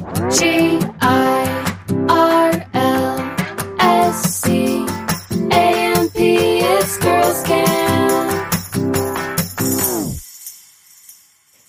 G 0.00 0.78
I 1.02 1.76
R 2.08 2.66
L 2.72 3.36
S 3.80 4.22
C 4.40 4.82
A 5.50 5.98
M 5.98 6.08
P. 6.08 6.60
It's 6.60 6.96
Girls 6.96 7.42
Camp. 7.42 8.54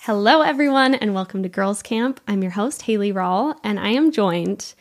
Hello, 0.00 0.40
everyone, 0.40 0.94
and 0.94 1.12
welcome 1.12 1.42
to 1.42 1.50
Girls 1.50 1.82
Camp. 1.82 2.22
I'm 2.26 2.40
your 2.40 2.52
host, 2.52 2.80
Hayley 2.82 3.12
Rawle, 3.12 3.54
and 3.62 3.78
I 3.78 3.88
am 3.88 4.10
joined 4.10 4.72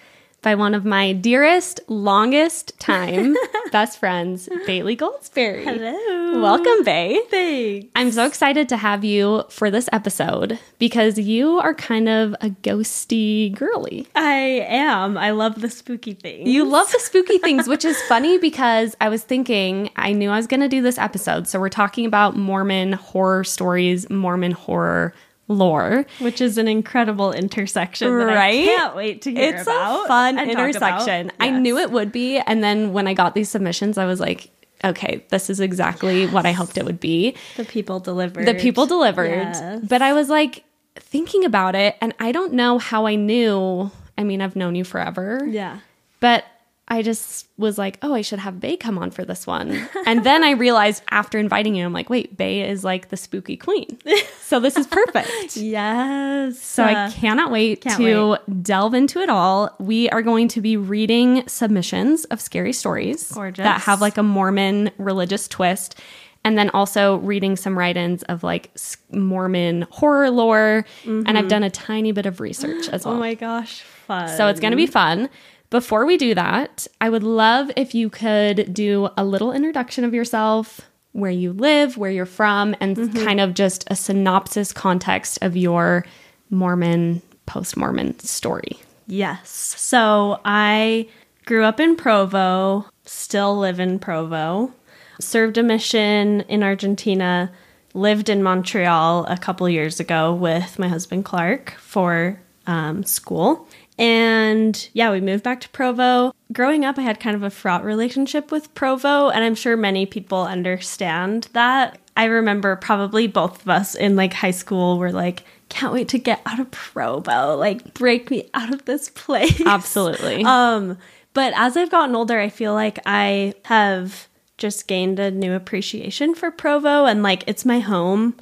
by 0.41 0.55
one 0.55 0.73
of 0.73 0.83
my 0.85 1.13
dearest, 1.13 1.79
longest 1.87 2.77
time 2.79 3.35
best 3.71 3.99
friends, 3.99 4.49
Bayley 4.65 4.97
Goldsberry. 4.97 5.63
Hello. 5.63 6.41
Welcome, 6.41 6.83
Bay. 6.83 7.21
Thanks. 7.29 7.87
I'm 7.95 8.11
so 8.11 8.25
excited 8.25 8.67
to 8.69 8.77
have 8.77 9.03
you 9.05 9.43
for 9.49 9.69
this 9.69 9.87
episode 9.91 10.59
because 10.79 11.17
you 11.19 11.59
are 11.59 11.73
kind 11.73 12.09
of 12.09 12.33
a 12.41 12.49
ghosty 12.49 13.55
girly. 13.55 14.07
I 14.15 14.65
am. 14.67 15.17
I 15.17 15.31
love 15.31 15.61
the 15.61 15.69
spooky 15.69 16.13
things. 16.13 16.49
You 16.49 16.65
love 16.65 16.91
the 16.91 16.99
spooky 16.99 17.37
things, 17.37 17.67
which 17.67 17.85
is 17.85 18.01
funny 18.03 18.37
because 18.39 18.95
I 18.99 19.09
was 19.09 19.23
thinking 19.23 19.91
I 19.95 20.11
knew 20.11 20.31
I 20.31 20.37
was 20.37 20.47
going 20.47 20.61
to 20.61 20.69
do 20.69 20.81
this 20.81 20.97
episode. 20.97 21.47
So 21.47 21.59
we're 21.59 21.69
talking 21.69 22.05
about 22.05 22.35
Mormon 22.35 22.93
horror 22.93 23.43
stories, 23.43 24.09
Mormon 24.09 24.51
horror 24.51 25.13
lore. 25.51 26.05
which 26.19 26.41
is 26.41 26.57
an 26.57 26.67
incredible 26.67 27.31
intersection 27.33 28.07
that 28.17 28.25
Right? 28.25 28.61
I 28.61 28.65
can't 28.65 28.95
wait 28.95 29.21
to 29.23 29.31
hear 29.31 29.53
It's 29.53 29.63
about. 29.63 30.05
a 30.05 30.07
fun 30.07 30.39
intersection. 30.39 31.27
about. 31.29 31.35
I 31.39 31.49
knew 31.51 31.77
it 31.77 31.91
would 31.91 32.11
be. 32.11 32.37
And 32.39 32.63
then 32.63 32.93
when 32.93 33.07
I 33.07 33.13
got 33.13 33.35
these 33.35 33.49
submissions, 33.49 33.97
I 33.97 34.05
was 34.05 34.19
like, 34.19 34.49
okay, 34.83 35.23
this 35.29 35.49
is 35.49 35.59
exactly 35.59 36.25
what 36.27 36.45
I 36.45 36.51
hoped 36.53 36.77
it 36.77 36.85
would 36.85 36.99
be. 36.99 37.35
The 37.57 37.65
people 37.65 37.99
delivered. 37.99 38.45
The 38.47 38.55
people 38.55 38.85
delivered. 38.87 39.27
Yes. 39.29 39.85
But 39.87 40.01
I 40.01 40.13
was 40.13 40.29
like 40.29 40.63
thinking 40.95 41.45
about 41.45 41.75
it, 41.75 41.95
and 42.01 42.13
I 42.19 42.31
don't 42.31 42.53
know 42.53 42.77
how 42.79 43.05
I 43.05 43.15
knew. 43.15 43.91
I 44.17 44.23
mean, 44.23 44.41
I've 44.41 44.55
known 44.55 44.75
you 44.75 44.83
forever. 44.83 45.45
Yeah. 45.47 45.79
But 46.19 46.45
I 46.91 47.03
just 47.03 47.47
was 47.57 47.77
like, 47.77 47.97
oh, 48.01 48.13
I 48.13 48.21
should 48.21 48.39
have 48.39 48.59
Bay 48.59 48.75
come 48.75 48.97
on 48.97 49.11
for 49.11 49.23
this 49.23 49.47
one. 49.47 49.87
and 50.05 50.25
then 50.25 50.43
I 50.43 50.51
realized 50.51 51.03
after 51.09 51.39
inviting 51.39 51.73
you, 51.73 51.85
I'm 51.85 51.93
like, 51.93 52.09
wait, 52.09 52.35
Bay 52.35 52.69
is 52.69 52.83
like 52.83 53.07
the 53.07 53.15
spooky 53.15 53.55
queen. 53.55 53.97
So 54.41 54.59
this 54.59 54.75
is 54.75 54.85
perfect. 54.85 55.55
Yes. 55.55 56.59
So 56.59 56.83
I 56.83 57.09
cannot 57.11 57.49
wait 57.49 57.81
can't 57.81 57.97
to 57.97 58.37
delve 58.61 58.93
into 58.93 59.19
it 59.19 59.29
all. 59.29 59.73
We 59.79 60.09
are 60.09 60.21
going 60.21 60.49
to 60.49 60.59
be 60.59 60.75
reading 60.75 61.47
submissions 61.47 62.25
of 62.25 62.41
scary 62.41 62.73
stories 62.73 63.31
Gorgeous. 63.31 63.63
that 63.63 63.81
have 63.81 64.01
like 64.01 64.17
a 64.17 64.23
Mormon 64.23 64.91
religious 64.97 65.47
twist. 65.47 65.97
And 66.43 66.57
then 66.57 66.71
also 66.71 67.17
reading 67.17 67.55
some 67.55 67.77
write 67.77 67.95
ins 67.95 68.23
of 68.23 68.43
like 68.43 68.71
Mormon 69.11 69.87
horror 69.91 70.29
lore. 70.29 70.85
And 71.05 71.29
I've 71.29 71.35
mm-hmm. 71.35 71.47
done 71.47 71.63
a 71.63 71.69
tiny 71.69 72.11
bit 72.11 72.25
of 72.25 72.41
research 72.41 72.89
as 72.89 73.05
oh 73.05 73.11
well. 73.11 73.17
Oh 73.17 73.21
my 73.21 73.35
gosh, 73.35 73.81
fun. 73.81 74.27
So 74.35 74.47
it's 74.47 74.59
going 74.59 74.71
to 74.71 74.77
be 74.77 74.87
fun. 74.87 75.29
Before 75.71 76.05
we 76.05 76.17
do 76.17 76.35
that, 76.35 76.85
I 76.99 77.09
would 77.09 77.23
love 77.23 77.71
if 77.77 77.95
you 77.95 78.09
could 78.09 78.73
do 78.73 79.07
a 79.15 79.23
little 79.23 79.53
introduction 79.53 80.03
of 80.03 80.13
yourself, 80.13 80.81
where 81.13 81.31
you 81.31 81.53
live, 81.53 81.97
where 81.97 82.11
you're 82.11 82.25
from, 82.25 82.75
and 82.81 83.15
kind 83.15 83.39
of 83.39 83.53
just 83.53 83.85
a 83.87 83.95
synopsis 83.95 84.73
context 84.73 85.39
of 85.41 85.55
your 85.55 86.05
Mormon, 86.49 87.21
post 87.45 87.77
Mormon 87.77 88.19
story. 88.19 88.79
Yes. 89.07 89.49
So 89.49 90.41
I 90.43 91.07
grew 91.45 91.63
up 91.63 91.79
in 91.79 91.95
Provo, 91.95 92.85
still 93.05 93.57
live 93.57 93.79
in 93.79 93.97
Provo, 93.97 94.73
served 95.21 95.57
a 95.57 95.63
mission 95.63 96.41
in 96.49 96.63
Argentina, 96.63 97.49
lived 97.93 98.27
in 98.27 98.43
Montreal 98.43 99.25
a 99.25 99.37
couple 99.37 99.69
years 99.69 100.01
ago 100.01 100.33
with 100.33 100.77
my 100.77 100.89
husband 100.89 101.23
Clark 101.23 101.71
for 101.79 102.41
um, 102.67 103.03
school. 103.03 103.67
And 104.01 104.89
yeah, 104.93 105.11
we 105.11 105.21
moved 105.21 105.43
back 105.43 105.61
to 105.61 105.69
Provo. 105.69 106.33
Growing 106.51 106.83
up, 106.83 106.97
I 106.97 107.03
had 107.03 107.19
kind 107.19 107.35
of 107.35 107.43
a 107.43 107.51
fraught 107.51 107.83
relationship 107.85 108.51
with 108.51 108.73
Provo, 108.73 109.29
and 109.29 109.43
I'm 109.43 109.53
sure 109.53 109.77
many 109.77 110.07
people 110.07 110.41
understand 110.41 111.49
that. 111.53 111.99
I 112.17 112.25
remember 112.25 112.75
probably 112.75 113.27
both 113.27 113.61
of 113.61 113.69
us 113.69 113.93
in 113.93 114.15
like 114.15 114.33
high 114.33 114.51
school 114.51 114.97
were 114.97 115.11
like, 115.11 115.43
can't 115.69 115.93
wait 115.93 116.09
to 116.09 116.17
get 116.17 116.41
out 116.47 116.59
of 116.59 116.71
Provo, 116.71 117.55
like 117.55 117.93
break 117.93 118.31
me 118.31 118.49
out 118.55 118.73
of 118.73 118.85
this 118.85 119.09
place. 119.09 119.61
Absolutely. 119.65 120.43
Um, 120.51 120.97
but 121.33 121.53
as 121.55 121.77
I've 121.77 121.91
gotten 121.91 122.15
older, 122.15 122.39
I 122.39 122.49
feel 122.49 122.73
like 122.73 122.99
I 123.05 123.53
have 123.65 124.27
just 124.57 124.87
gained 124.87 125.19
a 125.19 125.31
new 125.31 125.53
appreciation 125.53 126.33
for 126.33 126.49
Provo 126.49 127.05
and 127.05 127.21
like 127.21 127.43
it's 127.45 127.65
my 127.65 127.79
home. 127.79 128.35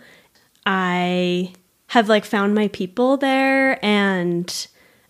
I 0.65 1.53
have 1.87 2.07
like 2.07 2.23
found 2.23 2.55
my 2.55 2.69
people 2.69 3.17
there 3.17 3.83
and 3.85 4.67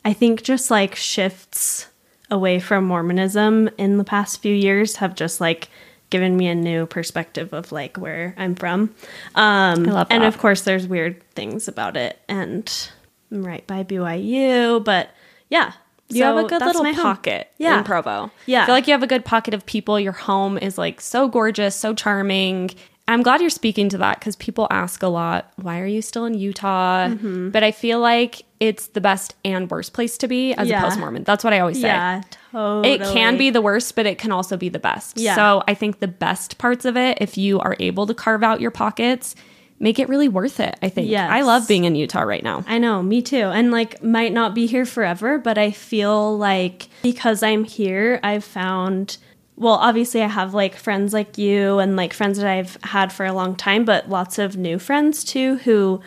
I 0.10 0.14
think 0.14 0.42
just 0.44 0.72
like 0.72 0.96
shifts 0.96 1.88
away 2.32 2.60
from 2.60 2.86
Mormonism 2.86 3.70
in 3.78 3.98
the 3.98 4.04
past 4.04 4.42
few 4.42 4.54
years 4.54 4.98
have 4.98 5.16
just 5.16 5.40
like 5.40 5.70
given 6.10 6.36
me 6.36 6.48
a 6.48 6.56
new 6.56 6.86
perspective 6.88 7.54
of 7.54 7.72
like 7.72 7.98
where 7.98 8.34
I'm 8.38 8.56
from. 8.56 8.94
Um 9.36 9.36
I 9.36 9.74
love 9.76 10.10
that. 10.10 10.14
and 10.16 10.24
of 10.24 10.38
course 10.40 10.62
there's 10.62 10.88
weird 10.88 11.22
things 11.34 11.68
about 11.68 11.96
it 11.98 12.20
and 12.28 12.90
I'm 13.32 13.46
right 13.46 13.66
by 13.68 13.84
BYU, 13.84 14.84
but 14.84 15.12
yeah. 15.50 15.74
you 16.08 16.24
have 16.24 16.38
a 16.38 16.44
good 16.46 16.62
little 16.62 16.84
home. 16.84 16.96
pocket 16.96 17.52
Yeah. 17.60 17.78
in 17.78 17.84
Provo. 17.84 18.32
Yeah. 18.48 18.64
I 18.64 18.66
feel 18.66 18.76
like 18.76 18.88
you 18.88 18.94
have 18.94 19.04
a 19.04 19.08
good 19.08 19.26
pocket 19.26 19.54
of 19.54 19.66
people. 19.68 20.00
Your 20.00 20.14
home 20.14 20.58
is 20.58 20.78
like 20.80 21.02
so 21.02 21.28
gorgeous, 21.28 21.76
so 21.76 21.94
charming. 21.94 22.72
I'm 23.10 23.24
glad 23.24 23.42
you're 23.42 23.50
speaking 23.50 23.90
to 23.90 23.98
that 23.98 24.20
because 24.20 24.36
people 24.36 24.68
ask 24.70 25.04
a 25.04 25.08
lot, 25.08 25.52
why 25.58 25.80
are 25.82 25.86
you 25.86 26.02
still 26.02 26.26
in 26.26 26.36
Utah? 26.36 27.08
Mm-hmm. 27.08 27.50
But 27.50 27.64
I 27.64 27.72
feel 27.72 28.00
like 28.00 28.44
it's 28.60 28.88
the 28.88 29.02
best 29.02 29.36
and 29.44 29.70
worst 29.70 29.94
place 29.94 30.18
to 30.20 30.28
be 30.28 30.54
as 30.54 30.68
Yeah. 30.70 30.80
a 30.80 30.84
post 30.84 31.00
Mormon. 31.00 31.24
That's 31.24 31.44
what 31.44 31.52
I 31.54 31.60
always 31.60 31.82
say. 31.82 31.88
Yeah, 31.88 32.22
totally. 32.52 32.94
It 32.94 33.02
can 33.02 33.38
be 33.38 33.50
the 33.50 33.62
worst, 33.62 33.96
but 33.96 34.06
it 34.06 34.18
can 34.18 34.32
also 34.32 34.58
be 34.58 34.70
the 34.70 34.80
best. 34.80 35.18
Yeah. 35.18 35.36
So 35.36 35.64
I 35.68 35.74
think 35.74 36.00
the 36.00 36.08
best 36.08 36.58
parts 36.58 36.86
of 36.86 36.96
it, 36.96 37.18
if 37.20 37.38
you 37.38 37.60
are 37.60 37.76
able 37.80 38.06
to 38.08 38.14
carve 38.14 38.44
out 38.44 38.62
your 38.62 38.72
pockets, 38.72 39.36
make 39.80 39.98
it 39.98 40.10
really 40.10 40.28
worth 40.28 40.60
it. 40.60 40.78
I 40.82 40.90
think. 40.90 41.10
Yes. 41.10 41.32
I 41.32 41.42
love 41.42 41.68
being 41.68 41.86
in 41.86 41.96
Utah 41.96 42.22
right 42.24 42.44
now. 42.44 42.64
I 42.68 42.78
know, 42.80 43.02
me 43.02 43.22
too. 43.22 43.38
And 43.46 43.72
like 43.72 44.04
might 44.04 44.34
not 44.34 44.54
be 44.54 44.68
here 44.68 44.86
forever, 44.86 45.38
but 45.38 45.58
I 45.58 45.72
feel 45.72 46.38
like 46.38 46.90
because 47.02 47.42
I'm 47.42 47.64
here, 47.64 48.20
I've 48.24 48.44
found 48.44 49.18
well, 49.60 49.76
obviously 49.76 50.24
I 50.24 50.28
have 50.28 50.54
like 50.54 50.78
friends 50.78 51.14
like 51.14 51.38
you 51.38 51.80
and 51.80 51.98
like 51.98 52.14
friends 52.14 52.38
that 52.38 52.48
I've 52.48 52.78
had 52.82 53.12
for 53.12 53.26
a 53.26 53.34
long 53.34 53.56
time, 53.56 53.84
but 53.84 54.10
lots 54.10 54.40
of 54.40 54.56
new 54.56 54.80
friends 54.80 55.24
too 55.26 55.58
who 55.58 56.02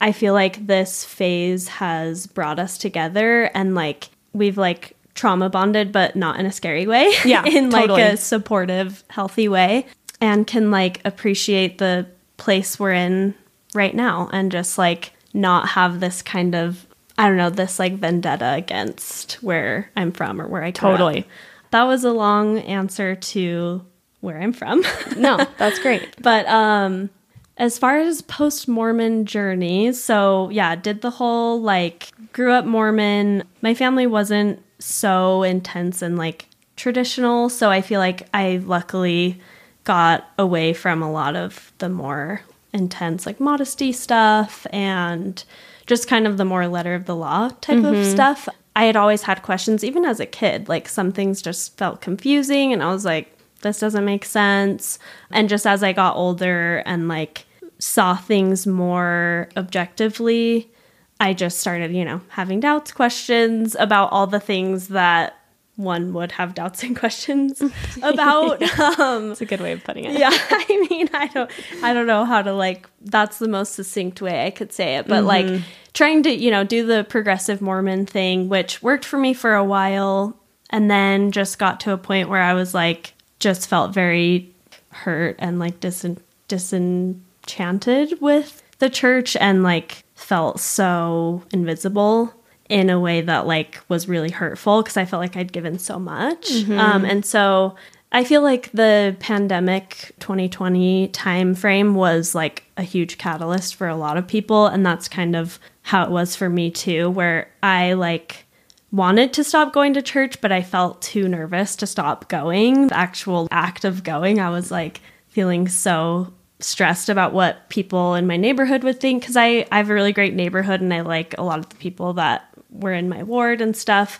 I 0.00 0.10
feel 0.10 0.34
like 0.34 0.66
this 0.66 1.04
phase 1.04 1.68
has 1.68 2.26
brought 2.26 2.58
us 2.58 2.76
together 2.76 3.44
and 3.54 3.76
like 3.76 4.10
we've 4.32 4.58
like 4.58 4.96
trauma 5.14 5.48
bonded 5.48 5.92
but 5.92 6.16
not 6.16 6.40
in 6.40 6.46
a 6.46 6.52
scary 6.52 6.86
way. 6.86 7.12
Yeah, 7.24 7.44
in 7.44 7.70
totally. 7.70 8.02
like 8.02 8.14
a 8.14 8.16
supportive, 8.16 9.04
healthy 9.08 9.46
way 9.46 9.86
and 10.20 10.44
can 10.44 10.72
like 10.72 11.00
appreciate 11.04 11.78
the 11.78 12.06
place 12.38 12.78
we're 12.78 12.92
in 12.92 13.34
right 13.72 13.94
now 13.94 14.28
and 14.32 14.50
just 14.50 14.78
like 14.78 15.12
not 15.32 15.68
have 15.70 16.00
this 16.00 16.22
kind 16.22 16.56
of 16.56 16.84
I 17.16 17.28
don't 17.28 17.36
know, 17.36 17.50
this 17.50 17.78
like 17.78 17.94
vendetta 17.94 18.54
against 18.54 19.34
where 19.34 19.90
I'm 19.96 20.10
from 20.10 20.40
or 20.40 20.48
where 20.48 20.64
I 20.64 20.72
grew 20.72 20.90
up. 21.20 21.26
That 21.76 21.82
was 21.82 22.04
a 22.04 22.10
long 22.10 22.56
answer 22.60 23.14
to 23.14 23.84
where 24.20 24.40
I'm 24.40 24.54
from. 24.54 24.82
No, 25.18 25.36
that's 25.58 25.78
great. 25.78 26.08
but 26.22 26.46
um 26.46 27.10
as 27.58 27.76
far 27.78 27.98
as 27.98 28.22
post 28.22 28.66
Mormon 28.66 29.26
journey, 29.26 29.92
so 29.92 30.48
yeah, 30.48 30.74
did 30.74 31.02
the 31.02 31.10
whole 31.10 31.60
like 31.60 32.12
grew 32.32 32.52
up 32.52 32.64
Mormon. 32.64 33.42
My 33.60 33.74
family 33.74 34.06
wasn't 34.06 34.62
so 34.78 35.42
intense 35.42 36.00
and 36.00 36.16
like 36.16 36.48
traditional, 36.76 37.50
so 37.50 37.70
I 37.70 37.82
feel 37.82 38.00
like 38.00 38.26
I 38.32 38.56
luckily 38.64 39.38
got 39.84 40.26
away 40.38 40.72
from 40.72 41.02
a 41.02 41.12
lot 41.12 41.36
of 41.36 41.72
the 41.76 41.90
more 41.90 42.40
intense 42.72 43.26
like 43.26 43.38
modesty 43.38 43.92
stuff 43.92 44.66
and 44.70 45.44
just 45.86 46.08
kind 46.08 46.26
of 46.26 46.38
the 46.38 46.46
more 46.46 46.68
letter 46.68 46.94
of 46.94 47.04
the 47.04 47.14
law 47.16 47.50
type 47.60 47.84
of 47.84 48.06
stuff. 48.06 48.48
I 48.76 48.84
had 48.84 48.94
always 48.94 49.22
had 49.22 49.42
questions 49.42 49.82
even 49.82 50.04
as 50.04 50.20
a 50.20 50.26
kid, 50.26 50.68
like 50.68 50.86
some 50.86 51.10
things 51.10 51.40
just 51.40 51.76
felt 51.78 52.02
confusing 52.02 52.72
and 52.72 52.82
I 52.82 52.92
was 52.92 53.04
like 53.04 53.32
this 53.62 53.80
doesn't 53.80 54.04
make 54.04 54.24
sense. 54.24 54.98
And 55.30 55.48
just 55.48 55.66
as 55.66 55.82
I 55.82 55.92
got 55.92 56.14
older 56.14 56.82
and 56.84 57.08
like 57.08 57.46
saw 57.78 58.14
things 58.14 58.66
more 58.66 59.48
objectively, 59.56 60.70
I 61.18 61.32
just 61.32 61.58
started, 61.58 61.94
you 61.94 62.04
know, 62.04 62.20
having 62.28 62.60
doubts, 62.60 62.92
questions 62.92 63.74
about 63.78 64.12
all 64.12 64.26
the 64.26 64.40
things 64.40 64.88
that 64.88 65.40
one 65.76 66.12
would 66.12 66.32
have 66.32 66.54
doubts 66.54 66.82
and 66.82 66.94
questions 66.98 67.62
about. 68.02 68.62
um, 69.00 69.28
That's 69.28 69.40
a 69.40 69.46
good 69.46 69.60
way 69.60 69.72
of 69.72 69.84
putting 69.84 70.04
it. 70.04 70.18
yeah, 70.18 70.30
I 70.32 70.86
mean, 70.90 71.08
I 71.14 71.26
don't, 71.28 71.50
I 71.82 71.94
don't 71.94 72.06
know 72.06 72.24
how 72.24 72.42
to 72.42 72.52
like. 72.52 72.88
That's 73.00 73.38
the 73.38 73.48
most 73.48 73.74
succinct 73.74 74.20
way 74.20 74.46
I 74.46 74.50
could 74.50 74.72
say 74.72 74.96
it, 74.96 75.06
but 75.06 75.24
like 75.24 75.62
trying 75.96 76.22
to, 76.22 76.30
you 76.30 76.50
know, 76.50 76.62
do 76.62 76.86
the 76.86 77.04
progressive 77.04 77.62
Mormon 77.62 78.04
thing, 78.04 78.50
which 78.50 78.82
worked 78.82 79.04
for 79.04 79.16
me 79.16 79.32
for 79.32 79.54
a 79.54 79.64
while, 79.64 80.36
and 80.68 80.90
then 80.90 81.32
just 81.32 81.58
got 81.58 81.80
to 81.80 81.92
a 81.92 81.98
point 81.98 82.28
where 82.28 82.42
I 82.42 82.52
was 82.52 82.74
like, 82.74 83.14
just 83.40 83.66
felt 83.66 83.94
very 83.94 84.52
hurt 84.90 85.36
and 85.38 85.58
like 85.58 85.80
disin- 85.80 86.20
disenchanted 86.48 88.20
with 88.20 88.62
the 88.78 88.90
church, 88.90 89.36
and 89.36 89.62
like 89.62 90.04
felt 90.14 90.60
so 90.60 91.42
invisible 91.50 92.32
in 92.68 92.90
a 92.90 93.00
way 93.00 93.22
that 93.22 93.46
like 93.46 93.80
was 93.88 94.06
really 94.06 94.30
hurtful 94.30 94.82
because 94.82 94.98
I 94.98 95.06
felt 95.06 95.20
like 95.20 95.36
I'd 95.36 95.52
given 95.52 95.78
so 95.78 95.98
much. 95.98 96.50
Um, 96.68 97.04
and 97.04 97.24
so 97.24 97.76
I 98.12 98.24
feel 98.24 98.42
like 98.42 98.70
the 98.72 99.16
pandemic 99.20 100.12
2020 100.20 101.08
time 101.08 101.54
frame 101.54 101.94
was 101.94 102.34
like 102.34 102.64
a 102.76 102.82
huge 102.82 103.18
catalyst 103.18 103.74
for 103.74 103.88
a 103.88 103.96
lot 103.96 104.16
of 104.16 104.26
people 104.26 104.66
and 104.66 104.84
that's 104.84 105.08
kind 105.08 105.36
of 105.36 105.58
how 105.86 106.02
it 106.02 106.10
was 106.10 106.34
for 106.34 106.50
me 106.50 106.68
too 106.68 107.08
where 107.10 107.48
I 107.62 107.92
like 107.92 108.44
wanted 108.90 109.32
to 109.34 109.44
stop 109.44 109.72
going 109.72 109.94
to 109.94 110.02
church 110.02 110.40
but 110.40 110.50
I 110.50 110.60
felt 110.60 111.00
too 111.00 111.28
nervous 111.28 111.76
to 111.76 111.86
stop 111.86 112.28
going. 112.28 112.88
The 112.88 112.98
actual 112.98 113.46
act 113.52 113.84
of 113.84 114.02
going, 114.02 114.40
I 114.40 114.50
was 114.50 114.72
like 114.72 115.00
feeling 115.28 115.68
so 115.68 116.32
stressed 116.58 117.08
about 117.08 117.32
what 117.32 117.68
people 117.68 118.16
in 118.16 118.26
my 118.26 118.36
neighborhood 118.36 118.82
would 118.82 118.98
think 118.98 119.22
because 119.22 119.36
I, 119.36 119.64
I 119.70 119.76
have 119.76 119.88
a 119.88 119.94
really 119.94 120.12
great 120.12 120.34
neighborhood 120.34 120.80
and 120.80 120.92
I 120.92 121.02
like 121.02 121.36
a 121.38 121.44
lot 121.44 121.60
of 121.60 121.68
the 121.68 121.76
people 121.76 122.14
that 122.14 122.48
were 122.68 122.92
in 122.92 123.08
my 123.08 123.22
ward 123.22 123.60
and 123.60 123.76
stuff. 123.76 124.18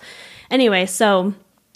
Anyway, 0.52 0.86
so 0.86 1.34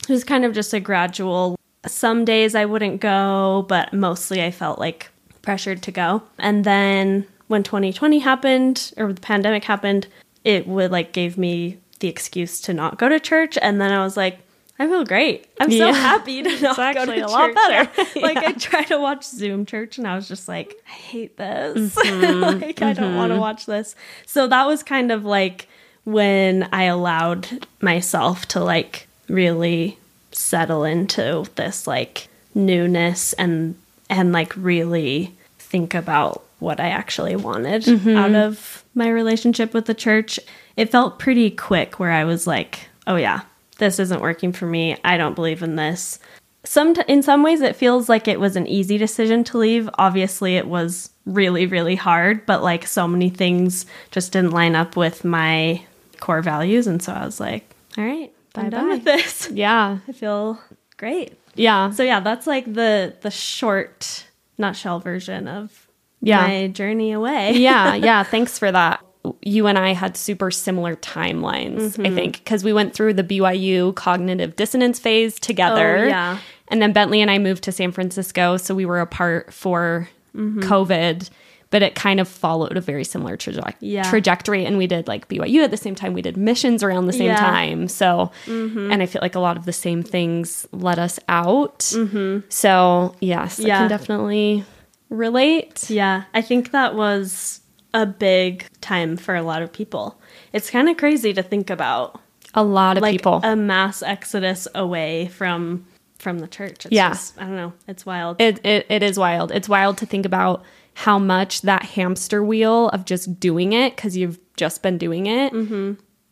it 0.08 0.12
was 0.12 0.22
kind 0.22 0.44
of 0.44 0.52
just 0.52 0.72
a 0.72 0.78
gradual. 0.78 1.58
Some 1.84 2.24
days 2.24 2.54
I 2.54 2.64
wouldn't 2.64 3.00
go, 3.00 3.66
but 3.68 3.92
mostly 3.92 4.40
I 4.40 4.52
felt 4.52 4.78
like 4.78 5.10
pressured 5.42 5.82
to 5.82 5.90
go. 5.90 6.22
And 6.38 6.64
then 6.64 7.26
when 7.50 7.64
2020 7.64 8.20
happened 8.20 8.92
or 8.96 9.12
the 9.12 9.20
pandemic 9.20 9.64
happened, 9.64 10.06
it 10.44 10.68
would 10.68 10.92
like 10.92 11.10
gave 11.10 11.36
me 11.36 11.78
the 11.98 12.06
excuse 12.06 12.60
to 12.60 12.72
not 12.72 12.96
go 12.96 13.08
to 13.08 13.18
church. 13.18 13.58
And 13.60 13.80
then 13.80 13.90
I 13.90 14.04
was 14.04 14.16
like, 14.16 14.38
I 14.78 14.86
feel 14.86 15.04
great. 15.04 15.48
I'm 15.58 15.68
so 15.68 15.92
happy 16.08 16.44
to 16.44 16.60
not 16.60 16.76
go 16.76 16.82
actually 16.82 17.16
to 17.16 17.26
a 17.26 17.28
lot 17.28 17.52
better. 17.52 17.90
now. 17.96 18.06
Like 18.22 18.36
I 18.36 18.52
tried 18.52 18.84
to 18.84 19.00
watch 19.00 19.24
Zoom 19.24 19.66
church 19.66 19.98
and 19.98 20.06
I 20.06 20.14
was 20.14 20.28
just 20.28 20.46
like, 20.46 20.76
I 20.86 20.92
hate 20.92 21.36
this. 21.38 21.96
Mm-hmm. 21.96 22.60
like 22.62 22.82
I 22.82 22.92
don't 22.92 23.16
want 23.16 23.30
to 23.30 23.34
mm-hmm. 23.34 23.40
watch 23.40 23.66
this. 23.66 23.96
So 24.26 24.46
that 24.46 24.68
was 24.68 24.84
kind 24.84 25.10
of 25.10 25.24
like 25.24 25.66
when 26.04 26.68
I 26.72 26.84
allowed 26.84 27.66
myself 27.80 28.46
to 28.46 28.60
like 28.60 29.08
really 29.28 29.98
settle 30.30 30.84
into 30.84 31.46
this 31.56 31.88
like 31.88 32.28
newness 32.54 33.32
and 33.32 33.74
and 34.08 34.30
like 34.30 34.54
really 34.56 35.34
think 35.58 35.94
about 35.94 36.44
what 36.60 36.80
I 36.80 36.88
actually 36.88 37.36
wanted 37.36 37.82
mm-hmm. 37.82 38.16
out 38.16 38.34
of 38.34 38.84
my 38.94 39.08
relationship 39.08 39.74
with 39.74 39.86
the 39.86 39.94
church. 39.94 40.38
It 40.76 40.90
felt 40.90 41.18
pretty 41.18 41.50
quick 41.50 41.98
where 41.98 42.12
I 42.12 42.24
was 42.24 42.46
like, 42.46 42.88
oh 43.06 43.16
yeah, 43.16 43.42
this 43.78 43.98
isn't 43.98 44.20
working 44.20 44.52
for 44.52 44.66
me. 44.66 44.96
I 45.04 45.16
don't 45.16 45.34
believe 45.34 45.62
in 45.62 45.76
this. 45.76 46.18
Some 46.62 46.94
in 47.08 47.22
some 47.22 47.42
ways 47.42 47.62
it 47.62 47.74
feels 47.74 48.08
like 48.08 48.28
it 48.28 48.38
was 48.38 48.54
an 48.54 48.66
easy 48.66 48.98
decision 48.98 49.44
to 49.44 49.58
leave. 49.58 49.88
Obviously 49.98 50.56
it 50.56 50.68
was 50.68 51.10
really 51.24 51.66
really 51.66 51.96
hard, 51.96 52.44
but 52.44 52.62
like 52.62 52.86
so 52.86 53.08
many 53.08 53.30
things 53.30 53.86
just 54.10 54.32
didn't 54.32 54.50
line 54.50 54.76
up 54.76 54.96
with 54.96 55.24
my 55.24 55.82
core 56.20 56.42
values 56.42 56.86
and 56.86 57.02
so 57.02 57.12
I 57.12 57.24
was 57.24 57.40
like, 57.40 57.74
all 57.96 58.04
right, 58.04 58.30
I'm 58.54 58.70
done 58.70 58.88
with 58.88 59.04
this. 59.04 59.50
Yeah. 59.52 59.98
I 60.06 60.12
feel 60.12 60.60
great. 60.98 61.38
Yeah. 61.54 61.90
So 61.90 62.02
yeah, 62.02 62.20
that's 62.20 62.46
like 62.46 62.72
the 62.72 63.14
the 63.22 63.30
short 63.30 64.26
nutshell 64.58 65.00
version 65.00 65.48
of 65.48 65.79
Yeah. 66.22 66.46
my 66.46 66.66
journey 66.68 67.12
away. 67.12 67.52
yeah, 67.56 67.94
yeah. 67.94 68.22
Thanks 68.22 68.58
for 68.58 68.70
that. 68.70 69.04
You 69.42 69.66
and 69.66 69.78
I 69.78 69.92
had 69.92 70.16
super 70.16 70.50
similar 70.50 70.96
timelines, 70.96 71.76
Mm-hmm. 71.80 72.06
I 72.06 72.10
think, 72.10 72.38
because 72.38 72.64
we 72.64 72.72
went 72.72 72.94
through 72.94 73.14
the 73.14 73.24
BYU 73.24 73.94
cognitive 73.94 74.56
dissonance 74.56 74.98
phase 74.98 75.38
together. 75.38 75.98
Oh, 75.98 76.08
yeah. 76.08 76.38
And 76.68 76.80
then 76.80 76.92
Bentley 76.92 77.20
and 77.20 77.30
I 77.30 77.38
moved 77.38 77.64
to 77.64 77.72
San 77.72 77.92
Francisco. 77.92 78.56
So 78.56 78.74
we 78.74 78.86
were 78.86 79.00
apart 79.00 79.52
for 79.52 80.08
Mm-hmm. 80.34 80.60
COVID, 80.60 81.28
but 81.70 81.82
it 81.82 81.96
kind 81.96 82.20
of 82.20 82.28
followed 82.28 82.76
a 82.76 82.80
very 82.80 83.02
similar 83.02 83.36
traje- 83.36 83.74
Yeah. 83.80 84.04
trajectory. 84.08 84.64
And 84.64 84.78
we 84.78 84.86
did 84.86 85.08
like 85.08 85.26
BYU 85.28 85.64
at 85.64 85.72
the 85.72 85.76
same 85.76 85.96
time. 85.96 86.12
We 86.12 86.22
did 86.22 86.36
missions 86.36 86.84
around 86.84 87.06
the 87.06 87.12
same 87.12 87.26
Yeah. 87.26 87.36
Mm-hmm. 87.36 87.44
time. 87.80 87.88
So, 87.88 88.30
and 88.46 89.02
I 89.02 89.06
feel 89.06 89.20
like 89.22 89.34
a 89.34 89.40
lot 89.40 89.56
of 89.56 89.64
the 89.64 89.72
same 89.72 90.04
things 90.04 90.68
let 90.72 91.00
us 91.00 91.18
out. 91.28 91.80
Mm-hmm. 91.80 92.46
So, 92.48 93.16
yes, 93.20 93.58
I 93.58 93.64
Yeah. 93.64 93.78
can 93.80 93.88
definitely 93.88 94.64
relate. 95.10 95.90
Yeah, 95.90 96.24
I 96.32 96.40
think 96.42 96.70
that 96.70 96.94
was 96.94 97.60
a 97.92 98.06
big 98.06 98.64
time 98.80 99.16
for 99.16 99.34
a 99.34 99.42
lot 99.42 99.62
of 99.62 99.72
people. 99.72 100.18
It's 100.52 100.70
kind 100.70 100.88
of 100.88 100.96
crazy 100.96 101.32
to 101.34 101.42
think 101.42 101.68
about 101.70 102.20
A 102.54 102.62
lot 102.62 102.96
of 102.96 103.02
like 103.02 103.12
people. 103.12 103.40
a 103.42 103.54
mass 103.56 104.02
exodus 104.02 104.66
away 104.74 105.26
from 105.28 105.84
from 106.18 106.38
the 106.40 106.46
church. 106.48 106.84
It's 106.86 106.92
Yeah. 106.92 107.08
just, 107.10 107.38
I 107.40 107.44
don't 107.44 107.56
know. 107.56 107.72
It's 107.88 108.04
wild. 108.04 108.40
It, 108.40 108.64
it 108.64 108.86
it 108.90 109.02
is 109.02 109.18
wild. 109.18 109.50
It's 109.52 109.68
wild 109.68 109.96
to 109.98 110.06
think 110.06 110.26
about 110.26 110.62
how 110.94 111.18
much 111.18 111.62
that 111.62 111.82
hamster 111.84 112.42
wheel 112.44 112.88
of 112.90 113.04
just 113.06 113.40
doing 113.40 113.72
it 113.72 113.96
because 113.96 114.16
you've 114.16 114.38
just 114.56 114.82
been 114.82 114.98
doing 114.98 115.26
it 115.26 115.52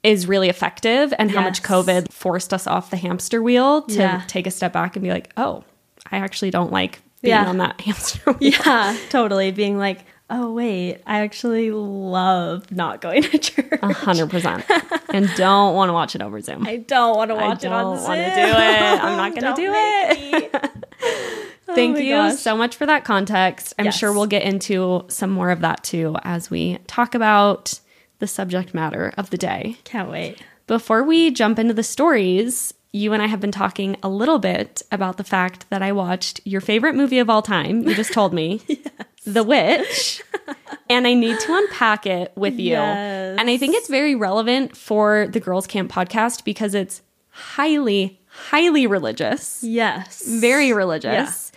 is 0.04 0.26
really 0.28 0.48
effective, 0.48 1.12
and 1.19 1.30
how 1.30 1.40
much 1.42 1.60
Mm-hmm. 1.62 1.72
COVID 1.75 2.12
forced 2.12 2.52
us 2.54 2.66
off 2.69 2.90
the 2.90 2.96
hamster 2.96 3.42
wheel 3.42 3.82
to 3.82 3.94
Yeah. 3.98 4.22
take 4.28 4.46
a 4.46 4.50
step 4.50 4.72
back 4.72 4.94
and 4.94 5.02
be 5.02 5.10
like, 5.10 5.32
oh, 5.36 5.64
I 6.12 6.19
actually 6.19 6.50
don't 6.50 6.70
like 6.70 7.00
being 7.22 7.34
Yeah. 7.34 7.46
on 7.48 7.58
that 7.58 7.80
hamster 7.82 8.32
wheel. 8.32 8.52
yeah, 8.66 8.96
totally. 9.10 9.50
Being 9.50 9.78
like, 9.78 10.04
oh 10.30 10.52
wait, 10.52 11.00
I 11.06 11.20
actually 11.20 11.70
love 11.70 12.70
not 12.70 13.00
going 13.00 13.22
to 13.22 13.38
church. 13.38 13.78
A 13.82 13.92
hundred 13.92 14.30
percent, 14.30 14.64
and 15.12 15.28
don't 15.36 15.74
want 15.74 15.88
to 15.88 15.92
watch 15.92 16.14
it 16.14 16.22
over 16.22 16.40
Zoom. 16.40 16.66
I 16.66 16.76
don't 16.76 17.16
want 17.16 17.30
to 17.30 17.34
watch 17.34 17.64
it 17.64 17.72
on 17.72 17.96
don't 17.96 18.02
wanna 18.04 18.34
do 18.34 18.40
it. 18.40 19.02
I'm 19.02 19.16
not 19.16 19.34
gonna 19.34 19.56
Don't 19.56 19.72
make 19.72 20.44
it. 20.44 20.52
me. 20.52 20.60
Oh 21.70 21.74
Thank 21.74 21.98
you 21.98 22.14
gosh. 22.14 22.38
so 22.38 22.56
much 22.56 22.76
for 22.76 22.86
that 22.86 23.04
context. 23.04 23.74
I'm 23.78 23.84
Yes. 23.84 23.98
sure 23.98 24.10
we'll 24.10 24.24
get 24.26 24.42
into 24.42 25.04
some 25.08 25.28
more 25.28 25.50
of 25.50 25.60
that 25.60 25.84
too 25.84 26.16
as 26.22 26.50
we 26.50 26.78
talk 26.86 27.14
about 27.14 27.78
the 28.20 28.26
subject 28.26 28.72
matter 28.72 29.12
of 29.18 29.28
the 29.28 29.36
day. 29.36 29.76
Can't 29.84 30.10
wait. 30.10 30.38
Before 30.66 31.04
we 31.04 31.30
jump 31.30 31.58
into 31.58 31.74
the 31.74 31.82
stories, 31.82 32.72
you 32.93 33.12
and 33.12 33.23
I 33.23 33.26
have 33.26 33.40
been 33.40 33.52
talking 33.52 33.96
a 34.02 34.08
little 34.08 34.38
bit 34.38 34.82
about 34.90 35.17
the 35.17 35.25
fact 35.25 35.69
that 35.70 35.82
I 35.82 35.93
watched 35.93 36.40
your 36.44 36.61
favorite 36.61 36.94
movie 36.94 37.19
of 37.19 37.29
all 37.29 37.43
time. 37.43 37.82
You 37.87 37.94
just 37.94 38.12
told 38.12 38.32
me, 38.32 38.62
The 39.26 39.43
Witch. 39.44 40.23
and 40.88 41.06
I 41.06 41.12
need 41.14 41.38
to 41.40 41.55
unpack 41.55 42.06
it 42.06 42.32
with 42.35 42.55
you. 42.58 42.70
Yes. 42.70 43.38
And 43.38 43.50
I 43.50 43.56
think 43.58 43.75
it's 43.76 43.88
very 43.88 44.14
relevant 44.14 44.76
for 44.76 45.26
the 45.31 45.40
Girls 45.40 45.67
Camp 45.67 45.93
podcast 45.93 46.44
because 46.44 46.75
it's 46.75 47.02
highly, 47.29 48.20
highly 48.29 48.87
religious 48.87 49.62
Yes. 49.62 50.25
very 50.26 50.73
religious. 50.73 51.52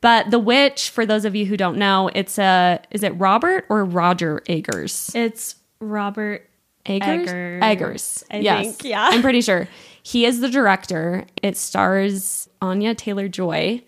But 0.00 0.30
The 0.30 0.38
Witch, 0.38 0.90
for 0.90 1.04
those 1.04 1.24
of 1.24 1.34
you 1.34 1.46
who 1.46 1.56
don't 1.56 1.78
know, 1.78 2.10
it's 2.14 2.38
a 2.38 2.80
is 2.90 3.02
it 3.02 3.10
Robert 3.18 3.64
or 3.68 3.84
Roger 3.84 4.40
Eggers? 4.46 5.10
It's 5.14 5.56
Robert 5.80 6.48
Eggers? 6.84 7.28
Eggers. 7.28 7.62
Eggers. 7.62 8.24
I 8.30 8.36
yes. 8.38 8.76
think, 8.76 8.84
yeah. 8.84 9.08
I'm 9.10 9.22
pretty 9.22 9.40
sure. 9.40 9.66
He 10.06 10.24
is 10.24 10.38
the 10.38 10.48
director. 10.48 11.26
It 11.42 11.56
stars 11.56 12.48
Anya 12.62 12.94
Taylor 12.94 13.26
Joy. 13.26 13.82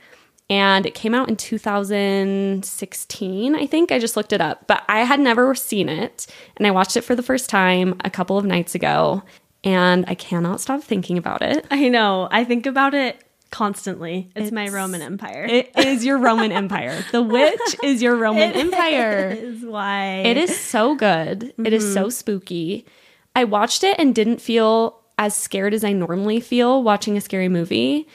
And 0.50 0.84
it 0.84 0.96
came 0.96 1.14
out 1.14 1.28
in 1.28 1.37
2016, 1.37 3.54
I 3.54 3.66
think. 3.66 3.92
I 3.92 4.00
just 4.00 4.16
looked 4.16 4.32
it 4.32 4.40
up, 4.40 4.66
but 4.66 4.82
I 4.88 5.04
had 5.04 5.20
never 5.20 5.54
seen 5.54 5.88
it. 5.88 6.26
And 6.56 6.66
I 6.66 6.72
watched 6.72 6.96
it 6.96 7.02
for 7.02 7.14
the 7.14 7.22
first 7.22 7.48
time 7.48 7.94
a 8.04 8.10
couple 8.10 8.37
of 8.37 8.44
nights 8.44 8.75
ago. 8.75 9.22
And 9.62 10.04
I 10.08 10.16
cannot 10.16 10.60
stop 10.60 10.82
thinking 10.82 11.18
about 11.18 11.40
it. 11.40 11.64
I 11.70 11.88
know. 11.88 12.26
I 12.32 12.42
think 12.42 12.66
about 12.66 12.94
it 12.94 13.22
constantly. 13.52 14.28
It's, 14.34 14.50
my 14.50 14.70
Roman 14.70 15.02
Empire. 15.02 15.46
It 15.48 15.70
is 15.76 16.04
your 16.04 16.18
Roman 16.18 16.50
Empire. 16.50 17.00
The 17.12 17.22
Witch 17.22 17.60
is 17.84 18.02
your 18.02 18.16
Roman 18.16 18.54
Empire. 18.54 19.37
is 19.38 19.64
why 19.64 20.22
It 20.26 20.37
is 20.37 20.58
so 20.58 20.96
good. 20.96 21.54
It 21.64 21.72
is 21.72 21.84
mm-hmm. 21.84 21.94
so 21.94 22.10
spooky. 22.10 22.87
I 23.37 23.44
watched 23.44 23.84
it 23.84 23.96
and 24.00 24.16
didn't 24.16 24.40
feel 24.40 24.98
as 25.18 25.34
scared 25.34 25.75
as 25.75 25.84
I 25.84 25.92
normally 25.92 26.40
feel 26.40 26.82
watching 26.82 27.16
a 27.16 27.20
scary 27.20 27.48
movie. 27.48 28.06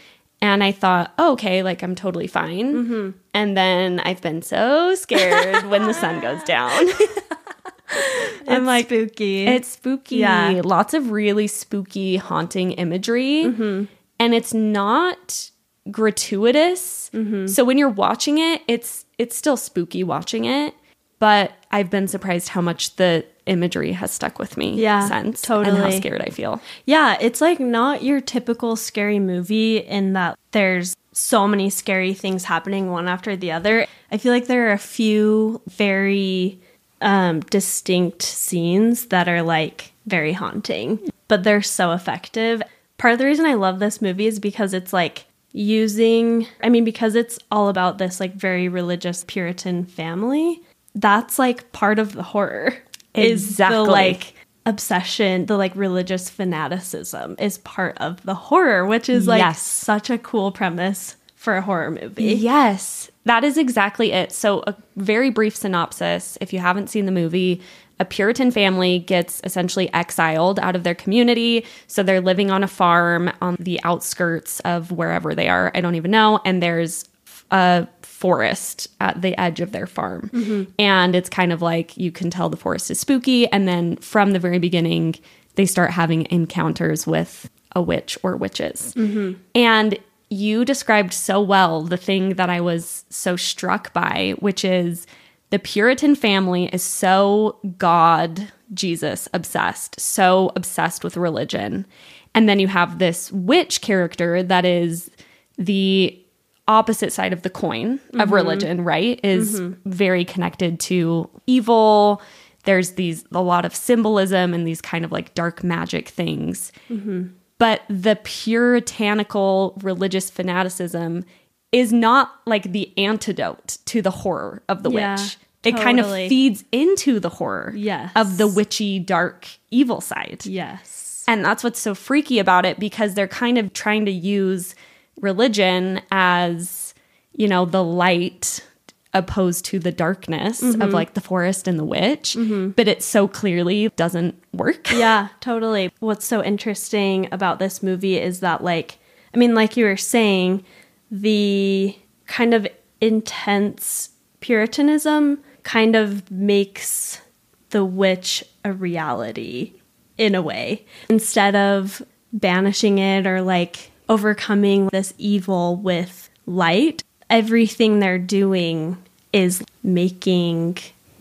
And 0.42 0.64
I 0.64 0.72
thought, 0.72 1.14
oh, 1.18 1.34
okay, 1.34 1.64
like 1.64 1.84
I'm 1.84 1.96
totally 1.96 2.28
fine. 2.28 2.74
Mm-hmm. 2.74 3.10
And 3.34 3.56
then 3.56 4.00
I've 4.02 4.22
been 4.22 4.42
so 4.42 4.96
scared 4.96 5.66
when 5.70 5.84
the 5.84 5.94
sun 5.94 6.20
goes 6.22 6.44
down. 6.46 6.72
I'm 8.48 8.66
like 8.66 8.88
spooky. 8.88 9.46
It's 9.46 9.70
spooky. 9.70 10.18
Yeah. 10.18 10.62
Lots 10.64 10.94
of 10.94 11.12
really 11.12 11.48
spooky, 11.48 12.18
haunting 12.18 12.72
imagery. 12.74 13.44
Mm-hmm. 13.46 13.86
And 14.20 14.34
it's 14.34 14.54
not 14.54 15.50
gratuitous. 15.92 17.10
Mm-hmm. 17.14 17.48
So 17.48 17.64
when 17.64 17.78
you're 17.78 17.90
watching 17.90 18.38
it, 18.38 18.62
it's 18.68 19.06
it's 19.18 19.36
still 19.36 19.58
spooky 19.58 20.04
watching 20.04 20.46
it. 20.46 20.74
But 21.20 21.54
I've 21.72 21.90
been 21.90 22.08
surprised 22.08 22.50
how 22.50 22.62
much 22.62 22.98
the 22.98 23.26
imagery 23.46 23.92
has 23.92 24.12
stuck 24.12 24.40
with 24.40 24.58
me 24.58 24.76
Yeah, 24.76 25.08
since. 25.08 25.50
And 25.50 25.78
how 25.78 25.90
scared 25.92 26.22
I 26.22 26.30
feel. 26.30 26.62
yeah, 26.86 27.18
it's 27.20 27.42
like 27.42 27.60
not 27.60 28.04
your 28.04 28.22
typical 28.22 28.76
scary 28.76 29.20
movie 29.20 29.78
in 29.78 30.14
that 30.14 30.38
there's 30.52 30.96
so 31.12 31.48
many 31.48 31.70
scary 31.70 32.14
things 32.14 32.46
happening 32.46 32.90
one 32.90 33.08
after 33.08 33.36
the 33.36 33.52
other. 33.52 33.86
I 34.12 34.18
feel 34.18 34.32
like 34.32 34.48
there 34.48 34.70
are 34.70 34.74
a 34.74 34.78
few 34.78 35.62
very 35.70 36.60
um, 37.02 37.42
distinct 37.42 38.22
scenes 38.24 39.08
that 39.08 39.28
are 39.28 39.42
like 39.42 39.92
very 40.06 40.34
haunting, 40.34 41.00
but 41.28 41.44
they're 41.44 41.62
so 41.62 41.92
effective. 41.92 42.62
Part 42.98 43.14
of 43.14 43.20
the 43.20 43.26
reason 43.26 43.46
I 43.46 43.54
love 43.56 43.80
this 43.80 44.02
movie 44.02 44.28
is 44.28 44.40
because 44.40 44.74
it's 44.74 44.94
like 44.94 45.26
using, 45.52 46.48
I 46.64 46.70
mean, 46.70 46.84
because 46.84 47.16
it's 47.16 47.38
all 47.52 47.70
about 47.70 47.98
this 47.98 48.20
like 48.20 48.34
very 48.34 48.68
religious 48.70 49.24
Puritan 49.28 49.86
family. 49.86 50.62
That's 50.96 51.38
like 51.40 51.72
part 51.72 52.00
of 52.00 52.14
the 52.14 52.24
horror. 52.24 52.76
Is 53.16 53.44
Exactly. 53.50 53.76
the 53.78 53.84
like 53.84 54.34
obsession, 54.66 55.46
the 55.46 55.58
like 55.58 55.76
religious 55.76 56.30
fanaticism 56.30 57.36
is 57.40 57.58
part 57.60 57.98
of 58.00 58.24
the 58.24 58.34
horror, 58.36 58.86
which 58.86 59.10
is 59.10 59.28
like 59.28 59.40
Yes. 59.40 59.62
such 59.62 60.10
a 60.10 60.18
cool 60.18 60.52
premise 60.52 61.16
for 61.36 61.58
a 61.58 61.62
horror 61.62 61.92
movie. 61.92 62.24
Yes, 62.34 63.12
that 63.26 63.44
is 63.44 63.58
exactly 63.58 64.12
it. 64.14 64.32
So, 64.32 64.64
a 64.66 64.76
very 64.96 65.30
brief 65.30 65.56
synopsis 65.56 66.38
if 66.42 66.54
you 66.54 66.60
haven't 66.60 66.90
seen 66.90 67.06
the 67.06 67.12
movie, 67.12 67.62
a 68.00 68.06
Puritan 68.06 68.50
family 68.50 69.00
gets 69.00 69.42
essentially 69.44 69.94
exiled 69.94 70.58
out 70.60 70.76
of 70.76 70.84
their 70.84 70.96
community. 70.96 71.66
So, 71.88 72.02
they're 72.02 72.22
living 72.22 72.50
on 72.50 72.64
a 72.64 72.68
farm 72.68 73.30
on 73.42 73.58
the 73.60 73.80
outskirts 73.84 74.62
of 74.62 74.92
wherever 74.92 75.36
they 75.36 75.50
are. 75.50 75.72
I 75.76 75.82
don't 75.82 75.96
even 75.96 76.12
know. 76.12 76.40
And 76.46 76.64
there's 76.64 77.06
a 77.52 77.88
forest 78.24 78.88
at 79.02 79.22
the 79.22 79.38
edge 79.38 79.60
of 79.60 79.74
their 79.74 79.86
farm. 79.86 80.30
Mm-hmm. 80.34 80.72
And 80.80 81.14
it's 81.14 81.28
kind 81.28 81.52
of 81.52 81.62
like 81.62 81.98
you 81.98 82.10
can 82.10 82.30
tell 82.30 82.48
the 82.48 82.56
forest 82.56 82.90
is 82.90 82.98
spooky. 82.98 83.52
And 83.52 83.68
then 83.68 83.98
from 83.98 84.32
the 84.32 84.40
very 84.40 84.60
beginning, 84.60 85.16
they 85.56 85.66
start 85.66 85.92
having 85.92 86.26
encounters 86.32 87.06
with 87.06 87.50
a 87.76 87.82
witch 87.82 88.18
or 88.24 88.38
witches. 88.38 88.94
Mm-hmm. 88.96 89.42
And 89.56 90.00
you 90.30 90.64
described 90.64 91.12
so 91.12 91.42
well 91.42 91.82
the 91.82 91.98
thing 91.98 92.36
that 92.36 92.50
I 92.50 92.62
was 92.62 93.04
so 93.10 93.36
struck 93.36 93.92
by, 93.92 94.36
which 94.40 94.64
is 94.64 95.06
the 95.50 95.60
Puritan 95.60 96.16
family 96.16 96.68
is 96.68 96.82
so 96.82 97.60
God, 97.78 98.54
Jesus 98.74 99.28
obsessed, 99.34 100.00
so 100.00 100.54
obsessed 100.56 101.04
with 101.04 101.18
religion. 101.18 101.86
And 102.34 102.48
then 102.48 102.62
you 102.62 102.70
have 102.70 103.00
this 103.00 103.34
witch 103.34 103.82
character 103.82 104.42
that 104.44 104.64
is 104.64 105.12
the 105.58 106.23
opposite 106.68 107.12
side 107.12 107.34
of 107.34 107.42
the 107.42 107.50
coin 107.50 107.94
of 107.94 108.00
mm-hmm. 108.12 108.34
religion, 108.34 108.84
right? 108.84 109.20
Is 109.24 109.60
mm-hmm. 109.60 109.90
very 109.90 110.26
connected 110.26 110.80
to 110.82 111.30
evil. 111.48 112.22
There's 112.64 112.92
these 112.92 113.26
a 113.32 113.42
lot 113.42 113.66
of 113.66 113.76
symbolism 113.76 114.54
and 114.54 114.66
these 114.66 114.82
kind 114.82 115.04
of 115.04 115.12
like 115.12 115.34
dark 115.34 115.64
magic 115.64 116.10
things. 116.10 116.72
Mm-hmm. 116.90 117.28
But 117.58 117.82
the 117.90 118.18
puritanical 118.24 119.80
religious 119.82 120.30
fanaticism 120.30 121.26
is 121.72 121.92
not 121.92 122.32
like 122.46 122.72
the 122.72 122.92
antidote 122.98 123.78
to 123.86 124.02
the 124.02 124.12
horror 124.12 124.64
of 124.70 124.84
the 124.84 124.92
Yeah, 124.92 125.16
witch. 125.20 125.38
It 125.64 125.78
kind 125.78 126.00
of 126.00 126.08
feeds 126.08 126.66
into 126.74 127.20
the 127.20 127.30
horror 127.30 127.74
Yes. 127.76 128.12
of 128.16 128.38
the 128.38 128.48
witchy, 128.48 129.00
dark, 129.00 129.48
evil 129.72 130.02
side. 130.02 130.46
Yes. 130.46 131.24
And 131.26 131.44
that's 131.44 131.64
what's 131.64 131.80
so 131.80 131.96
freaky 131.96 132.38
about 132.40 132.66
it 132.66 132.80
because 132.80 133.14
they're 133.14 133.30
kind 133.30 133.58
of 133.58 133.72
trying 133.72 134.06
to 134.06 134.12
use 134.12 134.76
religion 135.20 136.02
as, 136.12 136.94
you 137.34 137.48
know, 137.48 137.66
the 137.66 137.84
light 137.84 138.66
opposed 139.14 139.64
to 139.66 139.78
the 139.78 139.92
darkness 139.92 140.64
of 140.64 140.76
mm-hmm. 140.76 140.92
like 140.92 141.14
the 141.14 141.22
forest 141.22 141.68
and 141.68 141.78
the 141.78 141.84
witch. 141.84 142.36
Mm-hmm. 142.36 142.70
But 142.70 142.88
it 142.88 143.04
so 143.04 143.28
clearly 143.28 143.90
doesn't 143.90 144.42
work. 144.54 144.92
yeah, 144.92 145.30
totally. 145.40 145.92
What's 146.00 146.26
so 146.26 146.44
interesting 146.44 147.28
about 147.32 147.60
this 147.60 147.84
movie 147.84 148.18
is 148.18 148.40
that, 148.40 148.64
like, 148.64 148.98
I 149.34 149.38
mean, 149.38 149.54
like 149.54 149.78
you 149.78 149.86
were 149.86 149.98
saying, 149.98 150.64
the 151.12 151.96
kind 152.26 152.54
of 152.54 152.68
intense 153.02 154.10
Puritanism 154.40 155.42
kind 155.64 155.96
of 155.96 156.30
makes 156.30 157.22
the 157.70 157.86
witch 157.86 158.44
a 158.66 158.74
reality 158.74 159.74
in 160.18 160.36
a 160.36 160.42
way. 160.42 160.86
Instead 161.10 161.56
of 161.56 162.02
banishing 162.34 162.98
it 162.98 163.26
or 163.26 163.42
like 163.42 163.92
overcoming 164.14 164.88
this 164.88 165.14
evil 165.18 165.76
with 165.76 166.30
light, 166.46 167.04
everything 167.30 168.00
they're 168.00 168.20
doing 168.20 168.98
is 169.32 169.64
making 169.82 170.78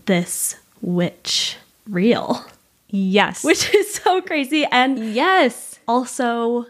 this 0.07 0.57
witch 0.83 1.57
real 1.89 2.45
Yes. 2.89 3.43
which 3.43 3.75
is 3.75 3.95
so 3.95 4.21
crazy 4.21 4.67
and 4.71 5.15
yes. 5.15 5.79
also 5.89 6.67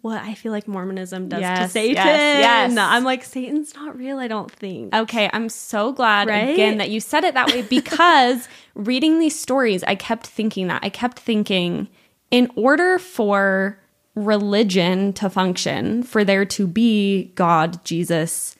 what 0.00 0.22
I 0.22 0.34
feel 0.34 0.52
like 0.52 0.66
Mormonism 0.68 1.28
does 1.28 1.40
to 1.40 1.68
Satan. 1.68 1.94
yes, 1.96 2.72
yes. 2.72 2.78
I'm 2.78 3.04
like 3.04 3.24
Satan's 3.24 3.74
not 3.74 3.96
real, 3.96 4.18
I 4.18 4.26
don't 4.28 4.50
think. 4.50 4.94
Okay, 4.94 5.28
I'm 5.32 5.48
so 5.48 5.92
glad 5.92 6.28
Right? 6.28 6.50
again 6.50 6.78
that 6.78 6.90
you 6.90 7.00
said 7.00 7.24
it 7.24 7.34
that 7.34 7.48
way 7.48 7.62
because 7.62 8.48
reading 8.74 9.18
these 9.18 9.38
stories, 9.38 9.82
I 9.84 9.94
kept 9.94 10.26
thinking 10.26 10.68
that. 10.68 10.80
I 10.82 10.88
kept 10.88 11.18
thinking, 11.18 11.88
in 12.30 12.50
order 12.56 12.98
for 12.98 13.78
religion 14.14 15.12
to 15.14 15.30
function, 15.30 16.02
for 16.02 16.24
there 16.24 16.44
to 16.44 16.66
be 16.66 17.32
God, 17.34 17.82
Jesus, 17.84 18.56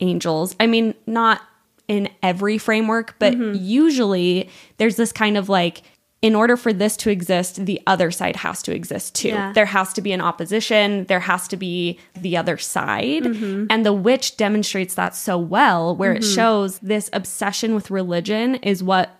angels, 0.00 0.56
I 0.58 0.66
mean, 0.66 0.94
not 1.06 1.42
in 1.88 2.08
every 2.22 2.56
framework, 2.58 3.14
but 3.18 3.34
Mm-hmm. 3.34 3.62
usually 3.62 4.48
there's 4.78 4.96
this 4.96 5.12
kind 5.12 5.36
of 5.36 5.48
like, 5.48 5.82
in 6.22 6.34
order 6.34 6.56
for 6.56 6.72
this 6.72 6.96
to 6.96 7.10
exist, 7.10 7.66
the 7.66 7.78
other 7.86 8.10
side 8.10 8.36
has 8.36 8.62
to 8.62 8.74
exist 8.74 9.14
too. 9.14 9.28
Yeah. 9.28 9.52
There 9.52 9.66
has 9.66 9.92
to 9.92 10.00
be 10.00 10.12
an 10.12 10.22
opposition, 10.22 11.04
there 11.04 11.20
has 11.20 11.46
to 11.48 11.58
be 11.58 11.98
the 12.14 12.38
other 12.38 12.56
side. 12.56 13.24
Mm-hmm. 13.24 13.66
And 13.68 13.84
the 13.84 13.92
witch 13.92 14.38
demonstrates 14.38 14.94
that 14.94 15.14
so 15.14 15.36
well, 15.36 15.94
where 15.94 16.14
it 16.14 16.24
shows 16.24 16.78
this 16.78 17.10
obsession 17.12 17.74
with 17.74 17.90
religion 17.90 18.54
is 18.56 18.82
what 18.82 19.10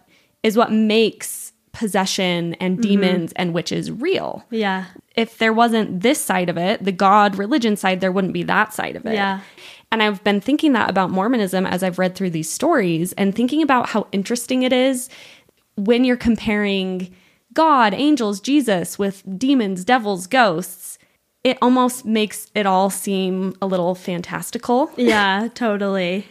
is 0.43 0.57
what 0.57 0.73
makes 0.73 1.53
possession 1.73 2.55
and 2.55 2.81
demons 2.81 3.33
and 3.37 3.53
witches 3.53 3.91
real. 3.91 4.43
Yeah. 4.51 4.87
If 5.15 5.39
there 5.39 5.53
wasn't 5.53 6.01
this 6.01 6.21
side 6.21 6.49
of 6.49 6.57
it, 6.59 6.85
the 6.85 6.93
God 6.93 7.37
religion 7.39 7.77
side, 7.77 8.01
there 8.01 8.11
wouldn't 8.13 8.33
be 8.33 8.43
that 8.45 8.73
side 8.75 8.97
of 8.97 9.07
it. 9.07 9.15
Yeah. 9.15 9.41
And 9.93 10.03
I've 10.03 10.25
been 10.25 10.41
thinking 10.41 10.73
that 10.73 10.91
about 10.91 11.11
Mormonism 11.11 11.67
as 11.67 11.83
I've 11.85 11.99
read 12.01 12.17
through 12.17 12.31
these 12.31 12.51
stories 12.51 13.13
and 13.13 13.33
thinking 13.35 13.63
about 13.63 13.91
how 13.91 14.09
interesting 14.11 14.65
it 14.65 14.73
is 14.73 15.09
when 15.77 16.05
you're 16.05 16.17
comparing 16.17 17.15
God, 17.53 17.95
angels, 17.95 18.41
Jesus 18.41 18.99
with 18.99 19.23
demons, 19.39 19.85
devils, 19.85 20.27
ghosts. 20.27 20.99
It 21.45 21.59
almost 21.63 22.05
makes 22.05 22.51
it 22.55 22.67
all 22.67 22.91
seem 22.91 23.55
a 23.63 23.67
little 23.67 23.95
fantastical. 23.95 24.91
Yeah, 24.97 25.49
totally. 25.55 26.27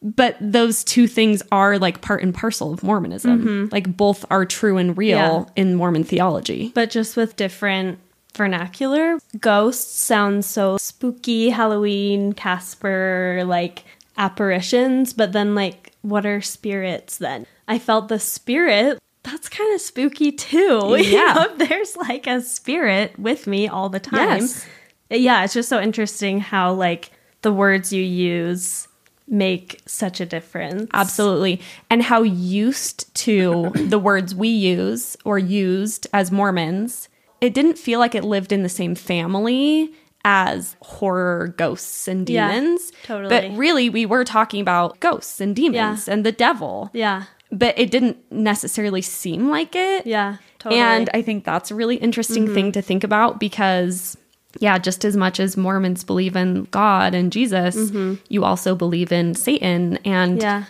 But 0.00 0.36
those 0.40 0.84
two 0.84 1.08
things 1.08 1.42
are 1.50 1.76
like 1.78 2.02
part 2.02 2.22
and 2.22 2.32
parcel 2.32 2.72
of 2.72 2.84
Mormonism. 2.84 3.68
Like 3.72 3.96
both 3.96 4.24
are 4.30 4.44
true 4.44 4.76
and 4.76 4.96
real 4.96 5.18
Mm-hmm. 5.18 5.52
Yeah. 5.56 5.62
in 5.62 5.74
Mormon 5.74 6.04
theology. 6.04 6.70
But 6.74 6.90
just 6.90 7.16
with 7.16 7.34
different 7.34 7.98
vernacular. 8.38 9.18
Ghosts 9.38 10.00
sound 10.00 10.46
so 10.46 10.78
spooky, 10.78 11.50
Halloween, 11.50 12.32
Casper, 12.32 13.42
like 13.44 13.84
apparitions, 14.16 15.12
but 15.12 15.32
then 15.32 15.54
like 15.54 15.92
what 16.02 16.24
are 16.24 16.40
spirits 16.40 17.18
then? 17.18 17.44
I 17.66 17.78
felt 17.78 18.08
the 18.08 18.18
spirit 18.18 18.98
that's 19.24 19.48
kind 19.48 19.74
of 19.74 19.80
spooky 19.80 20.32
too. 20.32 20.80
You 20.98 21.04
Yeah. 21.04 21.34
know, 21.34 21.56
there's 21.56 21.96
like 21.96 22.26
a 22.26 22.40
spirit 22.40 23.18
with 23.18 23.46
me 23.46 23.68
all 23.68 23.90
the 23.90 24.00
time. 24.00 24.38
Yes. 24.40 24.66
Yeah, 25.10 25.44
it's 25.44 25.54
just 25.54 25.68
so 25.68 25.80
interesting 25.80 26.40
how 26.40 26.72
like 26.72 27.10
the 27.42 27.52
words 27.52 27.92
you 27.92 28.02
use 28.02 28.88
make 29.26 29.80
such 29.86 30.20
a 30.20 30.26
difference. 30.26 30.88
Absolutely. 30.94 31.60
And 31.90 32.02
how 32.02 32.22
used 32.22 33.14
to 33.26 33.70
the 33.74 33.98
words 33.98 34.34
we 34.34 34.48
use 34.48 35.16
or 35.24 35.38
used 35.38 36.06
as 36.14 36.30
Mormons, 36.32 37.08
it 37.40 37.54
didn't 37.54 37.78
feel 37.78 37.98
like 37.98 38.14
it 38.14 38.24
lived 38.24 38.52
in 38.52 38.62
the 38.62 38.68
same 38.68 38.94
family 38.94 39.92
as 40.24 40.76
horror 40.82 41.54
ghosts 41.56 42.08
and 42.08 42.28
Yeah, 42.28 42.50
demons. 42.52 42.92
totally. 43.04 43.28
But 43.28 43.56
really, 43.56 43.88
we 43.88 44.04
were 44.04 44.24
talking 44.24 44.60
about 44.60 44.98
ghosts 45.00 45.40
and 45.40 45.54
demons 45.54 46.06
Yeah. 46.08 46.12
and 46.14 46.26
the 46.26 46.32
devil. 46.32 46.90
Yeah. 46.92 47.24
But 47.50 47.78
it 47.78 47.90
didn't 47.90 48.18
necessarily 48.30 49.00
seem 49.00 49.48
like 49.48 49.74
it. 49.74 50.06
Yeah. 50.06 50.36
Totally. 50.58 50.80
Mm-hmm. 50.80 50.90
And 51.00 51.10
I 51.14 51.22
think 51.22 51.44
that's 51.44 51.70
a 51.70 51.74
really 51.74 51.96
interesting 51.96 52.52
thing 52.52 52.72
to 52.72 52.82
think 52.82 53.04
about 53.04 53.38
because, 53.40 54.18
yeah, 54.58 54.76
just 54.76 55.04
as 55.04 55.16
much 55.16 55.38
as 55.40 55.56
Mormons 55.56 56.02
believe 56.04 56.34
in 56.36 56.64
God 56.72 57.14
and 57.14 57.30
Jesus, 57.32 57.90
you 58.28 58.44
also 58.44 58.74
believe 58.74 59.12
in 59.12 59.34
Satan 59.34 59.98
and 60.04 60.40
Mm-hmm. 60.40 60.42
yeah. 60.42 60.64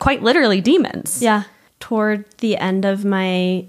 quite 0.00 0.22
literally 0.22 0.60
demons. 0.62 1.22
Yeah. 1.22 1.44
Toward 1.78 2.24
the 2.38 2.56
end 2.56 2.84
of 2.86 3.04
my 3.04 3.66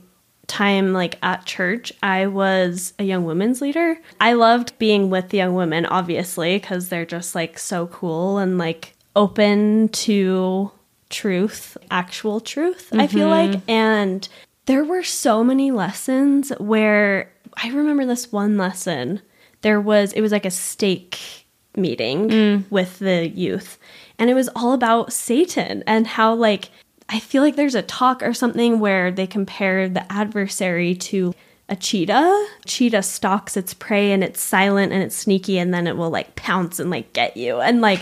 time 0.47 0.93
like 0.93 1.17
at 1.23 1.45
church, 1.45 1.91
I 2.03 2.27
was 2.27 2.93
a 2.99 3.03
young 3.03 3.25
women's 3.25 3.61
leader. 3.61 3.97
I 4.19 4.33
loved 4.33 4.77
being 4.77 5.09
with 5.09 5.29
the 5.29 5.37
young 5.37 5.55
women 5.55 5.85
obviously 5.85 6.59
cuz 6.59 6.89
they're 6.89 7.05
just 7.05 7.35
like 7.35 7.57
so 7.57 7.87
cool 7.87 8.37
and 8.37 8.57
like 8.57 8.93
open 9.15 9.89
to 9.89 10.71
truth, 11.09 11.77
actual 11.89 12.39
truth, 12.39 12.89
I 12.93 13.07
feel 13.07 13.29
mm-hmm. 13.29 13.53
like. 13.53 13.61
And 13.67 14.27
there 14.65 14.83
were 14.83 15.03
so 15.03 15.43
many 15.43 15.71
lessons 15.71 16.51
where 16.59 17.31
I 17.61 17.69
remember 17.69 18.05
this 18.05 18.31
one 18.31 18.57
lesson. 18.57 19.21
There 19.61 19.81
was 19.81 20.13
it 20.13 20.21
was 20.21 20.31
like 20.31 20.45
a 20.45 20.51
stake 20.51 21.45
meeting 21.77 22.29
mm. 22.29 22.63
with 22.69 22.99
the 22.99 23.27
youth 23.27 23.77
and 24.17 24.29
it 24.29 24.33
was 24.33 24.49
all 24.55 24.73
about 24.73 25.11
Satan 25.11 25.83
and 25.85 26.07
how 26.07 26.33
like 26.33 26.69
I 27.09 27.19
feel 27.19 27.43
like 27.43 27.55
there's 27.55 27.75
a 27.75 27.81
talk 27.81 28.23
or 28.23 28.33
something 28.33 28.79
where 28.79 29.11
they 29.11 29.27
compare 29.27 29.87
the 29.87 30.11
adversary 30.11 30.95
to 30.95 31.33
a 31.69 31.75
cheetah. 31.75 32.47
Cheetah 32.65 33.03
stalks 33.03 33.55
its 33.57 33.73
prey 33.73 34.11
and 34.11 34.23
it's 34.23 34.41
silent 34.41 34.91
and 34.91 35.01
it's 35.03 35.15
sneaky 35.15 35.57
and 35.57 35.73
then 35.73 35.87
it 35.87 35.97
will 35.97 36.09
like 36.09 36.35
pounce 36.35 36.79
and 36.79 36.89
like 36.89 37.13
get 37.13 37.37
you. 37.37 37.59
And 37.59 37.81
like 37.81 38.01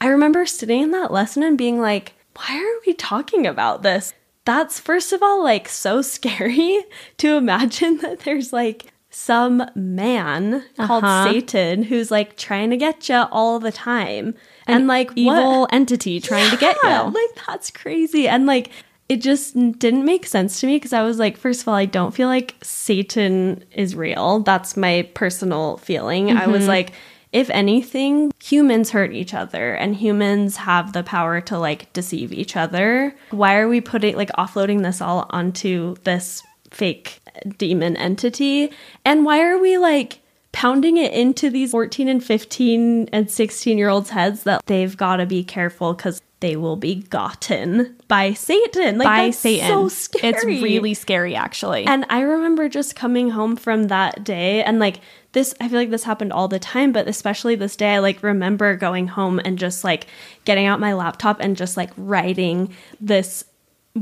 I 0.00 0.08
remember 0.08 0.46
sitting 0.46 0.82
in 0.82 0.90
that 0.92 1.12
lesson 1.12 1.42
and 1.42 1.58
being 1.58 1.80
like, 1.80 2.14
why 2.36 2.56
are 2.56 2.80
we 2.86 2.94
talking 2.94 3.46
about 3.46 3.82
this? 3.82 4.12
that's 4.46 4.78
first 4.78 5.10
of 5.14 5.22
all 5.22 5.42
like 5.42 5.66
so 5.66 6.02
scary 6.14 6.78
to 7.16 7.34
imagine 7.34 7.96
that 8.02 8.20
there's 8.20 8.52
like 8.52 8.92
some 9.08 9.62
man 9.74 10.62
called 10.76 11.02
Uh-huh. 11.02 11.30
Satan 11.32 11.84
who's 11.84 12.10
like 12.10 12.36
trying 12.36 12.68
to 12.68 12.76
get 12.76 13.08
you 13.08 13.24
all 13.32 13.58
the 13.58 13.72
time. 13.72 14.34
And 14.66 14.86
like 14.86 15.08
what- 15.10 15.18
evil 15.18 15.68
entity 15.70 16.20
trying 16.20 16.50
to 16.50 16.56
get 16.56 16.76
you. 16.82 16.88
Like 16.90 17.46
that's 17.46 17.70
crazy. 17.70 18.28
And 18.28 18.46
like 18.46 18.70
it 19.08 19.16
just 19.20 19.54
didn't 19.78 20.04
make 20.06 20.24
sense 20.26 20.60
to 20.60 20.66
me 20.66 20.76
because 20.76 20.94
I 20.94 21.02
was 21.02 21.18
like, 21.18 21.36
first 21.36 21.60
of 21.60 21.68
all, 21.68 21.74
I 21.74 21.84
don't 21.84 22.14
feel 22.14 22.26
like 22.28 22.56
Satan 22.62 23.62
is 23.72 23.94
real. 23.94 24.40
That's 24.40 24.76
my 24.78 25.08
personal 25.14 25.76
feeling. 25.76 26.30
I 26.30 26.42
Mm-hmm. 26.42 26.52
was 26.52 26.66
like, 26.66 26.92
if 27.30 27.50
anything, 27.50 28.32
humans 28.42 28.90
hurt 28.92 29.12
each 29.12 29.34
other 29.34 29.74
and 29.74 29.94
humans 29.94 30.56
have 30.56 30.92
the 30.94 31.02
power 31.02 31.40
to 31.42 31.58
like 31.58 31.92
deceive 31.92 32.32
each 32.32 32.56
other. 32.56 33.14
Why 33.30 33.56
are 33.56 33.68
we 33.68 33.80
putting 33.82 34.16
like 34.16 34.30
offloading 34.38 34.82
this 34.84 35.00
all 35.02 35.26
onto 35.30 35.96
this 36.04 36.42
fake 36.70 37.20
demon 37.58 37.96
entity? 37.98 38.70
And 39.04 39.24
why 39.26 39.42
are 39.42 39.58
we 39.58 39.76
like 39.78 40.20
pounding 40.54 40.96
it 40.96 41.12
into 41.12 41.50
these 41.50 41.72
14 41.72 42.08
and 42.08 42.24
15 42.24 43.08
and 43.12 43.30
16 43.30 43.76
year 43.76 43.88
olds 43.88 44.10
heads 44.10 44.44
that 44.44 44.64
they've 44.66 44.96
got 44.96 45.16
to 45.16 45.26
be 45.26 45.42
careful 45.44 45.92
because 45.92 46.22
they 46.38 46.56
will 46.56 46.76
be 46.76 46.96
gotten 46.96 47.96
by 48.06 48.34
Satan. 48.34 48.98
Like 48.98 49.06
By 49.06 49.24
that's 49.26 49.38
Satan. 49.38 49.66
so 49.66 49.88
scary. 49.88 50.32
It's 50.32 50.44
really 50.44 50.94
scary, 50.94 51.34
actually. 51.34 51.86
And 51.86 52.06
I 52.08 52.20
remember 52.20 52.68
just 52.68 52.94
coming 52.94 53.30
home 53.30 53.56
from 53.56 53.84
that 53.84 54.24
day 54.24 54.62
and 54.62 54.78
like 54.78 55.00
this 55.32 55.54
I 55.60 55.68
feel 55.68 55.78
like 55.78 55.90
this 55.90 56.04
happened 56.04 56.32
all 56.32 56.46
the 56.46 56.58
time, 56.58 56.92
but 56.92 57.08
especially 57.08 57.56
this 57.56 57.76
day 57.76 57.94
I 57.94 57.98
like 57.98 58.22
remember 58.22 58.76
going 58.76 59.08
home 59.08 59.40
and 59.44 59.58
just 59.58 59.84
like 59.84 60.06
getting 60.44 60.66
out 60.66 60.80
my 60.80 60.92
laptop 60.92 61.40
and 61.40 61.56
just 61.56 61.76
like 61.76 61.90
writing 61.96 62.72
this 63.00 63.44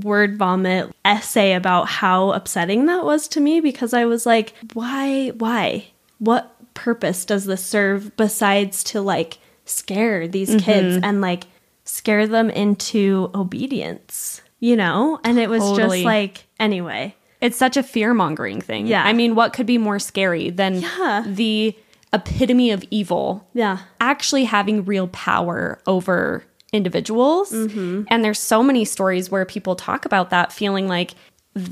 word 0.02 0.36
vomit 0.36 0.90
essay 1.04 1.52
about 1.54 1.86
how 1.86 2.32
upsetting 2.32 2.86
that 2.86 3.04
was 3.04 3.28
to 3.28 3.40
me 3.40 3.60
because 3.60 3.94
I 3.94 4.04
was 4.04 4.26
like, 4.26 4.52
why 4.74 5.28
why? 5.28 5.86
What 6.22 6.54
purpose 6.74 7.24
does 7.24 7.44
this 7.46 7.64
serve 7.64 8.16
besides 8.16 8.84
to 8.84 9.00
like 9.00 9.38
scare 9.64 10.28
these 10.28 10.50
kids 10.50 10.96
Mm-hmm. 10.96 11.04
and 11.04 11.20
like 11.20 11.44
scare 11.84 12.26
them 12.28 12.48
into 12.48 13.30
obedience, 13.34 14.40
you 14.60 14.76
know? 14.76 15.18
And 15.24 15.38
it 15.38 15.50
was 15.50 15.62
Totally. 15.62 15.98
just 15.98 16.04
like 16.04 16.46
anyway. 16.60 17.14
It's 17.40 17.56
such 17.56 17.76
a 17.76 17.82
fear 17.82 18.14
mongering 18.14 18.60
thing. 18.60 18.86
Yeah. 18.86 19.02
I 19.04 19.12
mean, 19.12 19.34
what 19.34 19.52
could 19.52 19.66
be 19.66 19.78
more 19.78 19.98
scary 19.98 20.50
than 20.50 20.80
Yeah. 20.82 21.24
the 21.26 21.76
epitome 22.12 22.70
of 22.70 22.84
evil 22.90 23.48
Yeah. 23.52 23.78
actually 24.00 24.44
having 24.44 24.84
real 24.84 25.08
power 25.08 25.80
over 25.88 26.44
individuals? 26.72 27.50
Mm-hmm. 27.52 28.04
And 28.08 28.24
there's 28.24 28.38
so 28.38 28.62
many 28.62 28.84
stories 28.84 29.28
where 29.30 29.44
people 29.44 29.74
talk 29.74 30.04
about 30.04 30.30
that 30.30 30.52
feeling 30.52 30.86
like 30.88 31.14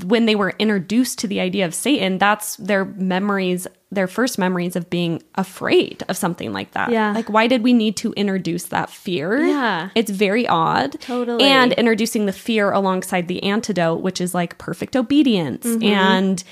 when 0.05 0.25
they 0.27 0.35
were 0.35 0.53
introduced 0.59 1.19
to 1.19 1.27
the 1.27 1.39
idea 1.39 1.65
of 1.65 1.73
Satan, 1.73 2.17
that's 2.19 2.55
their 2.57 2.85
memories, 2.85 3.65
their 3.91 4.07
first 4.07 4.39
memories 4.39 4.75
of 4.77 4.89
being 4.89 5.21
afraid 5.35 6.01
of 6.07 6.15
something 6.15 6.53
like 6.53 6.71
that. 6.71 6.91
Yeah. 6.91 7.11
Like, 7.11 7.29
why 7.29 7.47
did 7.47 7.61
we 7.61 7.73
need 7.73 7.97
to 7.97 8.13
introduce 8.13 8.63
that 8.65 8.89
fear? 8.89 9.37
Yeah. 9.43 9.89
It's 9.95 10.09
very 10.09 10.47
odd. 10.47 10.99
Totally. 11.01 11.43
And 11.43 11.73
introducing 11.73 12.25
the 12.25 12.31
fear 12.31 12.71
alongside 12.71 13.27
the 13.27 13.43
antidote, 13.43 14.01
which 14.01 14.21
is 14.21 14.33
like 14.33 14.57
perfect 14.57 14.95
obedience 14.95 15.65
Mm-hmm. 15.65 15.83
and 15.83 16.43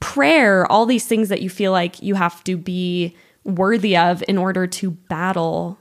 prayer, 0.00 0.66
all 0.70 0.86
these 0.86 1.06
things 1.06 1.28
that 1.28 1.40
you 1.42 1.50
feel 1.50 1.72
like 1.72 2.02
you 2.02 2.14
have 2.16 2.42
to 2.44 2.56
be 2.56 3.16
worthy 3.44 3.96
of 3.96 4.22
in 4.28 4.36
order 4.38 4.66
to 4.66 4.90
battle 4.90 5.78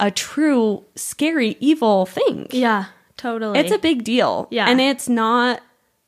a 0.00 0.10
true, 0.10 0.84
scary, 0.96 1.56
evil 1.60 2.06
thing. 2.06 2.48
Yeah, 2.50 2.86
totally. 3.16 3.58
It's 3.58 3.70
a 3.72 3.78
big 3.78 4.02
deal. 4.04 4.48
Yeah. 4.50 4.68
And 4.68 4.80
it's 4.80 5.08
not 5.08 5.60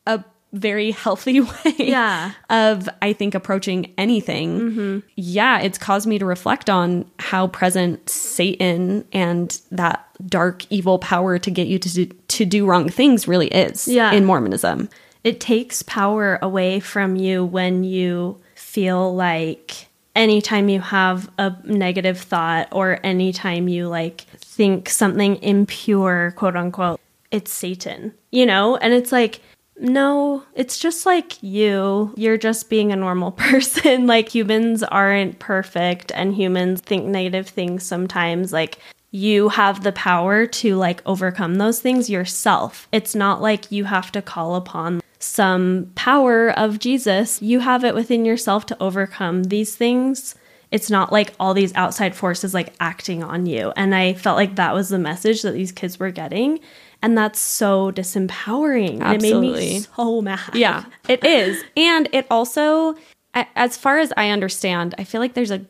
a 0.07 0.25
very 0.55 0.93
healthy 0.93 1.41
way 1.41 1.75
Yeah. 1.79 2.33
of, 2.49 2.89
I 3.03 3.13
think, 3.13 3.35
approaching 3.35 3.93
anything. 3.99 4.61
Mm-hmm. 4.61 4.99
Yeah, 5.17 5.61
it's 5.61 5.77
caused 5.79 6.07
me 6.07 6.19
to 6.19 6.25
reflect 6.25 6.71
on 6.71 7.05
how 7.19 7.49
present 7.49 8.09
Satan 8.09 9.05
and 9.13 9.61
that 9.71 10.07
dark, 10.27 10.65
evil 10.71 10.99
power 10.99 11.39
to 11.39 11.51
get 11.51 11.67
you 11.67 11.79
to 11.79 11.89
do, 11.93 12.07
to 12.07 12.45
do 12.45 12.65
wrong 12.67 12.89
things 12.89 13.27
really 13.29 13.49
is 13.49 13.87
Yeah. 13.89 14.13
in 14.13 14.25
Mormonism. 14.25 14.89
it 15.25 15.41
takes 15.41 15.83
power 15.83 16.39
away 16.43 16.79
from 16.81 17.17
you 17.17 17.45
when 17.45 17.83
you 17.83 18.37
feel 18.55 19.15
like 19.15 19.89
anytime 20.15 20.69
you 20.69 20.81
have 20.81 21.31
a 21.39 21.51
negative 21.65 22.19
thought 22.21 22.69
or 22.73 23.01
anytime 23.03 23.67
you 23.67 23.89
like 23.89 24.21
think 24.39 24.89
something 24.91 25.37
impure, 25.43 26.33
quote 26.37 26.57
unquote, 26.57 27.01
it's 27.31 27.51
Satan, 27.53 28.13
you 28.31 28.45
know? 28.47 28.77
And 28.77 28.93
it's 28.93 29.11
like, 29.13 29.41
no, 29.79 30.45
it's 30.55 30.79
just 30.79 31.05
like 31.05 31.43
you. 31.43 32.15
You're 32.17 32.39
just 32.39 32.71
being 32.71 32.93
a 32.93 32.97
normal 32.97 33.33
person. 33.33 34.07
like 34.07 34.29
humans 34.29 34.83
aren't 34.83 35.39
perfect 35.39 36.13
and 36.15 36.35
humans 36.35 36.81
think 36.81 37.07
negative 37.07 37.49
things 37.49 37.83
sometimes. 37.85 38.53
Like 38.53 38.79
you 39.11 39.49
have 39.51 39.83
the 39.83 39.93
power 39.93 40.47
to 40.47 40.77
like 40.77 41.03
overcome 41.07 41.57
those 41.57 41.81
things 41.81 42.11
yourself. 42.11 42.89
It's 42.93 43.15
not 43.15 43.41
like 43.41 43.71
you 43.71 43.85
have 43.85 44.11
to 44.13 44.23
call 44.23 44.57
upon 44.57 45.01
some 45.19 45.91
power 45.95 46.51
of 46.51 46.79
Jesus. 46.79 47.41
You 47.41 47.61
have 47.61 47.85
it 47.85 47.95
within 47.95 48.25
yourself 48.25 48.67
to 48.67 48.83
overcome 48.83 49.45
these 49.45 49.77
things. 49.77 50.35
It's 50.71 50.91
not 50.91 51.13
like 51.13 51.33
all 51.39 51.55
these 51.55 51.73
outside 51.75 52.17
forces 52.17 52.53
like 52.53 52.75
acting 52.81 53.23
on 53.23 53.47
you. 53.47 53.73
And 53.77 53.95
I 53.95 54.15
felt 54.15 54.37
like 54.37 54.57
that 54.57 54.75
was 54.75 54.89
the 54.89 54.99
message 54.99 55.43
that 55.43 55.53
these 55.53 55.71
kids 55.71 56.01
were 56.01 56.11
getting. 56.11 56.59
And 57.05 57.19
that's 57.19 57.39
so 57.39 57.93
disempowering. 57.93 59.03
And 59.03 59.17
It 59.17 59.23
made 59.23 59.35
Absolutely. 59.35 59.61
me 59.75 59.81
so 59.81 60.23
mad. 60.23 60.55
Yeah, 60.55 60.87
it 61.07 61.23
is. 61.43 61.63
And 61.77 62.09
it 62.13 62.27
also, 62.31 62.95
as 63.35 63.77
far 63.77 63.99
as 63.99 64.11
I 64.17 64.31
understand, 64.31 64.95
I 64.97 65.05
feel 65.05 65.21
like 65.21 65.35
there's 65.35 65.51
a, 65.51 65.61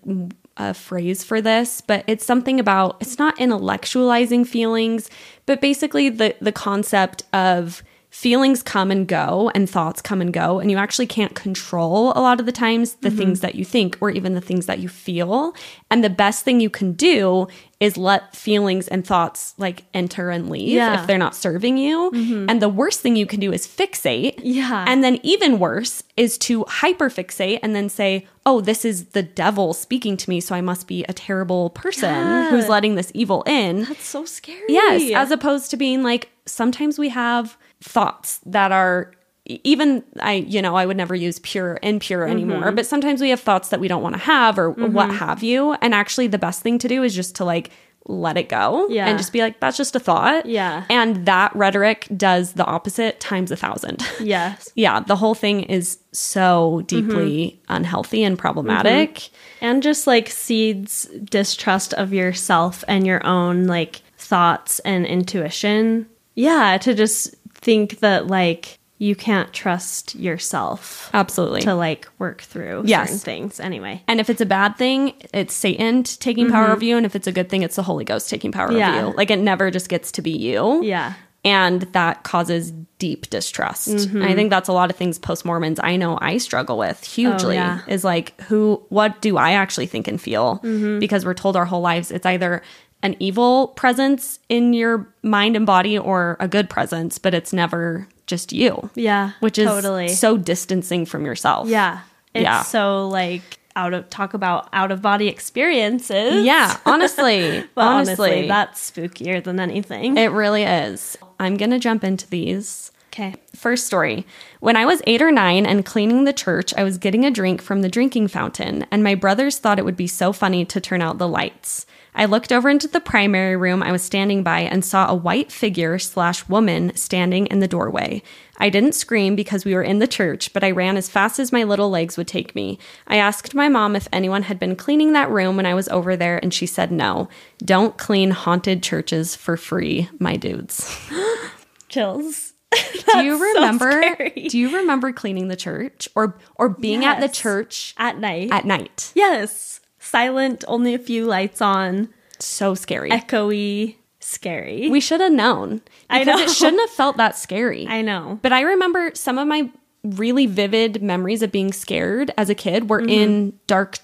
a 0.56 0.74
phrase 0.74 1.24
for 1.24 1.40
this, 1.40 1.80
but 1.80 2.04
it's 2.06 2.24
something 2.24 2.60
about, 2.60 2.98
it's 3.00 3.18
not 3.18 3.36
intellectualizing 3.38 4.46
feelings, 4.46 5.10
but 5.44 5.60
basically 5.60 6.08
the, 6.08 6.36
the 6.40 6.52
concept 6.52 7.24
of 7.32 7.82
feelings 8.14 8.62
come 8.62 8.92
and 8.92 9.08
go 9.08 9.50
and 9.56 9.68
thoughts 9.68 10.00
come 10.00 10.20
and 10.20 10.32
go 10.32 10.60
and 10.60 10.70
you 10.70 10.76
actually 10.76 11.04
can't 11.06 11.34
control 11.34 12.12
a 12.14 12.20
lot 12.20 12.38
of 12.38 12.46
the 12.46 12.52
times 12.52 12.94
the 12.94 13.08
mm-hmm. 13.08 13.18
things 13.18 13.40
that 13.40 13.56
you 13.56 13.64
think 13.64 13.98
or 14.00 14.08
even 14.08 14.34
the 14.34 14.40
things 14.40 14.66
that 14.66 14.78
you 14.78 14.88
feel 14.88 15.52
and 15.90 16.04
the 16.04 16.08
best 16.08 16.44
thing 16.44 16.60
you 16.60 16.70
can 16.70 16.92
do 16.92 17.48
is 17.80 17.96
let 17.96 18.34
feelings 18.34 18.86
and 18.86 19.04
thoughts 19.04 19.52
like 19.58 19.82
enter 19.92 20.30
and 20.30 20.48
leave 20.48 20.68
Yeah. 20.68 21.00
if 21.00 21.08
they're 21.08 21.18
not 21.18 21.34
serving 21.34 21.76
you 21.76 22.12
mm-hmm. 22.12 22.48
and 22.48 22.62
the 22.62 22.68
worst 22.68 23.00
thing 23.00 23.16
you 23.16 23.26
can 23.26 23.40
do 23.40 23.52
is 23.52 23.66
fixate 23.66 24.38
Yeah. 24.38 24.84
and 24.86 25.02
then 25.02 25.18
even 25.24 25.58
worse 25.58 26.04
is 26.16 26.38
to 26.38 26.64
hyperfixate 26.66 27.58
and 27.64 27.74
then 27.74 27.88
say 27.88 28.28
oh 28.46 28.60
this 28.60 28.84
is 28.84 29.06
the 29.06 29.24
devil 29.24 29.74
speaking 29.74 30.16
to 30.18 30.30
me 30.30 30.40
so 30.40 30.54
i 30.54 30.60
must 30.60 30.86
be 30.86 31.02
a 31.08 31.12
terrible 31.12 31.70
person 31.70 32.10
Yeah. 32.10 32.50
who's 32.50 32.68
letting 32.68 32.94
this 32.94 33.10
evil 33.12 33.42
in 33.42 33.82
That's 33.82 34.06
so 34.06 34.24
scary. 34.24 34.62
Yes, 34.68 35.10
as 35.12 35.32
opposed 35.32 35.72
to 35.72 35.76
being 35.76 36.04
like 36.04 36.30
sometimes 36.46 36.96
we 36.96 37.08
have 37.08 37.58
thoughts 37.84 38.40
that 38.46 38.72
are 38.72 39.12
even 39.46 40.02
I 40.20 40.32
you 40.34 40.62
know 40.62 40.74
I 40.74 40.86
would 40.86 40.96
never 40.96 41.14
use 41.14 41.38
pure 41.40 41.78
impure 41.82 42.26
anymore, 42.26 42.62
Mm-hmm. 42.62 42.76
but 42.76 42.86
sometimes 42.86 43.20
we 43.20 43.28
have 43.30 43.40
thoughts 43.40 43.68
that 43.68 43.78
we 43.80 43.88
don't 43.88 44.02
want 44.02 44.14
to 44.14 44.20
have 44.22 44.58
or 44.58 44.70
what 44.70 45.10
have 45.10 45.42
you, 45.42 45.74
and 45.74 45.94
actually 45.94 46.28
the 46.28 46.38
best 46.38 46.62
thing 46.62 46.78
to 46.78 46.88
do 46.88 47.02
is 47.02 47.14
just 47.14 47.36
to 47.36 47.44
like 47.44 47.70
let 48.06 48.36
it 48.36 48.50
go 48.50 48.86
Yeah. 48.90 49.06
and 49.06 49.16
just 49.18 49.32
be 49.32 49.40
like 49.40 49.60
that's 49.60 49.76
just 49.78 49.96
a 49.96 50.00
thought. 50.00 50.44
Yeah. 50.46 50.84
And 50.90 51.24
that 51.26 51.54
rhetoric 51.56 52.06
does 52.16 52.52
the 52.54 52.64
opposite 52.64 53.18
times 53.20 53.50
a 53.50 53.56
thousand. 53.56 54.02
yes. 54.20 54.70
yeah, 54.76 55.00
the 55.00 55.16
whole 55.16 55.34
thing 55.34 55.62
is 55.62 55.98
so 56.12 56.82
deeply 56.86 57.60
Mm-hmm. 57.64 57.72
unhealthy 57.76 58.22
and 58.24 58.38
problematic. 58.38 59.28
And 59.62 59.82
just 59.82 60.06
like 60.06 60.28
seeds 60.28 61.04
distrust 61.24 61.92
of 61.94 62.12
yourself 62.14 62.82
and 62.88 63.06
your 63.06 63.24
own 63.26 63.66
like 63.66 63.96
thoughts 64.18 64.78
and 64.80 65.04
intuition. 65.06 66.06
Yeah, 66.34 66.76
to 66.78 66.94
just 66.94 67.34
think 67.64 67.98
that 68.00 68.28
like 68.28 68.78
you 68.98 69.16
can't 69.16 69.52
trust 69.52 70.14
yourself 70.14 71.10
Absolutely. 71.12 71.62
to 71.62 71.74
like 71.74 72.06
work 72.20 72.40
through 72.42 72.84
Yes. 72.86 73.08
certain 73.08 73.18
things. 73.18 73.58
Anyway. 73.60 74.02
And 74.06 74.20
if 74.20 74.30
it's 74.30 74.40
a 74.40 74.46
bad 74.46 74.76
thing, 74.76 75.14
it's 75.34 75.52
Satan 75.52 76.04
taking 76.04 76.48
power 76.48 76.68
over 76.70 76.84
you. 76.84 76.96
And 76.96 77.04
if 77.04 77.16
it's 77.16 77.26
a 77.26 77.32
good 77.32 77.48
thing, 77.50 77.62
it's 77.64 77.74
the 77.76 77.82
Holy 77.82 78.04
Ghost 78.04 78.30
taking 78.30 78.52
power 78.52 78.68
Mm-hmm. 78.68 78.78
Yeah. 78.78 78.96
over 79.00 79.08
you. 79.10 79.16
Like 79.16 79.30
it 79.32 79.40
never 79.40 79.70
just 79.72 79.88
gets 79.88 80.12
to 80.12 80.22
be 80.22 80.30
you. 80.30 80.82
Yeah. 80.84 81.14
And 81.44 81.82
that 81.92 82.22
causes 82.22 82.70
deep 82.98 83.28
distrust. 83.28 83.88
Mm-hmm. 83.88 84.22
And 84.22 84.30
I 84.30 84.34
think 84.34 84.48
that's 84.48 84.68
a 84.68 84.72
lot 84.72 84.88
of 84.90 84.96
things 84.96 85.18
post 85.18 85.44
Mormons 85.44 85.78
I 85.82 85.96
know 85.96 86.16
I 86.22 86.38
struggle 86.38 86.78
with 86.78 87.04
hugely 87.04 87.58
Oh, 87.58 87.60
yeah. 87.60 87.80
is 87.88 88.04
like, 88.04 88.40
who, 88.42 88.82
what 88.88 89.20
do 89.20 89.36
I 89.36 89.52
actually 89.52 89.86
think 89.86 90.08
and 90.08 90.18
feel? 90.20 90.60
Mm-hmm. 90.62 91.00
Because 91.00 91.26
we're 91.26 91.34
told 91.34 91.56
our 91.56 91.66
whole 91.66 91.82
lives 91.82 92.10
it's 92.10 92.24
either 92.24 92.62
an 93.04 93.14
evil 93.20 93.68
presence 93.68 94.40
in 94.48 94.72
your 94.72 95.06
mind 95.22 95.54
and 95.54 95.64
body 95.66 95.96
or 95.96 96.36
a 96.40 96.48
good 96.48 96.68
presence, 96.68 97.18
but 97.18 97.34
it's 97.34 97.52
never 97.52 98.08
just 98.26 98.52
you. 98.52 98.90
Yeah. 98.96 99.32
Which 99.40 99.58
is 99.58 99.68
totally. 99.68 100.08
so 100.08 100.36
distancing 100.36 101.06
from 101.06 101.24
yourself. 101.24 101.68
yeah. 101.68 102.00
It's 102.34 102.42
Yeah. 102.42 102.62
so 102.62 103.06
like 103.08 103.60
out 103.76 103.92
of 103.94 104.08
talk 104.10 104.34
about 104.34 104.68
out 104.72 104.90
of 104.90 105.02
body 105.02 105.28
experiences. 105.28 106.44
Yeah, 106.44 106.78
honestly. 106.86 107.62
But 107.74 107.82
honestly, 107.82 108.12
honestly, 108.30 108.48
that's 108.48 108.90
spookier 108.90 109.42
than 109.42 109.60
anything. 109.60 110.16
It 110.16 110.30
really 110.32 110.64
is. 110.64 111.16
I'm 111.38 111.56
going 111.56 111.70
to 111.70 111.78
jump 111.78 112.02
into 112.04 112.28
these. 112.28 112.90
Okay. 113.12 113.34
First 113.54 113.86
story. 113.86 114.26
When 114.60 114.76
I 114.76 114.84
was 114.86 115.00
eight 115.06 115.22
or 115.22 115.30
nine 115.30 115.66
and 115.66 115.84
cleaning 115.84 116.24
the 116.24 116.32
church, 116.32 116.74
I 116.76 116.82
was 116.82 116.98
getting 116.98 117.24
a 117.24 117.30
drink 117.30 117.62
from 117.62 117.82
the 117.82 117.88
drinking 117.88 118.28
fountain, 118.28 118.86
and 118.90 119.04
my 119.04 119.14
brothers 119.14 119.58
thought 119.58 119.78
it 119.78 119.84
would 119.84 119.96
be 119.96 120.08
so 120.08 120.32
funny 120.32 120.64
to 120.64 120.80
turn 120.80 121.00
out 121.00 121.18
the 121.18 121.28
lights. 121.28 121.86
I 122.16 122.26
looked 122.26 122.52
over 122.52 122.70
into 122.70 122.86
the 122.86 123.00
primary 123.00 123.56
room 123.56 123.82
I 123.82 123.90
was 123.90 124.02
standing 124.02 124.42
by 124.42 124.60
and 124.60 124.84
saw 124.84 125.08
a 125.10 125.14
white 125.14 125.50
figure 125.50 125.98
slash 125.98 126.48
woman 126.48 126.94
standing 126.94 127.46
in 127.46 127.58
the 127.58 127.66
doorway. 127.68 128.22
I 128.58 128.70
didn't 128.70 128.94
scream 128.94 129.34
because 129.34 129.64
we 129.64 129.74
were 129.74 129.82
in 129.82 129.98
the 129.98 130.06
church, 130.06 130.52
but 130.52 130.62
I 130.62 130.70
ran 130.70 130.96
as 130.96 131.08
fast 131.08 131.40
as 131.40 131.50
my 131.50 131.64
little 131.64 131.90
legs 131.90 132.16
would 132.16 132.28
take 132.28 132.54
me. 132.54 132.78
I 133.08 133.16
asked 133.16 133.52
my 133.54 133.68
mom 133.68 133.96
if 133.96 134.06
anyone 134.12 134.44
had 134.44 134.60
been 134.60 134.76
cleaning 134.76 135.12
that 135.14 135.28
room 135.30 135.56
when 135.56 135.66
I 135.66 135.74
was 135.74 135.88
over 135.88 136.16
there, 136.16 136.38
and 136.38 136.54
she 136.54 136.66
said 136.66 136.92
no. 136.92 137.28
Don't 137.58 137.96
clean 137.98 138.30
haunted 138.30 138.82
churches 138.82 139.34
for 139.34 139.56
free, 139.56 140.08
my 140.20 140.36
dudes. 140.36 140.88
Chills. 141.88 142.52
Do 143.12 143.24
you 143.24 143.38
so 143.38 143.44
remember? 143.54 143.90
scary. 143.90 144.48
do 144.48 144.58
you 144.58 144.76
remember 144.78 145.12
cleaning 145.12 145.46
the 145.46 145.54
church 145.54 146.08
or 146.16 146.36
or 146.56 146.68
being 146.68 147.04
at 147.04 147.20
the 147.20 147.28
church 147.28 147.94
At 147.96 148.18
night. 148.18 148.50
at 148.50 148.64
night? 148.64 149.12
yes. 149.14 149.80
Silent, 150.14 150.64
only 150.68 150.94
a 150.94 150.98
few 150.98 151.24
lights 151.26 151.60
on, 151.60 152.08
So 152.38 152.74
scary. 152.74 153.10
echoey, 153.10 153.96
scary. 154.20 154.88
we 154.88 155.00
should 155.00 155.20
have 155.20 155.32
known 155.32 155.80
I 156.08 156.20
because 156.20 156.38
know. 156.40 156.44
it 156.44 156.50
shouldn't 156.50 156.80
have 156.80 156.90
felt 156.96 157.16
that 157.16 157.36
scary. 157.36 157.86
I 157.88 158.00
know. 158.02 158.38
But 158.42 158.52
I 158.52 158.60
remember 158.60 159.10
some 159.14 159.38
of 159.38 159.48
my 159.48 159.70
really 160.04 160.46
vivid 160.46 161.02
memories 161.02 161.42
of 161.42 161.50
being 161.50 161.72
scared 161.72 162.30
as 162.38 162.48
a 162.50 162.54
kid 162.54 162.88
were 162.90 163.00
in 163.00 163.58
dark 163.66 163.98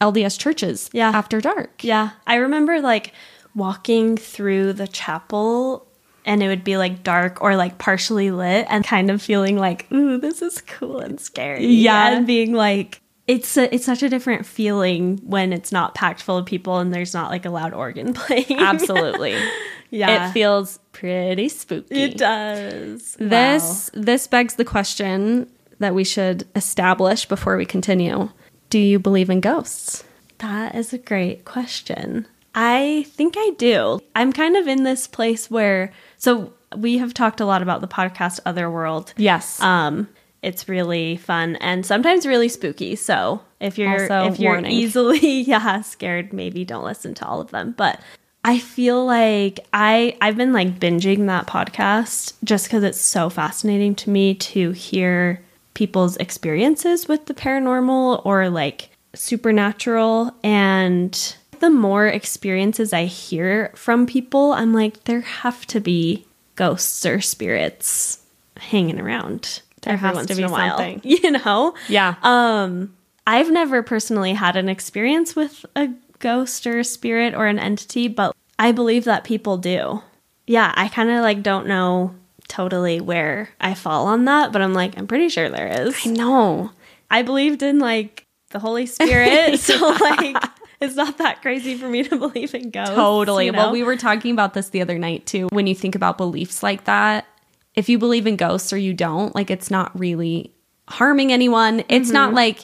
LDS 0.00 0.38
churches 0.38 0.88
Mm-hmm. 0.88 0.96
Yeah. 0.98 1.08
after 1.10 1.40
dark. 1.40 1.82
Yeah. 1.82 2.10
I 2.26 2.36
remember 2.36 2.80
like 2.80 3.12
walking 3.54 4.16
through 4.18 4.74
the 4.74 4.86
chapel 4.86 5.86
and 6.26 6.42
it 6.42 6.48
would 6.48 6.62
be 6.64 6.76
like 6.76 7.02
dark 7.02 7.40
or 7.40 7.56
like 7.56 7.78
partially 7.78 8.30
lit 8.30 8.66
and 8.68 8.84
kind 8.84 9.10
of 9.10 9.22
feeling 9.22 9.56
like, 9.56 9.90
ooh, 9.92 10.18
this 10.18 10.42
is 10.42 10.60
cool 10.60 10.98
and 11.00 11.18
scary. 11.20 11.64
Yeah. 11.66 12.08
And 12.10 12.26
being 12.26 12.52
like, 12.52 13.00
it's 13.26 13.56
a, 13.56 13.74
it's 13.74 13.84
such 13.84 14.02
a 14.02 14.08
different 14.08 14.46
feeling 14.46 15.18
when 15.24 15.52
it's 15.52 15.72
not 15.72 15.94
packed 15.94 16.22
full 16.22 16.38
of 16.38 16.46
people 16.46 16.78
and 16.78 16.94
there's 16.94 17.12
not 17.12 17.30
like 17.30 17.44
a 17.44 17.50
loud 17.50 17.74
organ 17.74 18.12
playing. 18.14 18.58
Absolutely. 18.58 19.36
yeah. 19.90 20.28
It 20.28 20.32
feels 20.32 20.78
pretty 20.92 21.48
spooky. 21.48 22.02
it 22.02 22.18
does. 22.18 23.16
This 23.18 23.90
this 23.94 24.26
begs 24.26 24.54
the 24.54 24.64
question 24.64 25.50
that 25.78 25.94
we 25.94 26.04
should 26.04 26.46
establish 26.54 27.26
before 27.26 27.56
we 27.56 27.66
continue. 27.66 28.30
Do 28.70 28.78
you 28.78 28.98
believe 28.98 29.30
in 29.30 29.40
ghosts? 29.40 30.04
That 30.38 30.74
is 30.74 30.92
a 30.92 30.98
great 30.98 31.44
question. 31.44 32.26
I 32.54 33.04
think 33.08 33.34
I 33.36 33.50
do. 33.58 34.00
I'm 34.14 34.32
kind 34.32 34.56
of 34.56 34.66
in 34.66 34.84
this 34.84 35.06
place 35.06 35.50
where 35.50 35.92
so 36.16 36.52
we 36.76 36.98
have 36.98 37.12
talked 37.12 37.40
a 37.40 37.46
lot 37.46 37.62
about 37.62 37.80
the 37.80 37.88
podcast 37.88 38.40
Otherworld. 38.46 39.14
Yes. 39.16 39.60
Um 39.60 40.08
it's 40.46 40.68
really 40.68 41.16
fun 41.16 41.56
and 41.56 41.84
sometimes 41.84 42.24
really 42.24 42.48
spooky. 42.48 42.94
So 42.94 43.42
if 43.58 43.76
you're 43.76 44.02
Also, 44.02 44.32
if 44.32 44.38
you're 44.38 44.52
warning. 44.52 44.70
easily 44.70 45.40
yeah, 45.40 45.80
scared, 45.80 46.32
maybe 46.32 46.64
don't 46.64 46.84
listen 46.84 47.14
to 47.14 47.26
all 47.26 47.40
of 47.40 47.50
them. 47.50 47.74
But 47.76 48.00
I 48.44 48.60
feel 48.60 49.04
like 49.04 49.58
I 49.72 50.16
I've 50.20 50.36
been 50.36 50.52
like 50.52 50.78
binging 50.78 51.26
that 51.26 51.48
podcast 51.48 52.34
just 52.44 52.70
cuz 52.70 52.84
it's 52.84 53.00
so 53.00 53.28
fascinating 53.28 53.96
to 53.96 54.10
me 54.10 54.34
to 54.34 54.70
hear 54.70 55.42
people's 55.74 56.16
experiences 56.18 57.08
with 57.08 57.26
the 57.26 57.34
paranormal 57.34 58.24
or 58.24 58.48
like 58.48 58.90
supernatural 59.14 60.32
and 60.44 61.36
the 61.58 61.70
more 61.70 62.06
experiences 62.06 62.92
I 62.92 63.06
hear 63.06 63.72
from 63.74 64.06
people, 64.06 64.52
I'm 64.52 64.72
like 64.72 65.04
there 65.04 65.22
have 65.22 65.66
to 65.66 65.80
be 65.80 66.24
ghosts 66.54 67.04
or 67.04 67.20
spirits 67.20 68.20
hanging 68.58 69.00
around. 69.00 69.62
There 69.86 69.94
every 69.94 70.06
has 70.08 70.16
once 70.16 70.26
to 70.26 70.32
in 70.32 70.36
be 70.38 70.42
a 70.42 70.48
while, 70.48 70.78
something. 70.78 71.00
You 71.04 71.30
know? 71.30 71.74
yeah. 71.88 72.16
Um, 72.22 72.94
I've 73.26 73.50
never 73.50 73.82
personally 73.82 74.34
had 74.34 74.56
an 74.56 74.68
experience 74.68 75.34
with 75.34 75.64
a 75.74 75.90
ghost 76.18 76.66
or 76.66 76.80
a 76.80 76.84
spirit 76.84 77.34
or 77.34 77.46
an 77.46 77.58
entity, 77.58 78.08
but 78.08 78.34
I 78.58 78.72
believe 78.72 79.04
that 79.04 79.24
people 79.24 79.56
do. 79.56 80.02
Yeah, 80.46 80.72
I 80.76 80.88
kind 80.88 81.10
of 81.10 81.22
like 81.22 81.42
don't 81.42 81.66
know 81.66 82.14
totally 82.48 83.00
where 83.00 83.50
I 83.60 83.74
fall 83.74 84.06
on 84.06 84.26
that, 84.26 84.52
but 84.52 84.62
I'm 84.62 84.74
like, 84.74 84.96
I'm 84.96 85.06
pretty 85.06 85.28
sure 85.28 85.48
there 85.48 85.86
is. 85.86 85.96
I 86.06 86.10
know. 86.10 86.70
I 87.10 87.22
believed 87.22 87.62
in 87.62 87.78
like 87.78 88.24
the 88.50 88.58
Holy 88.58 88.86
Spirit, 88.86 89.58
so 89.60 89.88
like 89.88 90.36
it's 90.80 90.94
not 90.94 91.18
that 91.18 91.42
crazy 91.42 91.76
for 91.76 91.88
me 91.88 92.02
to 92.04 92.16
believe 92.16 92.54
in 92.54 92.70
ghosts. 92.70 92.94
Totally. 92.94 93.46
you 93.46 93.52
Well, 93.52 93.72
we 93.72 93.82
were 93.82 93.96
talking 93.96 94.32
about 94.32 94.54
this 94.54 94.68
the 94.70 94.82
other 94.82 94.98
night 94.98 95.26
too. 95.26 95.48
When 95.50 95.66
you 95.66 95.74
think 95.74 95.94
about 95.94 96.16
beliefs 96.18 96.62
like 96.62 96.84
that, 96.84 97.26
if 97.76 97.88
you 97.88 97.98
believe 97.98 98.26
in 98.26 98.36
ghosts 98.36 98.72
or 98.72 98.78
you 98.78 98.92
don't, 98.94 99.34
like 99.34 99.50
it's 99.50 99.70
not 99.70 99.96
really 99.98 100.52
harming 100.88 101.32
anyone. 101.32 101.84
It's 101.88 102.10
not 102.10 102.28
Mm-hmm. 102.28 102.36
like 102.36 102.58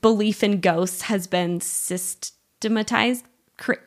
belief 0.00 0.42
in 0.42 0.60
ghosts 0.60 1.02
has 1.02 1.26
been 1.28 1.60
systematized. 1.60 3.24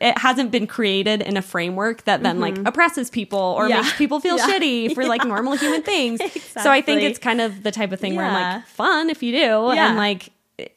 It 0.02 0.18
hasn't 0.18 0.50
been 0.50 0.66
created 0.66 1.22
in 1.22 1.36
a 1.38 1.42
framework 1.42 2.04
that 2.04 2.22
then 2.22 2.40
like 2.40 2.58
oppresses 2.66 3.08
people 3.10 3.38
or 3.38 3.62
Mm-hmm. 3.64 3.70
Yeah. 3.70 3.80
makes 3.82 3.96
people 3.96 4.20
feel 4.20 4.36
Yeah. 4.38 4.46
shitty 4.46 4.94
for 4.94 5.04
like 5.06 5.24
normal 5.26 5.54
human 5.56 5.82
things. 5.82 6.20
So 6.62 6.70
I 6.70 6.80
think 6.82 7.02
it's 7.02 7.18
kind 7.18 7.40
of 7.40 7.62
the 7.62 7.70
type 7.70 7.92
of 7.92 8.00
thing 8.00 8.14
where 8.16 8.26
I'm 8.26 8.56
like 8.58 8.66
fun 8.66 9.08
if 9.10 9.22
you 9.22 9.32
do, 9.32 9.38
Yeah. 9.74 9.88
and 9.88 9.96
like 9.96 10.30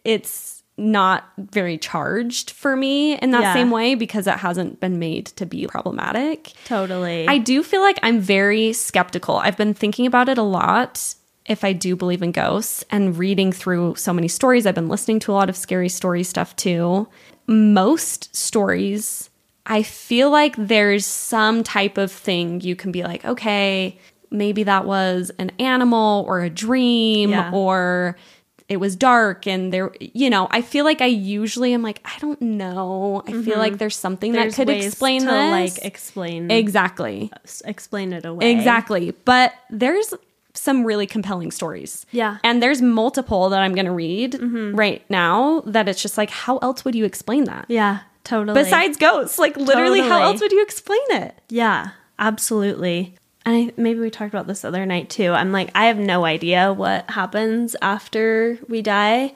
it's 0.03 0.55
not 0.78 1.24
very 1.38 1.78
charged 1.78 2.52
for 2.52 2.76
me 2.76 3.18
in 3.20 3.32
that 3.32 3.42
Yeah. 3.42 3.54
same 3.54 3.72
way 3.72 3.96
because 3.96 4.28
it 4.28 4.36
hasn't 4.40 4.80
been 4.82 5.00
made 5.00 5.28
to 5.28 5.46
be 5.46 5.66
problematic. 5.68 6.52
totally. 6.66 7.26
I 7.28 7.38
do 7.38 7.64
feel 7.64 7.82
like 7.82 7.98
I'm 8.04 8.20
very 8.20 8.74
skeptical. 8.74 9.38
I've 9.38 9.56
been 9.58 9.74
thinking 9.74 10.06
about 10.06 10.28
it 10.28 10.38
a 10.38 10.44
lot 10.44 11.16
if 11.46 11.64
I 11.64 11.72
do 11.74 11.96
believe 11.96 12.22
in 12.22 12.32
ghosts 12.34 12.84
and 12.92 13.18
reading 13.18 13.52
through 13.54 13.96
so 13.96 14.12
many 14.12 14.28
stories. 14.28 14.66
I've 14.66 14.76
been 14.76 14.90
listening 14.90 15.20
to 15.22 15.32
a 15.32 15.36
lot 15.36 15.48
of 15.50 15.56
scary 15.56 15.88
story 15.90 16.24
stuff 16.24 16.56
too. 16.58 17.08
Most 17.48 18.36
stories, 18.36 19.30
I 19.66 19.82
feel 19.84 20.30
like 20.30 20.56
there's 20.58 21.06
some 21.06 21.64
type 21.64 21.98
of 21.98 22.12
thing 22.12 22.60
you 22.62 22.76
can 22.76 22.92
be 22.92 23.04
like, 23.04 23.24
okay, 23.24 23.98
maybe 24.32 24.64
that 24.64 24.86
was 24.86 25.32
an 25.40 25.52
animal 25.60 26.26
or 26.28 26.42
a 26.42 26.50
dream 26.50 27.30
Yeah. 27.30 27.52
or 27.54 28.18
it 28.67 28.78
was 28.78 28.95
dark 28.95 29.45
and 29.45 29.71
there 29.71 29.91
you 29.99 30.30
know 30.30 30.47
i 30.51 30.62
feel 30.62 30.86
like 30.86 30.99
i 31.01 31.06
usually 31.06 31.73
am 31.73 31.82
like 31.84 31.99
i 32.06 32.17
don't 32.19 32.41
know 32.41 33.21
i 33.28 33.32
feel 33.43 33.58
like 33.60 33.78
there's 33.78 33.95
something 33.95 34.32
Mm-hmm. 34.32 34.41
There's 34.41 34.56
that 34.56 34.65
could 34.67 34.69
explain 34.75 35.21
to 35.21 35.28
this 35.28 35.75
like 35.78 35.86
explain 35.86 36.49
exactly 36.49 37.32
explain 37.65 38.12
it 38.13 38.25
away. 38.25 38.51
exactly 38.51 39.12
but 39.25 39.54
there's 39.69 40.13
some 40.54 40.84
really 40.86 41.06
compelling 41.06 41.51
stories 41.51 42.06
Yeah. 42.12 42.32
Mm-hmm. 42.36 42.38
and 42.45 42.63
there's 42.63 42.82
multiple 42.82 43.49
that 43.49 43.62
i'm 43.62 43.75
gonna 43.75 43.93
read 43.93 44.39
right 44.73 45.04
now 45.10 45.62
that 45.67 45.88
it's 45.88 46.01
just 46.01 46.17
like 46.17 46.30
how 46.30 46.58
else 46.60 46.84
would 46.86 46.95
you 46.95 47.06
explain 47.06 47.43
that 47.43 47.65
Yeah, 47.67 47.99
totally. 48.23 48.62
besides 48.63 48.97
ghosts 48.97 49.38
like 49.38 49.58
literally 49.58 49.99
how 50.01 50.21
else 50.23 50.41
would 50.41 50.51
you 50.51 50.63
explain 50.63 51.01
it 51.12 51.36
Yeah, 51.49 51.89
absolutely. 52.17 53.15
And 53.45 53.55
I, 53.55 53.73
maybe 53.77 53.99
we 53.99 54.10
talked 54.10 54.34
about 54.34 54.47
this 54.47 54.65
other 54.65 54.86
night 54.86 55.10
too. 55.10 55.31
I'm 55.31 55.51
like, 55.51 55.69
I 55.75 55.86
have 55.86 55.99
no 55.99 56.25
idea 56.25 56.73
what 56.73 57.10
happens 57.12 57.75
after 57.81 58.58
we 58.67 58.81
die. 58.81 59.34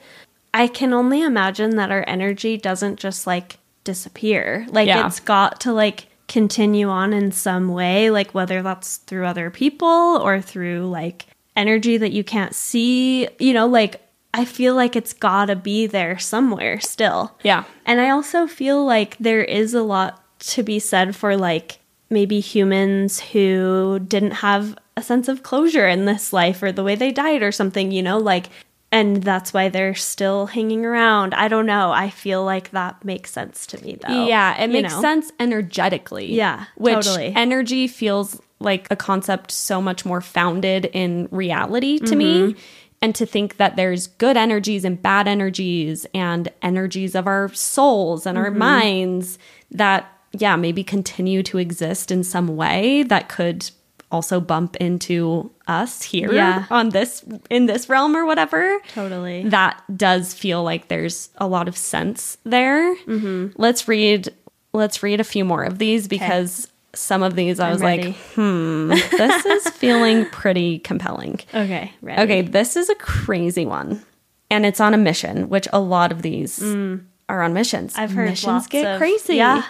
I 0.52 0.66
can 0.66 0.92
only 0.92 1.22
imagine 1.22 1.76
that 1.76 1.92
our 1.92 2.04
energy 2.08 2.56
doesn't 2.56 2.98
just 2.98 3.26
like 3.26 3.58
disappear. 3.84 4.66
Like 4.70 4.88
Yeah. 4.88 5.06
it's 5.06 5.20
got 5.20 5.60
to 5.62 5.72
like 5.72 6.06
continue 6.26 6.88
on 6.88 7.12
in 7.12 7.32
some 7.32 7.68
way, 7.68 8.10
like 8.10 8.32
whether 8.32 8.62
that's 8.62 8.98
through 8.98 9.26
other 9.26 9.50
people 9.50 9.88
or 10.22 10.40
through 10.40 10.88
like 10.88 11.26
energy 11.56 11.96
that 11.96 12.12
you 12.12 12.24
can't 12.24 12.54
see, 12.54 13.28
you 13.38 13.52
know, 13.52 13.66
like 13.66 14.00
I 14.32 14.44
feel 14.44 14.74
like 14.76 14.94
it's 14.94 15.12
got 15.12 15.46
to 15.46 15.56
be 15.56 15.86
there 15.86 16.18
somewhere 16.18 16.78
still. 16.80 17.36
yeah 17.42 17.64
And 17.84 18.00
I 18.00 18.10
also 18.10 18.46
feel 18.46 18.84
like 18.84 19.16
there 19.18 19.42
is 19.42 19.74
a 19.74 19.82
lot 19.82 20.22
to 20.40 20.62
be 20.62 20.78
said 20.78 21.16
for 21.16 21.36
like 21.36 21.79
maybe 22.10 22.40
humans 22.40 23.20
who 23.20 24.00
didn't 24.06 24.32
have 24.32 24.76
a 24.96 25.02
sense 25.02 25.28
of 25.28 25.42
closure 25.42 25.88
in 25.88 26.04
this 26.04 26.32
life 26.32 26.62
or 26.62 26.72
the 26.72 26.84
way 26.84 26.94
they 26.94 27.12
died 27.12 27.42
or 27.42 27.52
something, 27.52 27.92
you 27.92 28.02
know, 28.02 28.18
like 28.18 28.46
and 28.92 29.22
that's 29.22 29.52
why 29.52 29.68
they're 29.68 29.94
still 29.94 30.46
hanging 30.46 30.84
around. 30.84 31.32
I 31.34 31.46
don't 31.46 31.66
know. 31.66 31.92
I 31.92 32.10
feel 32.10 32.44
like 32.44 32.70
that 32.72 33.04
makes 33.04 33.30
sense 33.30 33.64
to 33.68 33.82
me 33.84 33.96
though. 34.04 34.26
Yeah, 34.26 34.60
it 34.60 34.66
makes 34.68 34.92
know? 34.92 35.00
sense 35.00 35.30
energetically. 35.38 36.34
Yeah, 36.34 36.64
which 36.74 37.06
totally. 37.06 37.32
energy 37.36 37.86
feels 37.86 38.40
like 38.58 38.88
a 38.90 38.96
concept 38.96 39.52
so 39.52 39.80
much 39.80 40.04
more 40.04 40.20
founded 40.20 40.86
in 40.86 41.28
reality 41.30 41.98
to 42.00 42.16
me. 42.16 42.38
Mm-hmm. 42.40 42.58
And 43.02 43.14
to 43.14 43.24
think 43.24 43.56
that 43.56 43.76
there's 43.76 44.08
good 44.08 44.36
energies 44.36 44.84
and 44.84 45.00
bad 45.00 45.26
energies 45.26 46.06
and 46.12 46.52
energies 46.60 47.14
of 47.14 47.26
our 47.26 47.48
souls 47.54 48.26
and 48.26 48.36
Mm-hmm. 48.36 48.44
our 48.44 48.50
minds 48.50 49.38
that, 49.70 50.19
yeah, 50.32 50.56
maybe 50.56 50.84
continue 50.84 51.42
to 51.44 51.58
exist 51.58 52.10
in 52.10 52.22
some 52.24 52.56
way 52.56 53.02
that 53.04 53.28
could 53.28 53.70
also 54.12 54.40
bump 54.40 54.74
into 54.76 55.50
us 55.68 56.02
here 56.02 56.32
Yeah. 56.32 56.66
on 56.70 56.88
this 56.88 57.24
in 57.48 57.66
this 57.66 57.88
realm 57.88 58.16
or 58.16 58.26
whatever 58.26 58.80
Totally. 58.92 59.44
that 59.50 59.80
does 59.96 60.34
feel 60.34 60.64
like 60.64 60.88
there's 60.88 61.28
a 61.36 61.46
lot 61.46 61.68
of 61.68 61.76
sense 61.76 62.36
there. 62.44 62.96
Mm-hmm. 63.06 63.48
Let's 63.60 63.86
read 63.86 64.34
let's 64.72 65.02
read 65.02 65.20
a 65.20 65.24
few 65.24 65.44
more 65.44 65.62
of 65.62 65.78
these 65.78 66.08
because 66.08 66.66
some 66.92 67.22
of 67.22 67.36
these 67.36 67.60
I 67.60 67.70
was 67.70 67.82
like, 67.82 68.16
hmm, 68.34 68.88
this 69.12 69.46
is 69.46 69.68
feeling 69.70 70.26
pretty 70.26 70.80
compelling. 70.80 71.38
Okay, 71.54 71.92
ready. 72.02 72.22
Okay, 72.22 72.42
this 72.42 72.74
is 72.76 72.88
a 72.88 72.96
crazy 72.96 73.64
one. 73.64 74.04
And 74.50 74.66
it's 74.66 74.80
on 74.80 74.92
a 74.92 74.96
mission, 74.98 75.48
which 75.48 75.68
a 75.72 75.78
lot 75.78 76.10
of 76.10 76.22
these 76.22 76.60
are 76.60 77.42
on 77.42 77.52
missions. 77.54 77.94
Mm. 77.94 77.98
I've 78.00 78.10
heard 78.10 78.30
missions 78.30 78.66
get 78.66 78.94
of- 78.94 78.98
crazy. 78.98 79.36
Yeah. 79.36 79.62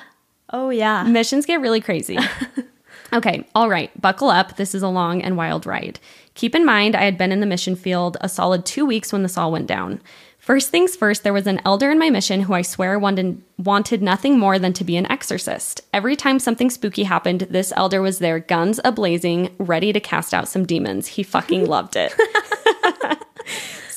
Oh 0.53 0.71
yeah. 0.71 1.05
Missions 1.05 1.47
get 1.47 1.61
really 1.61 1.81
crazy. 1.81 2.19
okay, 3.13 3.47
all 3.55 3.69
right, 3.69 3.99
buckle 4.01 4.31
up. 4.31 4.57
This 4.57 4.75
is 4.75 4.83
a 4.83 4.89
long 4.89 5.23
and 5.23 5.37
wild 5.37 5.67
ride. 5.67 6.01
Keep 6.35 6.55
in 6.55 6.65
mind, 6.65 6.97
I 6.97 7.03
had 7.03 7.19
been 7.19 7.33
in 7.33 7.41
the 7.41 7.47
mission 7.47 7.77
field 7.77 8.17
a 8.21 8.29
solid 8.29 8.65
two 8.65 8.87
weeks 8.87 9.13
when 9.13 9.23
this 9.23 9.37
all 9.37 9.53
went 9.53 9.67
down. 9.67 10.01
First 10.39 10.71
things 10.71 10.97
first, 10.97 11.23
there 11.23 11.35
was 11.35 11.47
an 11.47 11.61
elder 11.67 11.91
in 11.91 11.99
my 11.99 12.09
mission 12.09 12.41
who 12.41 12.55
I 12.55 12.63
swear 12.63 12.99
wanted, 12.99 13.43
wanted 13.59 14.01
nothing 14.01 14.39
more 14.39 14.59
than 14.59 14.73
to 14.73 14.85
be 14.85 14.97
an 14.97 15.11
exorcist. 15.13 15.83
Every 15.93 16.17
time 16.17 16.39
something 16.39 16.71
spooky 16.71 17.05
happened, 17.05 17.43
this 17.51 17.75
elder 17.77 18.01
was 18.01 18.21
there, 18.21 18.41
guns 18.41 18.81
ablazing, 18.83 19.53
ready 19.59 19.93
to 19.93 20.01
cast 20.01 20.33
out 20.33 20.49
some 20.49 20.65
demons. 20.65 21.09
He 21.09 21.23
fucking 21.23 21.67
loved 21.67 21.95
it. 21.95 22.15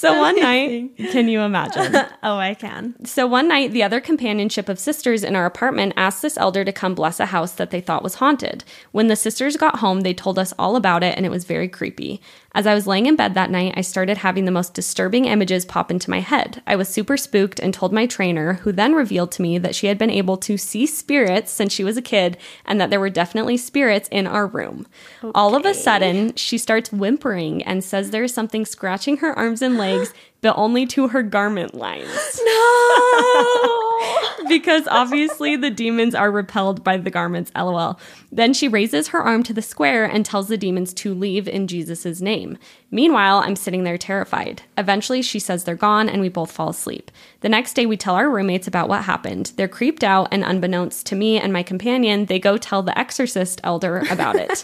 so 0.04 0.20
one 0.20 0.40
night, 0.40 0.98
can 1.12 1.28
you 1.28 1.42
imagine? 1.42 1.96
Oh, 2.24 2.38
I 2.38 2.54
can. 2.54 2.96
So 3.06 3.28
one 3.28 3.50
night, 3.50 3.72
the 3.72 3.84
other 3.84 4.00
companionship 4.00 4.70
of 4.70 4.80
sisters 4.80 5.24
in 5.24 5.36
our 5.36 5.46
apartment 5.46 5.94
asked 5.98 6.22
this 6.22 6.38
elder 6.38 6.64
to 6.64 6.72
come 6.72 6.96
bless 6.96 7.20
a 7.20 7.26
house 7.28 7.52
that 7.54 7.70
they 7.70 7.82
thought 7.82 8.04
was 8.04 8.16
haunted. 8.16 8.64
When 8.92 9.08
the 9.08 9.18
sisters 9.18 9.58
got 9.58 9.80
home, 9.80 10.02
they 10.02 10.14
told 10.14 10.40
us 10.40 10.54
all 10.58 10.78
about 10.78 11.04
it, 11.04 11.18
and 11.18 11.26
it 11.26 11.30
was 11.30 11.44
very 11.44 11.68
creepy. 11.68 12.22
As 12.56 12.68
I 12.68 12.76
was 12.76 12.86
laying 12.86 13.08
in 13.08 13.16
bed 13.16 13.34
that 13.34 13.50
night, 13.50 13.74
I 13.76 13.82
started 13.82 14.18
having 14.18 14.46
the 14.46 14.52
most 14.52 14.76
disturbing 14.76 15.26
images 15.26 15.66
pop 15.66 15.90
into 15.90 16.10
my 16.10 16.20
head. 16.20 16.62
I 16.68 16.76
was 16.76 16.88
super 16.88 17.18
spooked 17.18 17.60
and 17.60 17.74
told 17.74 17.92
my 17.92 18.06
trainer, 18.06 18.54
who 18.54 18.72
then 18.72 18.94
revealed 18.94 19.32
to 19.34 19.42
me 19.42 19.58
that 19.58 19.74
she 19.76 19.88
had 19.88 19.98
been 19.98 20.12
able 20.12 20.38
to 20.38 20.58
see 20.58 20.86
spirits 20.86 21.52
since 21.52 21.74
she 21.74 21.84
was 21.84 21.98
a 21.98 22.02
kid 22.02 22.38
and 22.66 22.80
that 22.80 22.92
there 22.92 23.00
were 23.00 23.10
definitely 23.10 23.58
spirits 23.58 24.08
in 24.12 24.28
our 24.28 24.46
room. 24.46 24.86
All 25.34 25.56
of 25.56 25.66
a 25.66 25.74
sudden, 25.74 26.36
she 26.36 26.60
starts 26.60 26.92
whimpering 26.92 27.64
and 27.64 27.84
says 27.84 28.12
there 28.12 28.24
is 28.24 28.34
something 28.34 28.66
scratching 28.66 29.18
her 29.18 29.38
arms 29.38 29.64
and 29.64 29.76
legs, 29.78 29.93
legs 29.98 30.14
but 30.44 30.56
only 30.58 30.86
to 30.86 31.08
her 31.08 31.24
garment 31.24 31.74
lines. 31.74 32.40
No. 32.44 33.90
because 34.48 34.88
obviously 34.90 35.56
the 35.56 35.72
demons 35.72 36.14
are 36.14 36.30
repelled 36.30 36.84
by 36.84 36.98
the 36.98 37.10
garments, 37.10 37.52
lol. 37.56 38.00
Then 38.32 38.54
she 38.54 38.68
raises 38.68 39.10
her 39.10 39.22
arm 39.22 39.44
to 39.44 39.54
the 39.54 39.62
square 39.62 40.06
and 40.06 40.26
tells 40.26 40.48
the 40.48 40.58
demons 40.58 40.94
to 40.96 41.14
leave 41.14 41.48
in 41.48 41.68
Jesus' 41.68 42.22
name. 42.22 42.58
Meanwhile, 42.92 43.40
I'm 43.40 43.56
sitting 43.56 43.84
there 43.84 43.98
terrified. 43.98 44.62
Eventually, 44.78 45.22
she 45.22 45.40
says 45.40 45.64
they're 45.64 45.76
gone 45.76 46.10
and 46.10 46.22
we 46.22 46.30
both 46.30 46.52
fall 46.52 46.70
asleep. 46.70 47.10
The 47.42 47.50
next 47.50 47.74
day, 47.74 47.86
we 47.86 47.98
tell 47.98 48.16
our 48.16 48.30
roommates 48.30 48.68
about 48.68 48.88
what 48.88 49.04
happened. 49.04 49.52
They're 49.56 49.68
creeped 49.68 50.04
out, 50.04 50.28
and 50.32 50.44
unbeknownst 50.44 51.06
to 51.08 51.16
me 51.16 51.40
and 51.40 51.52
my 51.52 51.64
companion, 51.64 52.26
they 52.26 52.40
go 52.40 52.58
tell 52.58 52.84
the 52.84 52.98
exorcist 52.98 53.60
elder 53.64 54.04
about 54.10 54.36
it. 54.38 54.64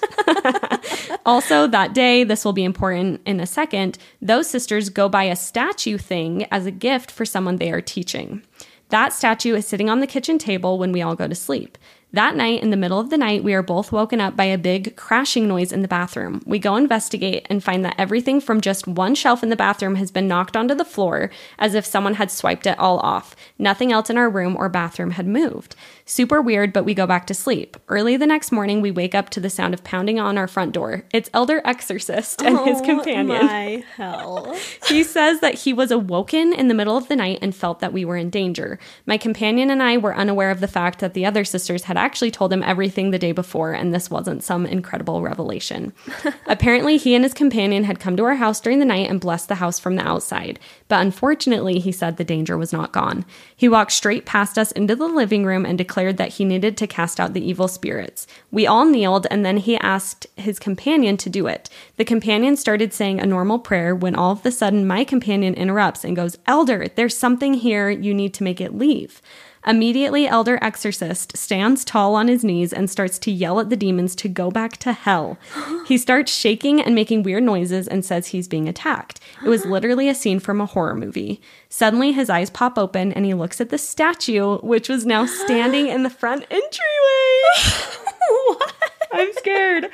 also, 1.25 1.67
that 1.67 1.93
day, 1.93 2.23
this 2.23 2.45
will 2.45 2.53
be 2.53 2.63
important 2.63 3.21
in 3.25 3.39
a 3.39 3.45
second, 3.45 3.97
those 4.21 4.49
sisters 4.49 4.89
go 4.89 5.09
buy 5.09 5.23
a 5.23 5.35
statue 5.69 5.99
thing 5.99 6.45
as 6.51 6.65
a 6.65 6.71
gift 6.71 7.11
for 7.11 7.25
someone 7.25 7.57
they 7.57 7.71
are 7.71 7.81
teaching. 7.81 8.41
That 8.89 9.13
statue 9.13 9.53
is 9.53 9.67
sitting 9.67 9.87
on 9.87 9.99
the 9.99 10.07
kitchen 10.07 10.39
table 10.39 10.79
when 10.79 10.91
we 10.91 11.03
all 11.03 11.15
go 11.15 11.27
to 11.27 11.35
sleep. 11.35 11.77
That 12.11 12.35
night, 12.35 12.63
in 12.63 12.71
the 12.71 12.77
middle 12.77 12.99
of 12.99 13.11
the 13.11 13.19
night, 13.19 13.43
we 13.43 13.53
are 13.53 13.61
both 13.61 13.91
woken 13.91 14.19
up 14.19 14.35
by 14.35 14.45
a 14.45 14.57
big 14.57 14.95
crashing 14.95 15.47
noise 15.47 15.71
in 15.71 15.83
the 15.83 15.87
bathroom. 15.87 16.41
We 16.43 16.57
go 16.57 16.75
investigate 16.75 17.45
and 17.51 17.63
find 17.63 17.85
that 17.85 17.93
everything 17.99 18.41
from 18.41 18.61
just 18.61 18.87
one 18.87 19.13
shelf 19.13 19.43
in 19.43 19.49
the 19.49 19.55
bathroom 19.55 19.93
has 19.95 20.09
been 20.09 20.27
knocked 20.27 20.57
onto 20.57 20.73
the 20.73 20.83
floor 20.83 21.29
as 21.59 21.75
if 21.75 21.85
someone 21.85 22.15
had 22.15 22.31
swiped 22.31 22.65
it 22.65 22.79
all 22.79 22.97
off. 23.01 23.35
Nothing 23.59 23.91
else 23.91 24.09
in 24.09 24.17
our 24.17 24.27
room 24.27 24.55
or 24.57 24.69
bathroom 24.69 25.11
had 25.11 25.27
moved. 25.27 25.75
Super 26.03 26.41
weird, 26.41 26.73
but 26.73 26.83
we 26.83 26.95
go 26.95 27.05
back 27.05 27.27
to 27.27 27.35
sleep. 27.35 27.77
Early 27.87 28.17
the 28.17 28.25
next 28.25 28.51
morning, 28.51 28.81
we 28.81 28.89
wake 28.89 29.13
up 29.13 29.29
to 29.29 29.39
the 29.39 29.49
sound 29.51 29.75
of 29.75 29.83
pounding 29.83 30.19
on 30.19 30.35
our 30.35 30.47
front 30.47 30.71
door. 30.71 31.05
It's 31.13 31.29
Elder 31.31 31.61
Exorcist 31.63 32.41
and 32.41 32.57
his 32.61 32.81
oh 32.81 32.85
companion. 32.85 33.37
Oh 33.37 33.45
My 33.45 33.83
hell. 33.95 34.57
He 34.87 35.03
says 35.03 35.41
that 35.41 35.53
he 35.53 35.71
was 35.71 35.91
awoken 35.91 36.51
in 36.51 36.67
the 36.67 36.73
middle 36.73 36.97
of 36.97 37.07
the 37.07 37.15
night 37.15 37.37
and 37.43 37.53
felt 37.55 37.79
that 37.79 37.93
we 37.93 38.03
were 38.03 38.17
in 38.17 38.31
danger. 38.31 38.79
My 39.05 39.17
companion 39.17 39.69
and 39.69 39.83
I 39.83 39.97
were 39.97 40.15
unaware 40.15 40.49
of 40.49 40.61
the 40.61 40.67
fact 40.67 40.97
that 40.99 41.13
the 41.13 41.27
other 41.27 41.43
sisters 41.43 41.83
had 41.83 41.98
actually 41.99 42.31
told 42.31 42.51
him 42.51 42.63
everything 42.63 43.11
the 43.11 43.19
day 43.19 43.31
before, 43.31 43.73
and 43.73 43.93
this 43.93 44.09
wasn't 44.09 44.43
some 44.43 44.65
incredible 44.65 45.21
revelation. 45.21 45.93
Apparently, 46.47 46.97
he 46.97 47.13
and 47.13 47.23
his 47.23 47.33
companion 47.33 47.83
had 47.83 47.99
come 47.99 48.17
to 48.17 48.23
our 48.23 48.35
house 48.35 48.59
during 48.59 48.79
the 48.79 48.85
night 48.85 49.09
and 49.09 49.19
blessed 49.19 49.47
the 49.47 49.55
house 49.55 49.79
from 49.79 49.95
the 49.95 50.07
outside. 50.07 50.59
But 50.87 51.01
unfortunately, 51.01 51.79
he 51.79 51.91
said 51.91 52.17
the 52.17 52.23
danger 52.23 52.57
was 52.57 52.73
not 52.73 52.91
gone. 52.91 53.25
He 53.55 53.69
walked 53.69 53.91
straight 53.91 54.25
past 54.25 54.57
us 54.57 54.71
into 54.71 54.95
the 54.95 55.07
living 55.07 55.45
room 55.45 55.65
and 55.65 55.77
declared 55.77 56.17
that 56.17 56.33
he 56.33 56.45
needed 56.45 56.77
to 56.77 56.87
cast 56.87 57.19
out 57.19 57.33
the 57.33 57.47
evil 57.47 57.67
spirits. 57.67 58.25
We 58.51 58.65
all 58.65 58.85
kneeled, 58.85 59.27
and 59.29 59.45
then 59.45 59.57
he 59.57 59.77
asked 59.77 60.27
his 60.35 60.59
companion 60.59 61.17
to 61.17 61.29
do 61.29 61.47
it. 61.47 61.69
The 61.97 62.05
companion 62.05 62.55
started 62.55 62.93
saying 62.93 63.19
a 63.19 63.25
normal 63.25 63.59
prayer 63.59 63.93
when 63.93 64.15
all 64.15 64.31
of 64.31 64.45
a 64.45 64.51
sudden 64.51 64.87
my 64.87 65.03
companion 65.03 65.53
interrupts 65.53 66.03
and 66.03 66.15
goes, 66.15 66.37
Elder, 66.47 66.87
there's 66.95 67.17
something 67.17 67.53
here. 67.53 67.89
You 67.89 68.13
need 68.13 68.33
to 68.35 68.43
make 68.43 68.61
it 68.61 68.73
leave. 68.73 69.21
Immediately, 69.65 70.27
Elder 70.27 70.57
Exorcist 70.61 71.37
stands 71.37 71.83
tall 71.83 72.15
on 72.15 72.27
his 72.27 72.43
knees 72.43 72.71
and 72.71 72.89
starts 72.89 73.19
to 73.19 73.31
yell 73.31 73.59
at 73.59 73.69
the 73.69 73.75
demons 73.75 74.15
to 74.15 74.29
go 74.29 74.49
back 74.49 74.77
to 74.77 74.93
hell. 74.93 75.37
He 75.89 75.97
starts 75.97 76.31
shaking 76.31 76.79
and 76.79 76.93
making 76.93 77.23
weird 77.23 77.41
noises 77.41 77.87
and 77.87 78.05
says 78.05 78.27
he's 78.27 78.47
being 78.47 78.69
attacked. 78.69 79.19
It 79.43 79.49
was 79.49 79.65
literally 79.65 80.07
a 80.07 80.13
scene 80.13 80.39
from 80.39 80.61
a 80.61 80.67
horror 80.67 80.93
movie. 80.93 81.41
Suddenly, 81.67 82.11
his 82.11 82.29
eyes 82.29 82.51
pop 82.51 82.77
open 82.77 83.11
and 83.11 83.25
he 83.25 83.33
looks 83.33 83.59
at 83.59 83.69
the 83.69 83.79
statue, 83.79 84.57
which 84.59 84.87
was 84.87 85.05
now 85.05 85.25
standing 85.25 85.87
in 85.87 86.03
the 86.03 86.09
front 86.11 86.45
entryway. 86.51 87.95
I'm 89.11 89.33
scared. 89.33 89.89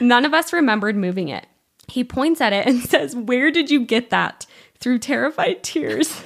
None 0.00 0.24
of 0.24 0.34
us 0.34 0.52
remembered 0.52 0.96
moving 0.96 1.28
it. 1.28 1.46
He 1.88 2.04
points 2.04 2.40
at 2.40 2.52
it 2.52 2.66
and 2.66 2.80
says, 2.88 3.14
Where 3.14 3.50
did 3.50 3.70
you 3.70 3.84
get 3.84 4.10
that? 4.10 4.46
Through 4.78 4.98
terrified 4.98 5.62
tears. 5.62 6.22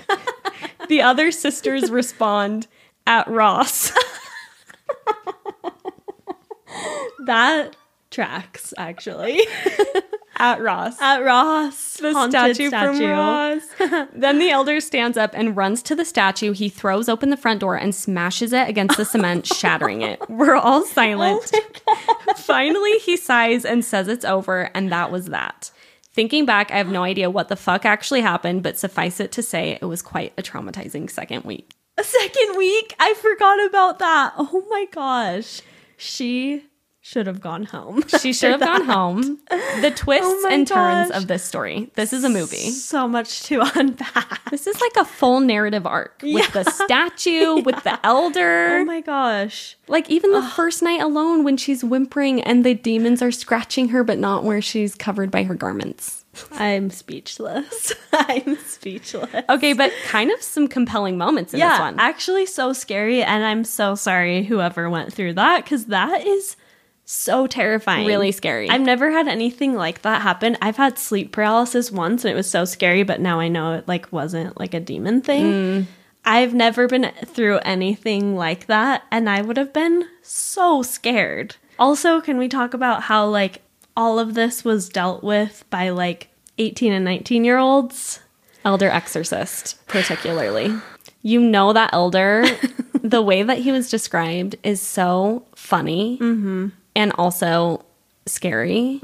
The 0.91 1.01
other 1.01 1.31
sisters 1.31 1.91
respond, 1.91 2.67
At 3.07 3.27
Ross. 3.29 3.93
That 7.27 7.77
tracks 8.11 8.75
actually. 8.77 9.41
At 10.37 10.61
Ross. 10.61 11.01
At 11.01 11.19
Ross, 11.23 11.99
the 11.99 12.13
haunted 12.13 12.57
statue, 12.57 12.71
from 12.71 12.99
Ross. 13.01 14.09
then 14.13 14.39
the 14.39 14.51
elder 14.51 14.81
stands 14.81 15.17
up 15.19 15.33
and 15.35 15.57
runs 15.57 15.83
to 15.83 15.95
the 15.95 16.05
statue. 16.05 16.53
He 16.53 16.69
throws 16.69 17.09
open 17.09 17.31
the 17.31 17.37
front 17.37 17.61
door 17.61 17.77
and 17.77 17.95
smashes 17.95 18.53
it 18.53 18.69
against 18.69 18.97
the 18.97 19.05
cement, 19.05 19.47
shattering 19.47 20.03
it. 20.03 20.19
We're 20.31 20.57
all 20.57 20.81
oh 20.81 20.87
silent. 20.87 21.53
Finally, 22.37 22.99
he 22.99 23.17
sighs 23.17 23.65
and 23.65 23.85
says 23.85 24.09
it's 24.09 24.25
over, 24.25 24.71
and 24.75 24.91
that 24.91 25.13
was 25.13 25.27
that. 25.27 25.71
Thinking 26.13 26.45
back, 26.45 26.71
I 26.73 26.79
have 26.79 26.91
no 26.91 27.05
idea 27.05 27.31
what 27.31 27.49
the 27.49 27.57
fuck 27.57 27.85
actually 27.85 28.21
happened, 28.21 28.63
but 28.63 28.79
suffice 28.79 29.21
it 29.21 29.31
to 29.33 29.43
say, 29.43 29.79
it 29.81 29.85
was 29.85 30.03
quite 30.03 30.33
a 30.37 30.43
traumatizing 30.43 31.09
second 31.09 31.45
week. 31.45 31.71
A 31.97 32.05
second 32.05 32.57
week? 32.57 32.95
I 32.99 33.15
forgot 33.15 33.65
about 33.65 33.99
that. 34.01 34.35
Oh 34.37 34.65
my 34.69 34.87
gosh. 34.91 35.61
She 35.97 36.65
should 37.03 37.27
have 37.27 37.41
gone 37.41 37.65
home. 37.65 38.05
She 38.21 38.33
should 38.35 38.51
have 38.51 38.61
gone 38.61 38.85
home. 38.85 39.39
The 39.49 39.91
oh 39.91 39.93
twists 39.97 40.45
Oh 40.45 40.49
and 40.51 40.67
turns 40.67 41.11
of 41.11 41.27
this 41.27 41.43
story. 41.43 41.91
This 41.95 42.13
is 42.13 42.25
a 42.25 42.29
movie. 42.29 42.71
So 42.71 43.09
much 43.09 43.45
to 43.45 43.63
unpack. 43.75 44.51
This 44.51 44.67
is 44.67 44.79
like 44.81 44.93
a 44.99 45.05
full 45.07 45.41
narrative 45.41 45.87
arc 45.87 46.21
with 46.23 46.53
the 46.53 46.65
statue, 46.71 47.63
with 47.63 47.83
the 47.85 47.99
elder. 48.05 48.79
Oh 48.81 48.85
my 48.85 49.01
gosh. 49.01 49.77
Like 49.89 50.11
even 50.11 50.33
the 50.33 50.43
first 50.43 50.83
night 50.83 51.01
alone 51.01 51.43
when 51.43 51.57
she's 51.57 51.83
whimpering 51.83 52.43
and 52.43 52.65
the 52.65 52.75
demons 52.75 53.23
are 53.23 53.33
scratching 53.33 53.89
her 53.89 54.05
but 54.05 54.19
not 54.19 54.45
where 54.45 54.61
she's 54.61 54.95
covered 54.95 55.31
by 55.31 55.45
her 55.45 55.55
garments. 55.55 56.25
I'm 56.53 56.91
speechless. 56.91 57.93
I'm 58.13 58.57
speechless. 58.59 59.45
Okay, 59.49 59.73
but 59.73 59.93
kind 60.07 60.31
of 60.31 60.43
some 60.43 60.69
compelling 60.69 61.17
moments 61.19 61.55
in 61.55 61.61
yeah, 61.61 61.71
this 61.71 61.81
one. 61.81 61.99
actually 61.99 62.47
so 62.47 62.73
scary 62.73 63.23
and 63.23 63.45
I'm 63.45 63.65
so 63.65 63.95
sorry 63.95 64.45
whoever 64.45 64.91
went 64.91 65.13
through 65.13 65.35
that 65.35 65.65
cuz 65.67 65.87
that 65.87 66.27
is 66.27 66.57
so 67.11 67.47
terrifying. 67.47 68.07
Really 68.07 68.33
scary. 68.33 68.69
I've 68.71 68.81
never 68.81 69.11
had 69.11 69.29
anything 69.29 69.75
like 69.75 70.03
that 70.03 70.23
happen. 70.23 70.57
I've 70.63 70.77
had 70.77 70.99
sleep 70.99 71.33
paralysis 71.33 71.91
once 71.91 72.25
and 72.25 72.33
it 72.33 72.37
was 72.37 72.49
so 72.49 72.65
scary, 72.65 73.03
but 73.03 73.21
now 73.21 73.41
I 73.41 73.49
know 73.49 73.75
it 73.75 73.89
like 73.89 74.13
wasn't 74.13 74.59
like 74.59 74.75
a 74.75 74.81
demon 74.81 75.21
thing. 75.21 75.45
Mm. 75.45 75.87
I've 76.25 76.55
never 76.55 76.87
been 76.87 77.11
through 77.27 77.59
anything 77.59 78.37
like 78.37 78.67
that 78.67 79.05
and 79.11 79.29
I 79.29 79.43
would 79.43 79.57
have 79.57 79.73
been 79.73 80.05
so 80.23 80.83
scared. 80.83 81.57
Also, 81.79 82.21
can 82.21 82.39
we 82.39 82.49
talk 82.49 82.75
about 82.75 83.03
how 83.05 83.27
like 83.27 83.63
all 83.97 84.19
of 84.19 84.35
this 84.35 84.65
was 84.65 84.89
dealt 84.89 85.25
with 85.25 85.65
by 85.71 85.91
like 85.91 86.29
18 86.59 86.93
and 86.93 87.05
19 87.05 87.45
year 87.45 87.59
olds? 87.59 88.21
elder 88.65 88.89
exorcist, 88.89 89.85
particularly. 89.87 90.75
You 91.23 91.41
know 91.41 91.73
that 91.73 91.91
elder, 91.93 92.45
the 93.03 93.23
way 93.23 93.43
that 93.43 93.59
he 93.59 93.73
was 93.73 93.91
described 93.91 94.57
is 94.63 94.81
so 94.81 95.47
funny 95.55 96.19
and 97.01 97.13
also 97.19 97.85
scary 98.27 98.99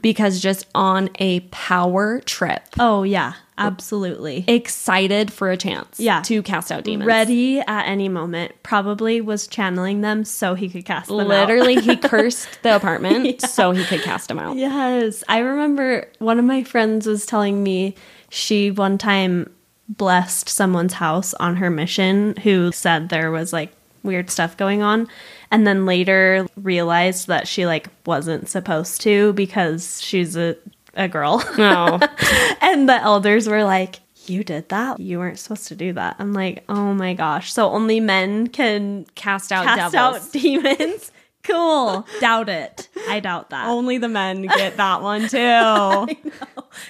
because 0.00 0.40
just 0.40 0.66
on 0.74 1.10
a 1.18 1.40
power 1.50 2.20
trip, 2.20 2.62
Oh 2.78 3.02
yeah, 3.02 3.34
absolutely. 3.58 4.44
excited 4.46 5.32
for 5.32 5.50
a 5.50 5.56
chance 5.56 5.98
Yeah. 6.00 6.22
to 6.22 6.42
cast 6.42 6.70
out 6.72 6.84
demons. 6.84 7.06
Ready 7.06 7.60
at 7.60 7.86
any 7.86 8.08
moment. 8.08 8.52
Probably 8.62 9.20
was 9.20 9.46
channeling 9.46 10.00
them 10.00 10.24
so 10.24 10.54
he 10.54 10.68
could 10.68 10.84
cast 10.84 11.08
them 11.08 11.20
out. 11.20 11.26
Literally, 11.28 11.80
he 11.80 11.96
cursed 12.12 12.62
the 12.62 12.76
apartment 12.76 13.42
so 13.42 13.72
he 13.72 13.84
could 13.84 14.02
cast 14.02 14.28
them 14.28 14.38
out. 14.38 14.56
Yes. 14.56 15.22
I 15.28 15.38
remember 15.38 16.08
one 16.18 16.38
of 16.38 16.44
my 16.44 16.62
friends 16.62 17.06
was 17.06 17.26
telling 17.26 17.62
me 17.62 17.94
she 18.30 18.70
one 18.70 18.96
time 18.96 19.52
blessed 19.88 20.48
someone's 20.48 20.94
house 20.94 21.34
on 21.34 21.56
her 21.56 21.68
mission 21.68 22.34
who 22.42 22.72
said 22.72 23.08
there 23.10 23.30
was 23.30 23.52
like 23.52 23.72
weird 24.02 24.30
stuff 24.30 24.56
going 24.56 24.82
on 24.82 25.06
and 25.52 25.64
then 25.66 25.86
later 25.86 26.48
realized 26.56 27.28
that 27.28 27.46
she 27.46 27.64
like 27.66 27.86
wasn't 28.06 28.48
supposed 28.48 29.00
to 29.02 29.32
because 29.34 30.02
she's 30.02 30.36
a 30.36 30.56
a 30.94 31.06
girl. 31.08 31.38
No. 31.56 32.00
Oh. 32.02 32.56
and 32.60 32.88
the 32.88 33.00
elders 33.00 33.48
were 33.48 33.62
like, 33.64 34.00
"You 34.26 34.42
did 34.44 34.68
that? 34.70 34.98
You 35.00 35.18
weren't 35.20 35.38
supposed 35.38 35.68
to 35.68 35.76
do 35.76 35.92
that." 35.92 36.16
I'm 36.18 36.32
like, 36.32 36.64
"Oh 36.68 36.92
my 36.92 37.14
gosh. 37.14 37.52
So 37.52 37.70
only 37.70 38.00
men 38.00 38.48
can 38.48 39.06
Cast 39.14 39.52
out 39.52 39.64
cast 39.64 39.92
devils. 39.92 40.26
out 40.26 40.32
demons?" 40.42 41.12
Cool. 41.44 42.06
doubt 42.20 42.48
it. 42.48 42.88
I 43.08 43.18
doubt 43.20 43.50
that. 43.50 43.66
Only 43.66 43.98
the 43.98 44.08
men 44.08 44.42
get 44.56 44.76
that 44.76 45.02
one 45.02 45.22
too. 45.22 46.16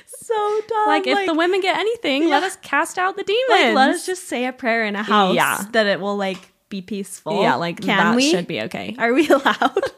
so 0.06 0.60
dumb. 0.68 0.86
like 0.88 1.06
if 1.06 1.26
the 1.26 1.34
women 1.34 1.60
get 1.60 1.78
anything, 1.78 2.28
let 2.28 2.42
us 2.42 2.56
cast 2.56 2.98
out 2.98 3.16
the 3.16 3.24
demons. 3.24 3.48
like, 3.50 3.74
let 3.74 3.90
us 3.90 4.04
just 4.04 4.28
say 4.28 4.44
a 4.46 4.52
prayer 4.52 4.84
in 4.84 4.94
a 4.96 5.02
house 5.02 5.34
Yeah. 5.34 5.62
that 5.72 5.86
it 5.86 6.00
will 6.00 6.16
like 6.16 6.51
be 6.72 6.80
peaceful. 6.80 7.42
yeah, 7.42 7.54
like 7.56 7.76
can 7.76 7.88
that 7.88 8.16
we? 8.16 8.30
should 8.30 8.46
be 8.46 8.62
okay. 8.62 8.96
Are 8.98 9.12
we 9.12 9.28
allowed? 9.38 9.92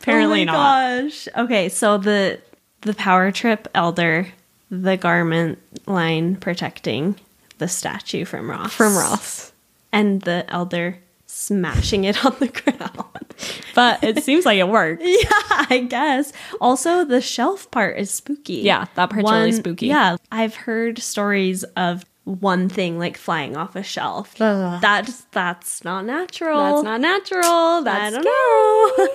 Apparently 0.00 0.42
oh 0.42 0.46
my 0.46 0.52
not. 0.52 1.02
Gosh. 1.02 1.28
Okay, 1.36 1.68
so 1.68 1.98
the 1.98 2.40
the 2.80 2.94
power 2.94 3.30
trip 3.30 3.68
elder, 3.74 4.26
the 4.70 4.96
garment 4.96 5.58
line 5.86 6.34
protecting 6.34 7.14
the 7.58 7.68
statue 7.68 8.24
from 8.24 8.50
Ross. 8.50 8.72
From 8.72 8.96
Ross. 8.96 9.52
And 9.92 10.20
the 10.22 10.44
elder 10.48 10.98
smashing 11.26 12.04
it 12.04 12.24
on 12.24 12.34
the 12.40 12.48
ground. 12.48 13.34
But 13.74 14.02
it 14.02 14.24
seems 14.24 14.44
like 14.44 14.58
it 14.58 14.68
worked. 14.68 15.02
yeah, 15.04 15.28
I 15.70 15.86
guess. 15.88 16.32
Also, 16.60 17.04
the 17.04 17.20
shelf 17.20 17.70
part 17.70 17.96
is 17.98 18.10
spooky. 18.10 18.54
Yeah, 18.54 18.86
that 18.96 19.10
part's 19.10 19.30
really 19.30 19.52
spooky. 19.52 19.86
Yeah, 19.86 20.16
I've 20.32 20.56
heard 20.56 20.98
stories 20.98 21.62
of 21.76 22.04
one 22.28 22.68
thing 22.68 22.98
like 22.98 23.16
flying 23.16 23.56
off 23.56 23.74
a 23.76 23.82
shelf. 23.82 24.40
Ugh. 24.40 24.80
That's 24.80 25.22
that's 25.32 25.84
not 25.84 26.04
natural. 26.04 26.58
That's 26.58 26.84
not 26.84 27.00
natural. 27.00 27.82
That's 27.82 28.16
I 28.16 28.20
don't 28.20 28.24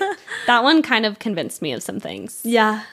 know. 0.02 0.13
That 0.47 0.63
one 0.63 0.82
kind 0.82 1.06
of 1.06 1.19
convinced 1.19 1.62
me 1.62 1.71
of 1.73 1.84
some 1.84 1.99
things. 1.99 2.41
yeah. 2.43 2.84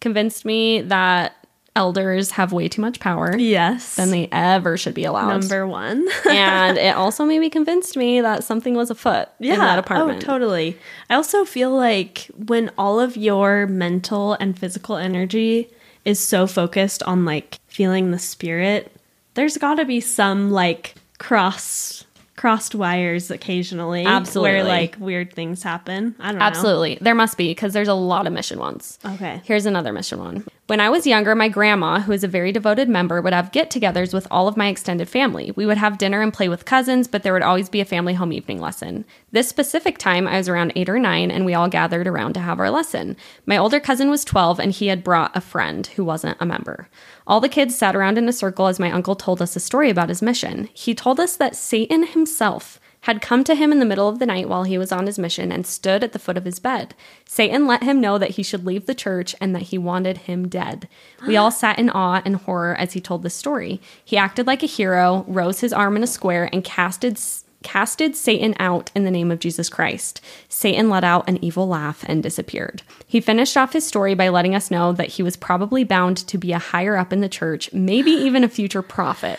Convinced 0.00 0.44
me 0.44 0.82
that 0.82 1.36
elders 1.74 2.32
have 2.32 2.52
way 2.52 2.68
too 2.68 2.82
much 2.82 3.00
power 3.00 3.34
Yes. 3.36 3.94
than 3.96 4.10
they 4.10 4.28
ever 4.30 4.76
should 4.76 4.94
be 4.94 5.04
allowed. 5.04 5.28
number 5.40 5.66
one. 5.66 6.06
and 6.30 6.76
it 6.76 6.94
also 6.94 7.24
maybe 7.24 7.48
convinced 7.48 7.96
me 7.96 8.20
that 8.20 8.44
something 8.44 8.74
was 8.74 8.90
afoot 8.90 9.28
in 9.40 9.58
that 9.58 9.76
oh, 9.76 9.80
apartment. 9.80 10.22
Oh, 10.22 10.26
totally. 10.26 10.76
I 11.08 11.14
also 11.14 11.44
feel 11.44 11.70
like 11.74 12.30
when 12.36 12.70
all 12.76 13.00
of 13.00 13.16
your 13.16 13.66
mental 13.66 14.34
and 14.34 14.58
physical 14.58 14.96
energy 14.96 15.70
is 16.04 16.18
so 16.20 16.46
focused 16.46 17.02
on 17.04 17.24
like 17.24 17.58
feeling 17.68 18.10
the 18.10 18.18
spirit, 18.18 18.91
there's 19.34 19.56
got 19.56 19.76
to 19.76 19.84
be 19.84 20.00
some 20.00 20.50
like 20.50 20.94
cross 21.18 22.04
crossed 22.36 22.74
wires 22.74 23.30
occasionally 23.30 24.04
Absolutely. 24.04 24.50
where 24.50 24.64
like 24.64 24.96
weird 24.98 25.32
things 25.32 25.62
happen. 25.62 26.16
I 26.18 26.30
don't 26.30 26.38
know. 26.38 26.44
Absolutely. 26.44 26.98
There 27.00 27.14
must 27.14 27.36
be 27.36 27.50
because 27.50 27.72
there's 27.72 27.88
a 27.88 27.94
lot 27.94 28.26
of 28.26 28.32
mission 28.32 28.58
ones. 28.58 28.98
Okay. 29.04 29.40
Here's 29.44 29.66
another 29.66 29.92
mission 29.92 30.18
one. 30.18 30.44
When 30.72 30.80
I 30.80 30.88
was 30.88 31.06
younger, 31.06 31.34
my 31.34 31.50
grandma, 31.50 32.00
who 32.00 32.12
is 32.12 32.24
a 32.24 32.28
very 32.28 32.50
devoted 32.50 32.88
member, 32.88 33.20
would 33.20 33.34
have 33.34 33.52
get 33.52 33.70
togethers 33.70 34.14
with 34.14 34.26
all 34.30 34.48
of 34.48 34.56
my 34.56 34.68
extended 34.68 35.06
family. 35.06 35.52
We 35.54 35.66
would 35.66 35.76
have 35.76 35.98
dinner 35.98 36.22
and 36.22 36.32
play 36.32 36.48
with 36.48 36.64
cousins, 36.64 37.06
but 37.06 37.22
there 37.22 37.34
would 37.34 37.42
always 37.42 37.68
be 37.68 37.82
a 37.82 37.84
family 37.84 38.14
home 38.14 38.32
evening 38.32 38.58
lesson. 38.58 39.04
This 39.32 39.50
specific 39.50 39.98
time, 39.98 40.26
I 40.26 40.38
was 40.38 40.48
around 40.48 40.72
eight 40.74 40.88
or 40.88 40.98
nine, 40.98 41.30
and 41.30 41.44
we 41.44 41.52
all 41.52 41.68
gathered 41.68 42.06
around 42.06 42.32
to 42.32 42.40
have 42.40 42.58
our 42.58 42.70
lesson. 42.70 43.18
My 43.44 43.58
older 43.58 43.80
cousin 43.80 44.08
was 44.08 44.24
12, 44.24 44.58
and 44.58 44.72
he 44.72 44.86
had 44.86 45.04
brought 45.04 45.36
a 45.36 45.42
friend 45.42 45.88
who 45.88 46.06
wasn't 46.06 46.38
a 46.40 46.46
member. 46.46 46.88
All 47.26 47.40
the 47.40 47.50
kids 47.50 47.76
sat 47.76 47.94
around 47.94 48.16
in 48.16 48.26
a 48.26 48.32
circle 48.32 48.66
as 48.66 48.80
my 48.80 48.90
uncle 48.90 49.14
told 49.14 49.42
us 49.42 49.54
a 49.54 49.60
story 49.60 49.90
about 49.90 50.08
his 50.08 50.22
mission. 50.22 50.70
He 50.72 50.94
told 50.94 51.20
us 51.20 51.36
that 51.36 51.54
Satan 51.54 52.06
himself 52.06 52.80
had 53.02 53.20
come 53.20 53.44
to 53.44 53.54
him 53.54 53.72
in 53.72 53.78
the 53.78 53.84
middle 53.84 54.08
of 54.08 54.18
the 54.18 54.26
night 54.26 54.48
while 54.48 54.64
he 54.64 54.78
was 54.78 54.92
on 54.92 55.06
his 55.06 55.18
mission 55.18 55.52
and 55.52 55.66
stood 55.66 56.04
at 56.04 56.12
the 56.12 56.18
foot 56.18 56.36
of 56.36 56.44
his 56.44 56.58
bed. 56.58 56.94
Satan 57.24 57.66
let 57.66 57.82
him 57.82 58.00
know 58.00 58.16
that 58.18 58.32
he 58.32 58.42
should 58.42 58.64
leave 58.64 58.86
the 58.86 58.94
church 58.94 59.34
and 59.40 59.54
that 59.54 59.62
he 59.62 59.78
wanted 59.78 60.18
him 60.18 60.48
dead. 60.48 60.88
We 61.26 61.36
all 61.36 61.50
sat 61.50 61.78
in 61.78 61.90
awe 61.90 62.22
and 62.24 62.36
horror 62.36 62.74
as 62.76 62.92
he 62.92 63.00
told 63.00 63.22
the 63.22 63.30
story. 63.30 63.80
He 64.04 64.16
acted 64.16 64.46
like 64.46 64.62
a 64.62 64.66
hero, 64.66 65.24
rose 65.26 65.60
his 65.60 65.72
arm 65.72 65.96
in 65.96 66.02
a 66.02 66.06
square, 66.08 66.48
and 66.52 66.64
casted 66.64 67.18
casted 67.62 68.16
Satan 68.16 68.54
out 68.58 68.90
in 68.94 69.04
the 69.04 69.10
name 69.10 69.30
of 69.30 69.38
Jesus 69.38 69.68
Christ. 69.68 70.20
Satan 70.48 70.90
let 70.90 71.04
out 71.04 71.28
an 71.28 71.42
evil 71.42 71.68
laugh 71.68 72.04
and 72.08 72.22
disappeared. 72.22 72.82
He 73.06 73.20
finished 73.20 73.56
off 73.56 73.72
his 73.72 73.86
story 73.86 74.14
by 74.14 74.28
letting 74.28 74.54
us 74.54 74.70
know 74.70 74.92
that 74.92 75.10
he 75.10 75.22
was 75.22 75.36
probably 75.36 75.84
bound 75.84 76.16
to 76.16 76.38
be 76.38 76.52
a 76.52 76.58
higher 76.58 76.96
up 76.96 77.12
in 77.12 77.20
the 77.20 77.28
church, 77.28 77.72
maybe 77.72 78.10
even 78.10 78.42
a 78.42 78.48
future 78.48 78.82
prophet. 78.82 79.38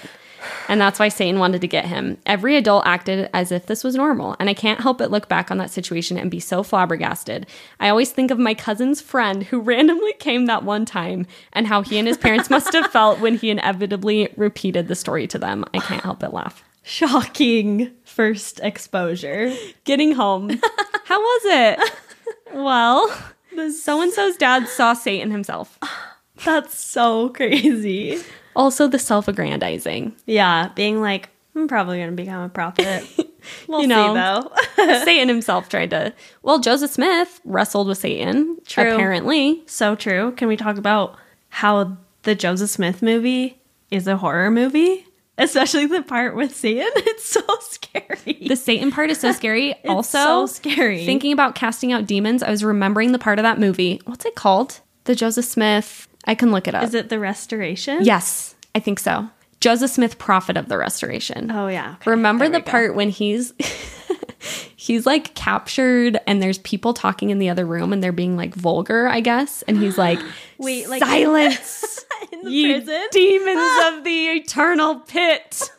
And 0.68 0.80
that's 0.80 1.00
why 1.00 1.10
Satan 1.10 1.40
wanted 1.40 1.62
to 1.62 1.68
get 1.68 1.86
him. 1.86 2.18
Every 2.26 2.56
adult 2.56 2.86
acted 2.86 3.30
as 3.34 3.52
if 3.52 3.66
this 3.66 3.84
was 3.84 3.96
normal, 3.96 4.36
and 4.40 4.50
I 4.50 4.54
can't 4.54 4.82
help 4.82 4.98
but 4.98 5.12
look 5.12 5.28
back 5.28 5.52
on 5.52 5.58
that 5.58 5.72
situation 5.72 6.18
and 6.18 6.32
be 6.32 6.40
so 6.40 6.64
flabbergasted. 6.64 7.48
I 7.80 7.90
always 7.90 8.12
think 8.12 8.32
of 8.32 8.40
my 8.40 8.54
cousin's 8.54 9.02
friend 9.02 9.44
who 9.44 9.60
randomly 9.60 10.14
came 10.14 10.46
that 10.46 10.64
one 10.64 10.86
time 10.86 11.26
and 11.52 11.68
how 11.68 11.82
he 11.82 11.98
and 11.98 12.08
his 12.08 12.18
parents 12.18 12.50
must 12.50 12.74
have 12.74 12.88
felt 12.92 13.20
when 13.20 13.36
he 13.36 13.50
inevitably 13.50 14.30
repeated 14.38 14.88
the 14.88 14.96
story 14.96 15.28
to 15.28 15.38
them. 15.38 15.66
I 15.74 15.80
can't 15.80 16.04
help 16.04 16.20
but 16.20 16.34
laugh. 16.34 16.64
Shocking 16.84 17.92
first 18.04 18.60
exposure. 18.62 19.54
Getting 19.86 20.14
home. 20.14 20.50
How 21.06 21.20
was 21.20 21.42
it? 21.46 21.92
Well, 22.54 23.08
the 23.56 23.72
so 23.72 24.02
and 24.02 24.12
so's 24.12 24.38
dad 24.38 24.68
saw 24.68 24.94
Satan 24.94 25.32
himself. 25.32 25.80
That's 26.44 26.78
so 26.78 27.30
crazy. 27.30 28.22
Also, 28.56 28.88
the 28.88 29.00
self 29.00 29.28
aggrandizing. 29.28 30.16
Yeah, 30.26 30.70
being 30.76 31.02
like, 31.02 31.30
I'm 31.56 31.68
probably 31.68 31.98
going 31.98 32.10
to 32.10 32.16
become 32.16 32.44
a 32.44 32.50
prophet. 32.50 33.04
We'll 33.68 33.82
You 33.82 33.88
know. 33.88 34.50
see 34.56 34.84
though. 34.86 35.04
Satan 35.04 35.28
himself 35.28 35.68
tried 35.68 35.90
to. 35.90 36.14
Well, 36.44 36.60
Joseph 36.60 36.92
Smith 36.92 37.42
wrestled 37.44 37.90
with 37.90 37.98
Satan, 37.98 38.58
True. 38.66 38.94
apparently. 38.94 39.64
so 39.66 39.96
true. 39.96 40.32
Can 40.38 40.48
we 40.48 40.56
talk 40.56 40.78
about 40.78 41.18
how 41.50 41.98
the 42.22 42.36
Joseph 42.36 42.70
Smith 42.70 43.02
movie 43.02 43.60
is 43.92 44.08
a 44.08 44.16
horror 44.16 44.50
movie? 44.50 45.06
Especially 45.38 45.88
the 45.88 46.02
part 46.04 46.38
with 46.38 46.56
Satan. 46.56 46.88
It's 46.96 47.26
so 47.28 47.42
scary. 47.60 48.48
The 48.48 48.56
Satan 48.56 48.92
part 48.92 49.10
is 49.10 49.20
so 49.20 49.34
scary. 49.34 49.76
also, 49.90 50.18
so 50.20 50.46
scary. 50.46 51.06
Thinking 51.06 51.34
about 51.34 51.54
casting 51.54 51.92
out 51.92 52.06
demons, 52.08 52.44
I 52.44 52.50
was 52.50 52.64
remembering 52.64 53.12
the 53.12 53.20
part 53.20 53.40
of 53.40 53.44
that 53.44 53.60
movie. 53.60 54.00
What's 54.06 54.24
it 54.24 54.36
called? 54.36 54.80
The 55.04 55.16
Joseph 55.16 55.44
Smith. 55.44 56.08
I 56.26 56.36
can 56.36 56.52
look 56.52 56.68
it 56.68 56.76
up. 56.76 56.84
is 56.84 56.94
it 56.94 57.10
the 57.10 57.20
restoration? 57.20 58.04
Yes, 58.04 58.56
I 58.76 58.80
think 58.80 59.00
so. 59.00 59.28
Joseph 59.60 59.92
Smith, 59.92 60.18
prophet 60.20 60.58
of 60.58 60.68
the 60.68 60.78
restoration. 60.78 61.50
Oh 61.52 61.68
yeah. 61.68 61.96
okay. 62.02 62.12
Remember 62.12 62.50
There 62.50 62.60
the 62.60 62.66
part 62.66 62.96
when 62.96 63.10
he's 63.10 63.54
he's 64.76 65.06
like 65.06 65.34
captured 65.36 66.20
and 66.28 66.42
there's 66.42 66.58
people 66.60 66.94
talking 66.94 67.30
in 67.30 67.40
the 67.40 67.50
other 67.50 67.66
room 67.66 67.94
and 67.94 68.04
they're 68.04 68.12
being 68.12 68.36
like 68.36 68.54
vulgar, 68.56 69.08
I 69.08 69.22
guess, 69.22 69.62
and 69.64 69.78
he's 69.78 69.98
like, 69.98 70.20
Wait, 70.58 70.90
like- 70.90 71.02
silence, 71.04 72.06
in 72.32 72.42
the 72.44 72.52
ye 72.52 72.74
prison? 72.74 73.08
demons 73.12 73.72
of 73.86 74.04
the 74.04 74.26
eternal 74.32 75.00
pit. 75.00 75.72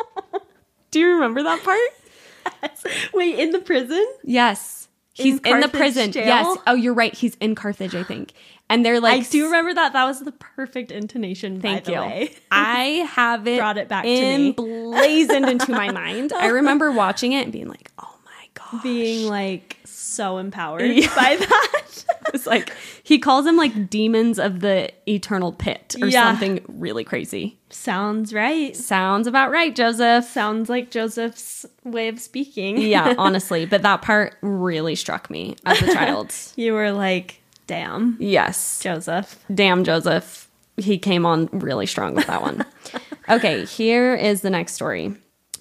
Do 0.91 1.01
you 1.01 1.15
remember 1.15 1.43
that 1.43 1.63
part? 1.63 2.73
Wait, 3.13 3.39
in 3.39 3.51
the 3.51 3.59
prison? 3.59 4.07
Yes, 4.23 4.89
he's 5.13 5.41
in, 5.41 5.61
the 5.61 5.69
prison. 5.69 6.13
jail? 6.13 6.25
Yes. 6.27 6.59
Oh, 6.67 6.75
you're 6.75 6.95
right. 6.95 7.15
He's 7.15 7.35
in 7.37 7.55
Carthage, 7.55 7.95
I 7.95 8.03
think. 8.05 8.33
And 8.71 8.85
they're 8.85 8.99
like, 9.01 9.21
I 9.21 9.29
do 9.29 9.45
remember 9.45 9.75
that. 9.75 9.93
That 9.93 10.05
was 10.05 10.21
the 10.21 10.33
perfect 10.33 10.91
intonation. 10.91 11.61
Thank 11.61 11.85
by 11.85 11.93
you. 11.93 11.99
the 11.99 12.03
way. 12.07 12.35
I 12.51 12.83
have 13.13 13.47
it 13.47 13.59
Brought 13.59 13.77
it 13.79 13.89
back 13.89 14.05
to 14.05 14.09
me. 14.11 14.49
emblazoned 14.49 15.49
into 15.49 15.71
my 15.73 15.91
mind. 15.93 16.33
I 16.33 16.47
remember 16.49 16.91
watching 16.91 17.33
it 17.33 17.43
and 17.45 17.53
being 17.53 17.69
like, 17.69 17.91
"Oh 17.99 18.17
my 18.25 18.49
god!" 18.55 18.83
Being 18.83 19.29
like 19.29 19.79
so 19.85 20.39
empowered 20.39 20.83
Yeah. 20.91 21.15
by 21.15 21.37
that. 21.37 21.71
It's 22.33 22.47
like 22.47 22.73
he 23.05 23.21
calls 23.21 23.45
them 23.45 23.57
like 23.57 23.89
demons 23.91 24.41
of 24.41 24.59
the 24.59 24.91
eternal 25.09 25.53
pit 25.53 25.95
or 26.01 26.09
Yeah. 26.09 26.25
something 26.25 26.65
really 26.67 27.05
crazy. 27.05 27.59
Sounds 27.71 28.33
right. 28.35 28.75
Sounds 28.75 29.29
about 29.29 29.53
right, 29.53 29.75
Joseph. 29.77 30.25
Sounds 30.25 30.69
like 30.69 30.91
Joseph's 30.91 31.65
way 31.85 32.09
of 32.09 32.19
speaking. 32.19 32.79
Yeah, 32.79 33.15
honestly, 33.19 33.67
but 33.67 33.83
that 33.83 34.03
part 34.03 34.37
really 34.41 34.97
struck 34.97 35.31
me 35.31 35.55
as 35.65 35.81
a 35.83 35.93
child. 35.93 36.35
you 36.57 36.73
were 36.73 36.91
like, 36.91 37.41
damn, 37.67 38.17
yes. 38.21 38.81
Joseph. 38.81 39.43
Damn, 39.53 39.85
Joseph. 39.85 40.49
He 40.77 40.99
came 40.99 41.25
on 41.25 41.49
really 41.53 41.87
strong 41.87 42.15
with 42.15 42.27
that 42.27 42.43
one. 42.43 42.65
okay, 43.29 43.65
here 43.65 44.15
is 44.15 44.41
the 44.41 44.51
next 44.51 44.73
story. 44.73 45.15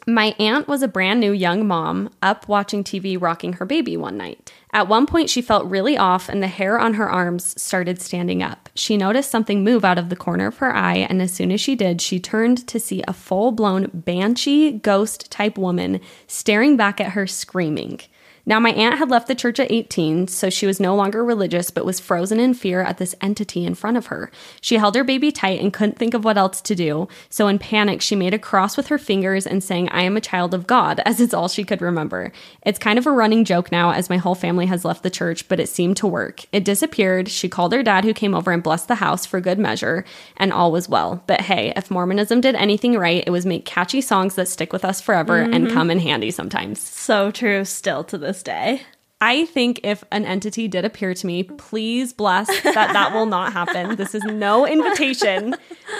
My 0.05 0.35
aunt 0.37 0.67
was 0.67 0.81
a 0.81 0.87
brand 0.87 1.19
new 1.21 1.31
young 1.31 1.65
mom 1.65 2.09
up 2.21 2.47
watching 2.49 2.83
TV 2.83 3.19
rocking 3.19 3.53
her 3.53 3.65
baby 3.65 3.95
one 3.95 4.17
night. 4.17 4.51
At 4.73 4.87
one 4.87 5.05
point, 5.05 5.29
she 5.29 5.41
felt 5.41 5.69
really 5.69 5.97
off 5.97 6.27
and 6.27 6.43
the 6.43 6.47
hair 6.47 6.77
on 6.77 6.95
her 6.95 7.09
arms 7.09 7.61
started 7.61 8.01
standing 8.01 8.43
up. 8.43 8.69
She 8.75 8.97
noticed 8.97 9.31
something 9.31 9.63
move 9.63 9.85
out 9.85 9.97
of 9.97 10.09
the 10.09 10.15
corner 10.15 10.47
of 10.47 10.57
her 10.57 10.75
eye, 10.75 10.97
and 10.97 11.21
as 11.21 11.31
soon 11.31 11.51
as 11.51 11.61
she 11.61 11.75
did, 11.75 12.01
she 12.01 12.19
turned 12.19 12.67
to 12.67 12.79
see 12.79 13.03
a 13.07 13.13
full 13.13 13.51
blown 13.51 13.89
banshee 13.93 14.71
ghost 14.71 15.31
type 15.31 15.57
woman 15.57 16.01
staring 16.27 16.75
back 16.75 16.99
at 16.99 17.11
her, 17.11 17.27
screaming. 17.27 18.01
Now, 18.45 18.59
my 18.59 18.71
aunt 18.71 18.97
had 18.97 19.09
left 19.09 19.27
the 19.27 19.35
church 19.35 19.57
at 19.57 19.71
18, 19.71 20.27
so 20.27 20.49
she 20.49 20.65
was 20.65 20.79
no 20.79 20.95
longer 20.95 21.23
religious, 21.23 21.71
but 21.71 21.85
was 21.85 22.01
frozen 22.01 22.41
in 22.41 22.53
fear 22.53 22.81
at 22.81 22.97
this 22.97 23.15
entity 23.21 23.65
in 23.65 23.73
front 23.73 23.95
of 23.95 24.07
her. 24.07 24.29
She 24.59 24.75
held 24.75 24.95
her 24.95 25.03
baby 25.05 25.31
tight 25.31 25.61
and 25.61 25.71
couldn't 25.71 25.97
think 25.97 26.13
of 26.13 26.25
what 26.25 26.37
else 26.37 26.59
to 26.61 26.75
do, 26.75 27.07
so 27.29 27.47
in 27.47 27.57
panic, 27.57 28.01
she 28.01 28.17
made 28.17 28.33
a 28.33 28.39
cross 28.39 28.75
with 28.75 28.87
her 28.87 28.97
fingers 28.97 29.47
and 29.47 29.63
sang, 29.63 29.87
I 29.89 30.01
am 30.01 30.17
a 30.17 30.21
child 30.21 30.53
of 30.53 30.67
God, 30.67 30.99
as 31.05 31.21
it's 31.21 31.33
all 31.33 31.47
she 31.47 31.63
could 31.63 31.81
remember. 31.81 32.33
It's 32.63 32.79
kind 32.79 32.99
of 32.99 33.07
a 33.07 33.11
running 33.11 33.45
joke 33.45 33.71
now, 33.71 33.91
as 33.91 34.09
my 34.09 34.17
whole 34.17 34.35
family 34.35 34.65
has 34.65 34.83
left 34.83 35.03
the 35.03 35.09
church, 35.09 35.47
but 35.47 35.61
it 35.61 35.69
seemed 35.69 35.95
to 35.97 36.07
work. 36.07 36.43
It 36.51 36.65
disappeared. 36.65 37.29
She 37.29 37.47
called 37.47 37.71
her 37.71 37.83
dad, 37.83 38.03
who 38.03 38.13
came 38.13 38.35
over 38.35 38.51
and 38.51 38.61
blessed 38.61 38.89
the 38.89 38.95
house 38.95 39.25
for 39.25 39.39
good 39.39 39.57
measure, 39.57 40.03
and 40.35 40.51
all 40.51 40.71
was 40.71 40.89
well. 40.89 41.23
But 41.27 41.41
hey, 41.41 41.71
if 41.77 41.89
Mormonism 41.89 42.41
did 42.41 42.55
anything 42.55 42.97
right, 42.97 43.23
it 43.25 43.31
was 43.31 43.45
make 43.45 43.63
catchy 43.63 44.01
songs 44.01 44.35
that 44.35 44.49
stick 44.49 44.73
with 44.73 44.83
us 44.83 44.99
forever 44.99 45.37
and 45.37 45.65
mm-hmm. 45.65 45.73
come 45.73 45.89
in 45.89 45.99
handy 45.99 46.29
sometimes. 46.29 46.81
So 46.81 47.31
true 47.31 47.63
still 47.63 48.03
to 48.05 48.17
this 48.17 48.32
day. 48.41 48.81
I 49.21 49.45
think 49.45 49.79
if 49.83 50.03
an 50.11 50.25
entity 50.25 50.67
did 50.67 50.83
appear 50.83 51.13
to 51.13 51.25
me, 51.27 51.43
please 51.43 52.11
bless 52.11 52.47
that 52.63 52.73
that 52.91 53.13
will 53.13 53.25
not 53.25 53.53
happen. 53.53 53.95
This 53.95 54.13
is 54.13 54.23
no 54.25 54.67
invitation. 54.67 55.55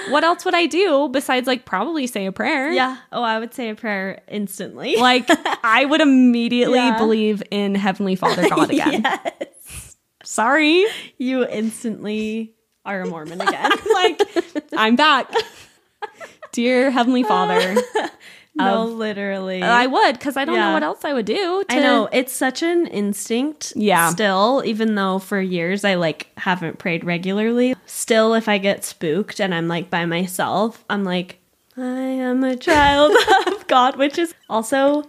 What 0.10 0.26
else 0.26 0.44
would 0.44 0.54
I 0.56 0.66
do 0.66 1.08
besides 1.10 1.48
like 1.48 1.64
probably 1.64 2.06
say 2.06 2.26
a 2.26 2.34
prayer? 2.34 2.72
Yeah. 2.74 2.98
Oh, 3.14 3.24
I 3.24 3.40
would 3.40 3.54
say 3.54 3.70
a 3.70 3.76
prayer 3.76 4.22
instantly. 4.28 4.96
Like 5.00 5.26
I 5.64 5.86
would 5.86 6.02
immediately 6.02 6.80
Yeah. 6.80 6.98
believe 6.98 7.42
in 7.50 7.76
Heavenly 7.76 8.16
Father 8.16 8.50
God 8.50 8.70
again. 8.72 9.04
yes. 9.04 9.96
Sorry. 10.26 10.86
you 11.18 11.48
instantly 11.48 12.56
are 12.84 13.02
a 13.04 13.06
Mormon 13.08 13.40
again. 13.40 13.72
Like 13.94 14.22
I'm 14.76 14.98
back. 14.98 15.32
Dear 16.52 16.92
Heavenly 16.92 17.24
Father. 17.24 17.78
No, 18.56 18.86
literally. 18.86 19.62
I 19.62 19.88
would 19.88 20.14
because 20.14 20.38
I 20.38 20.45
don't 20.45 20.56
know 20.56 20.74
what 20.74 20.84
else 20.84 21.04
I 21.04 21.14
would 21.14 21.26
do. 21.26 21.64
To, 21.70 21.76
I 21.76 21.80
know 21.80 22.08
it's 22.12 22.34
such 22.34 22.62
an 22.62 22.88
instinct. 22.88 23.74
Yeah. 23.76 24.10
Still, 24.10 24.62
even 24.66 24.95
though 24.95 25.20
for 25.20 25.41
years 25.41 25.84
I 25.84 25.95
like 25.95 26.28
haven't 26.38 26.78
prayed 26.78 27.04
regularly, 27.04 27.76
still 27.86 28.34
if 28.34 28.47
I 28.47 28.58
get 28.60 28.84
spooked 28.84 29.39
and 29.39 29.54
I'm 29.56 29.68
like 29.68 29.89
by 29.89 30.06
myself, 30.06 30.84
I'm 30.89 31.04
like, 31.04 31.39
I 31.76 31.82
am 31.82 32.43
a 32.43 32.56
child 32.56 33.16
of 33.47 33.68
God, 33.68 33.95
which 33.95 34.18
is 34.20 34.34
also 34.49 35.04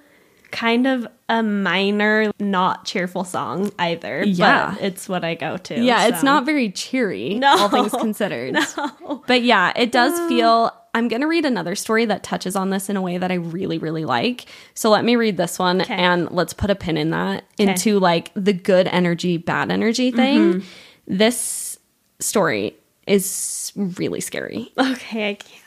kind 0.50 0.86
of 0.86 1.06
a 1.28 1.42
minor, 1.42 2.30
not 2.38 2.84
cheerful 2.84 3.24
song 3.24 3.72
either. 3.78 4.24
Yeah. 4.24 4.74
But 4.74 4.82
it's 4.84 5.08
what 5.08 5.24
I 5.24 5.34
go 5.34 5.56
to. 5.56 5.80
Yeah, 5.80 6.06
it's 6.06 6.22
not 6.22 6.46
very 6.46 6.70
cheery, 6.70 7.34
No. 7.34 7.48
all 7.58 7.68
things 7.68 7.92
considered. 8.00 8.56
No. 8.76 9.22
But 9.26 9.42
yeah, 9.42 9.72
it 9.76 9.92
does 9.92 10.18
uh, 10.18 10.28
feel. 10.28 10.72
I'm 10.94 11.08
going 11.08 11.20
to 11.22 11.26
read 11.26 11.44
another 11.44 11.74
story 11.74 12.04
that 12.06 12.22
touches 12.22 12.54
on 12.54 12.70
this 12.70 12.88
in 12.88 12.96
a 12.96 13.02
way 13.02 13.18
that 13.18 13.30
I 13.32 13.34
really, 13.34 13.78
really 13.78 14.04
like. 14.04 14.46
So 14.74 14.90
let 14.90 15.04
me 15.04 15.16
read 15.16 15.36
this 15.36 15.58
one 15.58 15.80
and 15.82 16.30
let's 16.30 16.54
put 16.54 16.70
a 16.70 16.76
pin 16.76 16.96
in 16.96 17.10
that 17.10 17.44
into 17.58 17.98
like 17.98 18.30
the 18.34 18.52
good 18.52 18.86
energy, 18.86 19.36
bad 19.36 19.72
energy 19.72 20.12
thing. 20.12 20.54
Mm-hmm. 20.54 20.68
This 21.06 21.78
story 22.20 22.76
is 23.06 23.72
really 23.74 24.20
scary. 24.20 24.72
Okay, 24.78 25.30
I 25.30 25.34
can't. 25.34 25.63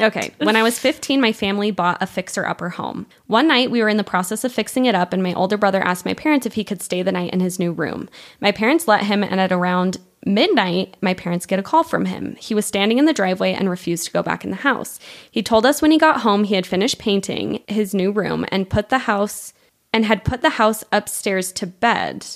Okay. 0.00 0.32
When 0.38 0.56
I 0.56 0.62
was 0.62 0.78
15, 0.78 1.20
my 1.20 1.32
family 1.32 1.70
bought 1.70 2.02
a 2.02 2.06
fixer 2.06 2.46
upper 2.46 2.70
home. 2.70 3.06
One 3.26 3.48
night, 3.48 3.70
we 3.70 3.82
were 3.82 3.88
in 3.88 3.96
the 3.96 4.04
process 4.04 4.44
of 4.44 4.52
fixing 4.52 4.86
it 4.86 4.94
up, 4.94 5.12
and 5.12 5.22
my 5.22 5.34
older 5.34 5.56
brother 5.56 5.82
asked 5.82 6.04
my 6.04 6.14
parents 6.14 6.46
if 6.46 6.54
he 6.54 6.64
could 6.64 6.82
stay 6.82 7.02
the 7.02 7.12
night 7.12 7.32
in 7.32 7.40
his 7.40 7.58
new 7.58 7.72
room. 7.72 8.08
My 8.40 8.52
parents 8.52 8.88
let 8.88 9.04
him, 9.04 9.22
and 9.22 9.40
at 9.40 9.52
around 9.52 9.98
midnight, 10.26 10.96
my 11.00 11.14
parents 11.14 11.46
get 11.46 11.58
a 11.58 11.62
call 11.62 11.82
from 11.84 12.06
him. 12.06 12.36
He 12.38 12.54
was 12.54 12.64
standing 12.66 12.98
in 12.98 13.04
the 13.04 13.12
driveway 13.12 13.52
and 13.52 13.68
refused 13.68 14.06
to 14.06 14.12
go 14.12 14.22
back 14.22 14.44
in 14.44 14.50
the 14.50 14.56
house. 14.56 14.98
He 15.30 15.42
told 15.42 15.66
us 15.66 15.82
when 15.82 15.90
he 15.90 15.98
got 15.98 16.20
home, 16.22 16.44
he 16.44 16.54
had 16.54 16.66
finished 16.66 16.98
painting 16.98 17.62
his 17.68 17.94
new 17.94 18.10
room 18.10 18.46
and 18.50 18.70
put 18.70 18.88
the 18.88 18.98
house 19.00 19.52
and 19.92 20.04
had 20.04 20.24
put 20.24 20.40
the 20.42 20.50
house 20.50 20.82
upstairs 20.92 21.52
to 21.52 21.66
bed. 21.66 22.26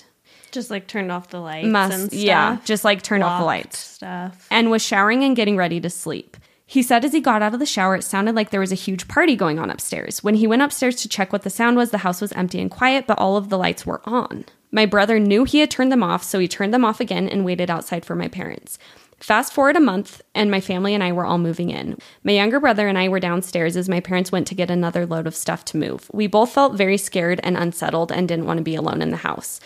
Just 0.50 0.70
like 0.70 0.86
turned 0.86 1.11
off 1.12 1.28
the 1.28 1.40
lights 1.40 1.66
Must, 1.68 1.92
and 1.94 2.11
stuff. 2.11 2.20
yeah, 2.20 2.59
just 2.64 2.84
like 2.84 3.02
turn 3.02 3.22
off 3.22 3.40
the 3.40 3.44
lights 3.44 3.78
Stuff. 3.78 4.46
and 4.50 4.70
was 4.70 4.82
showering 4.82 5.24
and 5.24 5.36
getting 5.36 5.56
ready 5.56 5.80
to 5.80 5.90
sleep. 5.90 6.36
He 6.71 6.83
said 6.83 7.03
as 7.03 7.12
he 7.12 7.21
got 7.23 7.41
out 7.41 7.55
of 7.55 7.61
the 7.61 7.64
shower, 7.64 7.97
it 7.97 8.05
sounded 8.05 8.35
like 8.35 8.51
there 8.51 8.61
was 8.61 8.73
a 8.73 8.75
huge 8.75 9.09
party 9.09 9.35
going 9.37 9.59
on 9.59 9.71
upstairs. 9.71 10.23
When 10.23 10.35
he 10.35 10.47
went 10.47 10.61
upstairs 10.61 10.97
to 10.97 11.09
check 11.09 11.33
what 11.33 11.41
the 11.41 11.49
sound 11.49 11.79
was, 11.79 11.93
the 11.93 11.99
house 11.99 12.21
was 12.21 12.31
empty 12.33 12.61
and 12.61 12.71
quiet, 12.71 13.07
but 13.07 13.19
all 13.19 13.39
of 13.39 13.49
the 13.49 13.57
lights 13.57 13.87
were 13.87 14.03
on. 14.05 14.45
My 14.71 14.85
brother 14.85 15.19
knew 15.19 15.45
he 15.45 15.61
had 15.61 15.71
turned 15.71 15.91
them 15.91 16.03
off, 16.03 16.23
so 16.23 16.39
he 16.39 16.47
turned 16.47 16.75
them 16.75 16.85
off 16.85 17.01
again 17.01 17.27
and 17.27 17.43
waited 17.43 17.71
outside 17.71 18.05
for 18.05 18.14
my 18.14 18.29
parents. 18.29 18.79
Fast 19.19 19.55
forward 19.55 19.79
a 19.79 19.81
month, 19.81 20.21
and 20.35 20.51
my 20.51 20.61
family 20.61 20.93
and 20.93 21.03
I 21.03 21.11
were 21.11 21.25
all 21.25 21.39
moving 21.39 21.71
in. 21.71 21.97
My 22.23 22.33
younger 22.33 22.61
brother 22.61 22.87
and 22.87 22.99
I 22.99 23.09
were 23.09 23.19
downstairs 23.19 23.75
as 23.75 23.89
my 23.89 24.01
parents 24.01 24.31
went 24.31 24.47
to 24.49 24.55
get 24.55 24.71
another 24.71 25.07
load 25.07 25.27
of 25.27 25.35
stuff 25.35 25.64
to 25.66 25.79
move. 25.79 26.11
We 26.12 26.27
both 26.27 26.51
felt 26.51 26.75
very 26.75 26.99
scared 26.99 27.41
and 27.43 27.57
unsettled 27.57 28.12
and 28.12 28.29
didn't 28.29 28.45
want 28.45 28.59
to 28.59 28.62
be 28.62 28.75
alone 28.75 29.01
in 29.01 29.11
the 29.11 29.16
house. 29.16 29.59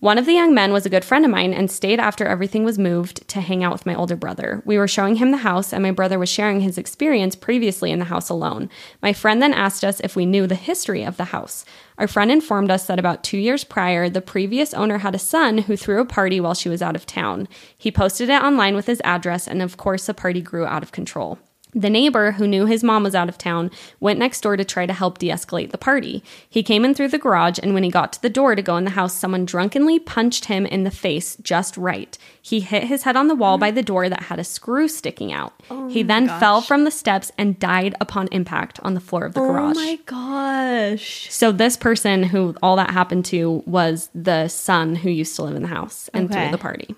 One 0.00 0.16
of 0.16 0.26
the 0.26 0.32
young 0.32 0.54
men 0.54 0.72
was 0.72 0.86
a 0.86 0.90
good 0.90 1.04
friend 1.04 1.24
of 1.24 1.30
mine 1.32 1.52
and 1.52 1.68
stayed 1.68 1.98
after 1.98 2.24
everything 2.24 2.62
was 2.62 2.78
moved 2.78 3.26
to 3.30 3.40
hang 3.40 3.64
out 3.64 3.72
with 3.72 3.84
my 3.84 3.96
older 3.96 4.14
brother. 4.14 4.62
We 4.64 4.78
were 4.78 4.86
showing 4.86 5.16
him 5.16 5.32
the 5.32 5.38
house, 5.38 5.72
and 5.72 5.82
my 5.82 5.90
brother 5.90 6.20
was 6.20 6.28
sharing 6.28 6.60
his 6.60 6.78
experience 6.78 7.34
previously 7.34 7.90
in 7.90 7.98
the 7.98 8.04
house 8.04 8.28
alone. 8.28 8.70
My 9.02 9.12
friend 9.12 9.42
then 9.42 9.52
asked 9.52 9.82
us 9.82 9.98
if 9.98 10.14
we 10.14 10.24
knew 10.24 10.46
the 10.46 10.54
history 10.54 11.02
of 11.02 11.16
the 11.16 11.24
house. 11.24 11.64
Our 11.98 12.06
friend 12.06 12.30
informed 12.30 12.70
us 12.70 12.86
that 12.86 13.00
about 13.00 13.24
two 13.24 13.38
years 13.38 13.64
prior, 13.64 14.08
the 14.08 14.20
previous 14.20 14.72
owner 14.72 14.98
had 14.98 15.16
a 15.16 15.18
son 15.18 15.58
who 15.58 15.76
threw 15.76 16.00
a 16.00 16.04
party 16.06 16.38
while 16.38 16.54
she 16.54 16.68
was 16.68 16.80
out 16.80 16.94
of 16.94 17.04
town. 17.04 17.48
He 17.76 17.90
posted 17.90 18.28
it 18.28 18.40
online 18.40 18.76
with 18.76 18.86
his 18.86 19.02
address, 19.02 19.48
and 19.48 19.60
of 19.60 19.78
course, 19.78 20.06
the 20.06 20.14
party 20.14 20.40
grew 20.40 20.64
out 20.64 20.84
of 20.84 20.92
control. 20.92 21.40
The 21.74 21.90
neighbor, 21.90 22.32
who 22.32 22.46
knew 22.48 22.64
his 22.66 22.82
mom 22.82 23.02
was 23.02 23.14
out 23.14 23.28
of 23.28 23.36
town, 23.36 23.70
went 24.00 24.18
next 24.18 24.40
door 24.40 24.56
to 24.56 24.64
try 24.64 24.86
to 24.86 24.92
help 24.92 25.18
de 25.18 25.28
escalate 25.28 25.70
the 25.70 25.78
party. 25.78 26.24
He 26.48 26.62
came 26.62 26.84
in 26.84 26.94
through 26.94 27.08
the 27.08 27.18
garage, 27.18 27.58
and 27.62 27.74
when 27.74 27.82
he 27.82 27.90
got 27.90 28.12
to 28.14 28.22
the 28.22 28.30
door 28.30 28.54
to 28.54 28.62
go 28.62 28.76
in 28.76 28.84
the 28.84 28.90
house, 28.92 29.12
someone 29.14 29.44
drunkenly 29.44 29.98
punched 29.98 30.46
him 30.46 30.64
in 30.64 30.84
the 30.84 30.90
face 30.90 31.36
just 31.42 31.76
right. 31.76 32.16
He 32.40 32.60
hit 32.60 32.84
his 32.84 33.02
head 33.02 33.16
on 33.16 33.28
the 33.28 33.34
wall 33.34 33.58
by 33.58 33.70
the 33.70 33.82
door 33.82 34.08
that 34.08 34.24
had 34.24 34.38
a 34.38 34.44
screw 34.44 34.88
sticking 34.88 35.32
out. 35.32 35.52
Oh 35.70 35.88
he 35.88 36.02
then 36.02 36.28
fell 36.40 36.62
from 36.62 36.84
the 36.84 36.90
steps 36.90 37.30
and 37.36 37.58
died 37.58 37.94
upon 38.00 38.28
impact 38.32 38.80
on 38.82 38.94
the 38.94 39.00
floor 39.00 39.26
of 39.26 39.34
the 39.34 39.40
oh 39.40 39.48
garage. 39.48 39.76
Oh 39.76 39.80
my 39.84 39.98
gosh. 40.06 41.30
So 41.30 41.52
this 41.52 41.76
person 41.76 42.22
who 42.22 42.54
all 42.62 42.76
that 42.76 42.90
happened 42.90 43.24
to 43.26 43.62
was 43.66 44.08
the 44.14 44.48
son 44.48 44.94
who 44.96 45.10
used 45.10 45.36
to 45.36 45.42
live 45.42 45.56
in 45.56 45.62
the 45.62 45.68
house 45.68 46.08
and 46.14 46.30
Okay. 46.30 46.42
threw 46.44 46.50
the 46.52 46.58
party. 46.58 46.94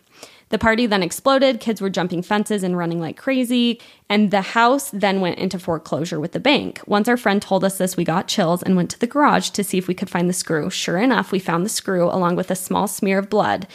The 0.51 0.59
party 0.59 0.86
then 0.86 1.03
exploded. 1.03 1.61
Kids 1.61 1.80
were 1.80 1.90
jumping 1.90 2.22
fences 2.22 2.62
and 2.62 2.76
running 2.76 3.01
like 3.01 3.16
crazy. 3.16 3.80
And 4.09 4.30
the 4.30 4.42
house 4.42 4.90
then 4.90 5.20
went 5.20 5.38
into 5.38 5.59
foreclosure 5.59 6.20
with 6.20 6.32
the 6.32 6.40
bank. 6.40 6.80
Once 6.86 7.09
our 7.09 7.16
friend 7.16 7.40
told 7.40 7.64
us 7.64 7.78
this, 7.78 7.96
we 7.96 8.05
got 8.05 8.28
chills 8.28 8.62
and 8.62 8.76
went 8.76 8.90
to 8.90 8.98
the 8.98 9.07
garage 9.07 9.51
to 9.51 9.64
see 9.64 9.78
if 9.78 9.86
we 9.86 9.94
could 9.94 10.11
find 10.11 10.28
the 10.28 10.34
screw. 10.34 10.68
Sure 10.68 10.98
enough, 10.98 11.30
we 11.30 11.38
found 11.38 11.64
the 11.64 11.70
screw 11.70 12.05
along 12.05 12.36
with 12.36 12.51
a 12.51 12.57
small 12.57 12.88
smear 12.88 13.18
of 13.18 13.30
blood 13.30 13.68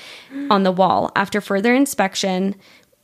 on 0.49 0.63
the 0.63 0.71
wall. 0.71 1.11
After 1.15 1.39
further 1.39 1.73
inspection 1.73 2.55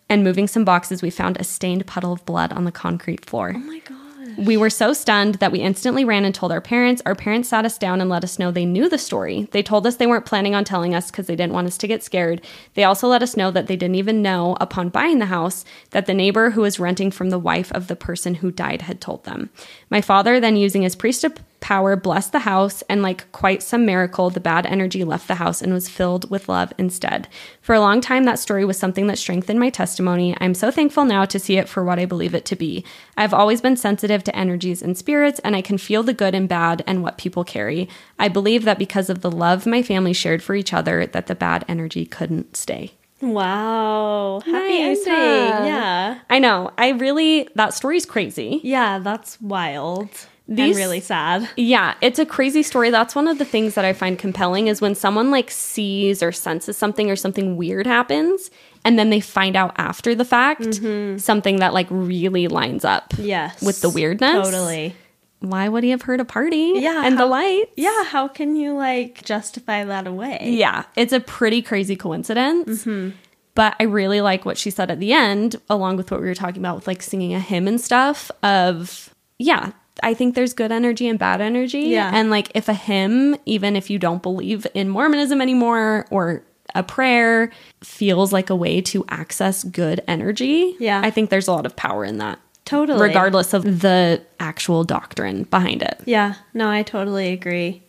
and 0.10 0.24
moving 0.24 0.48
some 0.48 0.66
boxes, 0.66 1.02
we 1.02 1.10
found 1.10 1.38
a 1.40 1.46
stained 1.46 1.88
puddle 1.88 2.12
of 2.12 2.26
blood 2.26 2.52
on 2.52 2.66
the 2.66 2.72
concrete 2.74 3.26
floor. 3.26 3.54
Oh 3.56 3.60
my 3.60 3.80
gosh. 3.80 4.01
We 4.38 4.58
were 4.58 4.70
so 4.70 4.94
stunned 4.94 5.36
that 5.36 5.52
we 5.52 5.60
instantly 5.60 6.06
ran 6.06 6.26
and 6.26 6.34
told 6.34 6.52
our 6.52 6.62
parents. 6.62 7.02
Our 7.06 7.16
parents 7.16 7.50
sat 7.50 7.66
us 7.66 7.78
down 7.78 8.02
and 8.02 8.10
let 8.10 8.24
us 8.24 8.40
know 8.40 8.52
they 8.52 8.66
knew 8.66 8.90
the 8.90 8.98
story. 8.98 9.48
They 9.52 9.64
told 9.64 9.86
us 9.86 9.96
they 9.96 10.08
weren't 10.08 10.26
planning 10.26 10.56
on 10.56 10.64
telling 10.64 10.96
us 10.96 11.12
because 11.12 11.28
they 11.28 11.36
didn't 11.36 11.54
want 11.54 11.68
us 11.68 11.78
to 11.80 11.88
get 11.88 12.04
scared. 12.04 12.42
They 12.74 12.84
also 12.84 13.08
let 13.08 13.24
us 13.24 13.38
know 13.38 13.52
that 13.52 13.68
they 13.68 13.76
didn't 13.76 13.96
even 13.96 14.22
know, 14.22 14.58
upon 14.60 14.90
buying 14.90 15.20
the 15.20 15.26
house, 15.28 15.66
that 15.92 16.06
the 16.06 16.14
neighbor 16.14 16.52
who 16.52 16.62
was 16.62 16.80
renting 16.80 17.12
from 17.12 17.30
the 17.30 17.40
wife 17.40 17.72
of 17.74 17.88
the 17.88 17.96
person 17.96 18.36
who 18.36 18.52
died 18.52 18.84
had 18.84 19.02
told 19.02 19.24
them. 19.24 19.50
My 19.90 20.02
father, 20.02 20.40
then 20.40 20.56
using 20.56 20.82
his 20.82 20.96
priesthood 20.96 21.40
power, 21.62 21.96
blessed 21.96 22.34
the 22.34 22.40
house, 22.40 22.82
and 22.90 23.02
like 23.02 23.32
quite 23.32 23.64
some 23.64 23.86
miracle, 23.86 24.30
the 24.30 24.40
bad 24.42 24.66
energy 24.66 25.04
left 25.04 25.28
the 25.28 25.36
house 25.36 25.62
and 25.62 25.72
was 25.72 25.88
filled 25.88 26.30
with 26.30 26.50
love 26.50 26.74
instead. 26.78 27.28
For 27.62 27.74
a 27.74 27.80
long 27.80 28.02
time, 28.02 28.26
that 28.26 28.40
story 28.40 28.66
was 28.66 28.78
something 28.78 29.08
that 29.08 29.18
strengthened 29.18 29.60
my 29.60 29.70
testimony. 29.70 30.36
I'm 30.42 30.54
so 30.54 30.72
thankful 30.72 31.06
now 31.06 31.24
to 31.26 31.40
see 31.40 31.58
it 31.58 31.70
for 31.70 31.86
what 31.86 32.00
I 32.00 32.06
believe 32.06 32.36
it 32.36 32.46
to 32.46 32.56
be. 32.56 32.84
I've 33.16 33.34
always 33.34 33.62
been 33.62 33.78
sensitive 33.78 34.24
to 34.26 34.36
energies 34.36 34.82
and 34.82 34.98
spirits, 34.98 35.40
and 35.44 35.56
I 35.56 35.62
can 35.62 35.78
feel 35.78 36.04
the 36.04 36.14
good 36.14 36.36
and 36.36 36.50
bad 36.50 36.84
and 36.86 37.04
what 37.04 37.18
people 37.18 37.44
carry. 37.44 37.88
I 38.20 38.28
believe 38.28 38.66
that 38.66 38.80
because 38.80 39.10
of 39.10 39.22
the 39.22 39.32
love 39.32 39.66
my 39.66 39.84
family 39.84 40.14
shared 40.14 40.44
for 40.44 40.56
each 40.56 40.74
other, 40.74 41.06
that 41.06 41.28
the 41.28 41.36
bad 41.36 41.64
energy 41.68 42.06
couldn't 42.06 42.58
stay. 42.58 42.94
Wow. 43.22 44.42
Happy 44.44 44.82
Nice, 44.82 45.06
ending. 45.06 45.68
Yeah. 45.68 46.20
I 46.28 46.40
know. 46.40 46.72
I 46.78 46.90
really, 46.90 47.48
that 47.54 47.76
story's 47.76 48.06
crazy. 48.08 48.60
Yeah, 48.64 48.98
that's 48.98 49.40
wild. 49.40 50.10
And 50.48 50.58
really 50.76 51.00
sad. 51.00 51.48
Yeah, 51.56 51.94
it's 52.02 52.20
a 52.20 52.26
crazy 52.26 52.64
story. 52.64 52.90
That's 52.90 53.16
one 53.16 53.28
of 53.28 53.38
the 53.38 53.46
things 53.46 53.76
that 53.76 53.86
I 53.86 53.94
find 53.94 54.18
compelling 54.20 54.68
is 54.68 54.82
when 54.82 54.96
someone 54.96 55.32
like 55.32 55.50
sees 55.52 56.22
or 56.22 56.32
senses 56.32 56.78
something 56.78 57.10
or 57.10 57.16
something 57.16 57.56
weird 57.58 57.86
happens 57.88 58.50
and 58.84 58.98
then 59.00 59.12
they 59.12 59.20
find 59.20 59.56
out 59.56 59.74
after 59.78 60.14
the 60.16 60.26
fact 60.26 60.76
something 61.22 61.58
that 61.58 61.74
like 61.74 61.88
really 61.90 62.48
lines 62.48 62.84
up 62.84 63.14
Yes. 63.18 63.62
with 63.62 63.82
the 63.82 63.90
weirdness. 63.90 64.50
Totally. 64.50 64.96
why 65.40 65.68
would 65.70 65.84
he 65.84 65.90
have 65.92 66.02
heard 66.04 66.20
a 66.20 66.26
party? 66.26 66.74
Yeah, 66.76 67.04
and 67.06 67.16
the 67.16 67.20
how- 67.24 67.28
lights. 67.28 67.72
Yeah, 67.78 68.04
how 68.06 68.28
can 68.28 68.56
you 68.56 68.74
like 68.76 69.24
justify 69.24 69.84
that 69.86 70.06
away? 70.08 70.40
Yeah, 70.52 70.84
it's 70.96 71.14
a 71.14 71.20
pretty 71.20 71.62
crazy 71.62 71.96
coincidence. 71.96 72.86
Mm-hmm. 72.86 73.16
But 73.54 73.76
I 73.80 73.84
really 73.84 74.22
like 74.22 74.46
what 74.46 74.58
she 74.58 74.70
said 74.70 74.90
at 74.92 75.00
the 75.00 75.14
end, 75.14 75.58
along 75.70 75.98
with 75.98 76.10
what 76.12 76.22
we 76.22 76.28
were 76.28 76.36
talking 76.36 76.62
about 76.62 76.76
with 76.76 76.88
like 76.88 77.02
singing 77.02 77.34
a 77.34 77.40
hymn 77.40 77.68
and 77.68 77.82
stuff. 77.82 78.32
Of, 78.44 79.14
yeah, 79.40 79.72
I 80.04 80.14
think 80.14 80.36
there's 80.36 80.54
good 80.54 80.72
energy 80.72 81.08
and 81.08 81.18
bad 81.20 81.42
energy. 81.42 81.82
Yeah. 81.82 82.12
And 82.14 82.30
like 82.30 82.52
if 82.56 82.68
a 82.70 82.74
hymn, 82.74 83.36
even 83.46 83.76
if 83.76 83.90
you 83.90 84.00
don't 84.00 84.22
believe 84.22 84.66
in 84.74 84.90
Mormonism 84.90 85.42
anymore 85.42 86.06
or 86.10 86.44
a 86.74 86.84
prayer, 86.84 87.52
feels 87.84 88.32
like 88.32 88.50
a 88.50 88.56
way 88.56 88.82
to 88.82 89.04
access 89.10 89.64
good 89.64 90.02
energy, 90.08 90.76
Yeah. 90.80 91.02
I 91.04 91.12
think 91.12 91.30
there's 91.30 91.48
a 91.48 91.52
lot 91.54 91.66
of 91.66 91.76
power 91.76 92.06
in 92.06 92.18
that. 92.20 92.40
Totally. 92.64 93.08
Regardless 93.08 93.54
of 93.54 93.82
the 93.82 94.22
actual 94.40 94.84
doctrine 94.86 95.44
behind 95.44 95.82
it. 95.82 96.00
Yeah, 96.06 96.36
no, 96.54 96.70
I 96.70 96.84
totally 96.84 97.34
agree. 97.34 97.84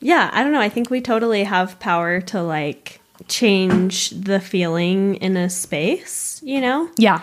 Yeah, 0.00 0.30
I 0.32 0.42
don't 0.42 0.52
know. 0.52 0.60
I 0.60 0.70
think 0.70 0.88
we 0.88 1.00
totally 1.02 1.44
have 1.44 1.78
power 1.80 2.20
to 2.22 2.42
like 2.42 3.00
change 3.28 4.10
the 4.10 4.40
feeling 4.40 5.16
in 5.16 5.36
a 5.36 5.50
space, 5.50 6.40
you 6.42 6.60
know? 6.60 6.88
Yeah. 6.96 7.20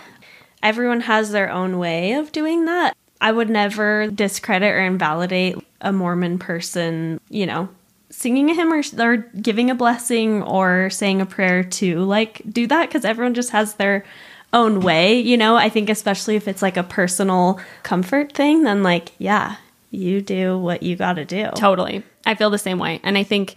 Everyone 0.62 1.02
has 1.02 1.32
their 1.32 1.50
own 1.50 1.80
way 1.80 2.14
of 2.14 2.32
doing 2.32 2.66
that. 2.66 2.96
I 3.22 3.32
would 3.32 3.50
never 3.50 4.08
discredit 4.08 4.72
or 4.72 4.80
invalidate 4.80 5.56
a 5.80 5.94
Mormon 5.94 6.40
person, 6.40 7.22
you 7.30 7.46
know, 7.46 7.70
singing 8.10 8.50
a 8.50 8.54
hymn 8.54 8.74
or, 8.74 8.82
or 9.00 9.18
giving 9.18 9.70
a 9.70 9.76
blessing 9.76 10.44
or 10.44 10.90
saying 10.90 11.22
a 11.22 11.26
prayer 11.26 11.64
to 11.64 12.00
like 12.00 12.42
do 12.50 12.68
that 12.68 12.90
because 12.90 13.06
everyone 13.06 13.36
just 13.36 13.52
has 13.52 13.76
their 13.76 14.04
own 14.54 14.82
way, 14.82 15.20
you 15.20 15.38
know? 15.38 15.56
I 15.56 15.70
think, 15.70 15.90
especially 15.90 16.36
if 16.36 16.48
it's 16.48 16.62
like 16.62 16.78
a 16.78 16.84
personal 16.84 17.60
comfort 17.84 18.34
thing, 18.34 18.64
then 18.64 18.84
like, 18.84 19.12
yeah, 19.18 19.58
you 19.92 20.22
do 20.22 20.58
what 20.58 20.84
you 20.84 20.96
got 20.96 21.14
to 21.14 21.26
do. 21.26 21.50
Totally. 21.56 22.04
I 22.26 22.36
feel 22.36 22.50
the 22.50 22.58
same 22.58 22.80
way. 22.80 23.00
And 23.04 23.18
I 23.18 23.24
think 23.24 23.56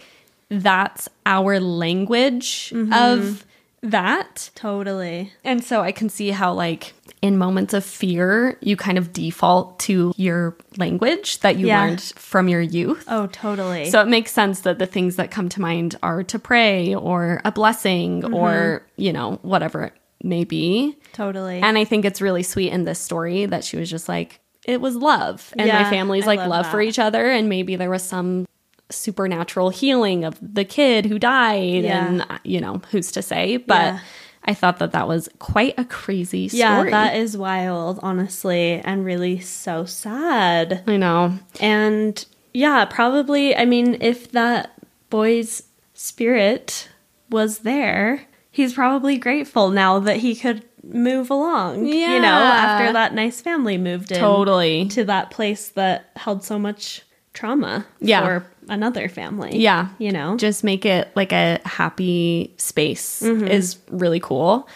that's 0.49 1.09
our 1.25 1.59
language 1.59 2.69
mm-hmm. 2.69 2.93
of 2.93 3.45
that. 3.81 4.51
Totally. 4.55 5.33
And 5.43 5.63
so 5.63 5.81
I 5.81 5.91
can 5.91 6.09
see 6.09 6.29
how, 6.29 6.53
like, 6.53 6.93
in 7.25 7.37
moments 7.39 7.73
of 7.73 7.83
fear, 7.83 8.55
you 8.61 8.77
kind 8.77 8.99
of 8.99 9.11
default 9.11 9.79
to 9.79 10.13
your 10.15 10.55
language 10.77 11.39
that 11.39 11.57
you 11.57 11.65
Yeah. 11.65 11.81
learned 11.81 12.01
from 12.15 12.47
your 12.47 12.61
youth. 12.61 13.03
Oh, 13.07 13.25
totally. 13.27 13.89
So 13.89 13.99
it 13.99 14.07
makes 14.07 14.31
sense 14.31 14.61
that 14.61 14.77
the 14.77 14.85
things 14.85 15.15
that 15.15 15.31
come 15.31 15.49
to 15.49 15.59
mind 15.59 15.95
are 16.03 16.21
to 16.23 16.37
pray 16.37 16.93
or 16.93 17.41
a 17.43 17.51
blessing 17.51 18.21
mm-hmm. 18.21 18.33
or, 18.35 18.85
you 18.95 19.11
know, 19.11 19.39
whatever 19.41 19.85
it 19.85 19.93
may 20.23 20.43
be. 20.43 20.97
totally. 21.13 21.61
And 21.61 21.77
I 21.77 21.83
think 21.85 22.05
it's 22.05 22.21
really 22.21 22.43
sweet 22.43 22.71
in 22.71 22.83
this 22.83 22.99
story 22.99 23.47
that 23.47 23.63
she 23.63 23.77
was 23.77 23.89
just 23.89 24.07
like, 24.07 24.39
it 24.63 24.79
was 24.79 24.95
love. 24.95 25.51
And 25.57 25.67
Yeah, 25.67 25.81
my 25.81 25.89
family's 25.89 26.27
like 26.27 26.39
love 26.39 26.49
love 26.49 26.67
for 26.67 26.81
each 26.81 26.99
other. 26.99 27.31
And 27.31 27.49
maybe 27.49 27.75
there 27.75 27.89
was 27.89 28.03
some 28.03 28.45
supernatural 28.91 29.69
healing 29.69 30.25
of 30.25 30.37
the 30.41 30.65
kid 30.65 31.07
who 31.07 31.17
died. 31.17 31.83
Yeah. 31.85 32.05
And, 32.05 32.25
you 32.43 32.61
know, 32.61 32.81
who's 32.91 33.11
to 33.13 33.21
say? 33.23 33.57
But. 33.57 33.99
I 34.45 34.53
thought 34.53 34.77
that 34.79 34.91
that 34.91 35.07
was 35.07 35.27
quite 35.39 35.73
a 35.77 35.83
crazy 35.85 36.47
story. 36.47 36.59
yeah, 36.59 36.83
that 36.91 37.15
is 37.15 37.35
wild, 37.35 37.99
honestly, 38.03 38.73
and 38.85 39.03
really 39.03 39.39
so 39.39 39.85
sad. 39.85 40.83
I 40.87 40.97
know. 40.97 41.39
And 41.59 42.23
yeah, 42.53 42.85
probably, 42.85 43.55
I 43.55 43.65
mean, 43.65 43.97
if 44.01 44.31
that 44.33 44.71
boy's 45.09 45.63
spirit 45.93 46.89
was 47.29 47.59
there, 47.59 48.21
he's 48.51 48.73
probably 48.73 49.17
grateful 49.17 49.69
now 49.71 49.99
that 49.99 50.17
he 50.17 50.35
could 50.35 50.63
move 50.83 51.31
along. 51.31 51.87
Yeah. 51.87 52.13
You 52.13 52.19
know, 52.21 52.27
after 52.27 52.93
that 52.93 53.13
nice 53.15 53.41
family 53.41 53.77
moved 53.77 54.11
in 54.11 54.19
Totally. 54.19 54.87
to 54.89 55.03
that 55.05 55.31
place 55.31 55.69
that 55.69 56.11
held 56.15 56.43
so 56.43 56.59
much 56.59 57.01
trauma 57.33 57.85
Yeah. 57.99 58.23
for 58.23 58.45
another 58.69 59.07
family. 59.09 59.57
Yeah. 59.59 59.89
You 59.99 60.11
know? 60.11 60.37
Just 60.37 60.63
make 60.63 60.85
it 60.85 61.11
like 61.15 61.31
a 61.31 61.59
happy 61.65 62.53
space 62.57 63.21
Mm-hmm. 63.21 63.47
is 63.47 63.77
really 63.89 64.19
cool. 64.19 64.67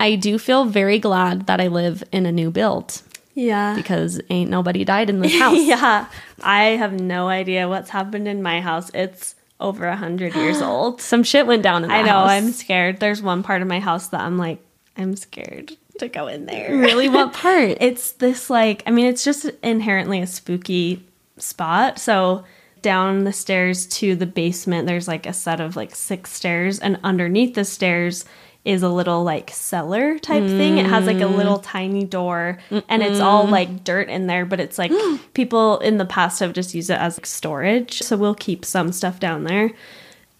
I 0.00 0.14
do 0.16 0.38
feel 0.38 0.64
very 0.64 0.98
glad 0.98 1.46
that 1.46 1.60
I 1.60 1.68
live 1.68 2.02
in 2.12 2.26
a 2.26 2.32
new 2.32 2.50
build 2.50 3.00
yeah. 3.34 3.74
because 3.76 4.20
ain't 4.30 4.50
nobody 4.50 4.84
died 4.84 5.10
in 5.10 5.20
this 5.22 5.38
house. 5.38 5.58
yeah. 5.58 6.06
I 6.42 6.62
have 6.78 6.92
no 6.92 7.28
idea 7.28 7.68
what's 7.68 7.90
happened 7.90 8.28
in 8.28 8.42
my 8.42 8.60
house. 8.60 8.90
It's 8.94 9.34
over 9.60 9.86
a 9.86 9.96
hundred 9.96 10.34
years 10.34 10.60
old. 10.62 11.00
Some 11.00 11.22
shit 11.22 11.46
went 11.46 11.62
down 11.62 11.84
in. 11.84 11.90
I 11.90 12.02
know, 12.02 12.08
house. 12.10 12.30
I'm 12.30 12.50
scared. 12.52 13.00
There's 13.00 13.20
one 13.22 13.42
part 13.42 13.62
of 13.62 13.68
my 13.68 13.80
house 13.80 14.08
that 14.08 14.20
I'm 14.20 14.38
like, 14.38 14.58
I'm 14.96 15.16
scared 15.16 15.72
to 15.98 16.08
go 16.08 16.28
in 16.28 16.46
there. 16.46 16.76
really 16.76 17.08
what 17.08 17.32
part? 17.44 17.78
It's 17.80 18.12
this 18.12 18.48
like, 18.50 18.84
I 18.86 18.90
mean, 18.92 19.06
it's 19.06 19.24
just 19.24 19.46
inherently 19.64 20.20
a 20.20 20.26
spooky 20.28 21.04
spot. 21.38 21.98
So 21.98 22.44
down 22.88 23.24
the 23.24 23.34
stairs 23.34 23.84
to 23.84 24.16
the 24.16 24.24
basement, 24.24 24.86
there's 24.86 25.06
like 25.06 25.26
a 25.26 25.32
set 25.34 25.60
of 25.60 25.76
like 25.76 25.94
six 25.94 26.32
stairs, 26.32 26.78
and 26.78 26.98
underneath 27.04 27.54
the 27.54 27.62
stairs 27.66 28.24
is 28.64 28.82
a 28.82 28.88
little 28.88 29.24
like 29.24 29.50
cellar 29.50 30.18
type 30.18 30.42
thing. 30.44 30.78
It 30.78 30.86
has 30.86 31.04
like 31.04 31.18
a 31.18 31.28
mm. 31.28 31.36
little 31.36 31.58
tiny 31.58 32.04
door, 32.04 32.56
and 32.88 33.02
it's 33.02 33.20
all 33.20 33.46
like 33.46 33.84
dirt 33.84 34.08
in 34.08 34.26
there, 34.26 34.46
but 34.46 34.58
it's 34.58 34.78
like 34.78 34.90
people 35.34 35.80
in 35.80 35.98
the 35.98 36.06
past 36.06 36.40
have 36.40 36.54
just 36.54 36.74
used 36.74 36.88
it 36.88 36.98
as 36.98 37.18
like, 37.18 37.26
storage. 37.26 38.00
So 38.00 38.16
we'll 38.16 38.34
keep 38.34 38.64
some 38.64 38.90
stuff 38.92 39.20
down 39.20 39.44
there. 39.44 39.70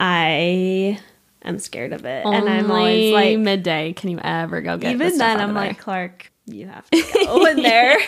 I 0.00 0.98
am 1.42 1.58
scared 1.58 1.92
of 1.92 2.06
it, 2.06 2.24
and 2.24 2.48
I'm 2.48 2.70
always 2.70 3.12
like, 3.12 3.38
midday. 3.40 3.92
Can 3.92 4.08
you 4.08 4.20
ever 4.24 4.62
go 4.62 4.78
get? 4.78 4.92
even 4.92 5.18
then 5.18 5.38
i'm 5.38 5.52
like 5.52 5.78
clark 5.78 6.32
you 6.46 6.66
have 6.66 6.88
to 6.90 7.02
go 7.26 7.44
in 7.44 7.60
there 7.60 7.98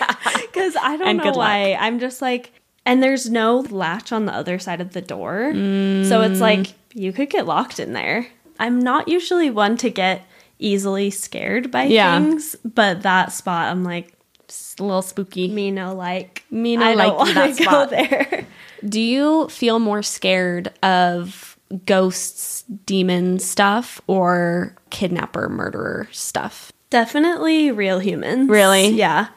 because 0.41 0.75
i 0.77 0.97
don't 0.97 1.09
And 1.09 1.19
know 1.19 1.25
good 1.25 1.37
luck. 1.37 1.47
why 1.47 1.75
i'm 1.79 1.99
just 1.99 2.23
like 2.23 2.53
and 2.87 3.03
there's 3.03 3.29
no 3.31 3.61
latch 3.71 4.13
on 4.13 4.27
the 4.27 4.33
other 4.35 4.59
side 4.59 4.81
of 4.81 4.93
the 4.93 5.01
door 5.03 5.51
so 5.53 6.21
it's 6.23 6.39
mm. 6.39 6.41
like 6.41 6.75
you 6.95 7.13
could 7.13 7.31
get 7.31 7.47
locked 7.47 7.79
in 7.79 7.93
there 7.93 8.27
i'm 8.59 8.79
not 8.81 9.09
usually 9.09 9.51
one 9.51 9.77
to 9.77 9.91
get 9.91 10.23
easily 10.59 11.11
scared 11.11 11.71
by 11.71 11.85
Yeah. 11.85 12.19
things 12.19 12.57
but 12.65 13.03
that 13.03 13.33
spot 13.33 13.71
i'm 13.71 13.85
like 13.85 14.13
It's 14.45 14.75
a 14.79 14.83
little 14.85 15.03
spooky. 15.03 15.49
me 15.49 15.71
no 15.71 15.95
like 15.95 16.45
Me 16.51 16.77
no 16.77 16.87
I 16.87 16.95
like 16.95 17.35
that 17.35 17.59
go 17.59 17.65
spot. 17.65 17.91
there 17.91 18.47
Do 18.89 19.01
you 19.01 19.47
feel 19.51 19.79
more 19.79 20.03
scared 20.03 20.73
of 20.83 21.59
ghosts, 21.85 22.63
demon 22.87 23.39
stuff, 23.39 24.01
or 24.07 24.75
kidnapper, 24.89 25.51
murderer 25.51 26.09
stuff? 26.13 26.73
Definitely 26.89 27.71
real 27.71 27.99
humans. 27.99 28.49
Really? 28.49 28.89
Yeah. 28.89 29.29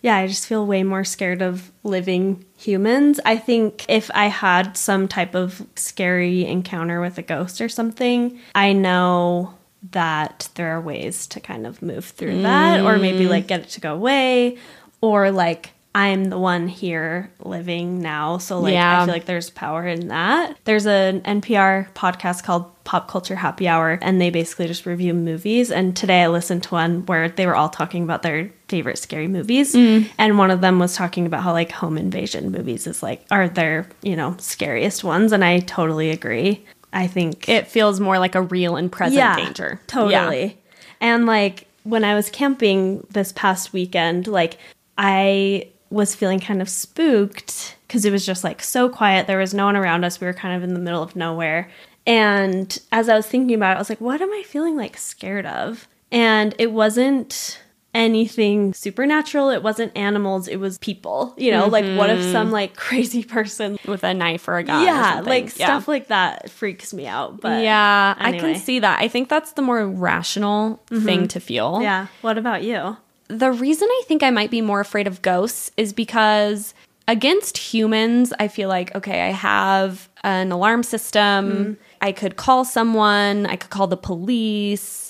Yeah, 0.00 0.16
I 0.16 0.28
just 0.28 0.46
feel 0.46 0.64
way 0.64 0.84
more 0.84 1.02
scared 1.02 1.42
of 1.42 1.72
living 1.82 2.44
humans. 2.58 3.20
I 3.24 3.36
think 3.36 3.86
if 3.88 4.10
I 4.14 4.26
had 4.26 4.76
some 4.76 5.08
type 5.08 5.34
of 5.34 5.64
scary 5.76 6.44
encounter 6.44 7.00
with 7.00 7.16
a 7.18 7.22
ghost 7.22 7.60
or 7.60 7.68
something, 7.68 8.38
I 8.54 8.72
know 8.72 9.54
that 9.92 10.48
there 10.56 10.76
are 10.76 10.80
ways 10.80 11.26
to 11.28 11.40
kind 11.40 11.66
of 11.66 11.80
move 11.82 12.04
through 12.06 12.42
that 12.42 12.80
or 12.80 12.98
maybe 12.98 13.24
Mm. 13.26 13.30
like 13.30 13.46
get 13.46 13.60
it 13.60 13.68
to 13.70 13.80
go 13.80 13.94
away 13.94 14.58
or 15.00 15.30
like 15.30 15.70
I'm 15.94 16.24
the 16.24 16.38
one 16.38 16.68
here 16.68 17.30
living 17.40 18.00
now. 18.00 18.38
So 18.38 18.60
like 18.60 18.74
Yeah. 18.74 19.02
I 19.02 19.04
feel 19.04 19.14
like 19.14 19.24
there's 19.24 19.50
power 19.50 19.86
in 19.86 20.08
that. 20.08 20.56
There's 20.64 20.86
an 20.86 21.22
NPR 21.22 21.92
podcast 21.94 22.44
called 22.44 22.72
Pop 22.84 23.08
Culture 23.08 23.36
Happy 23.36 23.66
Hour 23.66 23.98
and 24.00 24.20
they 24.20 24.30
basically 24.30 24.66
just 24.66 24.86
review 24.86 25.14
movies 25.14 25.70
and 25.70 25.96
today 25.96 26.22
I 26.22 26.28
listened 26.28 26.62
to 26.64 26.74
one 26.74 27.06
where 27.06 27.28
they 27.28 27.46
were 27.46 27.56
all 27.56 27.68
talking 27.68 28.02
about 28.02 28.22
their 28.22 28.50
favorite 28.68 28.98
scary 28.98 29.28
movies 29.28 29.74
mm. 29.74 30.08
and 30.18 30.38
one 30.38 30.50
of 30.50 30.60
them 30.60 30.78
was 30.78 30.94
talking 30.94 31.26
about 31.26 31.42
how 31.42 31.52
like 31.52 31.72
home 31.72 31.98
invasion 31.98 32.50
movies 32.50 32.86
is 32.86 33.02
like 33.02 33.24
are 33.30 33.48
their, 33.48 33.88
you 34.02 34.16
know, 34.16 34.36
scariest 34.38 35.04
ones 35.04 35.32
and 35.32 35.44
I 35.44 35.60
totally 35.60 36.10
agree. 36.10 36.64
I 36.92 37.06
think 37.06 37.48
It 37.48 37.66
feels 37.66 38.00
more 38.00 38.18
like 38.18 38.34
a 38.34 38.42
real 38.42 38.76
and 38.76 38.90
present 38.90 39.36
danger. 39.36 39.80
Totally. 39.86 40.44
Yeah. 40.44 40.52
And 41.00 41.26
like 41.26 41.66
when 41.84 42.04
I 42.04 42.14
was 42.14 42.30
camping 42.30 43.06
this 43.10 43.32
past 43.32 43.72
weekend, 43.72 44.26
like 44.26 44.58
I 44.96 45.68
was 45.90 46.14
feeling 46.14 46.40
kind 46.40 46.60
of 46.60 46.68
spooked 46.68 47.76
because 47.86 48.04
it 48.04 48.12
was 48.12 48.26
just 48.26 48.44
like 48.44 48.62
so 48.62 48.88
quiet. 48.88 49.26
There 49.26 49.38
was 49.38 49.54
no 49.54 49.66
one 49.66 49.76
around 49.76 50.04
us. 50.04 50.20
We 50.20 50.26
were 50.26 50.34
kind 50.34 50.56
of 50.56 50.62
in 50.62 50.74
the 50.74 50.80
middle 50.80 51.02
of 51.02 51.16
nowhere. 51.16 51.70
And 52.06 52.78
as 52.92 53.08
I 53.08 53.16
was 53.16 53.26
thinking 53.26 53.54
about 53.54 53.72
it, 53.72 53.76
I 53.76 53.78
was 53.78 53.90
like, 53.90 54.00
what 54.00 54.20
am 54.20 54.32
I 54.32 54.42
feeling 54.46 54.76
like 54.76 54.96
scared 54.96 55.46
of? 55.46 55.88
And 56.10 56.54
it 56.58 56.72
wasn't 56.72 57.60
anything 57.94 58.72
supernatural. 58.74 59.50
It 59.50 59.62
wasn't 59.62 59.96
animals. 59.96 60.48
It 60.48 60.56
was 60.56 60.78
people. 60.78 61.34
You 61.36 61.50
know, 61.50 61.66
like 61.66 61.84
what 61.98 62.10
if 62.10 62.22
some 62.22 62.46
mm-hmm. 62.46 62.52
like 62.52 62.76
crazy 62.76 63.24
person 63.24 63.78
With 63.86 64.04
a 64.04 64.14
knife 64.14 64.46
or 64.48 64.56
a 64.56 64.62
gun. 64.62 64.84
yeah, 64.84 65.20
like 65.24 65.58
Yeah. 65.58 65.66
stuff 65.66 65.88
like 65.88 66.08
that 66.08 66.50
freaks 66.50 66.94
me 66.94 67.06
out. 67.06 67.40
But 67.40 67.62
yeah, 67.62 68.14
I 68.18 68.38
can 68.38 68.56
see 68.56 68.78
that. 68.78 69.00
I 69.00 69.08
think 69.08 69.28
that's 69.28 69.52
the 69.52 69.62
more 69.62 69.86
rational 69.86 70.82
thing 70.88 71.00
mm-hmm. 71.00 71.26
to 71.26 71.40
feel. 71.40 71.80
Yeah. 71.82 72.06
What 72.20 72.38
about 72.38 72.62
you? 72.62 72.96
The 73.28 73.52
reason 73.52 73.88
I 73.90 74.02
think 74.06 74.22
I 74.22 74.30
might 74.30 74.50
be 74.50 74.60
more 74.60 74.80
afraid 74.80 75.06
of 75.06 75.22
ghosts 75.22 75.70
is 75.76 75.92
because 75.92 76.74
against 77.06 77.58
humans, 77.58 78.32
I 78.38 78.48
feel 78.48 78.68
like, 78.68 78.94
okay, 78.94 79.28
I 79.28 79.32
have 79.32 80.08
an 80.24 80.52
alarm 80.52 80.82
system. 80.82 81.50
Mm-hmm. 81.50 81.72
I 82.00 82.12
could 82.12 82.36
call 82.36 82.64
someone, 82.64 83.46
I 83.46 83.56
could 83.56 83.70
call 83.70 83.86
the 83.86 83.96
police. 83.96 85.07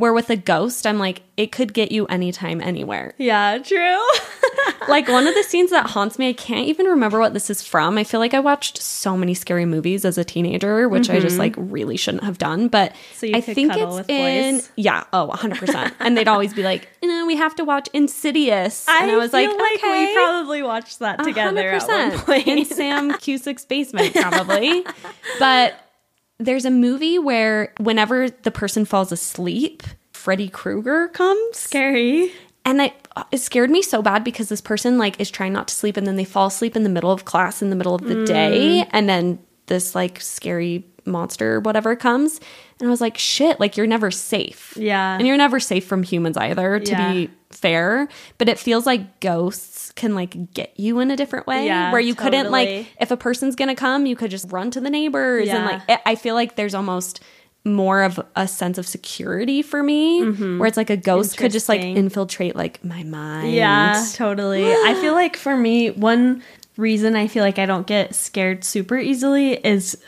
Where 0.00 0.12
with 0.12 0.30
a 0.30 0.36
ghost, 0.36 0.86
I'm 0.86 0.98
like, 0.98 1.22
it 1.36 1.52
could 1.52 1.72
get 1.72 1.92
you 1.92 2.06
anytime, 2.06 2.60
anywhere. 2.60 3.14
Yeah, 3.18 3.58
true. 3.58 3.98
like 4.88 5.08
one 5.08 5.26
of 5.26 5.34
the 5.34 5.42
scenes 5.42 5.70
that 5.70 5.90
haunts 5.90 6.18
me, 6.18 6.28
I 6.28 6.32
can't 6.32 6.66
even 6.68 6.86
remember 6.86 7.18
what 7.20 7.34
this 7.34 7.50
is 7.50 7.62
from. 7.62 7.96
I 7.98 8.04
feel 8.04 8.18
like 8.20 8.34
I 8.34 8.40
watched 8.40 8.80
so 8.82 9.16
many 9.16 9.34
scary 9.34 9.64
movies 9.66 10.04
as 10.04 10.18
a 10.18 10.24
teenager, 10.24 10.88
which 10.88 11.08
I 11.10 11.20
just 11.20 11.38
like 11.38 11.54
really 11.56 11.96
shouldn't 11.96 12.24
have 12.24 12.38
done. 12.38 12.68
But 12.68 12.92
Mm-hmm. 12.92 13.14
So 13.14 13.26
you 13.26 13.36
I 13.36 13.40
could 13.42 13.54
think 13.54 13.72
it's 13.76 13.94
with 13.94 14.08
in 14.10 14.56
boys? 14.56 14.70
yeah, 14.76 15.04
oh, 15.12 15.26
100 15.26 15.58
percent. 15.58 15.94
And 16.00 16.16
they'd 16.16 16.28
always 16.28 16.54
be 16.54 16.62
like, 16.62 16.88
you 17.02 17.08
know, 17.08 17.26
we 17.26 17.36
have 17.36 17.54
to 17.56 17.64
watch 17.64 17.88
Insidious, 17.92 18.88
and 18.88 19.10
I, 19.10 19.16
was 19.16 19.32
like, 19.32 19.48
feel 19.48 19.56
okay, 19.74 20.06
we 20.06 20.14
probably 20.14 20.62
watched 20.62 20.98
that 21.00 21.22
together 21.22 21.70
at 21.70 21.82
one 21.86 22.10
100%. 22.12 22.24
point. 22.24 22.46
in 22.48 22.64
Sam 22.64 23.10
Cusick's 23.24 23.64
basement, 23.66 24.14
probably. 24.14 24.84
but 25.38 25.74
there's 26.40 26.64
a 26.64 26.70
movie 26.70 27.18
where 27.18 27.72
whenever 27.78 28.28
the 28.30 28.50
person 28.50 28.84
falls 28.84 29.12
asleep, 29.12 29.82
Freddy 30.12 30.48
Krueger 30.48 31.08
comes. 31.08 31.56
Scary. 31.58 32.32
And 32.64 32.82
I, 32.82 32.92
it 33.30 33.38
scared 33.38 33.70
me 33.70 33.82
so 33.82 34.02
bad 34.02 34.24
because 34.24 34.48
this 34.48 34.60
person 34.60 34.98
like 34.98 35.18
is 35.20 35.30
trying 35.30 35.52
not 35.52 35.68
to 35.68 35.74
sleep 35.74 35.96
and 35.96 36.06
then 36.06 36.16
they 36.16 36.24
fall 36.24 36.46
asleep 36.48 36.76
in 36.76 36.82
the 36.82 36.88
middle 36.90 37.10
of 37.12 37.24
class 37.24 37.62
in 37.62 37.70
the 37.70 37.76
middle 37.76 37.94
of 37.94 38.02
the 38.02 38.14
Mm. 38.14 38.26
day 38.26 38.84
and 38.90 39.08
then 39.08 39.38
this 39.66 39.94
like 39.94 40.20
scary 40.20 40.84
monster 41.06 41.54
or 41.56 41.60
whatever 41.60 41.96
comes 41.96 42.38
and 42.78 42.86
I 42.86 42.90
was 42.90 43.00
like 43.00 43.16
shit 43.16 43.58
like 43.60 43.76
you're 43.78 43.86
never 43.86 44.10
safe. 44.10 44.74
Yeah. 44.76 45.16
And 45.16 45.26
you're 45.26 45.38
never 45.38 45.58
safe 45.58 45.86
from 45.86 46.02
humans 46.02 46.36
either 46.36 46.78
to 46.80 46.90
Yeah. 46.90 47.12
be 47.12 47.30
fair, 47.50 48.08
but 48.38 48.48
it 48.48 48.58
feels 48.58 48.84
like 48.86 49.20
ghosts 49.20 49.79
can 50.00 50.14
like 50.14 50.52
get 50.54 50.72
you 50.78 50.98
in 51.00 51.10
a 51.10 51.16
different 51.16 51.46
way 51.46 51.66
Yeah, 51.66 51.92
where 51.92 52.00
you 52.00 52.14
couldn't 52.14 52.50
like 52.50 52.86
if 53.00 53.10
a 53.10 53.16
person's 53.16 53.54
to 53.56 53.74
come 53.74 54.06
you 54.06 54.16
could 54.16 54.30
just 54.30 54.50
run 54.50 54.70
to 54.72 54.80
the 54.80 54.90
neighbors 54.90 55.48
and 55.48 55.64
like 55.66 55.82
I- 55.88 56.12
I 56.12 56.14
feel 56.16 56.34
like 56.34 56.56
there's 56.56 56.74
almost 56.74 57.20
more 57.64 58.02
of 58.02 58.18
a 58.36 58.48
sense 58.48 58.78
of 58.78 58.86
security 58.86 59.60
for 59.60 59.82
me 59.82 60.22
where 60.58 60.66
it's 60.66 60.78
like 60.78 60.88
a 60.90 60.96
ghost 60.96 61.36
could 61.36 61.52
just 61.52 61.68
like 61.68 61.80
Mm-hmm. 61.82 61.98
Infiltrate 61.98 62.56
like 62.56 62.82
my 62.82 63.02
mind. 63.04 63.52
Yeah, 63.52 64.02
totally. 64.14 64.64
I 64.64 64.94
feel 65.02 65.12
like 65.12 65.36
for 65.36 65.56
me, 65.56 65.90
one 65.90 66.42
reason 66.78 67.14
I 67.16 67.26
feel 67.26 67.44
like 67.44 67.58
I 67.58 67.66
don't 67.66 67.86
get 67.86 68.14
scared 68.14 68.64
super 68.64 68.96
easily 68.98 69.52
is 69.54 69.98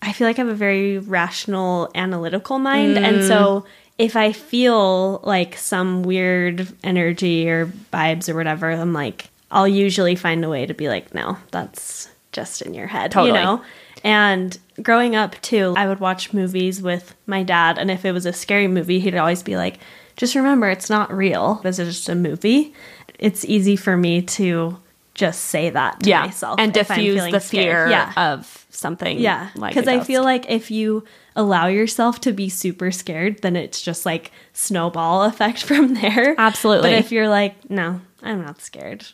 I 0.00 0.12
feel 0.14 0.26
like 0.26 0.38
I 0.38 0.42
have 0.42 0.48
a 0.50 0.54
very 0.54 0.98
rational, 0.98 1.90
analytical 1.94 2.58
mind. 2.58 2.96
And 2.98 3.22
so 3.24 3.66
if 3.98 4.16
I 4.16 4.32
feel 4.32 5.20
like 5.22 5.56
some 5.58 6.02
weird 6.02 6.66
energy 6.82 7.48
or 7.50 7.66
vibes 7.92 8.28
or 8.30 8.34
whatever, 8.34 8.70
I'm 8.70 8.92
like, 8.94 9.28
I'll 9.52 9.68
usually 9.68 10.16
find 10.16 10.44
a 10.44 10.48
way 10.48 10.66
to 10.66 10.74
be 10.74 10.88
like, 10.88 11.14
no, 11.14 11.36
that's 11.52 12.08
just 12.32 12.62
in 12.62 12.74
your 12.74 12.86
head, 12.88 13.12
Totally. 13.12 13.38
you 13.38 13.44
know? 13.44 13.62
And 14.02 14.58
growing 14.82 15.14
up 15.14 15.40
too, 15.42 15.74
I 15.76 15.86
would 15.86 16.00
watch 16.00 16.32
movies 16.32 16.82
with 16.82 17.14
my 17.26 17.42
dad, 17.44 17.78
and 17.78 17.90
if 17.90 18.04
it 18.04 18.12
was 18.12 18.26
a 18.26 18.32
scary 18.32 18.66
movie, 18.66 18.98
he'd 18.98 19.14
always 19.14 19.42
be 19.44 19.56
like, 19.56 19.78
"Just 20.16 20.34
remember, 20.34 20.68
it's 20.70 20.90
not 20.90 21.12
real. 21.12 21.60
This 21.62 21.78
is 21.78 21.94
just 21.94 22.08
a 22.08 22.14
movie." 22.16 22.72
It's 23.20 23.44
easy 23.44 23.76
for 23.76 23.96
me 23.96 24.22
to 24.22 24.78
just 25.14 25.42
say 25.44 25.70
that 25.70 26.00
to 26.00 26.08
Yeah. 26.10 26.22
myself 26.22 26.58
and 26.58 26.72
diffuse 26.72 27.30
the 27.30 27.38
fear 27.38 27.86
Yeah, 27.90 28.12
of 28.16 28.66
something. 28.70 29.20
yeah, 29.20 29.50
because 29.54 29.86
a 29.86 29.92
I 29.92 30.00
feel 30.00 30.24
like 30.24 30.46
if 30.50 30.70
you 30.70 31.04
allow 31.36 31.66
yourself 31.66 32.20
to 32.22 32.32
be 32.32 32.48
super 32.48 32.90
scared, 32.90 33.42
then 33.42 33.54
it's 33.54 33.80
just 33.80 34.04
like 34.06 34.32
snowball 34.54 35.22
effect 35.22 35.62
from 35.70 35.94
there. 35.94 36.34
Absolutely. 36.38 36.90
But 36.90 36.98
if 36.98 37.12
you're 37.12 37.28
like, 37.28 37.70
no, 37.70 38.00
I'm 38.22 38.42
not 38.42 38.60
scared. 38.62 39.04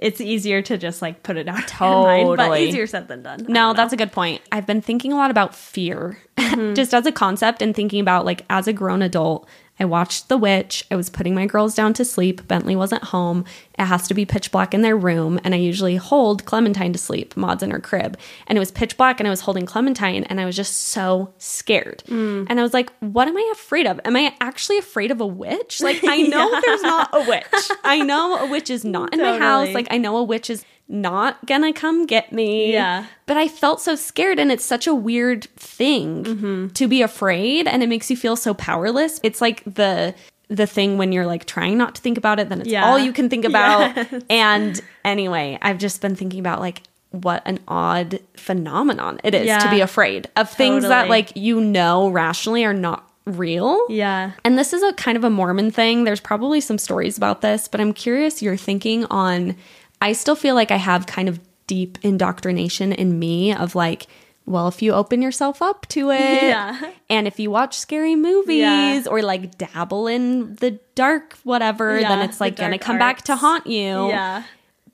It's 0.00 0.20
easier 0.20 0.62
to 0.62 0.78
just 0.78 1.02
like 1.02 1.22
put 1.22 1.36
it 1.36 1.48
out 1.48 1.64
of 1.72 1.80
your 1.80 2.02
mind, 2.02 2.36
but 2.36 2.60
easier 2.60 2.86
said 2.86 3.08
than 3.08 3.22
done. 3.22 3.46
No, 3.48 3.72
that's 3.74 3.92
a 3.92 3.96
good 3.96 4.12
point. 4.12 4.40
I've 4.52 4.66
been 4.66 4.80
thinking 4.80 5.12
a 5.12 5.16
lot 5.16 5.30
about 5.30 5.54
fear 5.54 6.18
Mm-hmm. 6.38 6.74
just 6.74 6.94
as 6.94 7.04
a 7.04 7.12
concept 7.12 7.60
and 7.62 7.74
thinking 7.76 8.00
about 8.00 8.24
like 8.24 8.44
as 8.48 8.66
a 8.66 8.72
grown 8.72 9.02
adult. 9.02 9.46
I 9.80 9.84
watched 9.84 10.28
The 10.28 10.36
Witch. 10.36 10.84
I 10.90 10.96
was 10.96 11.10
putting 11.10 11.34
my 11.34 11.46
girls 11.46 11.74
down 11.74 11.92
to 11.94 12.04
sleep. 12.04 12.46
Bentley 12.48 12.76
wasn't 12.76 13.04
home. 13.04 13.44
It 13.78 13.84
has 13.84 14.08
to 14.08 14.14
be 14.14 14.24
pitch 14.24 14.50
black 14.50 14.74
in 14.74 14.82
their 14.82 14.96
room. 14.96 15.38
And 15.44 15.54
I 15.54 15.58
usually 15.58 15.96
hold 15.96 16.44
Clementine 16.44 16.92
to 16.92 16.98
sleep. 16.98 17.36
Maud's 17.36 17.62
in 17.62 17.70
her 17.70 17.78
crib. 17.78 18.18
And 18.46 18.56
it 18.56 18.60
was 18.60 18.70
pitch 18.70 18.96
black 18.96 19.20
and 19.20 19.26
I 19.26 19.30
was 19.30 19.42
holding 19.42 19.66
Clementine 19.66 20.24
and 20.24 20.40
I 20.40 20.44
was 20.44 20.56
just 20.56 20.76
so 20.88 21.32
scared. 21.38 22.02
Mm. 22.08 22.46
And 22.48 22.58
I 22.58 22.62
was 22.62 22.74
like, 22.74 22.90
what 23.00 23.28
am 23.28 23.36
I 23.36 23.50
afraid 23.52 23.86
of? 23.86 24.00
Am 24.04 24.16
I 24.16 24.34
actually 24.40 24.78
afraid 24.78 25.10
of 25.10 25.20
a 25.20 25.26
witch? 25.26 25.80
Like, 25.80 26.00
I 26.04 26.22
know 26.22 26.60
there's 26.60 26.82
not 26.82 27.10
a 27.12 27.28
witch. 27.28 27.70
I 27.84 28.00
know 28.00 28.38
a 28.38 28.50
witch 28.50 28.70
is 28.70 28.84
not 28.84 29.12
in 29.12 29.20
my 29.20 29.38
house. 29.38 29.68
Like, 29.74 29.88
I 29.90 29.98
know 29.98 30.16
a 30.16 30.22
witch 30.24 30.50
is 30.50 30.64
not 30.88 31.44
gonna 31.46 31.72
come 31.72 32.06
get 32.06 32.32
me. 32.32 32.72
Yeah. 32.72 33.04
But 33.26 33.36
I 33.36 33.46
felt 33.48 33.80
so 33.80 33.94
scared, 33.94 34.38
and 34.38 34.50
it's 34.50 34.64
such 34.64 34.86
a 34.86 34.94
weird 34.94 35.44
thing 35.56 36.24
Mm-hmm. 36.24 36.68
to 36.68 36.88
be 36.88 37.02
afraid, 37.02 37.66
and 37.68 37.82
it 37.82 37.88
makes 37.88 38.10
you 38.10 38.16
feel 38.16 38.36
so 38.36 38.54
powerless. 38.54 39.20
It's 39.22 39.40
like 39.40 39.62
the 39.64 40.14
the 40.48 40.66
thing 40.66 40.96
when 40.96 41.12
you're 41.12 41.26
like 41.26 41.44
trying 41.44 41.76
not 41.76 41.94
to 41.96 42.00
think 42.00 42.16
about 42.16 42.40
it, 42.40 42.48
then 42.48 42.62
it's 42.62 42.70
Yeah. 42.70 42.86
all 42.88 42.98
you 42.98 43.12
can 43.12 43.28
think 43.28 43.44
about. 43.44 43.94
Yes. 43.96 44.22
And 44.30 44.80
anyway, 45.04 45.58
I've 45.60 45.76
just 45.78 46.00
been 46.00 46.16
thinking 46.16 46.40
about 46.40 46.60
like 46.60 46.82
what 47.10 47.42
an 47.46 47.58
odd 47.68 48.20
phenomenon 48.36 49.18
it 49.24 49.34
is 49.34 49.62
to 49.62 49.70
be 49.70 49.80
afraid 49.80 50.28
of 50.36 50.50
things 50.50 50.84
that 50.84 51.08
like 51.08 51.32
you 51.36 51.60
know 51.60 52.08
rationally 52.08 52.64
are 52.64 52.72
not 52.74 53.06
real. 53.26 53.78
Yeah. 53.90 54.32
And 54.42 54.58
this 54.58 54.72
is 54.72 54.82
a 54.82 54.92
kind 54.94 55.16
of 55.18 55.24
a 55.24 55.28
Mormon 55.30 55.70
thing. 55.70 56.04
There's 56.04 56.20
probably 56.20 56.60
some 56.62 56.78
stories 56.78 57.18
about 57.18 57.42
this, 57.42 57.68
but 57.68 57.78
I'm 57.80 57.92
curious 57.92 58.40
your 58.42 58.56
thinking 58.56 59.04
on. 59.06 59.54
I 60.00 60.12
still 60.12 60.36
feel 60.36 60.54
like 60.54 60.70
I 60.70 60.76
have 60.76 61.06
kind 61.06 61.28
of 61.28 61.40
deep 61.66 61.98
indoctrination 62.02 62.92
in 62.92 63.18
me 63.18 63.52
of 63.52 63.74
like, 63.74 64.06
well, 64.46 64.68
if 64.68 64.80
you 64.80 64.92
open 64.92 65.20
yourself 65.20 65.60
up 65.60 65.86
to 65.88 66.10
it, 66.12 66.42
Yeah. 66.42 66.92
and 67.10 67.26
if 67.26 67.38
you 67.38 67.50
watch 67.50 67.76
scary 67.76 68.14
movies 68.16 68.56
Yeah. 68.60 69.02
or 69.10 69.22
like 69.22 69.58
dabble 69.58 70.06
in 70.06 70.54
the 70.56 70.78
dark 70.94 71.34
whatever, 71.44 71.94
then 72.00 72.18
Yeah, 72.18 72.24
it's 72.24 72.38
the 72.38 72.44
like 72.44 72.56
gonna 72.56 72.78
come 72.78 72.98
back 72.98 73.22
to 73.22 73.36
haunt 73.36 73.66
you. 73.66 74.08
Yeah. 74.08 74.44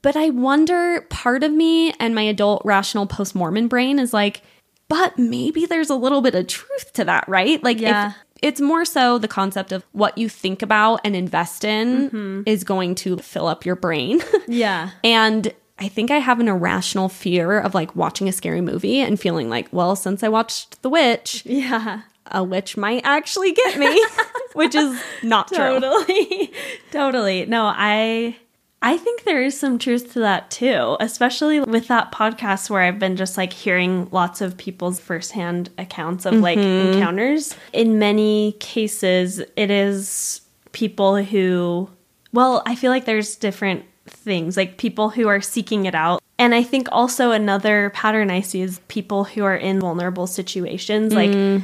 But 0.02 0.16
I 0.16 0.30
wonder, 0.30 1.02
part 1.08 1.42
of 1.44 1.52
me 1.52 1.92
and 2.00 2.14
my 2.14 2.22
adult 2.22 2.62
rational 2.64 3.06
post 3.06 3.34
Mormon 3.34 3.68
brain 3.68 3.98
is 3.98 4.12
like, 4.12 4.42
but 4.88 5.18
maybe 5.18 5.64
there's 5.64 5.88
a 5.88 5.94
little 5.94 6.20
bit 6.20 6.34
of 6.34 6.46
truth 6.46 6.92
to 6.94 7.04
that, 7.04 7.26
right? 7.28 7.62
Like, 7.62 7.80
Yeah. 7.80 8.08
if 8.10 8.14
it's 8.42 8.60
more 8.60 8.84
so 8.84 9.18
the 9.18 9.28
concept 9.28 9.72
of 9.72 9.84
what 9.92 10.18
you 10.18 10.28
think 10.28 10.60
about 10.62 11.00
and 11.04 11.14
invest 11.16 11.64
in 11.64 12.08
Mm-hmm. 12.10 12.42
is 12.46 12.64
going 12.64 12.94
to 12.96 13.16
fill 13.18 13.46
up 13.46 13.64
your 13.64 13.76
brain. 13.76 14.20
Yeah. 14.48 14.90
and 15.02 15.52
I 15.78 15.88
think 15.88 16.10
I 16.10 16.18
have 16.18 16.38
an 16.40 16.46
irrational 16.48 17.08
fear 17.08 17.58
of 17.58 17.74
like 17.74 17.96
watching 17.96 18.28
a 18.28 18.32
scary 18.32 18.60
movie 18.60 19.00
and 19.00 19.18
feeling 19.18 19.48
like, 19.50 19.68
well, 19.72 19.96
since 19.96 20.22
I 20.22 20.28
watched 20.28 20.80
The 20.82 20.88
Witch, 20.90 21.42
Yeah. 21.44 22.02
a 22.30 22.44
witch 22.44 22.76
might 22.76 23.02
actually 23.04 23.52
get 23.52 23.78
me, 23.78 24.06
which 24.54 24.74
is 24.74 25.00
not 25.24 25.48
true. 25.48 25.56
Totally. 25.80 26.52
totally. 26.92 27.46
No, 27.46 27.64
I 27.74 28.36
I 28.84 28.98
think 28.98 29.24
there 29.24 29.42
is 29.42 29.58
some 29.58 29.78
truth 29.78 30.12
to 30.12 30.18
that 30.18 30.50
too, 30.50 30.98
especially 31.00 31.58
with 31.58 31.88
that 31.88 32.12
podcast 32.12 32.68
where 32.68 32.82
I've 32.82 32.98
been 32.98 33.16
just 33.16 33.38
like 33.38 33.50
hearing 33.50 34.08
lots 34.10 34.42
of 34.42 34.58
people's 34.58 35.00
firsthand 35.00 35.70
accounts 35.78 36.26
of 36.26 36.34
like 36.34 36.58
mm-hmm. 36.58 36.92
encounters. 36.92 37.56
In 37.72 37.98
many 37.98 38.56
cases, 38.60 39.40
it 39.56 39.70
is 39.70 40.42
people 40.72 41.16
who 41.16 41.88
well, 42.32 42.62
I 42.66 42.74
feel 42.74 42.90
like 42.90 43.06
there's 43.06 43.36
different 43.36 43.86
things, 44.06 44.54
like 44.54 44.76
people 44.76 45.08
who 45.08 45.28
are 45.28 45.40
seeking 45.40 45.86
it 45.86 45.94
out. 45.94 46.20
And 46.38 46.54
I 46.54 46.62
think 46.62 46.88
also 46.92 47.30
another 47.30 47.88
pattern 47.94 48.30
I 48.30 48.42
see 48.42 48.60
is 48.60 48.80
people 48.88 49.24
who 49.24 49.44
are 49.44 49.56
in 49.56 49.80
vulnerable 49.80 50.26
situations, 50.26 51.14
like 51.14 51.30
mm. 51.30 51.62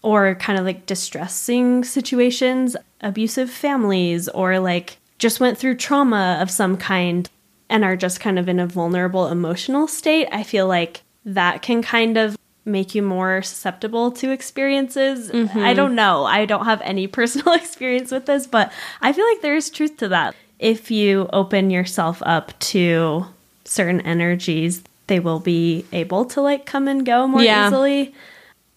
or 0.00 0.36
kind 0.36 0.58
of 0.58 0.64
like 0.64 0.86
distressing 0.86 1.84
situations, 1.84 2.76
abusive 3.02 3.50
families, 3.50 4.26
or 4.30 4.58
like 4.58 4.96
just 5.22 5.38
went 5.38 5.56
through 5.56 5.76
trauma 5.76 6.36
of 6.42 6.50
some 6.50 6.76
kind 6.76 7.30
and 7.70 7.84
are 7.84 7.94
just 7.94 8.18
kind 8.18 8.40
of 8.40 8.48
in 8.48 8.58
a 8.58 8.66
vulnerable 8.66 9.28
emotional 9.28 9.86
state, 9.86 10.26
I 10.32 10.42
feel 10.42 10.66
like 10.66 11.02
that 11.24 11.62
can 11.62 11.80
kind 11.80 12.18
of 12.18 12.36
make 12.64 12.92
you 12.92 13.02
more 13.02 13.40
susceptible 13.40 14.10
to 14.10 14.32
experiences. 14.32 15.30
I 15.30 15.32
mm-hmm. 15.32 15.76
don't 15.76 15.94
know. 15.94 16.24
I 16.24 16.44
don't 16.44 16.64
have 16.64 16.80
any 16.82 17.06
personal 17.18 17.54
experience 17.54 18.10
with 18.10 18.26
this, 18.26 18.48
but 18.48 18.72
I 19.00 19.12
feel 19.12 19.24
like 19.24 19.42
there 19.42 19.54
is 19.54 19.70
truth 19.70 19.96
to 19.98 20.08
that. 20.08 20.34
If 20.58 20.90
you 20.90 21.28
open 21.32 21.70
yourself 21.70 22.20
up 22.26 22.58
to 22.72 23.26
certain 23.64 24.00
energies, 24.00 24.82
they 25.06 25.20
will 25.20 25.40
be 25.40 25.84
able 25.92 26.24
to 26.26 26.40
like 26.40 26.66
come 26.66 26.88
and 26.88 27.06
go 27.06 27.28
more 27.28 27.42
Yeah. 27.42 27.68
easily. 27.68 28.12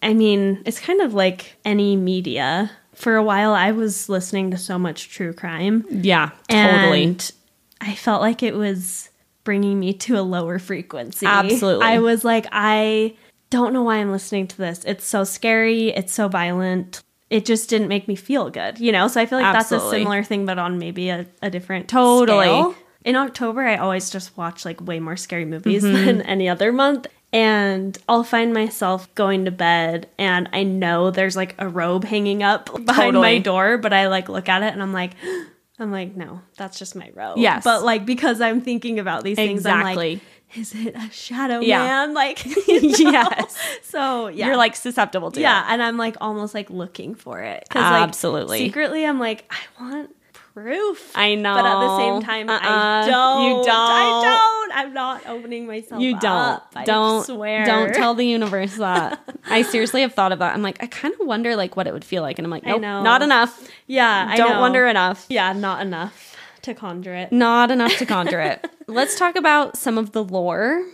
I 0.00 0.14
mean, 0.14 0.62
it's 0.64 0.78
kind 0.78 1.00
of 1.00 1.12
like 1.12 1.56
any 1.64 1.96
media. 1.96 2.70
For 2.96 3.16
a 3.16 3.22
while, 3.22 3.52
I 3.52 3.72
was 3.72 4.08
listening 4.08 4.50
to 4.50 4.56
so 4.58 4.78
much 4.78 5.10
true 5.10 5.32
crime. 5.32 5.84
Yeah, 5.90 6.30
totally. 6.48 7.04
And 7.04 7.32
I 7.80 7.94
felt 7.94 8.20
like 8.22 8.42
it 8.42 8.54
was 8.54 9.10
bringing 9.44 9.78
me 9.78 9.92
to 9.92 10.18
a 10.18 10.22
lower 10.22 10.58
frequency. 10.58 11.26
Absolutely. 11.26 11.84
I 11.86 11.98
was 12.00 12.24
like, 12.24 12.46
I 12.50 13.14
don't 13.50 13.72
know 13.72 13.82
why 13.84 13.96
I'm 13.98 14.10
listening 14.10 14.48
to 14.48 14.56
this. 14.56 14.82
It's 14.84 15.04
so 15.06 15.22
scary. 15.24 15.90
It's 15.90 16.12
so 16.12 16.26
violent. 16.26 17.02
It 17.30 17.44
just 17.44 17.68
didn't 17.70 17.88
make 17.88 18.08
me 18.08 18.16
feel 18.16 18.50
good, 18.50 18.78
you 18.80 18.92
know? 18.92 19.08
So 19.08 19.20
I 19.20 19.26
feel 19.26 19.40
like 19.40 19.52
that's 19.52 19.72
a 19.72 19.80
similar 19.90 20.22
thing, 20.24 20.46
but 20.46 20.58
on 20.58 20.78
maybe 20.78 21.10
a, 21.10 21.26
a 21.42 21.50
different 21.50 21.88
Totally. 21.88 22.44
scale. 22.46 22.74
In 23.04 23.14
October, 23.14 23.62
I 23.62 23.76
always 23.76 24.10
just 24.10 24.36
watch 24.36 24.64
like 24.64 24.80
way 24.84 24.98
more 24.98 25.16
scary 25.16 25.44
movies 25.44 25.84
Mm-hmm. 25.84 26.06
than 26.06 26.22
any 26.22 26.48
other 26.48 26.72
month. 26.72 27.06
And 27.36 27.98
I'll 28.08 28.24
find 28.24 28.54
myself 28.54 29.14
going 29.14 29.44
to 29.44 29.50
bed 29.50 30.08
and 30.16 30.48
I 30.54 30.62
know 30.62 31.10
there's 31.10 31.36
like 31.36 31.54
a 31.58 31.68
robe 31.68 32.04
hanging 32.04 32.42
up 32.42 32.66
behind 32.86 32.86
Totally. 33.12 33.20
my 33.34 33.38
door, 33.40 33.76
but 33.76 33.92
I 33.92 34.08
like 34.08 34.30
look 34.30 34.48
at 34.48 34.62
it 34.62 34.72
and 34.72 34.82
I'm 34.82 34.94
like, 34.94 35.12
I'm 35.78 35.92
like, 35.92 36.16
no, 36.16 36.40
that's 36.56 36.78
just 36.78 36.96
my 36.96 37.10
robe. 37.14 37.36
Yes. 37.36 37.62
But 37.62 37.82
like 37.84 38.06
because 38.06 38.40
I'm 38.40 38.62
thinking 38.62 38.98
about 38.98 39.22
these 39.22 39.36
things, 39.36 39.66
I'm 39.66 39.80
Exactly. 39.80 40.14
like, 40.14 40.22
is 40.56 40.74
it 40.74 40.94
a 40.96 41.10
shadow 41.10 41.60
Yeah. 41.60 41.80
man? 41.80 42.14
Like 42.14 42.42
you 42.68 42.80
know? 43.12 43.28
Yes. 43.36 43.58
So 43.82 44.28
yeah. 44.28 44.46
You're 44.46 44.56
like 44.56 44.74
susceptible 44.74 45.30
to 45.32 45.40
yeah, 45.40 45.60
it. 45.68 45.72
and 45.74 45.82
I'm 45.82 45.98
like 45.98 46.16
almost 46.22 46.54
like 46.54 46.70
looking 46.70 47.14
for 47.14 47.40
it. 47.42 47.68
Absolutely. 47.74 48.60
Like, 48.60 48.66
secretly, 48.68 49.04
I'm 49.04 49.20
like, 49.20 49.44
I 49.50 49.82
want 49.82 50.16
proof. 50.56 51.12
I 51.14 51.34
know. 51.34 51.54
But 51.54 51.66
at 51.66 51.80
the 51.80 51.96
same 51.98 52.22
time, 52.22 52.48
Uh-uh. 52.48 52.58
I 52.62 53.06
don't. 53.06 53.42
You 53.44 53.64
don't. 53.64 53.68
I 53.68 54.22
don't. 54.24 54.78
I'm 54.78 54.94
not 54.94 55.26
opening 55.26 55.66
myself. 55.66 56.00
You 56.00 56.18
don't. 56.18 56.24
up. 56.24 56.74
Don't 56.86 57.26
swear. 57.26 57.66
Don't 57.66 57.94
tell 57.94 58.14
the 58.14 58.24
universe 58.24 58.76
that. 58.78 59.20
I 59.44 59.62
seriously 59.62 60.00
have 60.00 60.14
thought 60.14 60.32
of 60.32 60.38
that. 60.38 60.54
I'm 60.54 60.62
like, 60.62 60.82
I 60.82 60.86
kind 60.86 61.12
of 61.12 61.26
wonder 61.26 61.56
like 61.56 61.76
what 61.76 61.86
it 61.86 61.92
would 61.92 62.04
feel 62.06 62.22
like, 62.22 62.38
and 62.38 62.46
I'm 62.46 62.50
like, 62.50 62.66
I 62.66 62.70
nope, 62.70 62.80
know. 62.80 63.02
not 63.02 63.20
enough. 63.20 63.70
Yeah, 63.86 64.26
I 64.30 64.36
don't 64.36 64.52
know. 64.52 64.60
wonder 64.60 64.86
enough. 64.86 65.26
Yeah, 65.28 65.52
not 65.52 65.82
enough 65.82 66.34
to 66.62 66.72
conjure 66.72 67.14
it. 67.14 67.32
Not 67.32 67.70
enough 67.70 67.98
to 67.98 68.06
conjure 68.14 68.40
it. 68.40 68.66
Let's 68.86 69.18
talk 69.18 69.36
about 69.36 69.76
some 69.76 69.98
of 69.98 70.12
the 70.12 70.24
lore. 70.24 70.84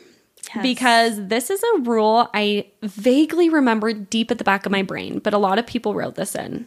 Yes. 0.57 0.63
Because 0.63 1.29
this 1.29 1.51
is 1.51 1.63
a 1.63 1.79
rule 1.83 2.29
I 2.35 2.67
vaguely 2.83 3.49
remember 3.49 3.93
deep 3.93 4.33
at 4.33 4.39
the 4.39 4.45
back 4.45 4.67
of 4.67 4.73
my 4.73 4.83
brain, 4.83 5.21
but 5.21 5.33
a 5.33 5.39
lot 5.39 5.61
of 5.61 5.69
people 5.69 5.95
wrote 5.95 6.17
this 6.17 6.35
in. 6.35 6.67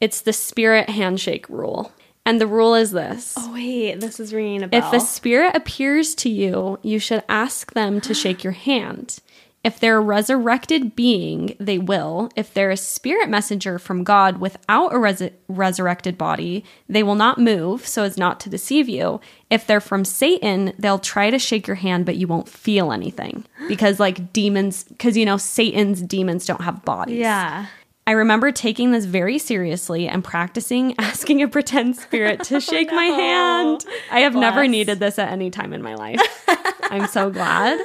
It's 0.00 0.22
the 0.22 0.32
spirit 0.32 0.90
handshake 0.90 1.48
rule. 1.48 1.92
And 2.24 2.40
the 2.40 2.46
rule 2.46 2.74
is 2.74 2.92
this 2.92 3.34
Oh 3.36 3.52
wait, 3.52 4.00
this 4.00 4.20
is 4.20 4.32
ringing 4.32 4.62
a 4.62 4.68
bell. 4.68 4.86
If 4.86 4.92
a 5.02 5.04
spirit 5.04 5.56
appears 5.56 6.14
to 6.16 6.28
you, 6.28 6.78
you 6.82 6.98
should 6.98 7.22
ask 7.28 7.72
them 7.74 8.00
to 8.02 8.14
shake 8.14 8.44
your 8.44 8.52
hand. 8.68 9.18
If 9.64 9.78
they're 9.78 9.98
a 9.98 10.00
resurrected 10.00 10.96
being, 10.96 11.54
they 11.60 11.78
will. 11.78 12.30
If 12.34 12.52
they're 12.52 12.72
a 12.72 12.76
spirit 12.76 13.28
messenger 13.28 13.78
from 13.78 14.02
God 14.02 14.38
without 14.38 14.92
a 14.92 14.98
res- 14.98 15.30
resurrected 15.46 16.18
body, 16.18 16.64
they 16.88 17.04
will 17.04 17.14
not 17.14 17.38
move 17.38 17.86
so 17.86 18.02
as 18.02 18.18
not 18.18 18.40
to 18.40 18.48
deceive 18.50 18.88
you. 18.88 19.20
If 19.50 19.64
they're 19.68 19.80
from 19.80 20.04
Satan, 20.04 20.72
they'll 20.80 20.98
try 20.98 21.30
to 21.30 21.38
shake 21.38 21.68
your 21.68 21.76
hand, 21.76 22.06
but 22.06 22.16
you 22.16 22.26
won't 22.26 22.48
feel 22.48 22.90
anything. 22.92 23.44
Because, 23.68 24.00
like, 24.00 24.32
demons, 24.32 24.82
because, 24.82 25.16
you 25.16 25.24
know, 25.24 25.36
Satan's 25.36 26.02
demons 26.02 26.44
don't 26.44 26.62
have 26.62 26.84
bodies. 26.84 27.18
yeah. 27.18 27.66
I 28.06 28.12
remember 28.12 28.50
taking 28.50 28.90
this 28.92 29.04
very 29.04 29.38
seriously 29.38 30.08
and 30.08 30.24
practicing 30.24 30.94
asking 30.98 31.42
a 31.42 31.48
pretend 31.48 31.96
spirit 31.96 32.42
to 32.44 32.60
shake 32.60 32.90
my 32.90 33.08
no. 33.08 33.16
hand. 33.16 33.86
I 34.10 34.20
have 34.20 34.34
never 34.34 34.66
needed 34.66 34.98
this 34.98 35.18
at 35.18 35.30
any 35.30 35.50
time 35.50 35.72
in 35.72 35.82
my 35.82 35.94
life. 35.94 36.20
I'm 36.90 37.06
so 37.06 37.30
glad. 37.30 37.80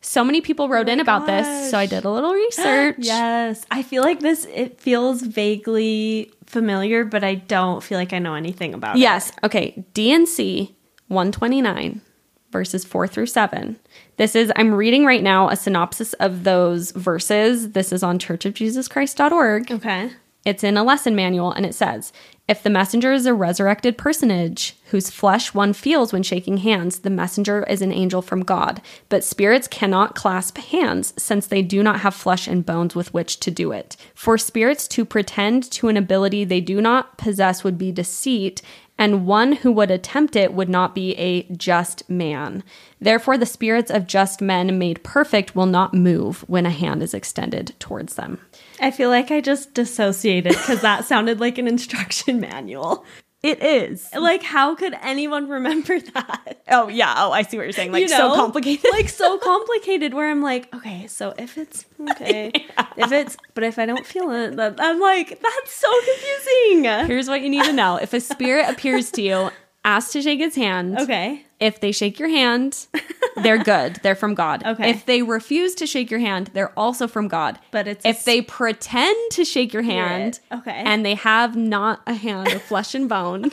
So 0.00 0.24
many 0.24 0.40
people 0.40 0.66
oh 0.66 0.68
wrote 0.68 0.88
in 0.88 1.00
about 1.00 1.26
this, 1.26 1.70
so 1.70 1.76
I 1.76 1.86
did 1.86 2.04
a 2.04 2.10
little 2.10 2.32
research. 2.32 2.96
Yes, 2.98 3.66
I 3.70 3.82
feel 3.82 4.02
like 4.02 4.20
this. 4.20 4.46
It 4.54 4.80
feels 4.80 5.22
vaguely 5.22 6.32
familiar, 6.46 7.04
but 7.04 7.24
I 7.24 7.34
don't 7.34 7.82
feel 7.82 7.98
like 7.98 8.12
I 8.12 8.20
know 8.20 8.34
anything 8.34 8.74
about 8.74 8.96
it. 8.96 9.00
Yes. 9.00 9.32
Okay. 9.42 9.84
D&C 9.94 10.76
129 11.08 12.00
verses 12.50 12.84
4 12.84 13.06
through 13.06 13.26
7. 13.26 13.78
This 14.18 14.34
is 14.34 14.52
I'm 14.56 14.74
reading 14.74 15.04
right 15.04 15.22
now 15.22 15.48
a 15.48 15.54
synopsis 15.54 16.12
of 16.14 16.42
those 16.42 16.90
verses. 16.90 17.70
This 17.70 17.92
is 17.92 18.02
on 18.02 18.18
churchofjesuschrist.org. 18.18 19.70
Okay. 19.70 20.10
It's 20.44 20.64
in 20.64 20.76
a 20.76 20.82
lesson 20.82 21.14
manual 21.14 21.52
and 21.52 21.64
it 21.64 21.74
says 21.74 22.12
if 22.48 22.62
the 22.62 22.70
messenger 22.70 23.12
is 23.12 23.26
a 23.26 23.34
resurrected 23.34 23.98
personage 23.98 24.74
whose 24.86 25.10
flesh 25.10 25.52
one 25.52 25.74
feels 25.74 26.12
when 26.14 26.22
shaking 26.22 26.56
hands, 26.56 27.00
the 27.00 27.10
messenger 27.10 27.62
is 27.64 27.82
an 27.82 27.92
angel 27.92 28.22
from 28.22 28.42
God. 28.42 28.80
But 29.10 29.22
spirits 29.22 29.68
cannot 29.68 30.14
clasp 30.14 30.56
hands 30.56 31.12
since 31.18 31.46
they 31.46 31.60
do 31.60 31.82
not 31.82 32.00
have 32.00 32.14
flesh 32.14 32.48
and 32.48 32.64
bones 32.64 32.94
with 32.94 33.12
which 33.12 33.38
to 33.40 33.50
do 33.50 33.70
it. 33.70 33.98
For 34.14 34.38
spirits 34.38 34.88
to 34.88 35.04
pretend 35.04 35.70
to 35.72 35.88
an 35.88 35.98
ability 35.98 36.44
they 36.44 36.62
do 36.62 36.80
not 36.80 37.18
possess 37.18 37.62
would 37.62 37.76
be 37.76 37.92
deceit, 37.92 38.62
and 38.98 39.26
one 39.26 39.52
who 39.52 39.70
would 39.72 39.90
attempt 39.90 40.34
it 40.34 40.52
would 40.52 40.68
not 40.68 40.94
be 40.94 41.16
a 41.16 41.44
just 41.44 42.08
man. 42.10 42.64
Therefore, 43.00 43.38
the 43.38 43.46
spirits 43.46 43.90
of 43.90 44.06
just 44.06 44.40
men 44.40 44.78
made 44.78 45.04
perfect 45.04 45.54
will 45.54 45.66
not 45.66 45.94
move 45.94 46.44
when 46.48 46.66
a 46.66 46.70
hand 46.70 47.02
is 47.02 47.14
extended 47.14 47.74
towards 47.78 48.16
them. 48.16 48.40
I 48.80 48.90
feel 48.90 49.08
like 49.08 49.30
I 49.30 49.40
just 49.40 49.72
dissociated 49.72 50.52
because 50.52 50.80
that 50.82 51.04
sounded 51.04 51.38
like 51.40 51.58
an 51.58 51.68
instruction 51.68 52.40
manual. 52.40 53.04
It 53.40 53.62
is. 53.62 54.12
Like, 54.14 54.42
how 54.42 54.74
could 54.74 54.94
anyone 55.00 55.48
remember 55.48 56.00
that? 56.14 56.62
Oh 56.68 56.88
yeah. 56.88 57.14
Oh, 57.18 57.30
I 57.30 57.42
see 57.42 57.56
what 57.56 57.62
you're 57.64 57.72
saying. 57.72 57.92
Like 57.92 58.02
You 58.02 58.08
so 58.08 58.34
complicated. 58.34 58.90
like 58.90 59.08
so 59.08 59.38
complicated. 59.42 60.12
Where 60.12 60.28
I'm 60.28 60.42
like, 60.42 60.74
okay, 60.74 61.06
so 61.06 61.34
if 61.38 61.56
it's 61.56 61.84
okay, 62.10 62.50
if 62.96 63.12
it's, 63.12 63.36
but 63.54 63.62
if 63.62 63.78
I 63.78 63.86
don't 63.86 64.04
feel 64.04 64.30
it, 64.32 64.56
then 64.56 64.74
I'm 64.80 64.98
like, 65.00 65.28
that's 65.40 65.72
so 65.72 65.88
confusing. 66.04 66.84
Here's 67.06 67.28
what 67.28 67.40
you 67.42 67.48
need 67.48 67.64
to 67.64 67.72
know: 67.72 67.96
if 67.96 68.12
a 68.12 68.20
spirit 68.20 68.68
appears 68.68 69.10
to 69.12 69.22
you, 69.22 69.50
ask 69.88 70.12
to 70.12 70.22
shake 70.22 70.38
his 70.40 70.54
hand. 70.54 70.98
Okay. 70.98 71.44
If 71.60 71.80
they 71.80 71.90
shake 71.92 72.18
your 72.20 72.28
hand, 72.28 72.86
they're 73.42 73.62
good. 73.64 73.96
They're 74.02 74.14
from 74.14 74.34
God. 74.34 74.64
Okay. 74.64 74.90
If 74.90 75.06
they 75.06 75.22
refuse 75.22 75.74
to 75.76 75.86
shake 75.86 76.08
your 76.10 76.20
hand, 76.20 76.50
they're 76.54 76.72
also 76.78 77.08
from 77.08 77.26
God. 77.26 77.58
But 77.72 77.88
it's 77.88 78.04
if 78.04 78.24
they 78.24 78.42
pretend 78.42 79.16
to 79.32 79.44
shake 79.44 79.72
your 79.72 79.82
hand, 79.82 80.38
Okay. 80.52 80.70
and 80.84 81.04
they 81.04 81.14
have 81.14 81.56
not 81.56 82.00
a 82.06 82.14
hand 82.14 82.52
of 82.52 82.62
flesh 82.62 82.94
and 82.94 83.08
bone, 83.08 83.50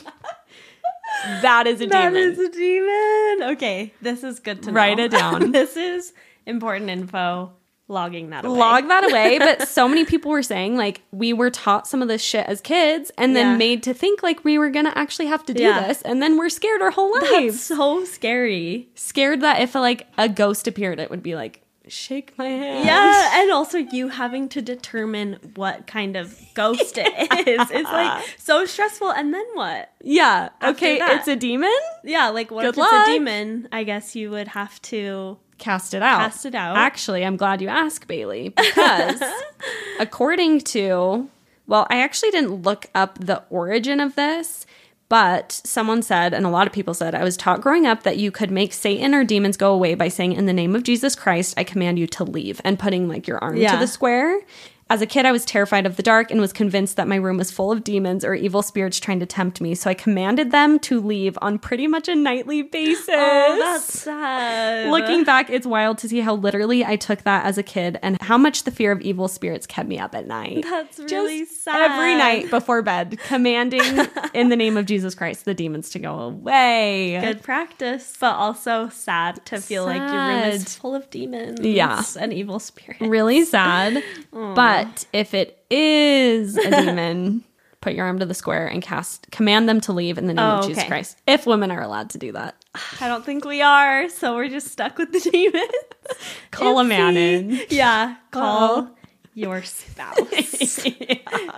that 1.42 1.66
is 1.68 1.82
a 1.82 1.88
That 1.88 2.10
demon. 2.14 2.32
is 2.32 2.38
a 2.40 2.50
demon. 2.50 3.50
Okay, 3.56 3.94
this 4.02 4.24
is 4.24 4.40
good 4.40 4.62
to 4.64 4.72
know. 4.72 4.76
Write 4.76 5.00
it 5.00 5.12
down. 5.12 5.52
this 5.60 5.76
is 5.78 6.14
important 6.46 6.90
info. 6.92 7.54
Logging 7.88 8.32
that 8.32 8.46
away. 8.46 8.58
log 8.58 8.88
that 8.88 9.04
away. 9.10 9.38
But 9.38 9.68
so 9.68 9.88
many 9.88 10.06
people 10.14 10.32
were 10.32 10.42
saying 10.42 10.76
like 10.76 11.02
we 11.12 11.34
were 11.34 11.52
taught 11.52 11.88
some 11.88 12.02
of 12.02 12.08
this 12.08 12.24
shit 12.24 12.48
as 12.48 12.60
kids 12.62 13.12
and 13.18 13.36
then 13.36 13.52
Yeah. 13.52 13.58
made 13.58 13.84
to 13.84 13.94
think 13.94 14.24
like 14.24 14.44
we 14.44 14.58
were 14.58 14.72
gonna 14.72 14.94
actually 14.96 15.28
have 15.28 15.46
to 15.46 15.54
do 15.54 15.62
Yeah. 15.64 15.88
this, 15.88 16.02
and 16.02 16.22
then 16.22 16.36
we're 16.38 16.50
scared 16.50 16.82
our 16.82 16.92
whole 16.92 17.14
That's 17.14 17.32
lives. 17.32 17.62
so 17.62 18.04
scary. 18.06 18.90
Scared 18.96 19.42
that 19.42 19.62
if 19.62 19.76
like 19.76 20.08
a 20.18 20.28
ghost 20.28 20.68
appeared, 20.68 21.00
it 21.00 21.10
would 21.12 21.22
be 21.24 21.36
like 21.36 21.62
shake 21.88 22.36
my 22.36 22.46
hand. 22.46 22.84
Yeah, 22.84 23.30
and 23.42 23.52
also 23.52 23.78
you 23.78 24.08
having 24.08 24.50
to 24.50 24.62
determine 24.64 25.38
what 25.54 25.86
kind 25.86 26.16
of 26.16 26.36
ghost 26.56 26.98
it 26.98 27.08
is. 27.48 27.70
It's 27.70 27.92
like 27.92 28.26
so 28.40 28.66
stressful. 28.66 29.12
And 29.12 29.32
then 29.32 29.46
what? 29.54 29.92
yeah. 30.02 30.50
After 30.62 30.68
Okay, 30.70 30.98
that. 30.98 31.18
it's 31.20 31.28
a 31.28 31.36
demon. 31.36 31.70
Yeah, 32.04 32.30
like 32.30 32.50
what 32.50 32.62
Good 32.64 32.70
if 32.70 32.78
luck. 32.78 32.90
it's 32.92 33.10
a 33.10 33.12
demon? 33.14 33.68
I 33.72 33.84
guess 33.84 34.16
you 34.16 34.32
would 34.32 34.48
have 34.48 34.82
to. 34.84 35.38
Cast 35.58 35.94
it 35.94 36.02
out. 36.04 36.20
Cast 36.20 36.46
it 36.46 36.56
out. 36.56 36.76
Actually, 36.78 37.26
I'm 37.26 37.38
glad 37.38 37.62
you 37.62 37.68
asked, 37.70 38.08
Bayley, 38.08 38.50
because 38.50 39.22
according 40.00 40.62
to, 40.62 41.30
well, 41.68 41.88
I 41.90 42.02
actually 42.02 42.32
didn't 42.32 42.62
look 42.64 42.88
up 42.94 43.18
the 43.20 43.44
origin 43.50 44.00
of 44.00 44.16
this, 44.16 44.66
but 45.08 45.52
someone 45.52 46.02
said, 46.02 46.34
and 46.34 46.46
a 46.46 46.50
lot 46.50 46.68
of 46.68 46.74
people 46.74 46.94
said, 46.94 47.14
I 47.16 47.24
was 47.24 47.38
taught 47.38 47.62
growing 47.62 47.86
up 47.86 48.04
that 48.04 48.18
you 48.18 48.32
could 48.32 48.52
make 48.52 48.74
Satan 48.74 49.14
or 49.14 49.24
demons 49.24 49.56
go 49.56 49.74
away 49.74 49.94
by 49.96 50.08
saying, 50.08 50.34
In 50.34 50.46
the 50.46 50.54
name 50.54 50.76
of 50.76 50.84
Jesus 50.84 51.16
Christ, 51.16 51.54
I 51.58 51.64
command 51.64 52.00
you 52.00 52.08
to 52.08 52.24
leave, 52.24 52.60
and 52.64 52.80
putting 52.80 53.08
like 53.08 53.28
your 53.28 53.38
arm 53.38 53.56
Yeah. 53.56 53.74
to 53.74 53.78
the 53.78 53.88
square. 53.88 54.40
As 54.88 55.02
a 55.02 55.08
kid, 55.08 55.26
I 55.26 55.32
was 55.32 55.46
terrified 55.46 55.88
of 55.88 55.96
the 55.96 56.04
dark 56.04 56.30
and 56.30 56.40
was 56.40 56.54
convinced 56.54 56.96
that 56.96 57.08
my 57.08 57.16
room 57.16 57.38
was 57.38 57.50
full 57.50 57.72
of 57.72 57.84
demons 57.84 58.24
or 58.24 58.36
evil 58.36 58.62
spirits 58.62 59.00
trying 59.00 59.20
to 59.20 59.26
tempt 59.26 59.60
me. 59.60 59.74
So 59.74 59.90
I 59.90 59.96
commanded 59.96 60.52
them 60.52 60.78
to 60.82 61.02
leave 61.02 61.40
on 61.42 61.58
pretty 61.58 61.88
much 61.88 62.08
a 62.08 62.14
nightly 62.14 62.62
basis. 62.62 63.10
Oh, 63.10 63.58
that's 63.60 64.02
sad. 64.02 64.92
Looking 64.92 65.24
back, 65.24 65.50
it's 65.50 65.66
wild 65.66 65.98
to 66.00 66.08
see 66.08 66.20
how 66.20 66.36
literally 66.36 66.86
I 66.86 66.98
took 66.98 67.24
that 67.24 67.46
as 67.48 67.58
a 67.58 67.64
kid 67.64 67.98
and 68.04 68.22
how 68.22 68.38
much 68.38 68.64
the 68.64 68.70
fear 68.70 68.92
of 68.92 69.02
evil 69.02 69.28
spirits 69.28 69.66
kept 69.66 69.90
me 69.90 69.98
up 69.98 70.14
at 70.14 70.28
night. 70.28 70.64
That's 70.70 71.00
really 71.00 71.40
Just 71.40 71.64
sad. 71.64 71.90
Every 71.92 72.14
night 72.16 72.52
before 72.52 72.84
bed, 72.84 73.18
commanding 73.26 73.82
in 74.36 74.50
the 74.50 74.56
name 74.56 74.78
of 74.78 74.86
Jesus 74.86 75.16
Christ 75.16 75.46
the 75.46 75.56
demons 75.56 75.90
to 75.92 76.00
go 76.00 76.20
away. 76.20 77.20
Good 77.22 77.42
practice, 77.42 78.14
but 78.20 78.36
also 78.36 78.90
sad 78.90 79.44
to 79.48 79.60
feel 79.60 79.84
like 79.84 79.98
your 79.98 80.28
room 80.28 80.44
is 80.44 80.76
full 80.76 80.94
of 80.94 81.10
demons. 81.10 81.60
Yeah. 81.62 82.04
and 82.20 82.32
evil 82.32 82.60
spirits. 82.60 83.02
Really 83.02 83.46
sad. 83.46 84.04
but 84.32 84.75
if 85.14 85.34
it 85.34 85.64
is 85.70 86.58
a 86.58 86.70
demon, 86.86 87.44
put 87.82 87.94
your 87.94 88.06
arm 88.06 88.20
to 88.20 88.26
the 88.26 88.34
square 88.34 88.68
and 88.68 88.82
cast 88.82 89.30
command 89.32 89.68
them 89.70 89.80
to 89.82 89.94
leave 89.94 90.18
in 90.18 90.26
the 90.28 90.34
name 90.34 90.44
Oh, 90.46 90.58
of 90.60 90.66
Jesus 90.68 90.80
okay. 90.80 90.88
Christ. 90.88 91.18
If 91.28 91.46
women 91.46 91.72
are 91.72 91.82
allowed 91.82 92.10
to 92.12 92.18
do 92.18 92.32
that. 92.34 92.56
I 93.02 93.08
don't 93.08 93.26
think 93.26 93.46
we 93.46 93.62
are, 93.62 94.10
so 94.10 94.36
we're 94.36 94.50
just 94.50 94.68
stuck 94.70 94.98
with 94.98 95.12
the 95.12 95.20
demons. 95.32 96.18
Call 96.52 96.80
a 96.80 96.84
man 96.84 97.18
in. 97.18 97.60
Yeah, 97.70 98.16
call 98.32 98.80
Uh-oh. 98.80 98.90
your 99.34 99.64
spouse 99.64 100.18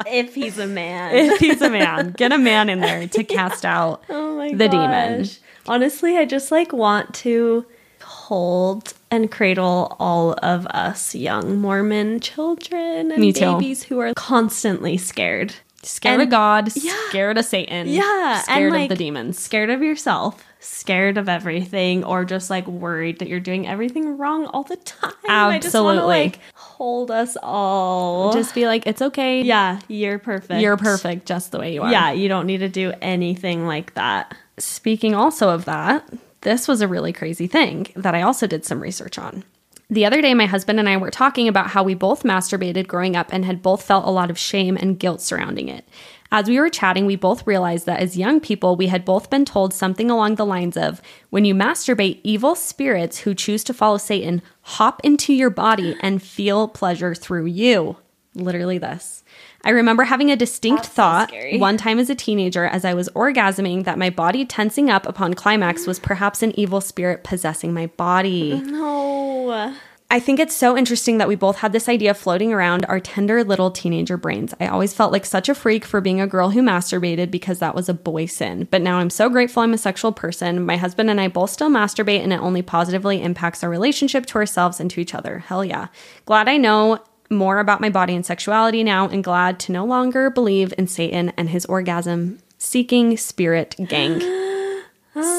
if 0.08 0.34
he's 0.36 0.58
a 0.58 0.68
man. 0.68 1.16
If 1.16 1.40
he's 1.40 1.62
a 1.62 1.70
man, 1.70 2.12
get 2.12 2.32
a 2.32 2.38
man 2.38 2.70
in 2.70 2.80
there 2.80 3.08
to 3.08 3.24
cast 3.24 3.66
out 3.66 4.04
oh 4.10 4.50
the 4.56 4.68
demon. 4.70 5.26
Honestly, 5.68 6.18
I 6.18 6.26
just 6.26 6.52
like 6.52 6.72
want 6.72 7.14
to 7.16 7.66
hold 8.02 8.94
and 9.12 9.32
cradle 9.32 9.96
all 10.00 10.34
of 10.44 10.66
us 10.68 11.16
young 11.16 11.60
Mormon 11.60 12.20
children 12.20 13.12
and 13.12 13.18
Me 13.22 13.32
too. 13.34 13.54
babies 13.54 13.84
who 13.84 14.00
are 14.00 14.14
constantly 14.16 14.98
scared. 14.98 15.54
Scared 15.84 16.16
And- 16.16 16.24
of 16.24 16.30
God, 16.30 16.72
Yeah. 16.76 16.94
scared 17.10 17.38
of 17.38 17.46
Satan, 17.46 17.88
Yeah, 17.88 18.42
scared 18.42 18.72
like, 18.74 18.84
of 18.84 18.90
the 18.90 18.96
demons. 18.96 19.40
Scared 19.40 19.70
of 19.70 19.82
yourself, 19.82 20.44
scared 20.60 21.18
of 21.18 21.30
everything, 21.30 22.04
or 22.04 22.26
just 22.26 22.50
like 22.50 22.68
worried 22.68 23.20
that 23.20 23.30
you're 23.30 23.40
doing 23.40 23.68
everything 23.68 24.18
wrong 24.18 24.48
all 24.48 24.64
the 24.64 24.76
time. 24.78 25.14
I 25.30 25.60
just 25.60 25.74
wanna, 25.76 25.90
Absolutely. 26.00 26.08
like 26.08 26.40
hold 26.56 27.12
us 27.12 27.38
all. 27.42 28.34
Just 28.34 28.54
be 28.56 28.66
like, 28.66 28.86
it's 28.88 29.02
okay. 29.02 29.42
yeah, 29.44 29.80
you're 29.88 30.20
perfect. 30.20 30.60
You're 30.62 30.78
perfect 30.78 31.26
just 31.28 31.52
the 31.52 31.60
way 31.60 31.74
you 31.74 31.84
are. 31.84 31.92
Yeah, 31.92 32.12
you 32.12 32.28
don't 32.28 32.48
need 32.48 32.58
to 32.60 32.70
do 32.70 32.92
anything 33.02 33.66
like 33.68 33.94
that. 33.94 34.36
Speaking 34.58 35.14
also 35.16 35.50
of 35.52 35.66
that, 35.66 36.04
this 36.42 36.68
was 36.68 36.82
a 36.82 36.88
really 36.88 37.14
crazy 37.14 37.48
thing 37.48 37.88
that 37.96 38.16
I 38.16 38.22
also 38.22 38.48
did 38.48 38.66
some 38.66 38.82
research 38.82 39.18
on. 39.18 39.44
The 39.90 40.06
other 40.06 40.22
day, 40.22 40.34
my 40.34 40.48
husband 40.48 40.80
and 40.80 40.90
I 40.90 40.98
were 40.98 41.12
talking 41.12 41.48
about 41.48 41.70
how 41.70 41.82
we 41.82 41.94
both 41.94 42.24
masturbated 42.24 42.88
growing 42.88 43.16
up 43.16 43.32
and 43.32 43.46
had 43.46 43.62
both 43.62 43.84
felt 43.84 44.06
a 44.06 44.12
lot 44.12 44.30
of 44.30 44.38
shame 44.38 44.76
and 44.76 45.00
guilt 45.00 45.22
surrounding 45.22 45.70
it. 45.70 45.88
As 46.30 46.50
we 46.50 46.60
were 46.60 46.70
chatting, 46.70 47.06
we 47.06 47.16
both 47.16 47.48
realized 47.48 47.86
that 47.86 48.02
as 48.02 48.18
young 48.18 48.42
people, 48.42 48.76
we 48.76 48.88
had 48.88 49.06
both 49.06 49.30
been 49.30 49.46
told 49.46 49.74
something 49.74 50.12
along 50.12 50.36
the 50.36 50.46
lines 50.46 50.76
of 50.76 51.02
when 51.30 51.46
you 51.46 51.56
masturbate, 51.56 52.20
evil 52.24 52.54
spirits 52.54 53.20
who 53.20 53.34
choose 53.34 53.64
to 53.64 53.74
follow 53.74 53.98
Satan 53.98 54.42
hop 54.62 55.00
into 55.06 55.34
your 55.34 55.50
body 55.50 55.96
and 56.02 56.22
feel 56.22 56.68
pleasure 56.68 57.16
through 57.16 57.46
you. 57.46 57.96
Literally, 58.36 58.78
this. 58.78 59.24
I 59.64 59.72
remember 59.72 60.04
having 60.04 60.32
a 60.32 60.36
distinct 60.36 60.84
That's 60.84 60.94
thought 60.94 61.30
scary. 61.30 61.58
one 61.58 61.78
time 61.78 62.00
as 62.00 62.10
a 62.10 62.16
teenager 62.16 62.66
as 62.66 62.86
I 62.86 62.94
was 62.94 63.10
orgasming 63.10 63.84
that 63.86 63.98
my 63.98 64.10
body 64.10 64.46
tensing 64.46 64.90
up 64.90 65.06
upon 65.06 65.34
climax 65.34 65.86
was 65.86 66.00
perhaps 66.00 66.44
an 66.44 66.58
evil 66.58 66.82
spirit 66.82 67.24
possessing 67.24 67.74
my 67.74 67.88
body. 67.88 68.62
No. 68.62 69.74
I 70.10 70.22
think 70.22 70.40
it's 70.40 70.56
so 70.56 70.78
interesting 70.78 71.18
that 71.18 71.28
we 71.28 71.36
both 71.36 71.58
had 71.58 71.74
this 71.74 71.90
idea 71.90 72.14
floating 72.14 72.54
around 72.54 72.86
our 72.86 73.02
tender 73.02 73.44
little 73.44 73.72
teenager 73.72 74.16
brains. 74.16 74.54
I 74.58 74.68
always 74.68 74.94
felt 74.94 75.12
like 75.12 75.26
such 75.26 75.50
a 75.50 75.56
freak 75.56 75.84
for 75.84 76.00
being 76.00 76.22
a 76.22 76.28
girl 76.28 76.52
who 76.52 76.62
masturbated 76.62 77.30
because 77.30 77.60
that 77.60 77.76
was 77.76 77.90
a 77.90 77.94
boy 77.94 78.26
sin. 78.26 78.70
But 78.72 78.82
now 78.82 79.00
I'm 79.00 79.10
so 79.10 79.28
grateful 79.28 79.64
I'm 79.64 79.74
a 79.74 79.78
sexual 79.78 80.14
person. 80.14 80.66
My 80.66 80.78
husband 80.78 81.10
and 81.10 81.20
I 81.20 81.28
both 81.28 81.50
still 81.50 81.70
masturbate, 81.70 82.24
and 82.24 82.32
it 82.32 82.40
only 82.40 82.62
positively 82.62 83.22
impacts 83.22 83.66
our 83.66 83.70
relationship 83.70 84.26
to 84.28 84.38
ourselves 84.38 84.80
and 84.80 84.90
to 84.92 85.02
each 85.02 85.14
other. 85.14 85.40
Hell 85.40 85.66
yeah. 85.66 85.88
Glad 86.24 86.48
I 86.48 86.56
know 86.56 87.04
more 87.30 87.60
about 87.60 87.82
my 87.82 87.90
body 87.90 88.16
and 88.16 88.26
sexuality 88.26 88.84
now, 88.84 89.08
and 89.08 89.24
glad 89.24 89.60
to 89.62 89.72
no 89.72 89.86
longer 89.86 90.30
believe 90.30 90.74
in 90.78 90.88
Satan 90.88 91.32
and 91.38 91.50
his 91.50 91.66
orgasm 91.66 92.40
seeking 92.58 93.18
spirit 93.18 93.76
gang. 93.88 94.20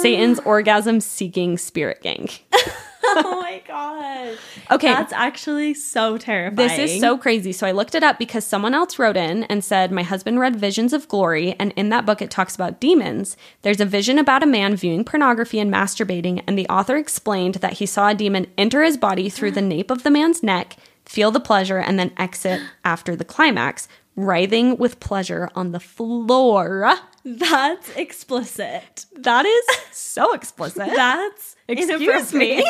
Satan's 0.02 0.40
orgasm 0.40 1.00
seeking 1.00 1.56
spirit 1.56 2.02
gang. 2.02 2.28
oh 3.16 3.40
my 3.40 3.62
god. 3.66 4.36
Okay. 4.70 4.88
That's 4.88 5.12
actually 5.12 5.74
so 5.74 6.18
terrifying. 6.18 6.56
This 6.56 6.78
is 6.78 7.00
so 7.00 7.16
crazy. 7.16 7.52
So 7.52 7.66
I 7.66 7.72
looked 7.72 7.94
it 7.94 8.02
up 8.02 8.18
because 8.18 8.44
someone 8.44 8.74
else 8.74 8.98
wrote 8.98 9.16
in 9.16 9.44
and 9.44 9.64
said, 9.64 9.92
My 9.92 10.02
husband 10.02 10.40
read 10.40 10.56
Visions 10.56 10.92
of 10.92 11.08
Glory, 11.08 11.54
and 11.58 11.72
in 11.76 11.88
that 11.90 12.04
book 12.04 12.20
it 12.20 12.30
talks 12.30 12.54
about 12.54 12.80
demons. 12.80 13.36
There's 13.62 13.80
a 13.80 13.86
vision 13.86 14.18
about 14.18 14.42
a 14.42 14.46
man 14.46 14.76
viewing 14.76 15.04
pornography 15.04 15.58
and 15.58 15.72
masturbating, 15.72 16.42
and 16.46 16.58
the 16.58 16.68
author 16.68 16.96
explained 16.96 17.56
that 17.56 17.74
he 17.74 17.86
saw 17.86 18.08
a 18.08 18.14
demon 18.14 18.46
enter 18.58 18.82
his 18.82 18.96
body 18.96 19.30
through 19.30 19.52
the 19.52 19.62
nape 19.62 19.90
of 19.90 20.02
the 20.02 20.10
man's 20.10 20.42
neck, 20.42 20.76
feel 21.08 21.30
the 21.30 21.40
pleasure, 21.40 21.78
and 21.78 21.98
then 21.98 22.12
exit 22.18 22.60
after 22.84 23.16
the 23.16 23.24
climax, 23.24 23.88
writhing 24.14 24.76
with 24.76 25.00
pleasure 25.00 25.48
on 25.54 25.72
the 25.72 25.80
floor. 25.80 26.94
That's 27.24 27.96
explicit. 27.96 29.06
That 29.16 29.46
is 29.46 29.64
so 29.90 30.34
explicit. 30.34 30.86
That's 30.94 31.56
Excuse 31.66 32.32
me. 32.34 32.64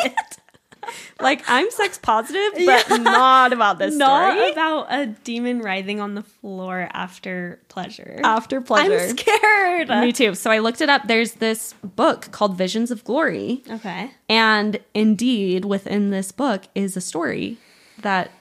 like, 1.19 1.43
I'm 1.49 1.69
sex 1.71 1.97
positive, 1.97 2.65
but 2.65 3.01
not 3.01 3.51
about 3.51 3.77
this 3.77 3.95
Not 3.95 4.33
story. 4.33 4.51
about 4.51 4.87
a 4.89 5.07
demon 5.07 5.59
writhing 5.59 5.99
on 5.99 6.15
the 6.15 6.23
floor 6.23 6.87
after 6.93 7.59
pleasure. 7.67 8.21
After 8.23 8.61
pleasure. 8.61 8.99
I'm 8.99 9.17
scared. 9.17 9.89
Me 9.89 10.13
too. 10.13 10.33
So 10.33 10.49
I 10.49 10.59
looked 10.59 10.79
it 10.79 10.89
up. 10.89 11.07
There's 11.07 11.33
this 11.33 11.73
book 11.83 12.31
called 12.31 12.55
Visions 12.55 12.89
of 12.89 13.03
Glory. 13.03 13.63
Okay. 13.69 14.11
And 14.29 14.79
indeed, 14.93 15.65
within 15.65 16.09
this 16.09 16.31
book 16.31 16.63
is 16.73 16.95
a 16.95 17.01
story 17.01 17.57
that 18.01 18.31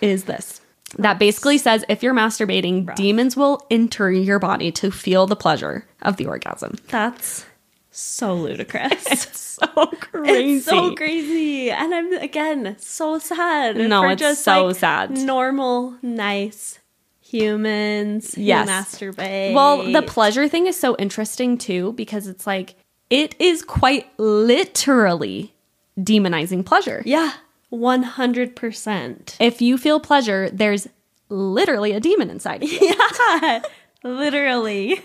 is 0.00 0.24
this. 0.24 0.60
That 0.98 1.18
basically 1.18 1.56
says 1.58 1.84
if 1.88 2.02
you're 2.02 2.12
masturbating, 2.14 2.94
demons 2.94 3.36
will 3.36 3.66
enter 3.70 4.10
your 4.12 4.38
body 4.38 4.70
to 4.72 4.90
feel 4.90 5.26
the 5.26 5.36
pleasure 5.36 5.86
of 6.02 6.16
the 6.18 6.26
orgasm. 6.26 6.76
That's 6.88 7.46
so 7.90 8.34
ludicrous. 8.34 9.38
So 9.62 9.86
crazy. 10.00 10.56
It's 10.56 10.64
so 10.64 10.92
crazy. 10.96 11.70
And 11.70 11.94
I'm 11.94 12.12
again 12.14 12.74
so 12.80 13.20
sad. 13.20 13.76
No, 13.76 14.08
it's 14.08 14.18
just, 14.20 14.42
so 14.42 14.66
like, 14.66 14.76
sad. 14.76 15.10
Normal, 15.12 15.94
nice 16.02 16.80
humans 17.20 18.36
Yes. 18.36 18.68
masturbate. 18.68 19.54
Well, 19.54 19.84
the 19.92 20.02
pleasure 20.02 20.48
thing 20.48 20.66
is 20.66 20.78
so 20.78 20.96
interesting 20.96 21.58
too 21.58 21.92
because 21.92 22.26
it's 22.26 22.44
like 22.46 22.74
it 23.08 23.36
is 23.40 23.62
quite 23.62 24.06
literally 24.18 25.54
demonizing 25.98 26.64
pleasure. 26.64 27.02
yeah, 27.04 27.32
one 27.72 28.02
hundred 28.02 28.54
percent. 28.54 29.36
If 29.40 29.62
you 29.62 29.78
feel 29.78 29.98
pleasure, 29.98 30.50
there's 30.50 30.88
literally 31.30 31.92
a 31.92 32.00
demon 32.00 32.28
inside 32.28 32.62
of 32.62 32.70
you. 32.70 32.78
Yeah, 33.42 33.62
literally, 34.04 35.00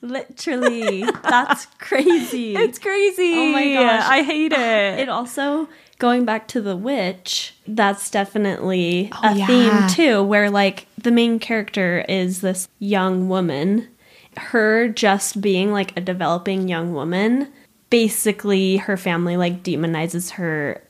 literally. 0.00 1.02
That's 1.24 1.66
crazy. 1.78 2.54
It's 2.56 2.78
crazy. 2.78 3.34
Oh 3.34 3.52
my 3.52 3.72
gosh. 3.74 4.04
I 4.08 4.22
hate 4.22 4.52
it. 4.52 4.98
it 5.00 5.08
also 5.08 5.68
going 5.98 6.24
back 6.24 6.46
to 6.48 6.60
the 6.60 6.76
witch 6.76 7.54
that's 7.66 8.10
definitely 8.10 9.08
oh, 9.12 9.20
a 9.22 9.30
Oh, 9.30 9.34
yeah. 9.34 9.46
theme 9.46 9.88
too 9.88 10.22
where 10.22 10.50
like 10.50 10.86
the 10.98 11.10
main 11.12 11.38
character 11.38 12.04
is 12.08 12.40
this 12.40 12.68
young 12.80 13.28
woman 13.28 13.88
her 14.36 14.88
just 14.88 15.40
being 15.40 15.70
like 15.72 15.96
a 15.96 16.00
developing 16.00 16.68
young 16.68 16.92
woman 16.92 17.52
basically 17.90 18.78
her 18.78 18.96
family 18.96 19.36
like 19.36 19.62
demonizes 19.62 20.30
her 20.32 20.82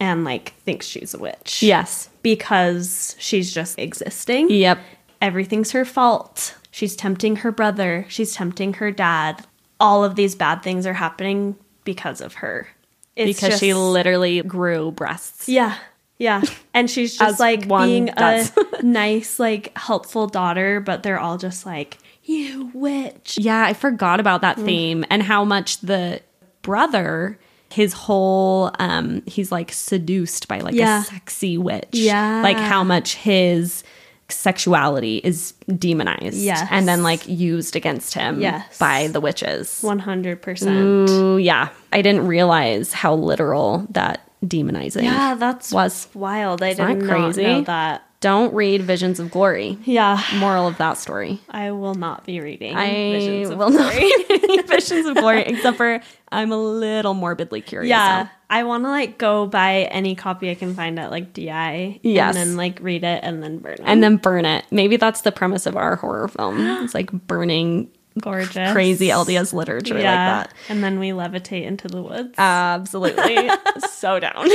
and 0.00 0.24
like 0.24 0.54
thinks 0.64 0.86
she's 0.86 1.14
a 1.14 1.18
witch 1.18 1.62
yes. 1.62 2.08
because 2.22 3.14
she's 3.18 3.52
just 3.52 3.78
existing 3.78 4.50
Yep. 4.50 4.78
everything's 5.20 5.72
her 5.72 5.84
fault. 5.84 6.56
She's 6.72 6.96
tempting 6.96 7.36
her 7.36 7.52
brother, 7.52 8.06
she's 8.08 8.34
tempting 8.34 8.74
her 8.74 8.90
dad. 8.90 9.44
All 9.78 10.02
of 10.04 10.14
these 10.16 10.34
bad 10.34 10.62
things 10.62 10.86
are 10.86 10.94
happening 10.94 11.56
because 11.84 12.20
of 12.20 12.34
her. 12.34 12.68
It's 13.16 13.40
because 13.40 13.58
she 13.60 13.74
literally 13.74 14.42
grew 14.42 14.90
breasts. 14.92 15.48
Yeah. 15.48 15.76
Yeah. 16.18 16.42
And 16.72 16.88
she's 16.88 17.18
just 17.18 17.40
like 17.40 17.66
being 17.68 18.06
does. 18.06 18.52
a 18.56 18.82
nice, 18.82 19.38
like 19.40 19.76
helpful 19.76 20.28
daughter, 20.28 20.80
but 20.80 21.02
they're 21.02 21.18
all 21.18 21.36
just 21.36 21.66
like, 21.66 21.98
You 22.22 22.70
witch. 22.72 23.36
Yeah, 23.38 23.64
I 23.64 23.72
forgot 23.74 24.20
about 24.20 24.40
that 24.42 24.56
theme 24.56 25.04
and 25.10 25.22
how 25.22 25.44
much 25.44 25.80
the 25.80 26.22
brother, 26.62 27.38
his 27.72 27.92
whole, 27.92 28.70
um, 28.78 29.22
he's 29.26 29.52
like 29.52 29.72
seduced 29.72 30.48
by 30.48 30.58
like 30.60 30.74
Yeah. 30.74 31.02
a 31.02 31.04
sexy 31.04 31.56
witch. 31.58 31.88
Yeah. 31.92 32.42
Like 32.42 32.56
how 32.56 32.82
much 32.84 33.14
his 33.14 33.84
sexuality 34.28 35.18
is 35.22 35.52
demonized. 35.78 36.36
Yes. 36.38 36.66
And 36.70 36.86
then 36.88 37.02
like 37.02 37.26
used 37.28 37.76
against 37.76 38.14
him 38.14 38.40
Yes. 38.40 38.78
by 38.78 39.08
the 39.08 39.20
witches. 39.20 39.80
One 39.82 39.98
hundred 39.98 40.40
percent. 40.42 41.08
Ooh, 41.10 41.38
yeah. 41.38 41.68
I 41.92 42.02
didn't 42.02 42.26
realize 42.26 42.92
how 42.92 43.14
literal 43.14 43.86
that 43.90 44.20
demonizing 44.44 45.02
Yeah, 45.02 45.34
that's 45.34 45.72
was. 45.72 46.08
wild. 46.14 46.62
I 46.62 46.74
did 46.74 46.78
not 46.78 47.00
crazy? 47.08 47.42
know 47.42 47.60
that. 47.62 48.02
Don't 48.20 48.52
read 48.52 48.82
Visions 48.82 49.18
of 49.18 49.30
Glory. 49.30 49.78
Yeah. 49.84 50.22
Moral 50.36 50.66
of 50.66 50.76
that 50.76 50.98
story. 50.98 51.40
I 51.48 51.70
will 51.70 51.94
not 51.94 52.26
be 52.26 52.40
reading. 52.40 52.76
I 52.76 52.90
Visions 53.12 53.48
of 53.50 53.58
will 53.58 53.70
not 53.70 53.92
Glory. 53.94 54.12
read 54.28 54.66
Visions 54.68 55.06
of 55.06 55.16
Glory, 55.16 55.40
except 55.46 55.78
for 55.78 56.00
I'm 56.32 56.52
a 56.52 56.56
little 56.56 57.14
morbidly 57.14 57.60
curious. 57.60 57.88
Yeah, 57.90 58.22
now. 58.24 58.30
I 58.48 58.62
want 58.64 58.84
to 58.84 58.88
like 58.88 59.18
go 59.18 59.46
buy 59.46 59.88
any 59.90 60.14
copy 60.14 60.50
I 60.50 60.54
can 60.54 60.74
find 60.74 60.98
at 60.98 61.10
like 61.10 61.32
DI. 61.32 62.00
Yes. 62.02 62.36
and 62.36 62.50
then 62.50 62.56
like 62.56 62.78
read 62.80 63.02
it 63.04 63.20
and 63.24 63.42
then 63.42 63.58
burn 63.58 63.72
it. 63.74 63.80
And 63.84 64.02
then 64.02 64.16
burn 64.16 64.44
it. 64.44 64.64
Maybe 64.70 64.96
that's 64.96 65.22
the 65.22 65.32
premise 65.32 65.66
of 65.66 65.76
our 65.76 65.96
horror 65.96 66.28
film. 66.28 66.58
It's 66.84 66.94
like 66.94 67.10
burning 67.12 67.90
gorgeous, 68.20 68.72
crazy 68.72 69.08
LDS 69.08 69.52
literature 69.52 69.94
like 69.94 70.02
that. 70.04 70.52
And 70.68 70.82
then 70.84 70.98
we 70.98 71.10
levitate 71.10 71.64
into 71.64 71.88
the 71.88 72.02
woods. 72.02 72.34
Absolutely. 72.38 73.50
so 73.90 74.20
down. 74.20 74.48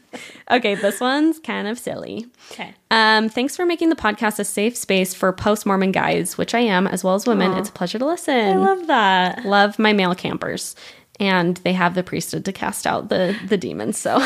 okay, 0.50 0.74
this 0.74 1.00
one's 1.00 1.38
kind 1.38 1.68
of 1.68 1.78
silly. 1.78 2.26
okay, 2.52 2.74
Um, 2.90 3.28
thanks 3.28 3.56
for 3.56 3.64
making 3.66 3.88
the 3.90 3.96
podcast 3.96 4.38
a 4.38 4.44
safe 4.44 4.76
space 4.76 5.14
for 5.14 5.32
post 5.32 5.64
Mormon 5.66 5.92
guys, 5.92 6.36
which 6.38 6.54
I 6.54 6.60
am, 6.60 6.86
as 6.86 7.02
well 7.04 7.14
as 7.14 7.26
women. 7.26 7.52
It's 7.54 7.68
a 7.68 7.72
pleasure 7.72 7.98
to 7.98 8.06
listen. 8.06 8.34
I 8.34 8.56
love 8.56 8.86
that. 8.88 9.44
love 9.44 9.78
my 9.78 9.92
male 9.92 10.14
campers 10.14 10.74
and 11.20 11.56
they 11.58 11.72
have 11.72 11.94
the 11.94 12.02
priesthood 12.02 12.44
to 12.44 12.52
cast 12.52 12.86
out 12.86 13.08
the 13.08 13.36
the 13.46 13.56
demons 13.56 13.98
so. 13.98 14.18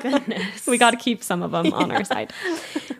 Goodness, 0.00 0.66
we 0.66 0.78
got 0.78 0.90
to 0.90 0.96
keep 0.96 1.22
some 1.22 1.42
of 1.42 1.52
them 1.52 1.72
on 1.72 1.90
our 1.90 2.04
side. 2.04 2.32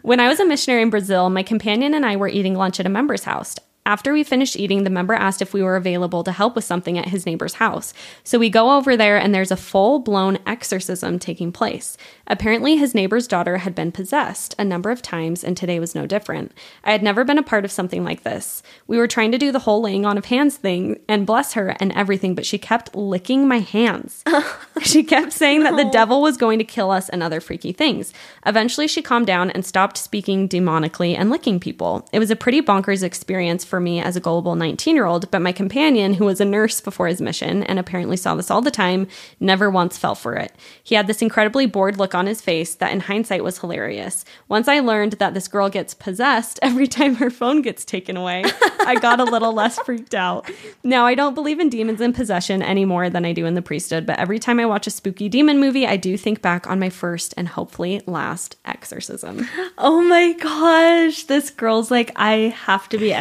When 0.02 0.20
i 0.20 0.28
was 0.28 0.38
a 0.38 0.46
missionary 0.46 0.82
in 0.82 0.90
brazil 0.90 1.30
my 1.30 1.42
companion 1.42 1.94
and 1.94 2.04
i 2.04 2.14
were 2.16 2.28
eating 2.28 2.54
lunch 2.54 2.78
at 2.78 2.86
a 2.86 2.90
member's 2.90 3.24
house 3.24 3.56
After 3.86 4.14
we 4.14 4.24
finished 4.24 4.56
eating, 4.56 4.84
the 4.84 4.88
member 4.90 5.12
asked 5.12 5.42
if 5.42 5.52
we 5.52 5.62
were 5.62 5.76
available 5.76 6.24
to 6.24 6.32
help 6.32 6.56
with 6.56 6.64
something 6.64 6.96
at 6.96 7.08
his 7.08 7.26
neighbor's 7.26 7.54
house. 7.54 7.92
So 8.22 8.38
we 8.38 8.48
go 8.48 8.78
over 8.78 8.96
there, 8.96 9.18
and 9.18 9.34
there's 9.34 9.50
a 9.50 9.58
full 9.58 9.98
blown 9.98 10.38
exorcism 10.46 11.18
taking 11.18 11.52
place. 11.52 11.98
Apparently, 12.26 12.76
his 12.76 12.94
neighbor's 12.94 13.28
daughter 13.28 13.58
had 13.58 13.74
been 13.74 13.92
possessed 13.92 14.54
a 14.58 14.64
number 14.64 14.90
of 14.90 15.02
times, 15.02 15.44
and 15.44 15.54
today 15.54 15.78
was 15.78 15.94
no 15.94 16.06
different. 16.06 16.52
I 16.82 16.92
had 16.92 17.02
never 17.02 17.24
been 17.24 17.36
a 17.36 17.42
part 17.42 17.66
of 17.66 17.70
something 17.70 18.02
like 18.02 18.22
this. 18.22 18.62
We 18.86 18.96
were 18.96 19.06
trying 19.06 19.32
to 19.32 19.38
do 19.38 19.52
the 19.52 19.58
whole 19.58 19.82
laying 19.82 20.06
on 20.06 20.16
of 20.16 20.24
hands 20.24 20.56
thing 20.56 20.98
and 21.06 21.26
bless 21.26 21.52
her 21.52 21.76
and 21.78 21.92
everything, 21.92 22.34
but 22.34 22.46
she 22.46 22.56
kept 22.56 22.94
licking 22.94 23.46
my 23.46 23.58
hands. 23.58 24.24
she 24.80 25.02
kept 25.04 25.34
saying 25.34 25.62
that 25.64 25.76
the 25.76 25.90
devil 25.90 26.22
was 26.22 26.38
going 26.38 26.58
to 26.58 26.64
kill 26.64 26.90
us 26.90 27.10
and 27.10 27.22
other 27.22 27.38
freaky 27.38 27.72
things. 27.72 28.14
Eventually, 28.46 28.88
she 28.88 29.02
calmed 29.02 29.26
down 29.26 29.50
and 29.50 29.66
stopped 29.66 29.98
speaking 29.98 30.48
demonically 30.48 31.14
and 31.14 31.28
licking 31.28 31.60
people. 31.60 32.08
It 32.14 32.18
was 32.18 32.30
a 32.30 32.36
pretty 32.36 32.62
bonkers 32.62 33.02
experience 33.02 33.62
for 33.74 33.80
me 33.80 34.00
as 34.00 34.14
a 34.14 34.20
gullible 34.20 34.54
19 34.54 34.94
year 34.94 35.04
old, 35.04 35.28
but 35.32 35.42
my 35.42 35.50
companion, 35.50 36.14
who 36.14 36.26
was 36.26 36.40
a 36.40 36.44
nurse 36.44 36.80
before 36.80 37.08
his 37.08 37.20
mission 37.20 37.64
and 37.64 37.76
apparently 37.76 38.16
saw 38.16 38.36
this 38.36 38.48
all 38.48 38.62
the 38.62 38.70
time, 38.70 39.08
never 39.40 39.68
once 39.68 39.98
fell 39.98 40.14
for 40.14 40.36
it. 40.36 40.54
He 40.84 40.94
had 40.94 41.08
this 41.08 41.20
incredibly 41.20 41.66
bored 41.66 41.98
look 41.98 42.14
on 42.14 42.28
his 42.28 42.40
face 42.40 42.76
that 42.76 42.92
in 42.92 43.00
hindsight 43.00 43.42
was 43.42 43.58
hilarious. 43.58 44.24
Once 44.46 44.68
I 44.68 44.78
learned 44.78 45.14
that 45.14 45.34
this 45.34 45.48
girl 45.48 45.68
gets 45.68 45.92
possessed 45.92 46.60
every 46.62 46.86
time 46.86 47.16
her 47.16 47.30
phone 47.30 47.62
gets 47.62 47.84
taken 47.84 48.16
away, 48.16 48.44
I 48.86 48.94
got 49.00 49.18
a 49.18 49.24
little 49.24 49.52
less 49.52 49.76
freaked 49.80 50.14
out. 50.14 50.48
Now, 50.84 51.04
I 51.04 51.16
don't 51.16 51.34
believe 51.34 51.58
in 51.58 51.68
demons 51.68 52.00
and 52.00 52.14
possession 52.14 52.62
any 52.62 52.84
more 52.84 53.10
than 53.10 53.24
I 53.24 53.32
do 53.32 53.44
in 53.44 53.54
the 53.54 53.62
priesthood, 53.62 54.06
but 54.06 54.20
every 54.20 54.38
time 54.38 54.60
I 54.60 54.66
watch 54.66 54.86
a 54.86 54.90
spooky 54.90 55.28
demon 55.28 55.58
movie, 55.58 55.84
I 55.84 55.96
do 55.96 56.16
think 56.16 56.42
back 56.42 56.68
on 56.68 56.78
my 56.78 56.90
first 56.90 57.34
and 57.36 57.48
hopefully 57.48 58.02
last 58.06 58.56
exorcism. 58.64 59.48
Oh 59.78 60.00
my 60.00 60.32
gosh. 60.34 61.24
This 61.24 61.50
girl's 61.50 61.90
like, 61.90 62.12
I 62.14 62.54
have 62.66 62.88
to 62.90 62.98
be 62.98 63.12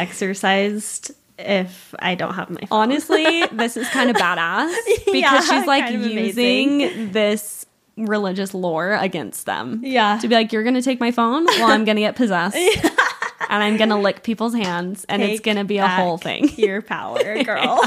if 1.38 1.94
I 1.98 2.14
don't 2.14 2.34
have 2.34 2.50
my 2.50 2.60
phone. 2.60 2.68
Honestly, 2.70 3.44
this 3.52 3.76
is 3.76 3.88
kind 3.88 4.10
of 4.10 4.16
badass 4.16 4.74
because 5.04 5.14
Yeah, 5.14 5.40
she's 5.40 5.66
like 5.66 5.84
kind 5.84 5.96
of 5.96 6.06
using 6.10 7.12
this 7.12 7.66
religious 7.96 8.54
lore 8.54 8.92
against 8.92 9.46
them. 9.46 9.80
Yeah. 9.82 10.18
To 10.18 10.28
be 10.28 10.34
like, 10.34 10.52
you're 10.52 10.62
going 10.62 10.74
to 10.74 10.82
take 10.82 11.00
my 11.00 11.10
phone? 11.10 11.44
Well, 11.46 11.70
I'm 11.70 11.84
going 11.84 11.96
to 11.96 12.02
get 12.02 12.16
possessed. 12.16 12.56
And 13.46 13.62
I'm 13.62 13.76
going 13.76 13.90
to 13.90 13.96
lick 13.96 14.22
people's 14.24 14.54
hands 14.54 15.04
and 15.08 15.22
it's 15.22 15.40
going 15.40 15.58
to 15.58 15.64
be 15.64 15.76
a 15.76 15.86
whole 15.86 16.16
thing. 16.16 16.48
Your 16.56 16.80
power, 16.82 17.42
girl. 17.44 17.80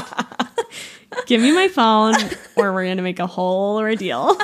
Give 1.26 1.42
me 1.42 1.52
my 1.52 1.68
phone 1.68 2.14
or 2.56 2.72
we're 2.72 2.84
going 2.84 2.96
to 2.98 3.02
make 3.02 3.18
a 3.18 3.26
whole 3.26 3.76
ordeal. 3.76 4.38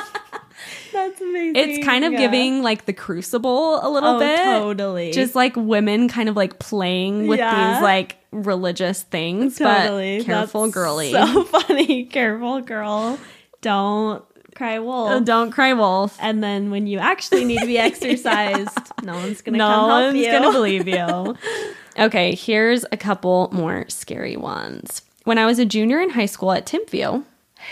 That's 0.95 1.21
amazing. 1.21 1.55
It's 1.55 1.85
kind 1.85 2.03
of 2.05 2.13
Yeah. 2.13 2.19
giving 2.19 2.63
like 2.63 2.85
the 2.85 2.93
crucible 2.93 3.85
a 3.85 3.89
little 3.89 4.15
Oh, 4.15 4.19
bit. 4.19 4.37
totally. 4.37 5.11
Just 5.11 5.35
like 5.35 5.53
women 5.55 6.07
kind 6.09 6.29
of 6.29 6.35
like 6.35 6.57
playing 6.59 7.27
with 7.27 7.39
Yeah. 7.39 7.73
these 7.75 7.83
like 7.83 8.17
religious 8.31 9.03
things. 9.03 9.57
totally. 9.57 10.17
But 10.19 10.25
careful, 10.25 10.61
That's 10.63 10.73
girly. 10.73 11.11
So 11.11 11.43
funny. 11.45 12.05
Careful, 12.05 12.61
girl. 12.61 13.19
Don't 13.61 14.23
cry 14.55 14.79
wolf. 14.79 15.11
Uh, 15.11 15.19
Don't 15.19 15.51
cry 15.51 15.73
wolf. 15.73 16.17
and 16.21 16.43
then 16.43 16.71
when 16.71 16.87
you 16.87 16.99
actually 16.99 17.43
need 17.45 17.59
to 17.59 17.65
be 17.65 17.77
exercised, 17.89 18.77
no 19.03 19.13
one's 19.15 19.41
gonna 19.41 19.57
no 19.57 19.67
come 19.67 19.89
help 19.89 20.13
one's 20.13 20.17
you. 20.25 20.31
gonna 20.31 20.51
believe 20.51 20.87
you. 20.87 21.35
okay, 21.99 22.35
here's 22.35 22.85
a 22.91 22.97
couple 22.97 23.49
more 23.51 23.85
scary 23.89 24.37
ones. 24.37 25.01
When 25.25 25.37
I 25.37 25.45
was 25.45 25.59
a 25.59 25.65
junior 25.65 25.99
in 25.99 26.11
high 26.11 26.27
school 26.27 26.51
at 26.51 26.65
Timpview, 26.65 27.23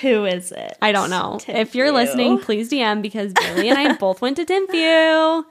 Who 0.02 0.26
is 0.26 0.52
it? 0.52 0.78
I 0.82 0.92
don't 0.92 1.10
know. 1.10 1.40
If 1.48 1.76
you're 1.76 1.92
listening, 1.92 2.40
please 2.40 2.70
DM 2.70 3.02
because 3.02 3.34
Bayley 3.34 3.70
and 3.70 3.78
I 3.78 3.94
both 3.98 4.22
went 4.22 4.38
to 4.38 4.46
Timpview. 4.46 5.46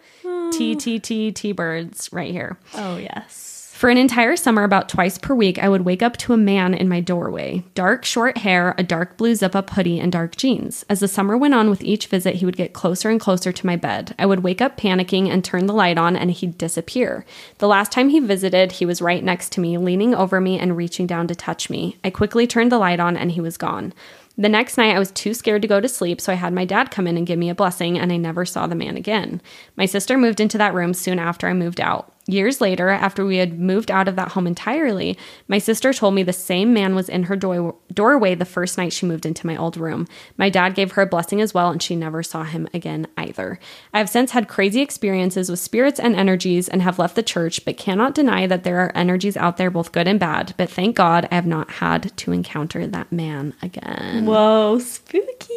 T 0.53 0.74
T 0.76 0.99
T 0.99 1.32
T 1.32 1.53
birds 1.53 2.09
right 2.12 2.30
here. 2.30 2.59
Oh 2.74 2.97
yes. 2.97 3.53
For 3.82 3.90
an 3.90 3.99
entire 3.99 4.36
summer, 4.36 4.62
about 4.62 4.88
twice 4.88 5.18
per 5.18 5.34
week, 5.34 5.59
I 5.59 5.68
would 5.68 5.84
wake 5.84 6.05
up 6.05 6.16
to 6.18 6.32
a 6.32 6.36
man 6.36 6.72
in 6.72 6.88
my 6.88 7.01
doorway. 7.01 7.64
Dark, 7.74 8.05
short 8.05 8.38
hair, 8.38 8.76
a 8.78 8.84
dark 8.84 9.16
blue 9.16 9.34
zip 9.34 9.57
up 9.57 9.70
hoodie, 9.70 9.99
and 9.99 10.12
dark 10.12 10.36
jeans. 10.36 10.84
As 10.88 11.01
the 11.01 11.09
summer 11.09 11.36
went 11.36 11.55
on 11.55 11.68
with 11.68 11.82
each 11.82 12.07
visit, 12.07 12.36
he 12.36 12.45
would 12.45 12.57
get 12.57 12.74
closer 12.74 13.11
and 13.11 13.18
closer 13.18 13.51
to 13.51 13.66
my 13.66 13.74
bed. 13.74 14.14
I 14.20 14.26
would 14.26 14.45
wake 14.45 14.62
up 14.62 14.76
panicking 14.76 15.28
and 15.30 15.45
turn 15.45 15.66
the 15.66 15.72
light 15.72 15.99
on, 15.99 16.14
and 16.14 16.30
he'd 16.30 16.57
disappear. 16.59 17.24
The 17.59 17.66
last 17.66 17.90
time 17.90 18.11
he 18.11 18.20
visited, 18.20 18.70
he 18.70 18.86
was 18.86 19.03
right 19.03 19.24
next 19.24 19.51
to 19.53 19.61
me, 19.61 19.76
leaning 19.78 20.14
over 20.14 20.40
me 20.40 20.61
and 20.61 20.76
reaching 20.76 21.09
down 21.09 21.26
to 21.26 21.34
touch 21.34 21.68
me. 21.68 21.97
I 22.05 22.11
quickly 22.11 22.47
turned 22.47 22.70
the 22.70 22.78
light 22.78 23.01
on, 23.01 23.16
and 23.16 23.32
he 23.32 23.40
was 23.40 23.57
gone. 23.57 23.93
The 24.39 24.49
next 24.49 24.78
night, 24.78 24.97
I 24.97 24.99
was 24.99 25.11
too 25.11 25.35
scared 25.35 25.62
to 25.62 25.68
go 25.68 25.80
to 25.80 25.89
sleep, 25.89 26.20
so 26.20 26.33
I 26.33 26.37
had 26.37 26.53
my 26.53 26.64
dad 26.64 26.91
come 26.91 27.07
in 27.07 27.16
and 27.16 27.26
give 27.26 27.39
me 27.39 27.51
a 27.51 27.55
blessing, 27.55 27.99
and 27.99 28.12
I 28.12 28.16
never 28.16 28.45
saw 28.45 28.66
the 28.66 28.74
man 28.74 28.97
again. 28.97 29.43
My 29.76 29.85
sister 29.85 30.16
moved 30.16 30.41
into 30.41 30.59
that 30.59 30.74
room 30.74 30.95
soon 30.95 31.18
after 31.18 31.49
I 31.49 31.53
moved 31.53 31.80
out. 31.80 32.11
Years 32.29 32.61
later, 32.61 32.89
after 32.89 33.25
we 33.25 33.39
had 33.39 33.59
moved 33.59 33.91
out 33.91 34.07
of 34.07 34.14
that 34.14 34.33
home 34.33 34.47
entirely, 34.47 35.18
my 35.49 35.59
sister 35.59 35.93
told 35.93 36.14
me 36.14 36.23
the 36.23 36.33
same 36.33 36.73
man 36.73 36.95
was 36.95 37.09
in 37.09 37.25
her 37.25 37.35
door- 37.35 37.75
doorway 37.93 38.37
the 38.37 38.45
first 38.45 38.79
night 38.79 38.93
she 38.93 39.07
moved 39.07 39.27
into 39.27 39.45
my 39.45 39.57
old 39.57 39.77
room. 39.77 40.07
My 40.37 40.49
dad 40.49 40.77
gave 40.77 40.93
her 40.93 41.03
a 41.03 41.07
blessing 41.07 41.41
as 41.41 41.53
well, 41.53 41.70
and 41.70 41.83
she 41.83 41.97
never 41.97 42.23
saw 42.23 42.45
him 42.45 42.68
again 42.73 43.09
either. 43.16 43.59
I 43.93 43.99
have 43.99 44.09
since 44.09 44.31
had 44.31 44.47
crazy 44.47 44.81
experiences 44.81 45.51
with 45.51 45.59
spirits 45.59 45.99
and 45.99 46.14
energies 46.14 46.68
and 46.68 46.81
have 46.83 46.99
left 46.99 47.16
the 47.16 47.25
church, 47.25 47.64
but 47.64 47.77
cannot 47.77 48.14
deny 48.14 48.47
that 48.47 48.62
there 48.62 48.79
are 48.79 48.93
energies 48.97 49.37
out 49.37 49.57
there, 49.57 49.70
both 49.70 49.91
good 49.91 50.07
and 50.07 50.20
bad. 50.20 50.55
But 50.57 50.70
thank 50.70 50.95
God 50.95 51.27
I 51.33 51.35
have 51.35 51.47
not 51.47 51.73
had 51.73 52.16
to 52.18 52.31
encounter 52.31 52.87
that 52.87 53.11
man 53.11 53.55
again. 53.62 54.27
Whoa, 54.27 54.79
spooky. 54.79 55.55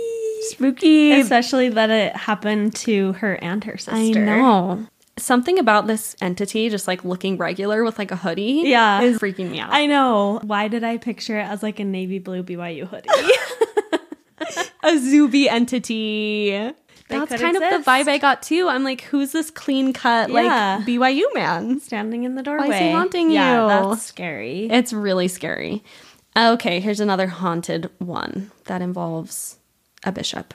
Spooky. 0.49 1.11
Especially 1.11 1.69
that 1.69 1.91
it 1.91 2.15
happened 2.15 2.75
to 2.75 3.13
her 3.13 3.35
and 3.35 3.63
her 3.63 3.77
sister. 3.77 3.95
I 3.95 4.09
know. 4.09 4.87
Something 5.17 5.59
about 5.59 5.87
this 5.87 6.15
entity 6.21 6.69
just 6.69 6.87
like 6.87 7.05
looking 7.05 7.37
regular 7.37 7.83
with 7.85 7.97
like 7.97 8.11
a 8.11 8.17
hoodie 8.17 8.63
Yeah. 8.65 9.01
is 9.01 9.17
freaking 9.19 9.49
me 9.49 9.59
out. 9.59 9.69
I 9.71 9.85
know. 9.85 10.39
Why 10.43 10.67
did 10.67 10.83
I 10.83 10.97
picture 10.97 11.39
it 11.39 11.43
as 11.43 11.63
like 11.63 11.79
a 11.79 11.85
navy 11.85 12.19
blue 12.19 12.43
BYU 12.43 12.85
hoodie? 12.85 13.09
a 14.83 14.97
Zuby 14.99 15.47
entity. 15.49 16.51
That's 17.07 17.31
could 17.31 17.39
kind 17.39 17.55
of 17.55 17.61
the 17.61 17.89
vibe 17.89 18.07
I 18.07 18.17
got 18.17 18.41
too. 18.41 18.67
I'm 18.67 18.83
like, 18.83 19.01
who's 19.01 19.31
this 19.31 19.51
clean 19.51 19.93
cut 19.93 20.29
Yeah. 20.31 20.77
like 20.79 20.87
BYU 20.87 21.23
man? 21.33 21.79
Standing 21.79 22.23
in 22.23 22.35
the 22.35 22.43
doorway. 22.43 22.67
Why 22.67 22.73
is 22.75 22.81
he 22.81 22.91
haunting 22.91 23.31
Yeah, 23.31 23.61
you? 23.61 23.67
that's 23.91 24.01
scary. 24.03 24.67
It's 24.69 24.91
really 24.91 25.27
scary. 25.27 25.83
Okay, 26.37 26.79
here's 26.81 26.99
another 26.99 27.27
haunted 27.27 27.89
one 27.99 28.51
that 28.65 28.81
involves 28.81 29.59
a 30.03 30.11
bishop. 30.11 30.53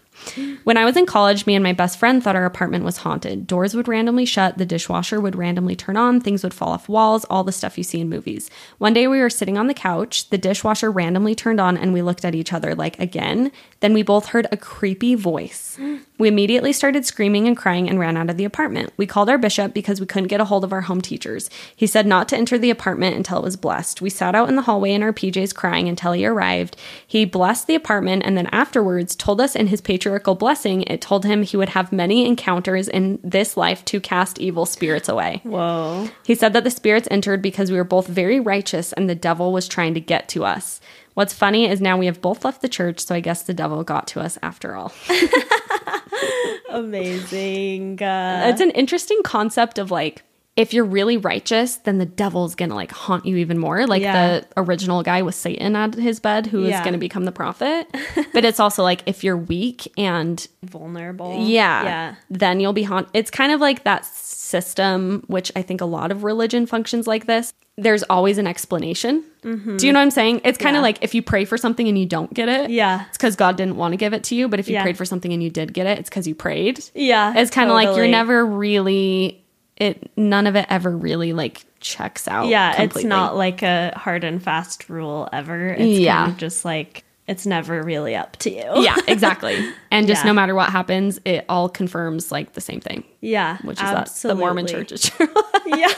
When 0.64 0.76
I 0.76 0.84
was 0.84 0.96
in 0.96 1.06
college, 1.06 1.46
me 1.46 1.54
and 1.54 1.62
my 1.62 1.72
best 1.72 1.98
friend 1.98 2.22
thought 2.22 2.36
our 2.36 2.44
apartment 2.44 2.84
was 2.84 2.98
haunted. 2.98 3.46
Doors 3.46 3.74
would 3.74 3.88
randomly 3.88 4.24
shut, 4.24 4.58
the 4.58 4.66
dishwasher 4.66 5.20
would 5.20 5.36
randomly 5.36 5.74
turn 5.76 5.96
on, 5.96 6.20
things 6.20 6.42
would 6.42 6.54
fall 6.54 6.70
off 6.70 6.88
walls, 6.88 7.24
all 7.26 7.44
the 7.44 7.52
stuff 7.52 7.78
you 7.78 7.84
see 7.84 8.00
in 8.00 8.08
movies. 8.08 8.50
One 8.78 8.92
day 8.92 9.06
we 9.06 9.20
were 9.20 9.30
sitting 9.30 9.58
on 9.58 9.66
the 9.66 9.74
couch, 9.74 10.30
the 10.30 10.38
dishwasher 10.38 10.90
randomly 10.90 11.34
turned 11.34 11.60
on, 11.60 11.76
and 11.76 11.92
we 11.92 12.02
looked 12.02 12.24
at 12.24 12.34
each 12.34 12.52
other 12.52 12.74
like, 12.74 12.98
again. 12.98 13.50
Then 13.80 13.94
we 13.94 14.02
both 14.02 14.26
heard 14.26 14.46
a 14.52 14.56
creepy 14.56 15.14
voice. 15.14 15.78
We 16.18 16.28
immediately 16.28 16.74
started 16.74 17.06
screaming 17.06 17.46
and 17.46 17.56
crying 17.56 17.88
and 17.88 17.98
ran 17.98 18.18
out 18.18 18.28
of 18.28 18.36
the 18.36 18.44
apartment. 18.44 18.92
We 18.98 19.06
called 19.06 19.30
our 19.30 19.38
bishop 19.38 19.72
because 19.72 20.00
we 20.00 20.06
couldn't 20.06 20.28
get 20.28 20.40
a 20.40 20.44
hold 20.44 20.64
of 20.64 20.72
our 20.72 20.82
home 20.82 21.00
teachers. 21.00 21.48
He 21.74 21.86
said 21.86 22.06
not 22.06 22.28
to 22.28 22.36
enter 22.36 22.58
the 22.58 22.68
apartment 22.68 23.16
until 23.16 23.38
it 23.38 23.44
was 23.44 23.56
blessed. 23.56 24.02
We 24.02 24.10
sat 24.10 24.34
out 24.34 24.50
in 24.50 24.56
the 24.56 24.62
hallway 24.62 24.92
in 24.92 25.02
our 25.02 25.14
PJs 25.14 25.54
crying 25.54 25.88
until 25.88 26.12
he 26.12 26.26
arrived. 26.26 26.76
He 27.06 27.24
blessed 27.24 27.66
the 27.66 27.74
apartment 27.74 28.22
and 28.26 28.36
then 28.36 28.48
afterwards 28.48 29.16
told 29.16 29.40
us 29.40 29.56
in 29.56 29.68
his 29.68 29.80
patriarchal 30.10 30.34
blessing 30.34 30.82
it 30.82 31.00
told 31.00 31.24
him 31.24 31.42
he 31.42 31.56
would 31.56 31.68
have 31.68 31.92
many 31.92 32.26
encounters 32.26 32.88
in 32.88 33.20
this 33.22 33.56
life 33.56 33.84
to 33.84 34.00
cast 34.00 34.40
evil 34.40 34.66
spirits 34.66 35.08
away. 35.08 35.40
Whoa. 35.44 36.08
He 36.24 36.34
said 36.34 36.52
that 36.52 36.64
the 36.64 36.70
spirits 36.70 37.06
entered 37.10 37.40
because 37.40 37.70
we 37.70 37.76
were 37.76 37.84
both 37.84 38.08
very 38.08 38.40
righteous 38.40 38.92
and 38.92 39.08
the 39.08 39.14
devil 39.14 39.52
was 39.52 39.68
trying 39.68 39.94
to 39.94 40.00
get 40.00 40.28
to 40.30 40.44
us. 40.44 40.80
What's 41.14 41.32
funny 41.32 41.68
is 41.68 41.80
now 41.80 41.96
we 41.96 42.06
have 42.06 42.20
both 42.20 42.44
left 42.44 42.60
the 42.60 42.68
church, 42.68 43.00
so 43.00 43.14
I 43.14 43.20
guess 43.20 43.42
the 43.42 43.54
devil 43.54 43.84
got 43.84 44.08
to 44.08 44.20
us 44.20 44.38
after 44.42 44.74
all. 44.74 44.92
Amazing. 46.70 48.02
Uh, 48.02 48.46
it's 48.46 48.60
an 48.60 48.70
interesting 48.70 49.22
concept 49.22 49.78
of 49.78 49.90
like 49.90 50.22
if 50.60 50.74
you're 50.74 50.84
really 50.84 51.16
righteous 51.16 51.76
then 51.86 51.96
the 51.98 52.04
devil's 52.06 52.54
gonna 52.54 52.74
like 52.74 52.92
haunt 52.92 53.24
you 53.24 53.36
even 53.36 53.56
more 53.58 53.86
like 53.86 54.02
Yeah. 54.02 54.40
the 54.40 54.46
original 54.58 55.02
guy 55.02 55.22
with 55.22 55.34
satan 55.34 55.74
at 55.74 55.94
his 55.94 56.20
bed 56.20 56.46
who 56.46 56.64
is 56.64 56.70
Yeah. 56.70 56.84
gonna 56.84 56.98
become 56.98 57.24
the 57.24 57.32
prophet 57.32 57.86
but 58.34 58.44
it's 58.44 58.60
also 58.60 58.82
like 58.82 59.02
if 59.06 59.24
you're 59.24 59.36
weak 59.36 59.90
and 59.96 60.46
vulnerable. 60.62 61.36
yeah 61.46 61.82
Yeah. 61.84 62.14
then 62.28 62.60
you'll 62.60 62.74
be 62.74 62.82
haunted. 62.82 63.10
it's 63.14 63.30
kind 63.30 63.52
of 63.52 63.60
like 63.60 63.84
that 63.84 64.04
system 64.04 65.22
which 65.28 65.50
i 65.56 65.62
think 65.62 65.80
a 65.80 65.84
lot 65.86 66.10
of 66.12 66.24
religion 66.24 66.66
functions 66.66 67.06
like 67.06 67.26
this 67.26 67.52
there's 67.78 68.02
always 68.04 68.36
an 68.36 68.46
explanation 68.46 69.24
do 69.42 69.86
you 69.86 69.92
know 69.92 69.98
what 69.98 70.02
i'm 70.02 70.10
saying 70.10 70.40
it's 70.44 70.58
kind 70.58 70.76
of 70.76 70.80
Mm-hmm. 70.80 70.80
Yeah. 70.80 70.80
like 70.82 70.98
if 71.02 71.14
you 71.14 71.22
pray 71.22 71.44
for 71.46 71.56
something 71.56 71.88
and 71.88 71.98
you 71.98 72.04
don't 72.06 72.32
get 72.34 72.48
it 72.48 72.68
Yeah. 72.70 73.06
it's 73.08 73.16
because 73.16 73.36
god 73.36 73.56
didn't 73.56 73.76
want 73.76 73.92
to 73.92 73.96
give 73.96 74.12
it 74.12 74.24
to 74.24 74.34
you 74.34 74.48
but 74.48 74.60
if 74.60 74.68
you 74.68 74.78
prayed 74.80 74.98
for 74.98 75.04
something 75.06 75.32
and 75.32 75.42
you 75.42 75.48
did 75.50 75.72
get 75.72 75.86
it 75.86 75.98
it's 75.98 76.10
because 76.10 76.26
you 76.26 76.34
prayed 76.34 76.84
Yeah. 76.94 77.32
it's 77.36 77.50
kind 77.50 77.70
of 77.70 77.74
like 77.74 77.96
you're 77.96 78.08
never 78.08 78.44
really 78.44 79.42
it 79.80 80.10
none 80.16 80.46
of 80.46 80.54
it 80.54 80.66
ever 80.68 80.96
really 80.96 81.32
like 81.32 81.64
checks 81.80 82.28
out 82.28 82.46
Yeah, 82.48 82.74
completely. 82.74 83.00
it's 83.00 83.08
not 83.08 83.36
like 83.36 83.62
a 83.62 83.92
hard 83.96 84.22
and 84.22 84.42
fast 84.42 84.88
rule 84.88 85.28
ever. 85.32 85.68
It's 85.70 85.98
Yeah. 85.98 86.18
kind 86.18 86.32
of 86.32 86.36
just 86.38 86.64
like 86.64 87.04
it's 87.26 87.46
never 87.46 87.82
really 87.82 88.14
up 88.16 88.36
to 88.38 88.50
you. 88.50 88.64
yeah 88.82 88.96
exactly 89.08 89.56
and 89.90 90.06
just 90.06 90.22
Yeah. 90.24 90.28
no 90.30 90.34
matter 90.34 90.54
what 90.54 90.68
happens 90.70 91.18
it 91.24 91.44
all 91.48 91.68
confirms 91.68 92.30
like 92.32 92.52
the 92.54 92.60
same 92.60 92.80
thing 92.80 93.04
Yeah. 93.20 93.56
which 93.62 93.78
is 93.80 93.88
that 93.88 94.08
the 94.22 94.34
mormon 94.34 94.66
church 94.66 94.92
is 94.92 95.02
true 95.10 95.28
yeah. 95.66 95.92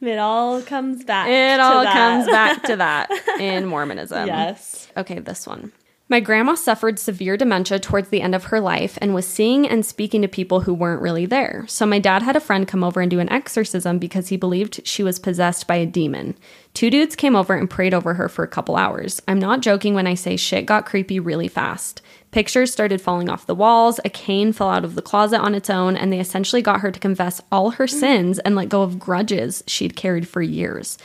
It 0.00 0.18
all 0.18 0.60
comes 0.60 1.02
back. 1.02 1.28
It 1.28 1.58
all 1.60 1.82
that. 1.82 1.92
comes 1.94 2.26
back 2.26 2.62
to 2.64 2.76
that 2.76 3.10
in 3.40 3.64
Mormonism. 3.64 4.26
Yes. 4.26 4.86
Okay, 4.98 5.18
this 5.18 5.46
one. 5.46 5.72
My 6.06 6.20
grandma 6.20 6.54
suffered 6.54 6.98
severe 6.98 7.38
dementia 7.38 7.78
towards 7.78 8.10
the 8.10 8.20
end 8.20 8.34
of 8.34 8.44
her 8.44 8.60
life 8.60 8.98
and 9.00 9.14
was 9.14 9.26
seeing 9.26 9.66
and 9.66 9.86
speaking 9.86 10.20
to 10.20 10.28
people 10.28 10.60
who 10.60 10.74
weren't 10.74 11.00
really 11.00 11.24
there. 11.24 11.64
So 11.66 11.86
my 11.86 11.98
dad 11.98 12.22
had 12.22 12.36
a 12.36 12.40
friend 12.40 12.68
come 12.68 12.84
over 12.84 13.00
and 13.00 13.10
do 13.10 13.20
an 13.20 13.32
exorcism 13.32 13.98
because 13.98 14.28
he 14.28 14.36
believed 14.36 14.86
she 14.86 15.02
was 15.02 15.18
possessed 15.18 15.66
by 15.66 15.76
a 15.76 15.86
demon. 15.86 16.36
Two 16.74 16.90
dudes 16.90 17.16
came 17.16 17.34
over 17.34 17.54
and 17.54 17.70
prayed 17.70 17.94
over 17.94 18.12
her 18.14 18.28
for 18.28 18.44
a 18.44 18.48
couple 18.48 18.76
hours. 18.76 19.22
I'm 19.26 19.38
not 19.38 19.62
joking 19.62 19.94
when 19.94 20.06
I 20.06 20.12
say 20.12 20.36
shit 20.36 20.66
got 20.66 20.84
creepy 20.84 21.20
really 21.20 21.48
fast. 21.48 22.02
Pictures 22.32 22.70
started 22.70 23.00
falling 23.00 23.30
off 23.30 23.46
the 23.46 23.54
walls, 23.54 23.98
a 24.04 24.10
cane 24.10 24.52
fell 24.52 24.68
out 24.68 24.84
of 24.84 24.96
the 24.96 25.02
closet 25.02 25.40
on 25.40 25.54
its 25.54 25.70
own, 25.70 25.96
and 25.96 26.12
they 26.12 26.18
essentially 26.18 26.60
got 26.60 26.80
her 26.80 26.90
to 26.90 27.00
confess 27.00 27.40
all 27.50 27.70
her 27.70 27.86
sins 27.86 28.40
and 28.40 28.56
let 28.56 28.68
go 28.68 28.82
of 28.82 28.98
grudges 28.98 29.62
she'd 29.68 29.96
carried 29.96 30.26
for 30.28 30.42
years. 30.42 30.98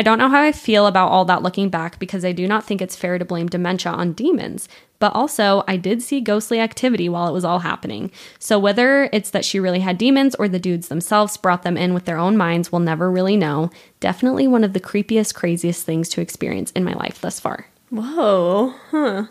I 0.00 0.02
don't 0.02 0.16
know 0.16 0.30
how 0.30 0.40
I 0.40 0.52
feel 0.52 0.86
about 0.86 1.10
all 1.10 1.26
that 1.26 1.42
looking 1.42 1.68
back 1.68 1.98
because 1.98 2.24
I 2.24 2.32
do 2.32 2.48
not 2.48 2.64
think 2.64 2.80
it's 2.80 2.96
fair 2.96 3.18
to 3.18 3.24
blame 3.26 3.48
dementia 3.48 3.92
on 3.92 4.14
demons. 4.14 4.66
But 4.98 5.14
also, 5.14 5.62
I 5.68 5.76
did 5.76 6.00
see 6.00 6.22
ghostly 6.22 6.58
activity 6.58 7.06
while 7.06 7.28
it 7.28 7.34
was 7.34 7.44
all 7.44 7.58
happening. 7.58 8.10
So, 8.38 8.58
whether 8.58 9.10
it's 9.12 9.28
that 9.28 9.44
she 9.44 9.60
really 9.60 9.80
had 9.80 9.98
demons 9.98 10.34
or 10.36 10.48
the 10.48 10.58
dudes 10.58 10.88
themselves 10.88 11.36
brought 11.36 11.64
them 11.64 11.76
in 11.76 11.92
with 11.92 12.06
their 12.06 12.16
own 12.16 12.38
minds, 12.38 12.72
we'll 12.72 12.80
never 12.80 13.10
really 13.10 13.36
know. 13.36 13.70
Definitely 14.00 14.48
one 14.48 14.64
of 14.64 14.72
the 14.72 14.80
creepiest, 14.80 15.34
craziest 15.34 15.84
things 15.84 16.08
to 16.08 16.22
experience 16.22 16.70
in 16.70 16.82
my 16.82 16.94
life 16.94 17.20
thus 17.20 17.38
far. 17.38 17.66
Whoa. 17.90 18.72
Huh. 18.90 19.26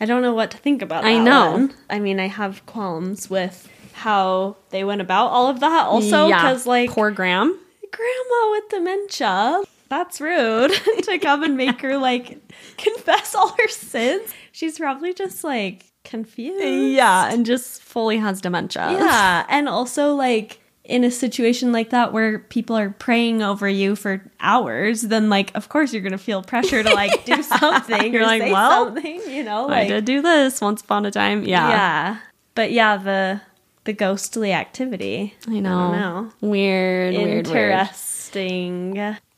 I 0.00 0.06
don't 0.06 0.22
know 0.22 0.32
what 0.32 0.50
to 0.52 0.56
think 0.56 0.80
about 0.80 1.04
I 1.04 1.18
know. 1.18 1.50
one. 1.50 1.74
I 1.90 1.98
mean, 1.98 2.18
I 2.18 2.28
have 2.28 2.64
qualms 2.64 3.28
with 3.28 3.68
how 3.92 4.56
they 4.70 4.84
went 4.84 5.02
about 5.02 5.26
all 5.26 5.48
of 5.48 5.60
that 5.60 5.84
also 5.84 6.28
because 6.28 6.64
like 6.66 6.88
poor 6.88 7.10
Graham. 7.10 7.58
grandma 7.92 8.50
with 8.52 8.68
dementia 8.70 9.64
that's 9.94 10.20
rude 10.20 10.72
to 11.02 11.18
come 11.20 11.42
and 11.44 11.56
make 11.56 11.80
her 11.80 11.96
like 11.96 12.38
confess 12.76 13.34
all 13.34 13.54
her 13.58 13.68
sins 13.68 14.32
she's 14.50 14.76
probably 14.78 15.14
just 15.14 15.44
like 15.44 15.84
confused 16.02 16.62
Yeah, 16.94 17.32
and 17.32 17.46
just 17.46 17.80
fully 17.82 18.18
has 18.18 18.40
dementia. 18.40 18.90
yeah 18.92 19.46
and 19.48 19.68
also 19.68 20.14
like 20.14 20.58
in 20.84 21.02
a 21.04 21.10
situation 21.10 21.72
like 21.72 21.90
that 21.90 22.12
where 22.12 22.40
people 22.40 22.76
are 22.76 22.90
praying 22.90 23.40
over 23.42 23.66
you 23.68 23.96
for 23.96 24.20
hours 24.40 25.00
then 25.02 25.30
like 25.30 25.50
of 25.54 25.68
course 25.70 25.92
you're 25.94 26.02
gonna 26.02 26.18
feel 26.18 26.42
pressure 26.42 26.82
to 26.82 26.92
like 26.92 27.24
do 27.24 27.42
something 27.60 28.12
You're 28.12 28.22
or 28.22 28.26
like, 28.26 28.42
say 28.42 28.52
well, 28.52 28.84
something 28.86 29.20
you 29.30 29.44
know 29.44 29.68
I 29.70 29.86
did 29.86 30.04
do 30.04 30.20
this 30.20 30.60
once 30.60 30.82
upon 30.82 31.06
a 31.06 31.10
time. 31.10 31.44
Yeah. 31.44 31.68
yeah 31.70 32.16
but 32.54 32.72
yeah 32.72 32.96
the 32.98 33.40
the 33.84 33.92
ghostly 33.94 34.52
activity 34.52 35.34
I 35.48 35.60
know. 35.60 35.78
I 35.78 35.80
don't 35.92 36.00
know. 36.00 36.32
Weird, 36.48 37.14
weird, 37.14 37.46
weird. 37.46 37.88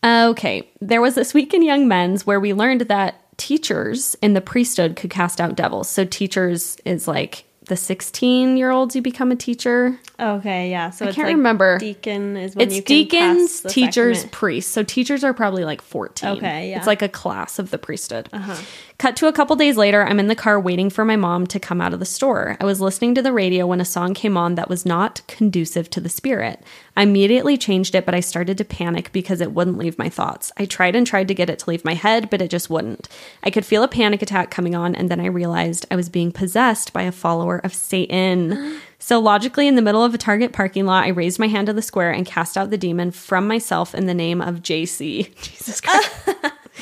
Okay, 0.06 0.70
there 0.80 1.00
was 1.00 1.16
this 1.16 1.34
week 1.34 1.52
in 1.52 1.62
Young 1.62 1.88
Men's 1.88 2.24
where 2.24 2.38
we 2.38 2.54
learned 2.54 2.82
that 2.82 3.36
teachers 3.38 4.16
in 4.22 4.34
the 4.34 4.40
priesthood 4.40 4.94
could 4.94 5.10
cast 5.10 5.40
out 5.40 5.56
devils. 5.56 5.88
So 5.88 6.04
teachers 6.04 6.76
is 6.84 7.08
like 7.08 7.45
the 7.66 7.76
16 7.76 8.56
year 8.56 8.70
olds 8.70 8.96
you 8.96 9.02
become 9.02 9.30
a 9.32 9.36
teacher. 9.36 9.98
Okay, 10.18 10.70
yeah. 10.70 10.90
So 10.90 11.04
I 11.04 11.08
it's 11.08 11.16
can't 11.16 11.28
like 11.28 11.36
remember. 11.36 11.78
Deacon 11.78 12.36
is 12.36 12.56
when 12.56 12.66
It's 12.68 12.76
you 12.76 12.82
deacons, 12.82 13.60
teachers, 13.62 14.18
sacrament. 14.18 14.32
priests. 14.32 14.72
So 14.72 14.82
teachers 14.82 15.22
are 15.24 15.34
probably 15.34 15.64
like 15.64 15.82
14. 15.82 16.28
Okay, 16.38 16.70
yeah. 16.70 16.78
It's 16.78 16.86
like 16.86 17.02
a 17.02 17.08
class 17.08 17.58
of 17.58 17.70
the 17.70 17.78
priesthood. 17.78 18.28
Uh-huh. 18.32 18.56
Cut 18.98 19.14
to 19.16 19.26
a 19.28 19.32
couple 19.32 19.56
days 19.56 19.76
later, 19.76 20.02
I'm 20.02 20.18
in 20.18 20.28
the 20.28 20.34
car 20.34 20.58
waiting 20.58 20.88
for 20.88 21.04
my 21.04 21.16
mom 21.16 21.46
to 21.48 21.60
come 21.60 21.82
out 21.82 21.92
of 21.92 21.98
the 21.98 22.06
store. 22.06 22.56
I 22.60 22.64
was 22.64 22.80
listening 22.80 23.14
to 23.16 23.22
the 23.22 23.32
radio 23.32 23.66
when 23.66 23.80
a 23.80 23.84
song 23.84 24.14
came 24.14 24.38
on 24.38 24.54
that 24.54 24.70
was 24.70 24.86
not 24.86 25.20
conducive 25.28 25.90
to 25.90 26.00
the 26.00 26.08
spirit. 26.08 26.62
I 26.96 27.02
immediately 27.02 27.58
changed 27.58 27.94
it, 27.94 28.06
but 28.06 28.14
I 28.14 28.20
started 28.20 28.56
to 28.56 28.64
panic 28.64 29.12
because 29.12 29.42
it 29.42 29.52
wouldn't 29.52 29.76
leave 29.76 29.98
my 29.98 30.08
thoughts. 30.08 30.50
I 30.56 30.64
tried 30.64 30.96
and 30.96 31.06
tried 31.06 31.28
to 31.28 31.34
get 31.34 31.50
it 31.50 31.58
to 31.58 31.68
leave 31.70 31.84
my 31.84 31.92
head, 31.92 32.30
but 32.30 32.40
it 32.40 32.48
just 32.48 32.70
wouldn't. 32.70 33.06
I 33.42 33.50
could 33.50 33.66
feel 33.66 33.82
a 33.82 33.88
panic 33.88 34.22
attack 34.22 34.50
coming 34.50 34.74
on, 34.74 34.94
and 34.94 35.10
then 35.10 35.20
I 35.20 35.26
realized 35.26 35.84
I 35.90 35.96
was 35.96 36.08
being 36.08 36.32
possessed 36.32 36.94
by 36.94 37.02
a 37.02 37.12
follower 37.12 37.55
of 37.64 37.74
Satan. 37.74 38.80
So, 38.98 39.20
logically, 39.20 39.68
in 39.68 39.76
the 39.76 39.82
middle 39.82 40.02
of 40.02 40.14
a 40.14 40.18
Target 40.18 40.52
parking 40.52 40.86
lot, 40.86 41.04
I 41.04 41.08
raised 41.08 41.38
my 41.38 41.48
hand 41.48 41.66
to 41.66 41.72
the 41.72 41.82
square 41.82 42.10
and 42.10 42.26
cast 42.26 42.56
out 42.56 42.70
the 42.70 42.78
demon 42.78 43.10
from 43.10 43.46
myself 43.46 43.94
in 43.94 44.06
the 44.06 44.14
name 44.14 44.40
of 44.40 44.62
JC. 44.62 45.34
Jesus 45.42 45.80
Christ. 45.80 46.10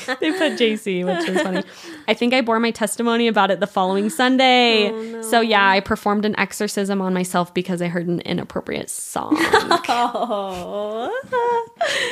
they 0.07 0.33
put 0.33 0.53
JC, 0.53 1.05
which 1.05 1.29
is 1.29 1.43
funny. 1.43 1.63
I 2.09 2.15
think 2.15 2.33
I 2.33 2.41
bore 2.41 2.61
my 2.61 2.71
testimony 2.71 3.29
about 3.29 3.51
it 3.51 3.61
the 3.61 3.67
following 3.67 4.11
Sunday. 4.11 4.91
Oh, 4.91 5.23
so, 5.23 5.41
yeah, 5.41 5.69
I 5.69 5.81
performed 5.81 6.25
an 6.25 6.39
exorcism 6.39 7.01
on 7.01 7.15
myself 7.15 7.53
because 7.53 7.83
I 7.83 7.89
heard 7.89 8.07
an 8.07 8.21
inappropriate 8.21 8.91
song. 8.91 9.37
Oh, 9.37 11.11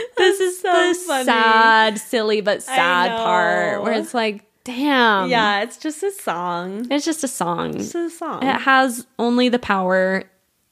this 0.16 0.40
is 0.40 0.60
so 0.60 0.72
the 0.72 0.94
funny. 1.06 1.24
sad, 1.24 1.98
silly, 1.98 2.40
but 2.40 2.62
sad 2.62 3.10
part 3.10 3.82
where 3.82 3.92
it's 3.92 4.14
like, 4.14 4.44
damn. 4.64 5.28
yeah. 5.28 5.62
It's 5.62 5.76
just 5.76 6.02
a 6.02 6.10
song. 6.12 6.86
It's 6.90 7.04
just 7.04 7.24
a 7.24 7.28
song. 7.28 7.76
It's 7.76 7.94
a 7.94 8.10
song. 8.10 8.42
It 8.42 8.60
has 8.62 9.06
only 9.18 9.48
the 9.48 9.58
power 9.58 10.24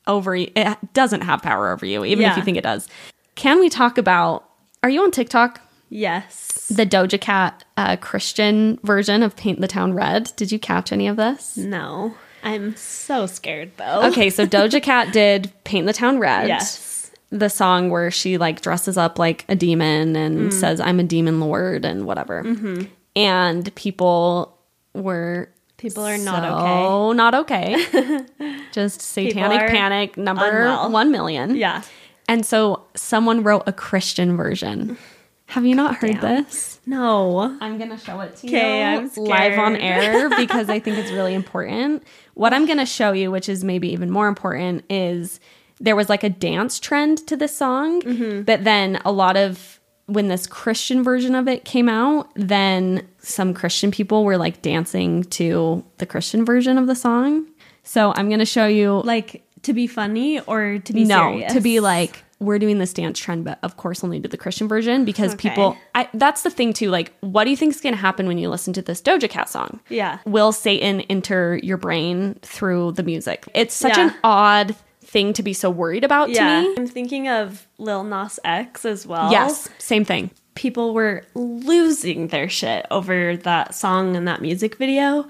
over 0.07 0.35
you. 0.37 0.51
It 0.57 0.79
doesn't 0.95 1.23
have 1.23 1.43
power 1.43 1.71
over 1.73 1.85
you, 1.87 2.05
even 2.05 2.25
if 2.25 2.37
you 2.37 2.43
think 2.43 2.57
it 2.57 2.65
does. 2.65 2.89
Can 3.35 3.61
we 3.61 3.69
talk 3.69 3.99
about? 3.99 4.45
Are 4.83 4.91
you 4.91 5.03
on 5.03 5.11
TikTok? 5.11 5.61
yes. 5.89 6.69
The 6.69 6.87
Doja 6.87 7.21
Cat 7.21 7.65
uh, 7.77 7.97
Christian 7.97 8.79
version 8.85 9.23
of 9.25 9.35
Paint 9.37 9.61
the 9.61 9.67
Town 9.67 9.93
Red. 9.93 10.31
Did 10.37 10.53
you 10.53 10.59
catch 10.61 10.93
any 10.93 11.09
of 11.09 11.17
this? 11.17 11.57
No. 11.57 12.15
I'm 12.45 12.77
so 12.77 13.27
scared 13.27 13.73
though. 13.77 14.03
Okay, 14.09 14.31
so 14.31 14.47
Doja 14.57 14.81
Cat 14.83 15.13
did 15.13 15.53
Paint 15.65 15.87
the 15.87 15.93
Town 15.93 16.19
Red. 16.21 16.47
Yes. 16.49 17.11
The 17.31 17.51
song 17.51 17.91
where 17.91 18.11
she 18.11 18.39
like 18.39 18.61
dresses 18.63 18.97
up 18.97 19.19
like 19.19 19.45
a 19.49 19.55
demon 19.57 20.15
and 20.17 20.51
Mm. 20.51 20.53
says, 20.53 20.81
I'm 20.81 21.01
a 21.01 21.05
demon 21.05 21.41
lord 21.41 21.85
and 21.85 22.07
whatever. 22.07 22.43
Mm-hmm. 22.45 22.83
And 23.17 23.75
people 23.75 24.57
were 24.95 25.51
People 25.77 26.05
are 26.05 26.19
not 26.19 26.43
so 26.43 27.09
okay. 27.09 27.17
not 27.17 27.35
okay. 27.35 28.27
Just 28.73 29.01
satanic 29.01 29.71
panic 29.71 30.17
number 30.19 30.45
unwell. 30.45 30.91
1 30.91 31.11
million. 31.11 31.57
Yeah. 31.57 31.83
And 32.29 32.45
so 32.45 32.85
someone 32.95 33.43
wrote 33.43 33.63
a 33.67 33.73
Christian 33.73 34.37
version. 34.37 34.99
Have 35.47 35.65
you 35.67 35.75
not 35.75 35.97
heard 35.97 36.21
Damn. 36.21 36.45
this? 36.45 36.81
No. 36.87 37.57
I'm 37.61 37.79
gonna 37.79 37.99
show 37.99 38.21
it 38.21 38.37
to 38.37 38.47
you 38.47 39.25
live 39.25 39.59
on 39.59 39.75
air 39.77 40.29
because 40.37 40.69
I 40.69 40.79
think 40.79 40.99
it's 40.99 41.11
really 41.11 41.35
important. 41.35 42.05
What 42.35 42.53
I'm 42.53 42.67
gonna 42.67 42.87
show 42.87 43.13
you, 43.13 43.31
which 43.31 43.49
is 43.49 43.65
maybe 43.65 43.91
even 43.93 44.11
more 44.11 44.29
important, 44.29 44.85
is 44.91 45.41
there 45.81 45.97
was 45.97 46.09
like 46.09 46.23
a 46.23 46.29
dance 46.31 46.79
trend 46.79 47.27
to 47.27 47.37
this 47.37 47.57
song, 47.57 48.03
Mm-hmm. 48.03 48.43
but 48.43 48.63
then 48.65 49.01
a 49.05 49.11
lot 49.11 49.37
of 49.37 49.80
when 50.13 50.29
this 50.29 50.47
Christian 50.47 51.03
version 51.03 51.35
of 51.35 51.49
it 51.49 51.65
came 51.65 51.89
out, 51.89 52.31
then 52.35 53.07
some 53.19 53.55
Christian 53.55 53.91
people 53.91 54.25
were 54.25 54.37
like 54.37 54.63
dancing 54.63 55.25
to 55.25 55.85
the 55.99 56.07
Christian 56.07 56.45
version 56.45 56.79
of 56.79 56.87
the 56.87 56.95
song. 56.95 57.47
So 57.83 58.13
I'm 58.17 58.29
gonna 58.29 58.45
show 58.47 58.67
you 58.67 59.03
Like 59.05 59.43
to 59.63 59.73
be 59.73 59.87
funny 59.87 60.41
or 60.41 60.79
to 60.79 60.93
be 60.93 61.05
no 61.05 61.33
serious? 61.33 61.53
to 61.53 61.61
be 61.61 61.81
like 61.81 62.25
we're 62.39 62.59
doing 62.59 62.79
this 62.79 62.95
dance 62.95 63.19
trend 63.19 63.45
but 63.45 63.59
of 63.63 63.77
course 63.77 64.03
only 64.03 64.19
to 64.19 64.27
the 64.27 64.39
christian 64.39 64.67
version 64.67 65.05
because 65.05 65.35
Okay. 65.35 65.51
people 65.51 65.77
I, 65.95 66.09
that's 66.15 66.43
the 66.43 66.49
thing 66.49 66.73
too 66.73 66.89
like 66.89 67.13
what 67.21 67.45
do 67.45 67.51
you 67.51 67.57
think 67.59 67.75
is 67.75 67.83
going 67.83 67.95
to 67.95 68.01
happen 68.01 68.27
when 68.27 68.39
you 68.39 68.49
listen 68.49 68.73
to 68.73 68.81
this 68.81 69.03
doja 69.03 69.29
cat 69.29 69.51
song 69.51 69.79
Yeah. 69.91 70.21
will 70.25 70.53
satan 70.53 71.03
enter 71.03 71.61
your 71.63 71.77
brain 71.77 72.39
through 72.41 72.93
the 72.93 73.03
music 73.03 73.47
it's 73.55 73.75
such 73.75 73.99
Yeah. 73.99 74.09
an 74.09 74.15
odd 74.25 74.75
thing 75.13 75.33
to 75.33 75.43
be 75.43 75.53
so 75.53 75.69
worried 75.71 76.05
about 76.05 76.31
Yeah. 76.31 76.63
to 76.63 76.69
me 76.69 76.75
I'm 76.79 76.87
thinking 76.87 77.29
of 77.29 77.67
Lil 77.79 78.05
Nas 78.05 78.39
X 78.45 78.85
as 78.85 79.07
well. 79.07 79.31
yes 79.33 79.69
same 79.79 80.05
thing 80.05 80.31
people 80.55 80.95
were 80.95 81.23
losing 81.35 82.29
their 82.29 82.49
shit 82.49 82.87
over 82.91 83.37
that 83.37 83.75
song 83.75 84.17
and 84.17 84.27
that 84.29 84.43
music 84.43 84.77
video. 84.77 85.27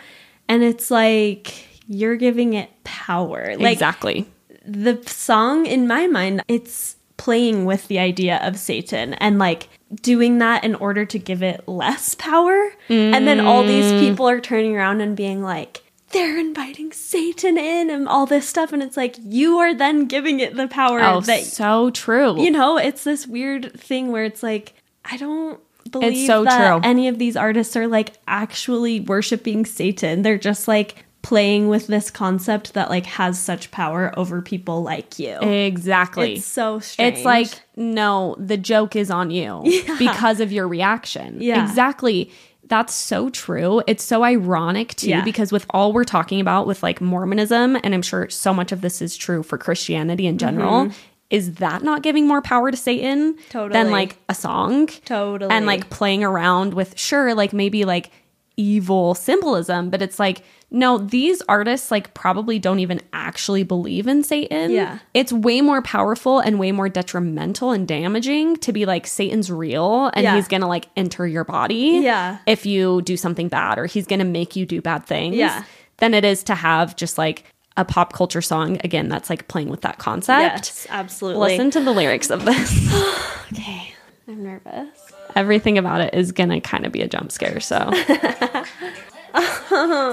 And 0.49 0.63
it's 0.65 0.91
like 0.91 1.67
you're 1.87 2.17
giving 2.17 2.55
it 2.55 2.69
power. 2.85 3.55
Like 3.57 3.75
exactly 3.75 4.27
the 4.67 5.01
song 5.07 5.67
in 5.67 5.87
my 5.87 6.07
mind, 6.09 6.43
it's 6.49 6.97
playing 7.17 7.65
with 7.65 7.87
the 7.89 7.99
idea 7.99 8.39
of 8.43 8.59
Satan 8.59 9.15
and 9.15 9.39
like 9.39 9.69
doing 10.03 10.39
that 10.39 10.65
in 10.65 10.75
order 10.75 11.05
to 11.05 11.19
give 11.19 11.43
it 11.43 11.69
less 11.69 12.15
power. 12.17 12.73
And 12.89 13.27
then 13.29 13.39
all 13.41 13.63
these 13.63 13.93
Mm. 13.93 14.01
people 14.01 14.29
are 14.29 14.41
turning 14.41 14.75
around 14.77 15.01
and 15.01 15.15
being 15.17 15.43
like, 15.43 15.83
they're 16.13 16.39
inviting 16.39 16.93
Satan 16.93 17.57
in 17.57 17.91
and 17.91 18.09
all 18.09 18.27
this 18.27 18.49
stuff. 18.49 18.73
And 18.73 18.83
it's 18.83 18.97
like, 18.97 19.17
you 19.23 19.59
are 19.59 19.75
then 19.75 20.07
giving 20.07 20.41
it 20.41 20.57
the 20.57 20.69
power 20.69 21.01
oh 21.03 21.21
that 21.21 21.45
so 21.45 21.91
true 21.91 22.41
you 22.43 22.51
know, 22.51 22.77
it's 22.77 23.05
this 23.05 23.27
weird 23.27 23.79
thing 23.79 24.13
where 24.13 24.25
it's 24.25 24.43
like, 24.43 24.75
I 25.05 25.17
don't 25.17 25.61
believe 25.91 26.13
it's 26.13 26.27
so 26.27 26.45
that 26.45 26.81
true. 26.81 26.81
any 26.89 27.09
of 27.09 27.19
these 27.19 27.37
artists 27.37 27.77
are 27.77 27.87
like 27.87 28.15
actually 28.29 29.01
worshiping 29.01 29.65
Satan. 29.65 30.23
They're 30.23 30.39
just 30.39 30.69
like 30.69 31.05
playing 31.23 31.69
with 31.69 31.87
this 31.87 32.11
concept 32.11 32.75
that 32.75 32.89
like 32.89 33.05
has 33.07 33.39
such 33.39 33.71
power 33.71 34.13
over 34.17 34.41
people 34.41 34.83
like 34.83 35.19
you. 35.19 35.39
exactly 35.41 36.35
It's 36.35 36.47
so 36.47 36.79
strange. 36.81 37.17
It's 37.19 37.25
like, 37.25 37.49
no, 37.77 38.37
the 38.39 38.57
joke 38.57 38.97
is 38.97 39.11
on 39.11 39.31
you 39.31 39.63
because 39.99 40.41
of 40.41 40.51
your 40.51 40.67
reaction. 40.67 41.39
Yeah. 41.41 41.63
Exactly. 41.63 42.31
That's 42.71 42.95
so 42.95 43.29
true. 43.31 43.83
It's 43.87 44.03
so 44.05 44.25
ironic 44.25 44.95
too, 44.95 45.11
Yeah. 45.11 45.23
because 45.25 45.53
with 45.53 45.67
all 45.71 45.93
we're 45.93 46.05
talking 46.05 46.41
about 46.41 46.67
with 46.67 46.83
like 46.83 47.01
Mormonism, 47.03 47.77
and 47.85 47.93
I'm 47.95 48.01
sure 48.01 48.31
so 48.31 48.55
much 48.55 48.73
of 48.73 48.81
this 48.81 49.03
is 49.03 49.17
true 49.17 49.43
for 49.43 49.59
Christianity 49.59 50.27
in 50.27 50.39
general, 50.39 50.85
Mm-hmm. 50.87 50.93
is 51.31 51.55
that 51.57 51.83
not 51.83 52.03
giving 52.03 52.27
more 52.27 52.41
power 52.41 52.71
to 52.71 52.77
Satan 52.77 53.37
Totally. 53.51 53.73
than 53.73 53.91
like 53.91 54.17
a 54.29 54.35
song? 54.35 54.87
Totally. 55.05 55.51
And 55.51 55.67
like 55.67 55.91
playing 55.91 56.25
around 56.25 56.73
with, 56.75 56.99
sure, 56.99 57.35
like 57.35 57.53
maybe 57.53 57.85
like 57.85 58.11
evil 58.57 59.15
symbolism, 59.15 59.91
but 59.91 60.01
it's 60.01 60.19
like, 60.19 60.43
no, 60.71 60.99
these 60.99 61.43
artists 61.49 61.91
like 61.91 62.15
probably 62.15 62.59
don't 62.59 62.79
even 62.79 63.01
actually 63.13 63.63
believe 63.65 64.07
in 64.07 64.23
Satan. 64.23 64.71
Yeah. 64.71 64.99
It's 65.15 65.33
way 65.33 65.61
more 65.61 65.83
powerful 65.83 66.39
and 66.39 66.59
way 66.59 66.71
more 66.73 66.89
detrimental 66.89 67.73
and 67.73 67.89
damaging 67.89 68.57
to 68.59 68.73
be 68.73 68.87
like 68.87 69.07
Satan's 69.07 69.51
real 69.51 70.11
and 70.15 70.23
Yeah. 70.25 70.37
he's 70.37 70.47
gonna 70.49 70.69
like 70.69 70.87
enter 70.97 71.27
your 71.27 71.45
body 71.45 72.01
Yeah. 72.03 72.39
if 72.47 72.67
you 72.67 73.03
do 73.03 73.17
something 73.17 73.49
bad 73.49 73.79
or 73.79 73.87
he's 73.87 74.07
gonna 74.07 74.25
make 74.25 74.55
you 74.57 74.65
do 74.67 74.81
bad 74.81 75.07
things 75.07 75.37
Yeah. 75.37 75.65
than 75.99 76.15
it 76.15 76.25
is 76.25 76.45
to 76.45 76.55
have 76.55 76.95
just 76.97 77.19
like 77.19 77.45
a 77.77 77.85
pop 77.85 78.13
culture 78.13 78.43
song 78.43 78.79
again 78.85 79.09
that's 79.09 79.31
like 79.31 79.49
playing 79.49 79.69
with 79.71 79.81
that 79.83 79.99
concept. 79.99 80.41
Yes, 80.41 80.87
absolutely. 80.91 81.49
Listen 81.53 81.71
to 81.73 81.81
the 81.81 81.93
lyrics 81.93 82.31
of 82.31 82.45
this. 82.45 82.71
Okay. 83.53 83.95
I'm 84.29 84.45
nervous. 84.45 84.97
Everything 85.35 85.77
about 85.77 86.01
it 86.01 86.15
is 86.15 86.31
gonna 86.31 86.61
kind 86.61 86.87
of 86.87 86.93
be 86.93 87.03
a 87.03 87.09
jump 87.09 87.33
scare. 87.33 87.59
So, 87.59 87.77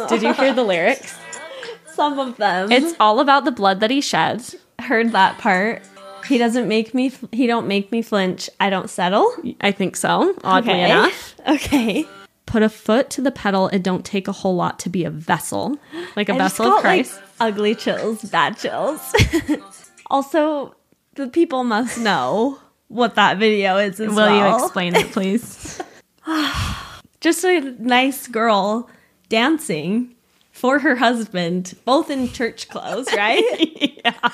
did 0.10 0.22
you 0.22 0.34
hear 0.34 0.54
the 0.54 0.64
lyrics? 0.64 1.18
Some 1.94 2.20
of 2.20 2.38
them. 2.38 2.72
It's 2.72 2.96
all 3.00 3.20
about 3.20 3.46
the 3.46 3.52
blood 3.52 3.80
that 3.80 3.90
he 3.92 4.02
shed. 4.02 4.44
heard 4.80 5.12
that 5.14 5.38
part. 5.40 5.82
He 6.28 6.38
doesn't 6.38 6.68
make 6.68 6.94
me. 6.94 7.12
He 7.32 7.48
don't 7.48 7.68
make 7.68 7.92
me 7.92 8.02
flinch. 8.02 8.50
I 8.60 8.70
don't 8.70 8.90
settle. 8.90 9.32
I 9.62 9.72
think 9.72 9.96
so. 9.96 10.36
Oddly 10.44 10.72
Okay. 10.74 10.86
enough, 10.86 11.36
Okay. 11.48 12.06
put 12.46 12.64
a 12.64 12.70
foot 12.70 13.10
to 13.12 13.22
the 13.22 13.32
pedal. 13.32 13.70
It 13.70 13.82
don't 13.82 14.04
take 14.06 14.28
a 14.28 14.32
whole 14.34 14.56
lot 14.56 14.78
to 14.80 14.90
be 14.90 15.06
a 15.06 15.10
vessel, 15.10 15.78
like 16.16 16.28
a 16.30 16.34
I 16.34 16.38
vessel 16.38 16.66
of 16.66 16.72
got, 16.72 16.76
like, 16.84 17.08
Christ. 17.08 17.20
ugly 17.40 17.76
chills, 17.76 18.24
bad 18.24 18.58
chills. 18.58 19.00
also, 20.08 20.76
the 21.16 21.28
people 21.28 21.64
must 21.64 21.98
know 21.98 22.60
what 22.90 23.16
that 23.16 23.38
video 23.38 23.78
is 23.78 23.98
Will 24.00 24.14
well. 24.16 24.36
you 24.50 24.64
explain 24.64 24.96
it, 24.96 25.12
please? 25.12 25.82
Just 27.22 27.44
a 27.46 27.62
nice 27.80 28.28
girl 28.28 28.90
dancing 29.30 30.14
for 30.52 30.80
her 30.80 30.96
husband, 30.96 31.76
both 31.86 32.10
in 32.10 32.32
church 32.32 32.68
clothes, 32.70 33.08
right? 33.16 33.44
Yeah. 34.08 34.30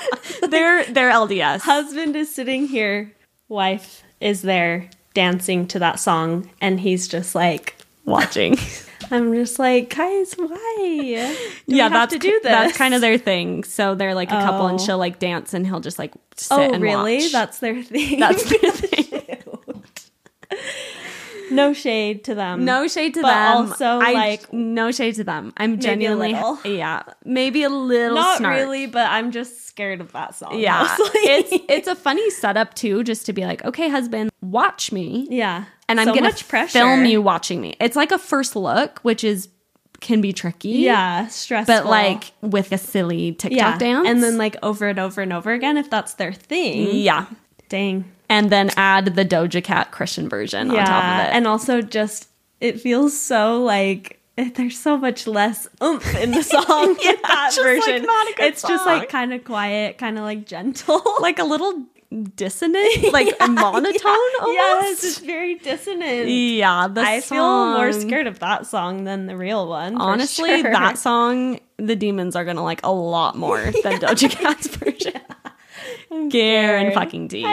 They're 0.49 0.83
they're 0.85 1.11
LDS. 1.11 1.61
husband 1.61 2.15
is 2.15 2.33
sitting 2.33 2.67
here, 2.67 3.11
wife 3.49 4.03
is 4.21 4.43
there 4.43 4.87
dancing 5.15 5.67
to 5.69 5.79
that 5.79 5.99
song, 5.99 6.49
and 6.61 6.79
he's 6.79 7.07
just 7.07 7.33
like, 7.33 7.75
watching. 8.05 8.55
I'm 9.11 9.33
just 9.33 9.57
like, 9.59 9.95
guys, 9.95 10.33
why? 10.35 11.35
Do 11.67 11.75
yeah, 11.75 11.89
that's 11.89 12.13
to 12.13 12.19
do 12.19 12.29
this. 12.31 12.43
That's 12.43 12.77
kind 12.77 12.93
of 12.93 13.01
their 13.01 13.17
thing. 13.17 13.63
So 13.63 13.95
they're 13.95 14.13
like 14.15 14.29
a 14.29 14.35
couple, 14.41 14.67
and 14.67 14.79
Oh. 14.79 14.83
she'll 14.85 14.97
like 14.99 15.17
dance, 15.17 15.55
and 15.55 15.65
he'll 15.65 15.79
just 15.79 15.97
like 15.97 16.13
sit 16.35 16.55
Oh, 16.55 16.71
and 16.71 16.83
really? 16.83 17.17
watch. 17.17 17.31
That's 17.31 17.57
their 17.59 17.81
thing. 17.81 18.19
that's 18.19 18.43
their 18.43 18.71
thing. 18.71 19.83
No 21.55 21.73
shade 21.73 22.23
to 22.25 22.35
them. 22.35 22.65
No 22.65 22.87
shade 22.87 23.13
to 23.15 23.21
But 23.21 23.29
them. 23.33 23.57
also, 23.69 23.85
I- 23.85 24.11
like, 24.13 24.51
no 24.53 24.91
shade 24.91 25.15
to 25.15 25.23
them. 25.23 25.53
I'm 25.57 25.79
genuinely, 25.79 26.31
yeah, 26.65 27.03
maybe 27.25 27.63
a 27.63 27.69
little. 27.69 28.15
not 28.15 28.37
snark. 28.37 28.55
really, 28.57 28.85
but 28.87 29.09
I'm 29.09 29.31
just 29.31 29.65
scared 29.67 30.01
of 30.01 30.11
that 30.13 30.35
song. 30.35 30.59
Yeah, 30.59 30.83
mostly. 30.97 31.19
it's 31.21 31.65
it's 31.69 31.87
a 31.87 31.95
funny 32.07 32.29
setup 32.29 32.73
too, 32.73 33.03
just 33.03 33.25
to 33.27 33.33
be 33.33 33.43
like, 33.45 33.63
okay, 33.65 33.89
husband, 33.89 34.31
watch 34.41 34.91
me, 34.91 35.27
yeah, 35.29 35.65
and 35.89 35.99
I'm 35.99 36.07
so 36.07 36.15
gonna 36.15 36.67
film 36.67 37.05
you 37.05 37.21
watching 37.21 37.61
me. 37.61 37.75
It's 37.79 37.95
like 37.95 38.11
a 38.11 38.19
first 38.19 38.55
look, 38.55 38.99
which 39.01 39.23
is 39.23 39.49
can 40.01 40.19
be 40.19 40.33
tricky. 40.33 40.69
Yeah, 40.69 41.27
stressful. 41.27 41.73
but 41.73 41.85
like 41.85 42.33
with 42.41 42.71
a 42.71 42.77
silly 42.77 43.31
TikTok 43.31 43.57
yeah, 43.57 43.77
dance, 43.77 44.07
and 44.07 44.21
then 44.21 44.37
like 44.37 44.57
over 44.61 44.87
and 44.87 44.99
over 44.99 45.21
and 45.21 45.31
over 45.31 45.51
again 45.53 45.77
if 45.77 45.89
that's 45.89 46.15
their 46.15 46.33
thing. 46.33 46.89
yeah, 46.95 47.25
Dang. 47.69 48.05
And 48.33 48.49
then 48.49 48.71
add 48.77 49.13
the 49.15 49.23
Doja 49.23 49.63
Cat 49.63 49.91
Christian 49.91 50.27
version 50.27 50.71
on 50.71 50.77
top 50.77 51.03
of 51.03 51.27
it. 51.27 51.35
and 51.35 51.45
also 51.47 51.81
just 51.81 52.29
it 52.59 52.81
feels 52.81 53.19
so 53.19 53.61
like 53.61 54.19
there's 54.55 54.79
so 54.79 54.97
much 54.97 55.27
less 55.27 55.67
oomph 55.83 56.15
in 56.15 56.31
the 56.31 56.41
song 56.55 56.87
with 56.95 57.21
that 57.21 57.53
like, 57.55 57.63
version. 57.63 58.01
good 58.01 58.45
it's 58.45 58.63
just 58.63 58.85
like 58.87 59.07
kind 59.09 59.33
of 59.33 59.43
quiet, 59.43 59.99
kind 59.99 60.17
of 60.17 60.23
like 60.23 60.47
gentle, 60.47 61.01
like 61.19 61.37
a 61.37 61.43
little 61.43 61.85
dissonant, 62.35 63.03
like 63.13 63.35
a 63.39 63.47
monotone 63.47 63.93
Yes, 64.03 64.83
almost. 64.83 65.03
it's 65.03 65.19
very 65.19 65.55
dissonant. 65.55 66.27
Yeah, 66.27 66.87
the 66.87 67.01
I 67.01 67.21
feel 67.21 67.73
more 67.73 67.91
scared 67.93 68.25
of 68.25 68.39
that 68.39 68.65
song 68.65 69.03
than 69.03 69.27
the 69.27 69.37
real 69.37 69.67
one. 69.67 69.97
Honestly, 69.97 70.61
sure. 70.61 70.71
that 70.71 70.97
song, 70.97 71.59
the 71.77 71.95
demons 71.95 72.35
are 72.35 72.45
gonna 72.45 72.63
like 72.63 72.81
a 72.83 72.91
lot 72.91 73.37
more 73.37 73.61
than 73.83 73.99
Doja 73.99 74.31
Cat's 74.31 74.67
version. 74.67 75.21
Garen 76.29 76.93
fucking 76.93 77.27
D. 77.27 77.43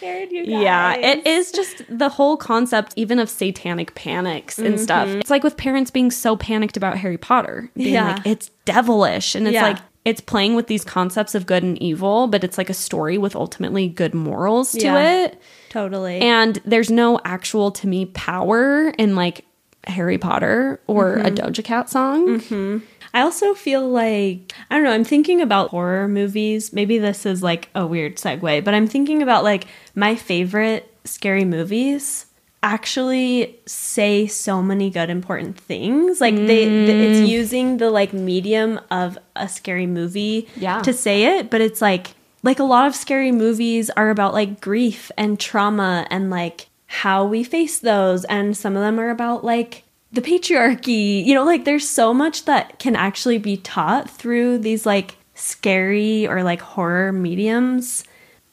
Scared, 0.00 0.32
you 0.32 0.46
guys. 0.46 0.62
Yeah, 0.62 0.94
it 0.94 1.26
is 1.26 1.52
just 1.52 1.82
the 1.90 2.08
whole 2.08 2.38
concept, 2.38 2.94
even 2.96 3.18
of 3.18 3.28
satanic 3.28 3.94
panics 3.94 4.58
and 4.58 4.74
mm-hmm. 4.74 4.82
stuff. 4.82 5.08
It's 5.08 5.28
like 5.28 5.44
with 5.44 5.58
parents 5.58 5.90
being 5.90 6.10
so 6.10 6.36
panicked 6.36 6.78
about 6.78 6.96
Harry 6.96 7.18
Potter, 7.18 7.70
being 7.74 7.92
Yeah. 7.92 8.14
like, 8.14 8.26
it's 8.26 8.50
devilish. 8.64 9.34
And 9.34 9.46
it's 9.46 9.54
Yeah. 9.54 9.62
like, 9.68 9.78
it's 10.06 10.22
playing 10.22 10.54
with 10.54 10.68
these 10.68 10.84
concepts 10.84 11.34
of 11.34 11.44
good 11.44 11.62
and 11.62 11.76
evil, 11.82 12.28
but 12.28 12.42
it's 12.42 12.56
like 12.56 12.70
a 12.70 12.74
story 12.74 13.18
with 13.18 13.36
ultimately 13.36 13.88
good 13.88 14.14
morals 14.14 14.72
to 14.72 14.80
Yeah. 14.80 15.24
it. 15.24 15.42
totally. 15.68 16.18
And 16.20 16.58
there's 16.64 16.90
no 16.90 17.20
actual, 17.24 17.70
to 17.70 17.86
me, 17.86 18.06
power 18.06 18.88
in 18.96 19.14
like 19.14 19.44
Harry 19.86 20.18
Potter 20.18 20.80
or 20.86 21.14
a 21.14 21.30
mm-hmm. 21.30 21.34
Doja 21.34 21.64
Cat 21.64 21.88
song. 21.90 22.40
Mm-hmm. 22.40 22.84
I 23.12 23.22
also 23.22 23.54
feel 23.54 23.88
like 23.88 24.52
I 24.70 24.76
don't 24.76 24.84
know, 24.84 24.92
I'm 24.92 25.04
thinking 25.04 25.40
about 25.40 25.70
horror 25.70 26.08
movies. 26.08 26.72
Maybe 26.72 26.98
this 26.98 27.26
is 27.26 27.42
like 27.42 27.68
a 27.74 27.86
weird 27.86 28.16
segue, 28.16 28.64
but 28.64 28.74
I'm 28.74 28.86
thinking 28.86 29.22
about 29.22 29.44
like 29.44 29.66
my 29.94 30.14
favorite 30.14 30.92
scary 31.04 31.44
movies 31.44 32.26
actually 32.62 33.58
say 33.66 34.26
so 34.26 34.62
many 34.62 34.90
good 34.90 35.10
important 35.10 35.58
things. 35.58 36.20
Like 36.20 36.36
they 36.36 36.66
th- 36.66 37.10
it's 37.10 37.20
mm. 37.20 37.28
using 37.28 37.76
the 37.78 37.90
like 37.90 38.12
medium 38.12 38.80
of 38.90 39.18
a 39.34 39.48
scary 39.48 39.86
movie 39.86 40.48
Yeah. 40.56 40.80
to 40.82 40.92
say 40.92 41.38
it, 41.38 41.50
but 41.50 41.60
it's 41.60 41.80
like 41.80 42.14
like 42.42 42.58
a 42.58 42.64
lot 42.64 42.86
of 42.86 42.94
scary 42.94 43.32
movies 43.32 43.90
are 43.90 44.10
about 44.10 44.32
like 44.34 44.60
grief 44.60 45.10
and 45.18 45.38
trauma 45.38 46.06
and 46.10 46.30
like 46.30 46.68
how 46.92 47.24
we 47.24 47.44
face 47.44 47.78
those 47.78 48.24
and 48.24 48.56
some 48.56 48.74
of 48.74 48.82
them 48.82 48.98
are 48.98 49.10
about 49.10 49.44
like 49.44 49.84
the 50.10 50.20
patriarchy. 50.20 51.24
You 51.24 51.34
know, 51.34 51.44
like 51.44 51.64
there's 51.64 51.88
so 51.88 52.12
much 52.12 52.46
that 52.46 52.80
can 52.80 52.96
actually 52.96 53.38
be 53.38 53.58
taught 53.58 54.10
through 54.10 54.58
these 54.58 54.84
like 54.84 55.16
scary 55.36 56.26
or 56.26 56.42
like 56.42 56.60
horror 56.60 57.12
mediums 57.12 58.02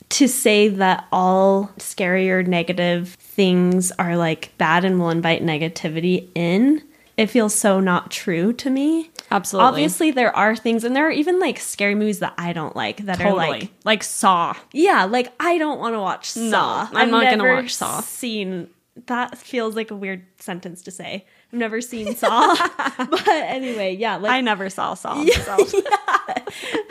to 0.09 0.27
say 0.27 0.67
that 0.67 1.07
all 1.11 1.71
scary 1.79 2.29
or 2.29 2.43
negative 2.43 3.15
things 3.15 3.91
are 3.93 4.15
like 4.15 4.55
bad 4.59 4.85
and 4.85 4.99
will 4.99 5.09
invite 5.09 5.41
negativity 5.41 6.29
in. 6.35 6.83
It 7.17 7.27
feels 7.31 7.53
so 7.55 7.79
not 7.79 8.11
true 8.11 8.53
to 8.53 8.69
me. 8.69 9.09
Absolutely. 9.31 9.67
Obviously, 9.67 10.11
there 10.11 10.33
are 10.35 10.55
things, 10.55 10.83
and 10.83 10.95
there 10.95 11.07
are 11.07 11.11
even 11.11 11.39
like 11.39 11.59
scary 11.59 11.95
movies 11.95 12.19
that 12.19 12.35
I 12.37 12.53
don't 12.53 12.75
like 12.75 12.97
that 13.05 13.19
are 13.19 13.33
like, 13.33 13.71
like 13.83 14.03
Saw. 14.03 14.55
yeah, 14.71 15.05
like 15.05 15.33
I 15.39 15.57
don't 15.57 15.79
want 15.79 15.95
to 15.95 15.99
watch 15.99 16.29
Saw. 16.29 16.87
I'm 16.93 17.09
not 17.09 17.23
gonna 17.23 17.51
watch 17.55 17.73
Saw. 17.73 18.01
Seen 18.01 18.69
that 19.05 19.37
feels 19.37 19.75
like 19.75 19.91
a 19.91 19.95
weird 19.95 20.25
sentence 20.39 20.81
to 20.83 20.91
say. 20.91 21.25
I've 21.51 21.59
never 21.59 21.81
seen 21.81 22.15
Saw, 22.15 22.55
but 22.97 23.27
anyway, 23.27 23.95
yeah, 23.95 24.17
like 24.17 24.31
I 24.31 24.41
never 24.41 24.69
saw 24.69 24.93
Saw 24.95 25.15
myself. 25.23 25.71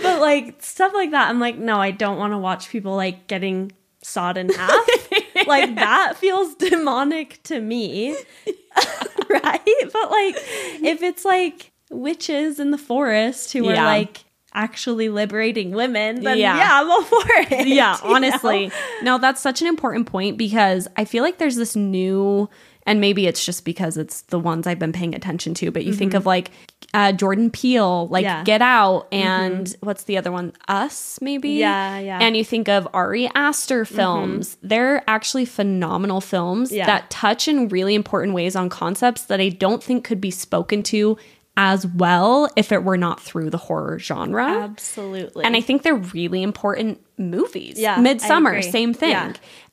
but 0.03 0.20
like 0.20 0.62
stuff 0.62 0.93
like 0.94 1.11
that. 1.11 1.28
I'm 1.28 1.40
like, 1.40 1.57
no, 1.59 1.81
I 1.81 1.90
don't 1.90 2.19
want 2.19 2.32
to 2.32 2.39
watch 2.39 2.69
people 2.69 2.94
like 2.97 3.27
getting 3.27 3.73
sawed 4.03 4.39
in 4.39 4.48
half. 4.51 4.89
like 5.47 5.74
that 5.74 6.15
feels 6.16 6.55
demonic 6.55 7.43
to 7.44 7.61
me, 7.61 8.16
right? 9.31 9.90
But 9.93 10.11
like, 10.11 10.36
if 10.82 11.03
it's 11.03 11.24
like 11.24 11.73
witches 11.90 12.59
in 12.59 12.70
the 12.70 12.78
forest 12.78 13.53
who 13.53 13.69
are 13.69 13.74
like 13.74 14.24
actually 14.55 15.09
liberating 15.09 15.70
women, 15.73 16.23
then 16.23 16.39
Yeah. 16.39 16.57
yeah, 16.57 16.81
I'm 16.81 16.90
all 16.90 17.03
for 17.03 17.19
it. 17.27 17.51
yeah, 17.69 17.97
you 18.03 18.09
know? 18.09 18.15
honestly. 18.16 18.73
No, 19.03 19.19
that's 19.19 19.40
such 19.40 19.61
an 19.61 19.69
important 19.69 20.07
point 20.07 20.39
because 20.39 20.89
I 20.97 21.05
feel 21.05 21.23
like 21.23 21.39
there's 21.39 21.57
this 21.57 21.77
new 21.77 22.48
and 22.86 23.00
maybe 23.00 23.26
it's 23.26 23.44
just 23.44 23.64
because 23.64 23.96
it's 23.96 24.22
the 24.22 24.38
ones 24.38 24.66
I've 24.66 24.78
been 24.78 24.92
paying 24.92 25.14
attention 25.14 25.54
to, 25.54 25.70
but 25.70 25.84
you 25.84 25.92
think 25.92 26.14
of 26.14 26.24
like 26.24 26.50
uh, 26.94 27.12
Jordan 27.12 27.50
Peele, 27.50 28.08
like 28.08 28.24
Mm-hmm. 28.24 28.26
Yeah. 28.26 28.34
Mm-hmm. 28.36 28.44
Get 28.44 28.62
Out, 28.62 29.08
and 29.12 29.76
what's 29.80 30.04
the 30.04 30.16
other 30.16 30.32
one? 30.32 30.52
Us, 30.68 31.18
maybe? 31.20 31.50
Yeah, 31.50 31.98
yeah. 31.98 32.18
And 32.20 32.36
you 32.36 32.44
think 32.44 32.68
of 32.68 32.88
Ari 32.94 33.28
Aster 33.34 33.84
films. 33.84 34.56
They're 34.62 35.02
actually 35.08 35.44
phenomenal 35.44 36.20
films 36.20 36.72
Yeah. 36.72 36.86
that 36.86 37.10
touch 37.10 37.46
in 37.48 37.68
really 37.68 37.94
important 37.94 38.34
ways 38.34 38.56
on 38.56 38.68
concepts 38.68 39.22
that 39.24 39.40
I 39.40 39.48
don't 39.50 39.82
think 39.82 40.04
could 40.04 40.20
be 40.20 40.30
spoken 40.30 40.82
to 40.84 41.16
as 41.58 41.86
well 41.86 42.50
if 42.54 42.70
it 42.70 42.84
were 42.84 42.98
not 42.98 43.18
through 43.20 43.48
the 43.48 43.56
horror 43.56 43.98
genre. 43.98 44.46
Absolutely. 44.46 45.42
And 45.44 45.56
I 45.56 45.62
think 45.62 45.82
they're 45.82 45.94
really 45.94 46.42
important 46.42 47.00
movies. 47.16 47.78
Yeah, 47.78 47.96
Midsommar, 47.96 48.62
same 48.62 48.92
thing. 48.92 49.10
Yeah. 49.10 49.32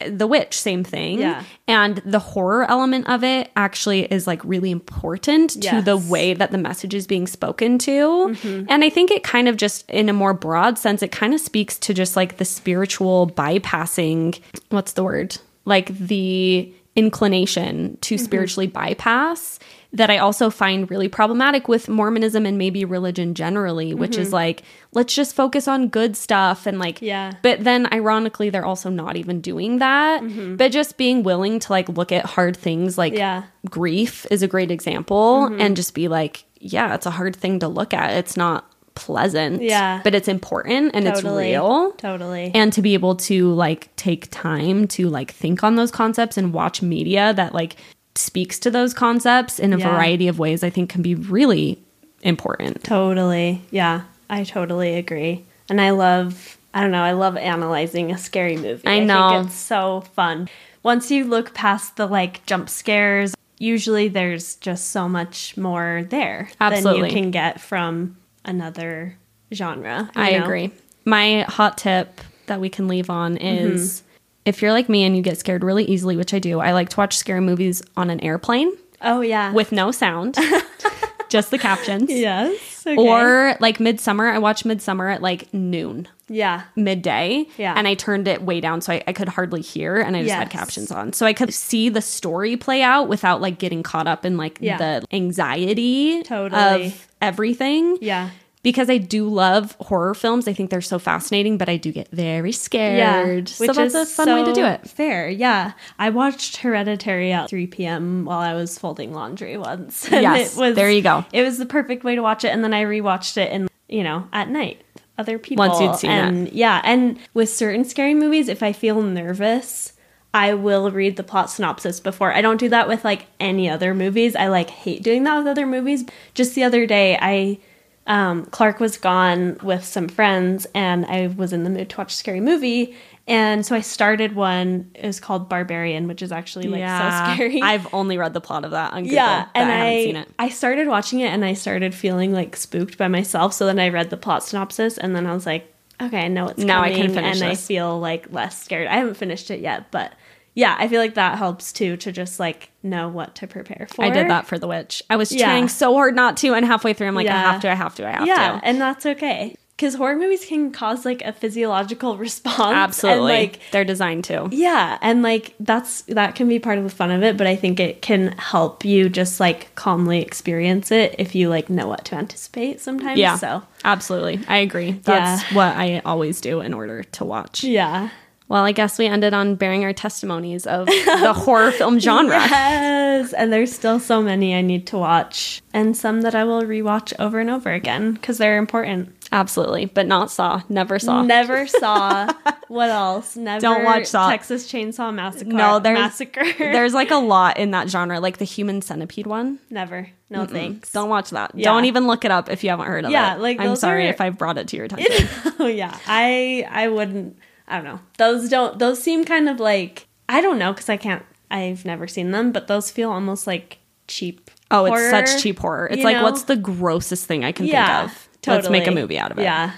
The 0.10 0.26
Witch, 0.26 0.58
same 0.58 0.86
thing. 0.86 1.20
Yeah. 1.20 1.44
And 1.68 1.98
the 2.06 2.20
horror 2.20 2.64
element 2.72 3.10
of 3.10 3.22
it 3.26 3.52
actually 3.58 4.06
is 4.06 4.28
like 4.28 4.42
really 4.46 4.72
important 4.72 5.50
to 5.52 5.60
Yes. 5.60 5.74
Mm-hmm. 5.76 5.84
the 5.86 5.98
way 5.98 6.34
that 6.34 6.52
the 6.52 6.58
message 6.58 6.94
is 6.94 7.06
being 7.06 7.28
spoken 7.28 7.78
to. 7.80 8.34
And 8.70 8.84
I 8.86 8.90
think 8.90 9.12
it 9.12 9.24
kind 9.24 9.50
of 9.50 9.58
just, 9.58 9.90
in 9.90 10.08
a 10.08 10.14
more 10.14 10.34
broad 10.34 10.78
sense, 10.78 11.04
it 11.04 11.12
kind 11.12 11.34
of 11.34 11.42
speaks 11.42 11.78
to 11.80 11.94
just 11.94 12.16
like 12.16 12.38
the 12.38 12.46
spiritual 12.46 13.28
bypassing 13.30 14.40
what's 14.70 14.94
the 14.94 15.04
word? 15.04 15.38
Like 15.66 15.88
the 15.98 16.74
inclination 16.96 17.98
to 18.02 18.16
Mm-hmm. 18.16 18.24
spiritually 18.24 18.68
bypass 18.68 19.60
that 19.96 20.10
I 20.10 20.18
also 20.18 20.50
find 20.50 20.90
really 20.90 21.08
problematic 21.08 21.68
with 21.68 21.88
Mormonism 21.88 22.48
and 22.48 22.58
maybe 22.58 22.84
religion 22.84 23.36
generally, 23.36 23.94
which 23.94 24.18
is 24.18 24.34
like, 24.34 24.64
let's 24.92 25.14
just 25.14 25.36
focus 25.36 25.68
on 25.68 25.88
good 25.88 26.18
stuff 26.18 26.66
and 26.66 26.80
like, 26.80 26.96
Mm-hmm. 26.96 27.06
Yeah. 27.06 27.34
But 27.44 27.64
then 27.64 27.88
ironically, 27.94 28.50
they're 28.50 28.66
also 28.66 28.90
not 28.90 29.16
even 29.18 29.40
doing 29.40 29.78
that. 29.78 30.24
But 30.58 30.72
just 30.72 30.98
being 30.98 31.22
willing 31.22 31.60
to 31.60 31.72
like 31.72 31.88
look 31.90 32.12
at 32.12 32.26
hard 32.26 32.58
things 32.58 32.98
like 32.98 33.14
Yeah. 33.14 33.44
grief 33.70 34.26
is 34.32 34.42
a 34.42 34.48
great 34.48 34.72
example 34.72 35.48
Mm-hmm. 35.50 35.62
and 35.62 35.76
just 35.76 35.94
be 35.94 36.08
like, 36.08 36.46
yeah, 36.60 36.96
it's 36.96 37.06
a 37.06 37.12
hard 37.12 37.36
thing 37.36 37.60
to 37.60 37.68
look 37.68 37.94
at. 37.94 38.18
It's 38.18 38.36
not 38.36 38.68
pleasant. 38.96 39.62
Yeah. 39.62 40.02
But 40.04 40.16
it's 40.16 40.28
important 40.28 40.92
and 40.96 41.08
it's 41.08 41.24
real 41.24 41.92
Totally. 41.94 42.52
and 42.56 42.72
to 42.74 42.82
be 42.82 42.94
able 42.96 43.16
to 43.18 43.52
like 43.54 43.96
take 43.96 44.30
time 44.32 44.88
to 44.90 45.10
like 45.10 45.32
think 45.32 45.64
on 45.64 45.76
those 45.76 45.92
concepts 45.92 46.38
and 46.38 46.54
watch 46.54 46.82
media 46.82 47.34
that 47.36 47.54
like 47.54 47.76
speaks 48.16 48.60
to 48.60 48.70
those 48.72 48.94
concepts 48.94 49.60
in 49.60 49.74
a 49.74 49.78
Yeah. 49.78 49.90
variety 49.92 50.28
of 50.28 50.38
ways 50.40 50.64
i 50.64 50.70
think 50.70 50.90
can 50.90 51.02
be 51.02 51.16
really 51.16 51.80
important 52.22 52.84
Totally. 52.84 53.62
Yeah, 53.72 54.04
I 54.30 54.44
totally 54.46 54.96
agree. 54.96 55.44
And 55.70 55.82
I 55.82 55.90
love, 55.90 56.58
I 56.74 56.80
don't 56.82 56.92
know, 56.92 57.04
I 57.04 57.12
love 57.12 57.36
analyzing 57.38 58.12
a 58.12 58.18
scary 58.18 58.56
movie. 58.56 58.88
I 58.88 59.00
know. 59.00 59.30
think 59.32 59.48
it's 59.48 59.56
so 59.56 60.02
fun. 60.16 60.48
Once 60.84 61.12
you 61.12 61.26
look 61.26 61.54
past 61.54 61.98
the 61.98 62.06
like 62.06 62.46
jump 62.46 62.70
scares, 62.70 63.36
usually 63.58 64.08
there's 64.08 64.56
just 64.56 64.92
so 64.92 65.10
much 65.10 65.58
more 65.58 66.06
there 66.10 66.50
than 66.60 66.86
you 66.96 67.08
can 67.08 67.32
get 67.32 67.60
from 67.60 68.16
another 68.46 69.18
genre. 69.54 70.10
i 70.16 70.32
know? 70.38 70.44
agree 70.44 70.72
my 71.06 71.42
hot 71.50 71.78
tip 71.78 72.22
that 72.46 72.60
we 72.62 72.70
can 72.70 72.88
leave 72.88 73.10
on 73.10 73.36
Mm-hmm. 73.38 73.74
is 73.76 74.03
if 74.46 74.62
you're 74.62 74.72
like 74.72 74.90
me 74.90 75.04
and 75.04 75.16
you 75.16 75.22
get 75.22 75.38
scared 75.38 75.64
really 75.64 75.84
easily 75.86 76.16
which 76.18 76.34
i 76.34 76.40
do 76.40 76.60
i 76.60 76.72
like 76.74 76.90
to 76.90 76.98
watch 76.98 77.16
scary 77.18 77.40
movies 77.42 77.82
on 77.98 78.10
an 78.10 78.20
airplane 78.22 78.72
Oh 79.02 79.22
yeah. 79.22 79.52
with 79.52 79.72
no 79.72 79.92
sound 79.92 80.38
just 81.30 81.52
the 81.52 81.58
captions 81.58 82.10
yes. 82.12 82.86
okay. 82.86 82.96
or 82.98 83.56
like 83.60 83.80
midsommar 83.80 84.32
i 84.32 84.38
watch 84.40 84.64
midsommar 84.64 85.14
at 85.14 85.22
like 85.22 85.52
noon 85.54 86.08
yeah. 86.30 86.64
midday 86.76 87.46
Yeah. 87.58 87.74
and 87.78 87.88
I 87.88 87.94
turned 87.94 88.28
it 88.28 88.42
way 88.42 88.60
down 88.60 88.82
so 88.82 88.94
I, 88.94 89.04
I 89.06 89.14
could 89.14 89.28
hardly 89.30 89.62
hear 89.62 89.98
and 89.98 90.16
I 90.16 90.24
just 90.24 90.34
had 90.34 90.50
captions 90.50 90.90
on. 90.90 91.14
So 91.14 91.28
I 91.28 91.34
could 91.34 91.54
see 91.54 91.90
the 91.90 92.02
story 92.02 92.58
play 92.58 92.82
out 92.82 93.08
without 93.08 93.40
like 93.40 93.60
getting 93.60 93.84
caught 93.84 94.08
up 94.08 94.26
in 94.26 94.36
like 94.38 94.58
Yeah. 94.60 94.78
the 94.78 95.06
anxiety 95.48 96.24
Totally. 96.24 96.88
of 96.88 97.08
everything. 97.22 97.98
Yeah. 98.02 98.30
Because 98.64 98.90
I 98.90 98.98
do 98.98 99.28
love 99.28 99.76
horror 99.82 100.14
films. 100.14 100.48
I 100.48 100.54
think 100.54 100.70
they're 100.70 100.80
so 100.82 100.98
fascinating, 100.98 101.58
but 101.58 101.68
I 101.68 101.76
do 101.76 101.92
get 101.92 102.10
very 102.12 102.54
scared. 102.54 103.50
Yeah, 103.50 103.68
so 103.68 103.74
that's 103.74 103.94
a 103.94 104.06
fun 104.06 104.30
way 104.30 104.46
to 104.46 104.54
do 104.54 104.66
it. 104.66 104.90
Fair, 104.90 105.30
yeah. 105.30 105.74
I 106.00 106.10
watched 106.10 106.58
Hereditary 106.58 107.34
at 107.34 107.50
3 107.50 107.68
p.m. 107.68 108.24
while 108.24 108.40
I 108.40 108.54
was 108.54 108.80
folding 108.80 109.14
laundry 109.14 109.58
once. 109.58 110.06
and 110.12 110.24
Yes, 110.24 110.56
there 110.56 110.90
you 110.90 111.02
go. 111.02 111.26
It 111.34 111.44
was 111.44 111.58
the 111.58 111.66
perfect 111.66 112.06
way 112.06 112.16
to 112.16 112.22
watch 112.22 112.46
it, 112.46 112.50
and 112.50 112.64
then 112.64 112.74
I 112.74 112.86
rewatched 112.86 113.36
it, 113.36 113.52
and 113.52 113.70
you 113.90 114.02
know, 114.02 114.28
at 114.32 114.50
night, 114.50 114.82
other 115.18 115.38
people. 115.38 115.68
Once 115.68 115.82
you'd 115.82 115.96
seen 115.98 116.12
it. 116.12 116.14
and 116.14 116.52
yeah, 116.54 116.82
and 116.86 117.20
with 117.34 117.50
certain 117.50 117.84
scary 117.84 118.14
movies, 118.14 118.48
if 118.48 118.64
I 118.64 118.74
feel 118.74 119.02
nervous. 119.02 119.94
I 120.36 120.56
will 120.56 120.90
read 120.90 121.16
the 121.16 121.22
plot 121.24 121.52
synopsis 121.52 122.00
before. 122.00 122.34
I 122.34 122.42
don't 122.42 122.58
do 122.58 122.70
that 122.70 122.88
with 122.88 123.06
like 123.06 123.28
any 123.40 123.70
other 123.70 123.94
movies. 123.94 124.36
I 124.36 124.48
like 124.48 124.68
hate 124.72 125.04
doing 125.04 125.26
that 125.26 125.38
with 125.38 125.46
other 125.46 125.68
movies. 125.68 126.06
Just 126.34 126.56
the 126.56 126.64
other 126.64 126.88
day, 126.88 127.20
I 127.22 127.60
um, 128.08 128.46
Clark 128.46 128.80
was 128.80 128.98
gone 128.98 129.58
with 129.64 129.86
some 129.86 130.08
friends, 130.08 130.68
and 130.76 131.06
I 131.06 131.28
was 131.28 131.54
in 131.54 131.64
the 131.64 131.70
mood 131.70 131.90
to 131.92 131.98
watch 131.98 132.14
a 132.14 132.16
scary 132.16 132.42
movie. 132.42 132.96
And 133.26 133.66
so 133.66 133.74
I 133.76 133.80
started 133.80 134.36
one. 134.36 134.92
It 134.96 135.06
was 135.06 135.22
called 135.22 135.48
Barbarian, 135.48 136.10
which 136.10 136.22
is 136.22 136.34
actually 136.34 136.68
like 136.68 136.82
so 136.82 137.34
scary. 137.36 137.62
I've 137.64 137.94
only 137.94 138.18
read 138.18 138.34
the 138.34 138.42
plot 138.42 138.66
of 138.66 138.72
that 138.72 138.92
on 138.92 139.04
Google. 139.04 139.16
yeah, 139.16 139.44
but 139.54 139.62
and 139.62 139.72
I 139.72 139.76
I 139.76 139.78
haven't 139.78 140.04
seen 140.04 140.16
it. 140.18 140.30
I 140.40 140.50
started 140.50 140.88
watching 140.88 141.22
it, 141.22 141.28
and 141.28 141.46
I 141.46 141.54
started 141.54 141.96
feeling 141.96 142.34
like 142.34 142.58
spooked 142.58 142.98
by 142.98 143.08
myself. 143.08 143.54
So 143.54 143.66
then 143.66 143.80
I 143.80 143.88
read 143.90 144.10
the 144.10 144.18
plot 144.18 144.44
synopsis, 144.44 144.98
and 144.98 145.16
then 145.16 145.26
I 145.26 145.34
was 145.34 145.46
like, 145.46 145.74
okay, 146.02 146.26
I 146.26 146.28
know 146.28 146.50
it's 146.50 146.60
Now 146.60 146.82
I 146.82 146.90
coming, 146.92 147.06
can 147.06 147.14
finish 147.14 147.42
and 147.42 147.50
I 147.50 147.56
feel 147.56 147.98
like 147.98 148.32
less 148.34 148.62
scared. 148.62 148.88
I 148.88 148.96
haven't 148.98 149.16
finished 149.16 149.50
it 149.50 149.62
yet, 149.62 149.90
but 149.92 150.12
yeah, 150.54 150.76
I 150.78 150.88
feel 150.88 151.00
like 151.02 151.16
that 151.16 151.38
helps 151.38 151.74
too 151.74 151.98
to 151.98 152.12
just 152.12 152.40
like 152.40 152.70
know 152.84 153.10
what 153.10 153.36
to 153.36 153.48
prepare 153.48 153.88
for. 153.94 154.04
I 154.06 154.10
did 154.10 154.30
that 154.30 154.46
for 154.48 154.60
The 154.60 154.68
Witch. 154.68 155.02
I 155.10 155.16
was 155.16 155.32
Yeah. 155.32 155.46
trying 155.46 155.68
so 155.70 155.94
hard 155.94 156.16
not 156.16 156.38
to, 156.38 156.54
and 156.54 156.66
halfway 156.66 156.94
through, 156.94 157.08
I'm 157.08 157.16
like, 157.16 157.28
I 157.28 157.32
have 157.32 157.62
to, 157.62 157.72
I 157.72 157.76
have 157.76 157.96
to, 157.96 158.08
I 158.08 158.12
have 158.12 158.22
to. 158.22 158.28
yeah, 158.28 158.60
to. 158.60 158.66
and 158.66 158.80
that's 158.82 159.06
okay 159.06 159.56
because 159.76 159.96
horror 159.96 160.16
movies 160.16 160.46
can 160.46 160.72
cause 160.72 161.04
like 161.04 161.24
a 161.24 161.34
physiological 161.34 162.16
response. 162.28 162.60
Absolutely. 162.76 163.34
and, 163.34 163.42
like 163.52 163.60
They're 163.72 163.84
designed 163.84 164.24
to. 164.26 164.48
yeah, 164.52 165.00
and 165.02 165.24
like 165.24 165.56
that's 165.60 166.02
that 166.04 166.36
can 166.36 166.48
be 166.48 166.60
part 166.60 166.78
of 166.78 166.84
the 166.84 166.90
fun 166.92 167.10
of 167.10 167.24
it, 167.24 167.38
but 167.38 167.48
I 167.48 167.56
think 167.56 167.80
it 167.80 168.02
can 168.04 168.34
help 168.38 168.86
you 168.86 169.10
just 169.10 169.40
like 169.40 169.74
calmly 169.76 170.22
experience 170.22 170.92
it 170.92 171.16
if 171.18 171.34
you 171.34 171.50
like 171.50 171.70
know 171.72 171.88
what 171.88 172.06
to 172.06 172.16
anticipate 172.16 172.80
sometimes. 172.82 173.18
Yeah. 173.18 173.38
So 173.38 173.64
Absolutely. 173.84 174.40
I 174.48 174.58
agree. 174.58 174.92
That's 175.04 175.42
Yeah. 175.52 175.58
what 175.58 175.76
I 175.76 176.02
always 176.06 176.40
do 176.40 176.62
in 176.62 176.74
order 176.74 177.04
to 177.04 177.26
watch. 177.26 177.64
yeah. 177.64 178.10
Well, 178.54 178.66
I 178.66 178.72
guess 178.72 179.00
we 179.00 179.08
ended 179.08 179.34
on 179.34 179.56
bearing 179.56 179.84
our 179.84 179.94
testimonies 179.94 180.68
of 180.68 180.86
the 181.06 181.34
horror 181.36 181.72
film 181.72 182.00
genre. 182.00 182.38
Yes, 182.38 183.34
and 183.34 183.52
there's 183.52 183.74
still 183.74 184.00
so 184.00 184.22
many 184.22 184.54
I 184.56 184.62
need 184.62 184.86
to 184.88 184.98
watch, 185.00 185.64
and 185.74 185.98
some 185.98 186.22
that 186.22 186.36
I 186.36 186.44
will 186.44 186.62
rewatch 186.62 187.14
over 187.18 187.40
and 187.40 187.50
over 187.50 187.72
again 187.72 188.14
because 188.14 188.38
they're 188.38 188.60
important. 188.60 189.10
Absolutely. 189.32 189.86
But 189.88 190.06
not 190.06 190.30
Saw. 190.30 190.62
Never 190.70 191.00
saw. 191.00 191.24
Never 191.24 191.66
saw. 191.82 192.32
what 192.68 192.92
else? 192.92 193.36
Never. 193.36 193.60
Don't 193.60 193.84
watch 193.86 194.06
Saw. 194.06 194.30
Texas 194.30 194.72
Chainsaw 194.72 195.12
Massacre. 195.12 195.50
No, 195.52 195.80
there's 195.80 195.98
massacre. 195.98 196.46
there's 196.60 196.94
like 196.94 197.10
a 197.10 197.16
lot 197.16 197.58
in 197.58 197.72
that 197.72 197.90
genre, 197.90 198.20
like 198.20 198.38
the 198.38 198.46
human 198.46 198.84
centipede 198.84 199.26
one. 199.26 199.58
never. 199.72 200.10
No 200.30 200.46
thanks. 200.46 200.92
Don't 200.92 201.10
watch 201.10 201.32
that. 201.32 201.52
Yeah. 201.56 201.64
Don't 201.66 201.86
even 201.86 202.06
look 202.06 202.24
it 202.24 202.30
up 202.30 202.50
if 202.52 202.64
you 202.64 202.70
haven't 202.70 202.86
heard 202.88 203.06
of 203.06 203.10
Yeah, 203.12 203.34
it. 203.34 203.38
Yeah, 203.38 203.42
like, 203.42 203.60
I'm 203.60 203.76
sorry 203.76 204.06
are- 204.06 204.10
if 204.10 204.22
I've 204.22 204.38
brought 204.38 204.60
it 204.60 204.68
to 204.68 204.76
your 204.78 204.86
attention. 204.86 205.28
oh 205.60 205.66
yeah, 205.68 205.98
I 206.08 206.68
I 206.70 206.88
wouldn't. 206.90 207.38
I 207.68 207.76
don't 207.76 207.86
know. 207.86 208.00
Those 208.18 208.50
don't. 208.50 208.80
Those 208.80 209.02
seem 209.02 209.26
kind 209.26 209.50
of 209.50 209.60
like 209.60 210.08
I 210.30 210.42
don't 210.42 210.60
know 210.60 210.74
because 210.74 210.90
I 210.90 210.98
can't. 210.98 211.24
I've 211.52 211.86
never 211.86 212.08
seen 212.08 212.32
them, 212.32 212.52
but 212.52 212.68
those 212.68 212.90
feel 212.90 213.12
almost 213.12 213.46
like 213.46 213.80
cheap. 214.08 214.50
oh, 214.72 214.86
it's 214.86 215.10
such 215.10 215.42
cheap 215.42 215.60
horror. 215.60 215.88
It's 215.92 216.04
like 216.04 216.18
know? 216.18 216.24
what's 216.24 216.44
the 216.44 216.56
grossest 216.56 217.26
thing 217.26 217.44
I 217.46 217.52
can 217.52 217.66
yeah, 217.66 218.08
think 218.08 218.12
of? 218.12 218.30
Let's 218.48 218.70
make 218.70 218.88
a 218.88 218.92
movie 218.92 219.18
out 219.18 219.32
of 219.32 219.40
it. 219.40 219.44
Yeah, 219.44 219.72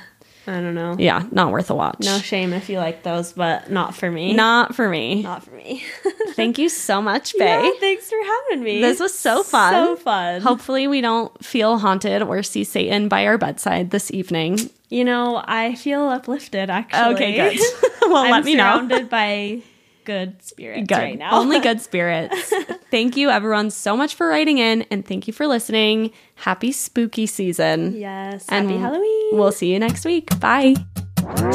I 0.48 0.62
don't 0.62 0.76
know. 0.76 0.96
Yeah, 1.00 1.24
not 1.32 1.52
worth 1.52 1.70
a 1.70 1.76
watch. 1.76 2.02
No 2.02 2.20
shame 2.20 2.54
if 2.54 2.70
you 2.70 2.78
like 2.78 3.04
those, 3.04 3.34
but 3.34 3.72
not 3.72 3.96
for 3.96 4.12
me. 4.12 4.34
Not 4.34 4.76
for 4.76 4.88
me. 4.90 5.24
not 5.24 5.44
for 5.44 5.52
me. 5.52 5.84
Thank 6.34 6.58
you 6.60 6.70
so 6.70 7.02
much, 7.02 7.32
Faye. 7.34 7.46
yeah, 7.46 7.72
thanks 7.80 8.10
for 8.10 8.18
having 8.24 8.64
me. 8.64 8.82
This 8.82 9.00
was 9.00 9.18
so 9.18 9.42
fun. 9.44 9.74
So 9.74 9.96
fun. 9.96 10.42
Hopefully, 10.42 10.88
we 10.88 11.02
don't 11.02 11.32
feel 11.44 11.78
haunted 11.80 12.22
or 12.22 12.44
see 12.44 12.64
Satan 12.64 13.08
by 13.08 13.26
our 13.26 13.38
bedside 13.38 13.90
this 13.92 14.12
evening. 14.12 14.70
you 14.90 15.04
know, 15.04 15.42
I 15.46 15.76
feel 15.76 16.08
uplifted. 16.10 16.70
Actually. 16.70 17.16
Okay, 17.16 17.34
good. 17.36 17.60
well, 18.04 18.18
I'm 18.26 18.32
let 18.32 18.44
me 18.46 18.56
know. 18.56 18.64
surrounded 18.64 19.10
by 19.10 19.62
good 20.06 20.42
spirits 20.44 20.88
good. 20.88 20.98
right 20.98 21.18
now. 21.18 21.40
Only 21.40 21.60
good 21.60 21.82
spirits. 21.90 22.54
thank 22.92 23.18
you, 23.18 23.30
everyone, 23.30 23.72
so 23.72 23.98
much 23.98 24.16
for 24.16 24.28
writing 24.28 24.58
in, 24.60 24.84
and 24.92 25.06
thank 25.06 25.28
you 25.28 25.34
for 25.34 25.48
listening. 25.48 26.12
Happy 26.36 26.72
spooky 26.72 27.26
season. 27.26 27.96
Yes. 27.98 28.46
And 28.50 28.70
happy 28.70 28.80
Halloween. 28.82 29.30
We'll 29.38 29.52
see 29.52 29.74
you 29.74 29.80
next 29.80 30.06
week. 30.06 30.40
Bye. 30.40 30.76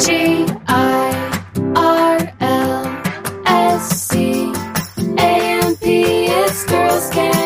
G 0.05 0.45
I 0.67 1.45
R 1.77 2.35
L 2.41 3.03
S 3.47 3.89
C 4.09 4.53
A 5.19 5.63
M 5.65 5.77
P. 5.77 6.03
It's 6.27 6.65
girls 6.67 7.09
can. 7.11 7.40